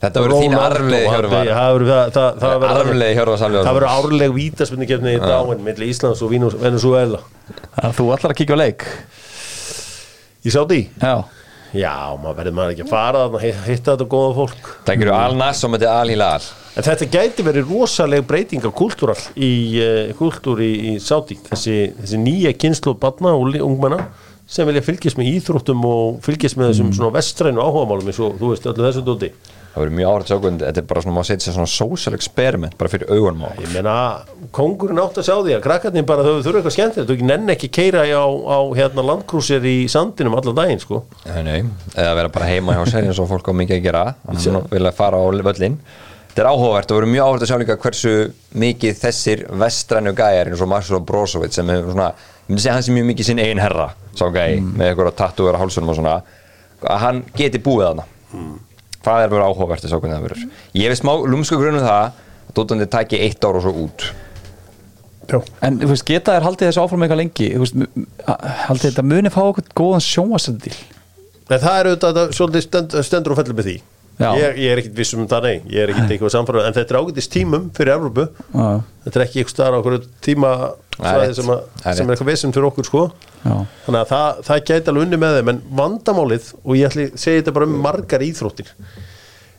Þetta 0.01 0.23
verður 0.25 0.45
þín 0.47 0.55
arfleði 0.57 1.09
Hjörvar. 1.11 1.49
það 1.51 1.73
verður 1.75 1.91
það, 1.91 2.13
það, 2.15 2.39
það 2.41 3.75
verður- 3.75 3.91
árleg 3.97 4.31
vítaspinni 4.39 4.87
kefni 4.89 5.13
í 5.13 5.21
dáin 5.21 5.61
milli 5.67 5.89
Íslands 5.93 6.23
og 6.25 6.33
Venezuela 6.63 7.21
að 7.83 7.99
þú 7.99 8.07
ætlar 8.15 8.33
að 8.33 8.39
kíkja 8.41 8.57
á 8.57 8.63
leik? 8.63 8.87
Ég 10.47 10.55
sá 10.55 10.63
því 10.65 10.79
já, 11.03 11.13
já, 11.77 11.93
maður 12.23 12.39
verður 12.39 12.57
maður 12.57 12.73
ekki 12.75 12.87
að 12.87 12.95
fara 12.95 13.27
þarna 13.27 13.43
hitta 13.67 13.93
þetta 13.93 14.07
góða 14.15 14.33
fólk. 14.39 14.71
Það 14.89 15.03
gerur 15.03 15.19
Al-Nass 15.19 15.67
og 15.69 15.75
þetta 15.77 15.93
Al-Hilal 16.01 16.49
en 16.81 16.87
þetta 16.87 17.11
gæti 17.13 17.45
verið 17.45 17.69
rosaleg 17.75 18.25
breyting 18.31 18.65
á 18.65 18.71
kultúral 18.73 19.19
í 19.37 19.53
uh, 19.83 20.15
kultúr 20.17 20.63
í, 20.65 20.71
í 20.95 20.97
Sáti 21.03 21.37
þessi, 21.51 21.77
þessi 22.01 22.21
nýja 22.25 22.55
kynslu 22.57 22.95
batna 22.97 23.35
og 23.37 23.53
ungmenna 23.61 24.07
sem 24.51 24.67
vilja 24.67 24.83
fylgjast 24.83 25.19
með 25.21 25.29
íþróttum 25.37 25.85
og 25.87 26.21
fylgjast 26.25 26.57
með 26.59 26.73
þessum 26.73 26.95
svona 26.97 27.13
vestrænu 27.19 27.61
áhugamálum 27.63 28.09
eins 28.11 28.23
og 28.25 28.39
þú 28.41 28.55
veist 28.55 28.71
öllu 28.71 28.87
þessu 28.89 29.05
dóti 29.07 29.29
Það 29.71 29.83
verður 29.85 29.95
mjög 29.97 30.11
áhverð 30.11 30.31
sjókund 30.31 30.65
Þetta 30.67 30.83
er 30.83 30.87
bara 30.91 31.03
svona, 31.05 31.15
má 31.15 31.27
setja 31.29 31.45
sér 31.47 31.57
svona 31.57 31.71
social 31.71 32.17
experiment 32.17 32.77
bara 32.81 32.91
fyrir 32.91 33.13
augunum 33.15 33.45
á 33.47 33.49
okkur. 33.53 33.65
Ég 33.67 33.75
meina, 33.77 33.95
kongurinn 34.57 35.03
átt 35.03 35.21
að 35.23 35.29
sjá 35.29 35.35
því 35.37 35.57
að 35.57 35.65
krakkarnir 35.69 36.07
bara 36.11 36.27
þau 36.27 36.33
þurfa 36.43 36.61
eitthvað 36.61 36.77
skemmtilegt, 36.77 37.09
þú 37.11 37.17
ekki 37.17 37.29
nenn 37.31 37.55
ekki 37.55 37.71
keira 37.79 38.05
á, 38.11 38.27
á 38.27 38.59
hérna 38.81 39.07
landkrúsir 39.13 39.71
í 39.71 39.77
sandinum 39.93 40.35
allan 40.41 40.59
daginn, 40.59 40.83
sko. 40.83 41.05
Nei, 41.29 41.41
nei, 41.47 41.59
eða 41.95 42.19
vera 42.19 42.35
bara 42.35 42.51
heima 42.51 42.75
hjá 42.75 42.83
sér 42.91 43.07
eins 43.07 43.23
og 43.23 43.31
fólk 43.31 43.47
á 43.47 43.55
mikið 43.63 43.79
að 43.79 43.87
gera. 43.87 44.05
Þannig 44.27 44.59
að 44.59 44.73
vilja 44.75 44.97
fara 44.99 45.23
á 45.23 45.27
völlin 45.31 45.79
Þetta 46.31 46.45
er 46.45 46.49
áhugavert 46.55 46.93
og 46.93 46.99
verður 47.01 47.11
mjög 47.11 47.25
áhugavert 47.25 47.43
að 47.43 47.49
sjá 47.51 47.59
líka 47.59 47.75
hversu 47.83 48.11
mikið 48.63 48.99
þessir 49.01 49.41
vestrænu 49.59 50.13
gæjar 50.15 50.51
eins 50.53 50.61
og 50.63 50.69
Marcelo 50.71 51.01
Brozovic 51.03 51.57
sem 51.57 51.73
hefur 51.75 51.91
svona, 51.91 52.13
ég 52.15 52.53
myndi 52.53 52.63
segja 52.63 52.75
hann 52.77 52.85
sem 52.87 52.95
mjög 52.95 53.09
mikið 53.09 53.27
sinn 53.27 53.43
eigin 53.43 53.63
herra 53.65 53.89
sá 54.15 54.23
gæi 54.31 54.61
með 54.63 54.93
eitthvað 54.93 55.11
tattúver 55.19 55.59
á 55.59 55.61
hálsunum 55.61 55.91
og 55.91 55.99
svona 55.99 56.15
að 56.87 57.03
hann 57.03 57.19
geti 57.35 57.59
búið 57.67 57.89
þarna 57.89 58.07
það 59.05 59.25
er 59.25 59.33
verið 59.35 59.47
áhugavert 59.49 59.85
að 59.87 59.93
sjá 59.93 59.99
hvernig 59.99 60.17
það 60.17 60.27
verður? 60.29 60.45
Ég 60.81 60.91
hef 60.91 61.01
smá 61.01 61.13
lúmsku 61.33 61.61
grunum 61.61 61.85
það 61.85 62.01
að 62.01 62.27
Dótandi 62.51 62.87
taki 62.91 63.21
eitt 63.23 63.45
ár 63.47 63.61
og 63.61 63.63
svo 63.63 63.71
út. 63.87 64.09
En 65.63 65.77
þú 65.79 65.93
veist, 65.93 66.03
geta 66.09 66.35
þær 66.35 66.49
haldið 66.49 66.67
þessu 66.67 66.81
áfram 66.83 67.05
eitthvað 67.07 67.21
lengi? 67.21 67.51
Þú 67.55 67.61
veist, 67.63 67.85
haldið 68.67 68.87
þetta 68.89 69.05
muni 69.07 69.31
fá 69.31 69.45
okkur 69.45 69.69
góðan 69.79 70.03
sjónvastendil 70.03 70.75
En 71.51 71.59
það 71.59 71.77
er 71.77 71.89
auðvitað 71.91 72.21
að 72.21 72.35
svolítið 72.39 72.63
stend, 72.65 72.93
stendur 73.07 73.35
og 73.35 73.41
fellur 73.41 73.57
með 73.59 73.67
því. 73.67 73.77
Já. 74.21 74.31
Ég, 74.37 74.59
ég 74.61 74.73
er 74.75 74.81
ekkit 74.83 74.97
viss 74.99 75.15
um 75.17 75.23
það, 75.31 75.47
nei, 75.47 75.61
ég 75.73 75.85
er 75.85 75.93
ekkit 75.95 76.11
eitthvað 76.15 76.33
samfæður, 76.35 76.67
en 76.69 76.75
þetta 76.77 76.93
er 76.93 76.99
ágætist 77.01 77.33
tímum 77.33 77.69
fyrir 77.77 77.95
Evrópu. 77.95 78.27
já, 78.53 78.67
Þetta 79.07 79.17
er 79.21 79.25
ekki 79.25 79.41
eitthvað 79.41 79.55
staðar 79.55 79.77
á 79.77 79.81
okkur 79.81 79.97
tíma 80.27 80.51
rétt. 81.01 81.39
sem, 81.39 81.53
að, 81.55 81.63
sem 81.81 82.05
er 82.05 82.13
eitthvað 82.17 82.29
vissum 82.29 82.53
fyrir 82.53 82.69
okkur, 82.69 82.89
sko. 82.91 83.05
já, 83.41 83.55
Þannig 83.87 84.01
að 84.03 84.11
það, 84.11 84.43
það 84.51 84.61
gæti 84.69 84.93
alveg 84.93 85.07
unni 85.07 85.21
með 85.23 85.39
þeim, 85.39 85.53
en 85.55 85.63
vandamálið, 85.81 86.51
og 86.61 86.77
ég 86.77 86.91
ætli 86.91 87.07
að 87.09 87.17
segja 87.25 87.41
þetta 87.41 87.57
bara 87.57 87.71
um 87.71 87.81
margar 87.87 88.27
íþróttir, 88.27 88.75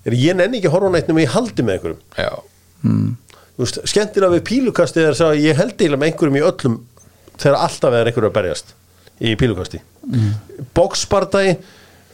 er 0.06 0.18
ég 0.20 0.38
nenni 0.38 0.62
ekki 0.62 0.70
að 0.70 0.78
horfa 0.78 0.94
á 0.94 0.96
neitt 0.98 1.10
nema 1.10 1.26
ég 1.26 1.34
haldi 1.34 1.66
með 1.66 1.80
einhverjum. 1.80 2.06
Já 2.22 2.32
þú 3.62 3.66
veist, 3.66 3.82
skemmtilega 3.92 4.34
við 4.38 4.46
pílukastið 4.48 5.08
er 5.10 5.20
að 5.26 5.42
ég 5.44 5.60
held 5.60 5.76
eiginlega 5.76 6.02
með 6.02 6.12
einhverjum 6.12 6.38
í 6.40 6.44
öllum 6.48 6.78
þegar 7.42 7.58
alltaf 7.66 7.98
er 7.98 8.10
einhverju 8.10 8.30
að 8.32 8.38
berjast 8.38 8.74
í 9.22 9.34
pílukasti 9.38 9.82
mm. 10.08 10.32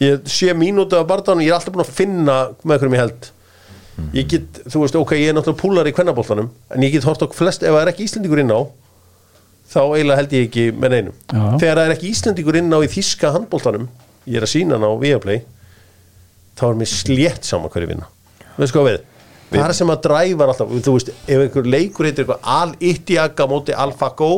Ég 0.03 0.29
sé 0.29 0.53
mínútu 0.57 0.97
af 0.99 1.07
bardaganum 1.09 1.43
ég 1.45 1.51
er 1.51 1.57
alltaf 1.57 1.73
búin 1.73 1.85
að 1.85 1.93
finna 1.97 2.37
með 2.63 2.75
einhverjum 2.75 2.97
ég 2.97 3.03
held. 3.05 3.29
Ég 4.13 4.27
get, 4.29 4.59
þú 4.69 4.83
veist, 4.83 4.97
ok, 4.99 5.13
ég 5.17 5.31
er 5.31 5.37
náttúrulega 5.37 5.61
púlar 5.61 5.87
í 5.89 5.93
kvennabóltanum 5.97 6.51
en 6.75 6.83
ég 6.85 6.93
get 6.93 7.07
hort 7.07 7.23
á 7.23 7.27
flest, 7.33 7.63
ef 7.65 7.73
það 7.73 7.81
er 7.81 7.91
ekki 7.93 8.05
Íslendingur 8.05 8.41
inn 8.43 8.53
á 8.53 8.61
þá 9.67 9.79
eiginlega 9.83 10.19
held 10.21 10.35
ég 10.37 10.45
ekki 10.47 10.65
með 10.77 10.93
neinum. 10.93 11.15
Já. 11.33 11.41
þegar 11.63 11.79
það 11.79 11.85
er 11.87 11.93
ekki 11.95 12.11
Íslendingur 12.11 12.59
inn 12.61 12.75
á 12.77 12.79
í 12.85 12.91
þíska 12.93 13.31
handbóltanum 13.33 13.87
ég 14.29 14.37
er 14.37 14.45
að 14.45 14.53
sína 14.53 14.77
hann 14.77 14.85
á 14.85 14.91
Viaplay 15.01 15.41
þá 16.57 16.63
er 16.69 16.77
mér 16.77 16.91
slétt 16.93 17.47
saman 17.49 17.73
hverju 17.73 17.89
vinna. 17.89 18.09
Veist 18.57 18.75
hvað 18.75 18.89
við? 18.91 19.01
Það 19.47 19.65
er 19.65 19.75
sem 19.77 19.91
að 19.93 20.01
dræfar 20.03 20.51
alltaf, 20.51 20.71
þú 20.83 20.93
veist, 20.97 21.11
ef 21.25 21.41
einhver 21.41 21.69
leikur 21.71 22.07
heitir 22.07 22.25
eitthvað 22.25 22.49
al-ittiaga 22.57 23.45
móti 23.49 23.73
al-fagó 23.73 24.31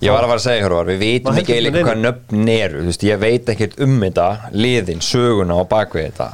Ég 0.00 0.14
var 0.14 0.24
að 0.24 0.30
fara 0.32 0.40
að 0.40 0.46
segja 0.46 0.62
Hjörvar, 0.64 0.88
við 0.88 1.02
vitum 1.04 1.40
ekki 1.40 1.58
með 1.66 1.82
hvað 1.84 2.00
nöfn 2.04 2.54
eru 2.54 2.80
þú 2.80 2.92
veist, 2.92 3.04
ég 3.04 3.20
veit 3.20 3.50
ekkert 3.52 3.82
um 3.84 3.98
þetta 4.00 4.30
liðin, 4.56 5.04
söguna 5.04 5.60
og 5.60 5.68
bakvið 5.70 6.08
þetta. 6.08 6.30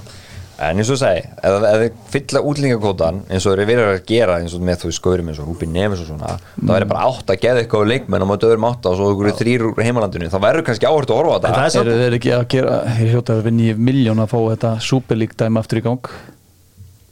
En 0.56 0.78
eins 0.80 0.88
og 0.88 0.96
segi, 0.96 1.20
ef 1.44 1.64
ef 1.68 1.74
þið 1.82 1.96
fylla 2.14 2.40
útlingakótan 2.48 3.18
eins 3.28 3.44
og 3.44 3.58
þeir 3.58 3.68
verið 3.68 3.90
að 3.90 3.98
gera 4.08 4.38
eins 4.40 4.54
og 4.56 4.62
með 4.64 4.86
þú 4.86 4.92
skaurum 4.96 5.26
eins 5.28 5.40
og 5.42 5.50
Rúbin 5.50 5.74
Neves 5.74 6.00
og 6.00 6.08
svona 6.08 6.38
þá 6.40 6.70
er 6.78 6.86
bara 6.88 7.10
átt 7.10 7.32
að 7.34 7.42
geða 7.42 7.60
eitthvað 7.60 7.84
á 7.84 7.90
leikmenn 7.90 8.24
og 8.24 8.38
döður 8.40 8.62
mátta 8.64 8.88
og 8.88 8.96
svo 8.96 9.10
ykkur 9.12 9.36
þrýr 9.36 9.66
úr 9.68 9.82
heimalandinu. 9.84 10.30
Þá 10.32 10.38
verður 10.46 10.64
kannski 10.70 10.88
áhört 10.88 11.12
að 11.12 11.20
horfa 11.20 11.36
á 11.36 11.38
En 11.50 11.58
það 11.58 11.68
þetta 11.76 11.82
er 11.92 12.00
þeir 12.06 12.16
ekki 12.20 12.32
að 12.38 12.46
gera 12.54 12.78
þeir 12.96 13.12
hljóta 13.12 13.36
að 13.36 13.44
vinni 13.50 13.68
miljón 13.90 14.24
að 14.24 14.32
fá 14.32 14.38
þetta 14.46 14.72
superlík 14.88 15.36
dæmi 15.36 15.60
aftur 15.60 15.82
í 15.82 15.84
gang? 15.90 16.10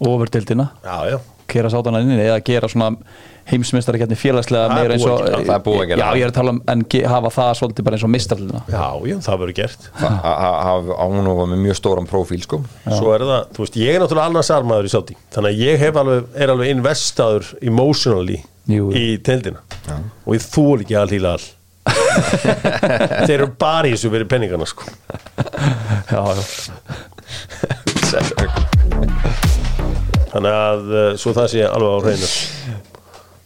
Overdeildina 0.08 0.70
já, 0.80 0.96
já, 1.12 1.18
kera 1.50 1.70
sátana 1.72 2.00
inn 2.04 2.12
eða 2.16 2.40
gera 2.44 2.68
svona 2.70 2.90
heimsmeistari 3.48 4.00
getni 4.00 4.16
félagslega 4.16 4.68
Það 4.70 4.78
meira 4.78 4.94
eins 4.96 5.04
og 5.04 5.20
að. 5.20 5.34
Það 5.44 5.54
er 5.54 5.62
búið 5.66 5.80
að 5.82 5.88
gera. 5.90 5.98
Já, 6.00 6.08
ég 6.18 6.24
er 6.24 6.30
að 6.30 6.36
tala 6.38 6.54
um 6.54 6.60
en 6.72 6.84
hafa 7.12 7.32
það 7.34 7.50
svolítið 7.60 7.86
bara 7.88 7.98
eins 7.98 8.06
og 8.06 8.12
mistarlina 8.14 8.62
Já, 8.72 8.86
já, 9.10 9.16
það 9.26 9.42
verður 9.42 9.56
gert. 9.58 9.82
Á 10.00 11.04
hún 11.04 11.28
var 11.28 11.50
með 11.52 11.60
mjög 11.66 11.76
stóran 11.80 12.08
prófíl 12.08 12.40
sko. 12.44 12.60
Svo 12.88 13.12
er 13.14 13.26
það, 13.28 13.42
þú 13.56 13.64
veist, 13.66 13.76
ég 13.82 13.90
er 13.92 14.00
náttúrulega 14.04 14.28
annars 14.32 14.52
armaður 14.54 14.88
í 14.88 14.94
sátti 14.94 15.18
Þannig 15.34 15.50
að 15.50 15.60
ég 15.64 15.84
hef 15.84 16.00
alveg, 16.00 16.30
er 16.40 16.54
alveg 16.54 16.72
investaður 16.72 17.44
emotionally 17.60 18.38
Jú. 18.70 18.88
í 18.96 19.04
teildina 19.24 19.60
Og 20.24 20.32
ég 20.38 20.42
þól 20.48 20.80
ekki 20.80 20.96
að 20.96 21.12
hlýla 21.12 21.36
all. 21.36 21.46
Þeir 23.28 23.34
eru 23.36 23.48
bara 23.60 23.90
í 23.90 23.92
þessu 23.92 24.08
verið 24.12 24.30
penningana 24.30 24.64
sko. 24.68 24.88
Já, 26.08 26.20
já 26.32 26.42
Þannig 30.34 30.56
að 30.58 30.88
uh, 30.90 31.04
svo 31.20 31.34
það 31.36 31.52
sé 31.52 31.62
alveg 31.68 31.94
á 31.94 31.98
hreinu. 32.04 32.32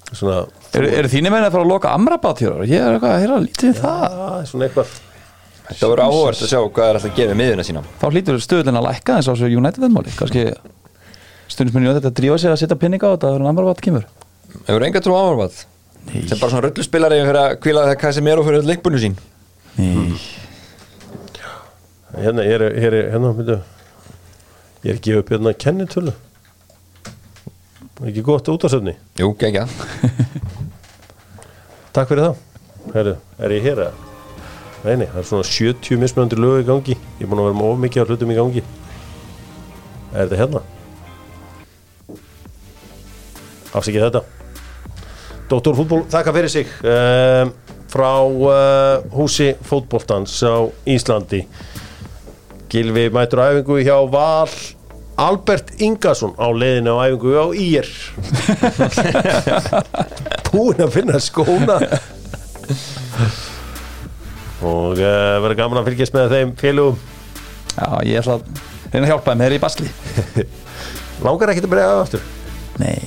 Svona 0.08 0.38
Eru 0.78 0.88
er 0.92 1.08
þínir 1.08 1.32
menn 1.32 1.44
að 1.46 1.54
fara 1.54 1.64
að 1.64 1.70
loka 1.72 1.92
Amrabat 1.96 2.40
hér? 2.44 2.56
Ég 2.68 2.80
er 2.80 2.96
eitthvað 2.96 3.14
að 3.14 3.22
heyra 3.22 3.38
lítið 3.44 3.70
um 3.70 3.76
það. 3.78 4.16
Það 4.16 4.34
er 4.38 4.48
svona 4.50 4.66
eitthvað. 4.68 4.92
Það 5.68 5.92
voru 5.92 6.04
áhugavert 6.04 6.42
að 6.44 6.50
sjá 6.50 6.58
hvað 6.60 6.86
er 6.88 6.98
alltaf 6.98 7.10
að 7.10 7.18
gefa 7.18 7.36
miðuna 7.36 7.64
sína. 7.68 7.82
Þá 8.00 8.06
hlýtur 8.08 8.38
stöðlinn 8.40 8.78
að 8.80 8.86
lækka 8.88 9.16
eins 9.18 9.28
og 9.28 9.36
þessu 9.36 9.58
United 9.60 9.84
veðmáli 9.84 10.14
Kannski 10.16 10.44
stundismenn 11.52 11.88
United 11.88 12.08
að 12.08 12.14
drífa 12.20 12.38
sig 12.40 12.52
að 12.52 12.60
setja 12.62 12.78
pinninga 12.80 13.08
á 13.08 13.12
þetta 13.16 13.32
þegar 13.34 13.50
Amrabat 13.50 13.82
kemur. 13.84 14.06
Hefur 14.68 14.86
enga 14.88 15.02
trú 15.04 15.16
á 15.16 15.20
áhugavert 15.20 15.58
sem 16.08 16.38
bara 16.38 16.52
svona 16.52 16.64
rölluspilari 16.64 17.18
fyrir 17.20 17.40
að 17.42 17.56
kvíla 17.64 17.84
þegar 17.88 18.00
Casemiro 18.00 18.44
fyrir 18.46 18.62
öll 18.62 18.70
leikbunni 18.70 19.02
sín. 19.02 19.18
Nei. 19.76 20.16
Hérna, 22.16 22.46
ég 22.48 22.56
er, 22.56 22.64
ég 22.72 22.88
er, 22.88 22.96
hérna, 23.12 23.34
myndu 23.36 23.58
Ég 24.86 24.94
er 24.94 24.96
að 24.96 25.04
gefa 25.04 25.20
upp 25.20 25.32
hérna 25.34 25.52
kennitölu 25.58 26.14
Ekki 28.06 28.22
gott 28.22 28.48
útasöfni 28.48 28.94
Jú, 29.18 29.32
gegja 29.38 29.66
Takk 31.94 32.12
fyrir 32.12 32.28
það 32.28 32.44
Herru, 32.94 33.16
er 33.42 33.56
ég 33.58 33.66
hér 33.66 33.82
að 33.88 34.04
Nei, 34.78 34.94
nei, 34.94 35.08
það 35.10 35.18
er 35.20 35.26
svona 35.26 35.46
70 35.46 35.98
mismunandi 35.98 36.36
lög 36.38 36.60
í 36.62 36.66
gangi. 36.68 36.94
Ég 37.18 37.24
er 37.24 37.30
búin 37.30 37.40
að 37.42 37.48
vera 37.48 37.58
með 37.58 37.70
of 37.72 37.80
mikið 37.82 38.02
af 38.02 38.10
hlutum 38.12 38.30
í 38.30 38.36
gangi. 38.36 38.62
Er 40.12 40.28
þetta 40.28 40.38
hérna? 40.38 40.60
Afsækið 43.74 44.04
þetta. 44.06 44.22
Dóttor 45.50 45.78
fútból, 45.80 46.04
þakka 46.12 46.34
fyrir 46.36 46.52
sig 46.52 46.70
um, 46.84 47.52
Frá 47.88 48.12
uh, 48.20 49.04
húsi 49.16 49.50
fótboltans 49.66 50.38
á 50.46 50.68
Íslandi. 50.86 51.42
Gilvi 52.70 53.08
mætur 53.10 53.42
æfingu 53.48 53.80
hjá 53.82 53.96
Val 54.12 54.52
Albert 55.18 55.72
Ingarsson 55.82 56.32
á 56.38 56.46
leiðinu 56.54 56.94
á 56.94 57.10
æfingu 57.10 57.32
á 57.34 57.46
IR 57.58 57.88
Búin 60.52 60.78
að 60.80 60.92
finna 60.94 61.18
skóna. 61.20 61.76
Og 64.64 64.98
uh, 64.98 65.38
verður 65.42 65.58
gaman 65.58 65.80
að 65.82 65.90
fylgjast 65.90 66.14
með 66.16 66.32
þeim 66.34 66.54
félugum 66.58 66.96
Já, 67.78 67.86
ég 68.08 68.18
ætla 68.22 68.38
að 68.38 68.46
reyna 68.90 69.04
að 69.04 69.10
hjálpa 69.12 69.30
þeim. 69.34 69.38
Þeir 69.42 69.48
eru 69.52 69.58
í 69.58 69.62
basli. 69.62 69.90
Langar 71.26 71.52
ekki 71.52 71.62
að 71.62 71.70
bregja 71.74 71.92
aftur? 72.00 72.24
Nei, 72.78 72.98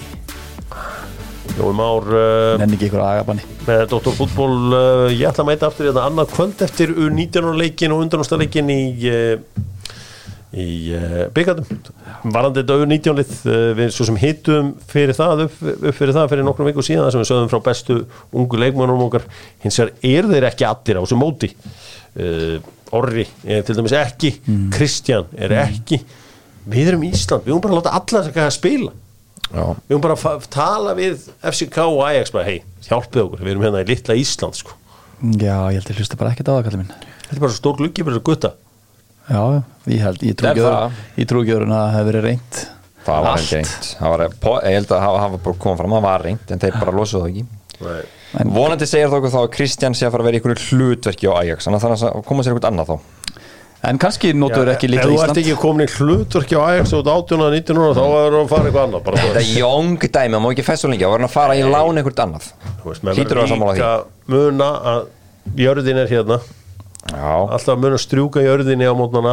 Jói 1.57 1.73
Már 1.75 2.07
uh, 2.07 2.53
nenni 2.61 2.77
ekki 2.77 2.87
ykkur 2.87 3.01
agabanni. 3.03 3.43
með 3.67 3.81
Dr. 3.91 4.13
Fútból 4.15 4.55
uh, 4.71 5.07
ég 5.11 5.25
ætla 5.27 5.43
að 5.43 5.49
mæta 5.51 5.67
aftur 5.71 5.87
í 5.87 5.91
þetta 5.91 6.05
annað 6.07 6.31
kvöld 6.37 6.63
eftir 6.67 6.93
U19 6.95 7.51
leikin 7.59 7.95
og 7.95 8.05
undanústaleikin 8.05 8.71
í 8.71 8.79
uh, 9.11 9.35
í 10.51 10.91
uh, 10.91 11.29
byggandum 11.31 11.67
varandi 12.33 12.59
þetta 12.59 12.75
U19 12.83 13.15
lið 13.15 13.29
uh, 13.47 13.59
við 13.77 13.93
svo 13.95 14.07
sem 14.09 14.17
hittum 14.19 14.73
fyrir 14.89 15.15
það 15.15 15.45
upp, 15.45 15.61
upp 15.63 15.95
fyrir 15.95 16.15
það 16.17 16.31
fyrir 16.33 16.47
nokkrum 16.47 16.67
viku 16.67 16.83
síðan 16.83 17.11
sem 17.13 17.21
við 17.21 17.29
sögðum 17.29 17.51
frá 17.53 17.61
bestu 17.69 17.99
ungu 18.35 18.59
leikmönum 18.59 19.05
okkar. 19.07 19.27
Hins 19.63 19.79
vegar 19.79 19.93
er 20.11 20.27
þeir 20.33 20.47
ekki 20.49 20.67
allir 20.67 20.99
á 20.99 21.03
þessu 21.05 21.19
móti. 21.19 21.51
Uh, 22.19 22.57
Orri 22.91 23.23
er 23.47 23.61
til 23.63 23.77
dæmis 23.77 23.93
ekki 23.95 24.33
Kristján 24.73 25.29
er 25.39 25.53
ekki. 25.61 26.01
Við 26.71 26.91
erum 26.91 27.05
Ísland, 27.07 27.45
við 27.45 27.53
erum 27.53 27.63
bara 27.63 27.77
að 27.77 27.79
láta 27.79 27.93
alla 28.01 28.25
þess 28.25 28.41
að 28.43 28.51
spila. 28.57 28.91
Já, 29.51 29.63
við 29.87 29.95
höfum 29.95 30.03
bara 30.03 30.17
að 30.31 30.49
tala 30.51 30.95
við 30.95 31.23
FCK 31.39 31.79
og 31.87 32.01
Ajax 32.07 32.31
bara, 32.35 32.43
hei, 32.47 32.59
hjálpið 32.85 33.23
okkur 33.23 33.41
við 33.41 33.53
erum 33.53 33.63
hérna 33.65 33.81
í 33.83 33.87
litla 33.87 34.15
Ísland 34.19 34.59
sko. 34.59 34.75
Já, 35.21 35.55
ég 35.71 35.79
held 35.79 35.91
að 35.91 36.03
hlusta 36.03 36.19
bara 36.19 36.35
ekkert 36.35 36.51
á 36.51 36.53
það, 36.53 36.61
kallið 36.67 36.83
minn. 36.83 36.93
Þetta 37.23 37.35
er 37.35 37.41
bara 37.43 37.53
svo 37.53 37.59
stór 37.59 37.79
gluggi 37.79 38.03
fyrir 38.03 38.19
þessu 38.19 38.27
gutta 38.27 38.53
Já, 39.31 39.63
ég 39.87 40.03
held, 40.05 40.23
ég 40.27 40.35
trú 40.37 40.47
Það? 40.47 40.51
ekki 40.51 40.67
það. 40.67 41.55
öðrun 41.55 41.75
að 41.75 41.81
það 41.81 41.97
hefur 41.97 42.11
verið 42.11 42.29
það 43.05 43.23
var 43.25 43.43
reynd 43.51 43.77
Það 43.97 44.11
var, 44.13 44.23
po- 44.41 44.59
ég 44.61 44.75
held 44.77 44.91
að 44.91 45.03
hafa, 45.05 45.21
hafa 45.25 45.39
bara 45.45 45.61
komið 45.63 45.79
fram 45.81 45.93
að 45.93 45.97
það 45.97 46.07
var 46.07 46.25
reynd 46.27 46.51
en 46.55 46.61
þeir 46.61 46.75
bara 46.81 46.97
losuðu 46.97 47.21
það 47.23 47.31
ekki. 47.31 47.45
Nei. 47.81 48.01
En- 48.41 48.51
Vonandi 48.55 48.87
segir 48.87 49.09
það 49.09 49.17
okkur 49.17 49.33
þá 49.33 49.39
að 49.41 49.49
Kristján 49.55 49.95
sé 49.97 50.05
að 50.05 50.11
fara 50.13 50.23
að 50.23 50.27
vera 50.29 50.37
í 50.37 50.41
einhverju 50.41 50.67
hlutverki 50.69 51.27
á 51.27 51.33
Ajax 51.41 51.65
þannig 51.67 51.81
að 51.81 51.85
það 51.87 52.05
að 52.11 52.25
koma 52.29 52.43
sér 52.45 52.53
eitthvað 52.53 52.69
annað 52.71 52.91
þá. 52.91 52.99
En 53.81 53.97
kannski 53.97 54.29
notur 54.37 54.69
ekki 54.69 54.85
ef 54.85 54.91
litla 54.93 55.07
þú 55.09 55.15
ert 55.15 55.21
Ísland 55.23 55.39
ekki 55.41 55.55
komin 55.57 55.87
í 55.87 55.93
hlutverki 55.95 56.53
á 56.53 56.61
Ajax 56.69 56.93
út 56.93 57.07
18 57.09 57.41
og 57.41 57.53
19 57.55 57.77
núna 57.79 57.95
þá 57.97 58.03
er 58.05 58.29
það 58.29 58.41
að 58.43 58.51
fara 58.51 58.69
eitthvað 58.69 58.85
annað 58.85 59.07
Þetta 59.17 59.41
er 59.41 59.49
jóng 59.57 59.97
dæmi, 59.97 60.35
það 60.35 60.43
má 60.45 60.49
ekki 60.53 60.65
fæst 60.67 60.83
svo 60.85 60.91
lengi 60.91 61.01
það 61.07 61.13
var 61.15 61.25
að 61.25 61.33
fara 61.33 61.55
í 61.57 61.63
lán 61.65 61.97
eitthvað 61.97 62.21
annað. 62.27 62.45
Þú 62.83 62.91
veist, 62.91 63.07
Hlýtur 63.17 63.41
verður 63.41 63.63
líka 63.71 63.91
muna 64.29 64.69
að 64.91 65.01
jörðin 65.57 65.97
er 66.03 66.11
hérna 66.13 66.37
Já, 67.09 67.33
alltaf 67.49 67.71
að 67.73 67.79
muna 67.81 67.97
að 67.97 68.03
strjúka 68.03 68.43
jörðinni 68.45 68.85
á 68.85 68.93
mótnana 68.93 69.31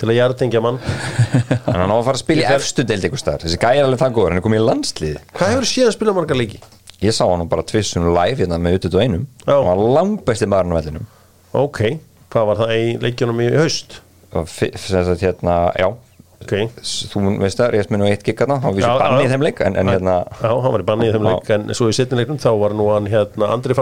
til 0.00 0.08
að 0.10 0.16
jartengja 0.18 0.60
mann. 0.64 0.80
En 1.70 1.78
hann 1.80 1.92
á 1.92 1.96
að 1.96 2.06
fara 2.08 2.18
að 2.18 2.22
spila 2.24 2.42
í 2.42 2.46
efstu 2.56 2.84
deild 2.86 3.04
eitthvað 3.06 3.22
staðar. 3.22 3.44
Þessi 3.46 3.60
gæði 3.62 3.80
er 3.80 3.86
alveg 3.88 4.00
það 4.02 4.14
góður, 4.16 4.32
hann 4.34 4.40
er 4.40 4.44
komið 4.46 4.60
í 4.60 4.64
landslið 4.68 5.18
hvað 5.38 5.52
hefur 5.54 5.68
síðan 5.70 5.94
spilað 5.94 6.18
marga 6.18 6.38
leiki? 6.38 6.58
Ég 7.04 7.14
sá 7.16 7.24
hann 7.28 7.48
bara 7.50 7.64
tvissun 7.68 8.08
live 8.14 8.40
hérna 8.42 8.58
með 8.62 8.78
utut 8.80 8.96
og 8.98 9.04
einum 9.04 9.24
Já. 9.46 9.54
og 9.58 9.68
hann 9.68 9.80
var 9.82 9.92
langbæsti 9.98 10.48
maðurinn 10.50 10.74
á 10.74 10.78
vellinum. 10.80 11.06
Ok, 11.62 11.80
hvað 12.34 12.48
var 12.50 12.60
það 12.64 12.74
í 12.80 12.84
leikjunum 13.04 13.42
í 13.44 13.48
haust? 13.54 14.00
sagt 15.08 15.22
hérna, 15.28 15.56
já. 15.78 15.88
Ok, 16.44 16.52
s- 16.84 17.06
þú 17.12 17.20
veist 17.40 17.56
það, 17.60 17.70
ég 17.78 17.84
nú 18.02 18.08
eitt 18.10 18.24
gig 18.26 18.36
hérna 18.42 18.58
hann 18.60 18.74
var 18.74 18.82
Já, 18.82 18.88
vissi 18.90 19.00
banni 19.00 19.22
já. 19.22 19.26
í 19.28 19.32
þeim 19.32 19.44
leik 19.46 19.60
en, 19.64 19.76
en 19.80 19.92
hérna, 19.94 20.16
já, 20.42 20.50
hann 20.50 20.74
var 20.74 20.82
í 20.82 20.88
banni 20.90 21.06
í 21.08 21.12
þeim 21.14 21.28
leik 21.30 21.52
en 21.56 21.70
svo 21.78 21.86
í 21.88 21.94
setnileiknum 21.96 22.40
þá 22.42 22.50
var 22.60 22.74
nú 22.76 22.88
hann 22.92 23.06
hérna 23.08 23.48
Andri 23.54 23.76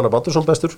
bestur 0.47 0.77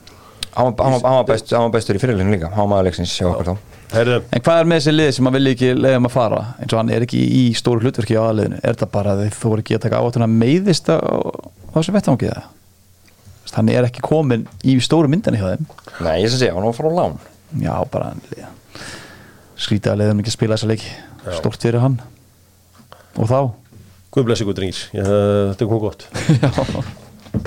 hann 0.54 0.74
var, 1.02 1.24
best, 1.28 1.54
bestur 1.74 1.98
í 1.98 2.02
fyrirleginu 2.02 2.36
líka. 2.36 2.50
Hann 2.54 2.64
var 2.64 2.72
maður 2.72 2.88
leiksins 2.90 3.14
hjá 3.18 3.28
okkur 3.30 3.52
þá. 3.52 3.70
En 3.94 4.42
hvað 4.42 4.58
er 4.58 4.68
með 4.70 4.80
þessi 4.80 4.94
lið 4.94 5.10
sem 5.14 5.28
að 5.28 5.36
vilja 5.38 5.54
ekki 5.54 5.70
leiðum 5.78 6.08
að 6.08 6.14
fara? 6.14 6.42
Eins 6.58 6.72
og 6.74 6.80
hann 6.80 6.92
er 6.94 7.04
ekki 7.06 7.20
í 7.20 7.44
stóru 7.58 7.84
hlutverki 7.84 8.16
á 8.18 8.22
aðliðinu. 8.24 8.58
Er 8.62 8.74
þetta 8.74 8.90
bara 8.94 9.14
að 9.14 9.24
þeir 9.24 9.38
þú 9.38 9.52
voru 9.52 9.64
ekki 9.64 9.78
að 9.78 9.84
taka 9.86 10.02
áttuna 10.02 10.30
meiðist 10.30 10.90
á, 10.90 10.98
þessu 11.76 11.94
vettangi 11.94 12.30
það 12.32 12.52
hann 13.54 13.70
er 13.70 13.86
ekki 13.86 14.02
komin 14.04 14.46
í 14.66 14.76
stóru 14.82 15.10
myndinni 15.10 15.40
hjá 15.40 15.52
þeim. 15.54 15.68
Nei, 16.02 16.16
ég 16.24 16.32
sem 16.32 16.40
segja, 16.40 16.54
hann 16.56 16.64
var 16.66 16.72
að 16.72 16.78
fara 16.80 16.90
á 16.90 16.98
lán. 16.98 17.18
Já, 17.62 17.74
bara 17.92 18.10
skrítið 19.54 19.92
að 19.92 20.00
leiðum 20.02 20.22
ekki 20.22 20.32
að 20.32 20.38
spila 20.38 20.58
þessa 20.58 20.70
leiki. 20.72 20.90
Stórt 21.38 21.62
fyrir 21.66 21.84
hann. 21.84 22.00
Og 23.14 23.30
þá? 23.30 23.38
Guð 24.14 24.28
blessi 24.28 24.46
ykkur 24.46 24.58
drengir, 24.58 24.84
Ég, 24.94 25.08
þetta 25.54 25.66
er 25.66 25.70
komið 25.70 25.88
gott. 25.88 26.06
Já 26.42 27.42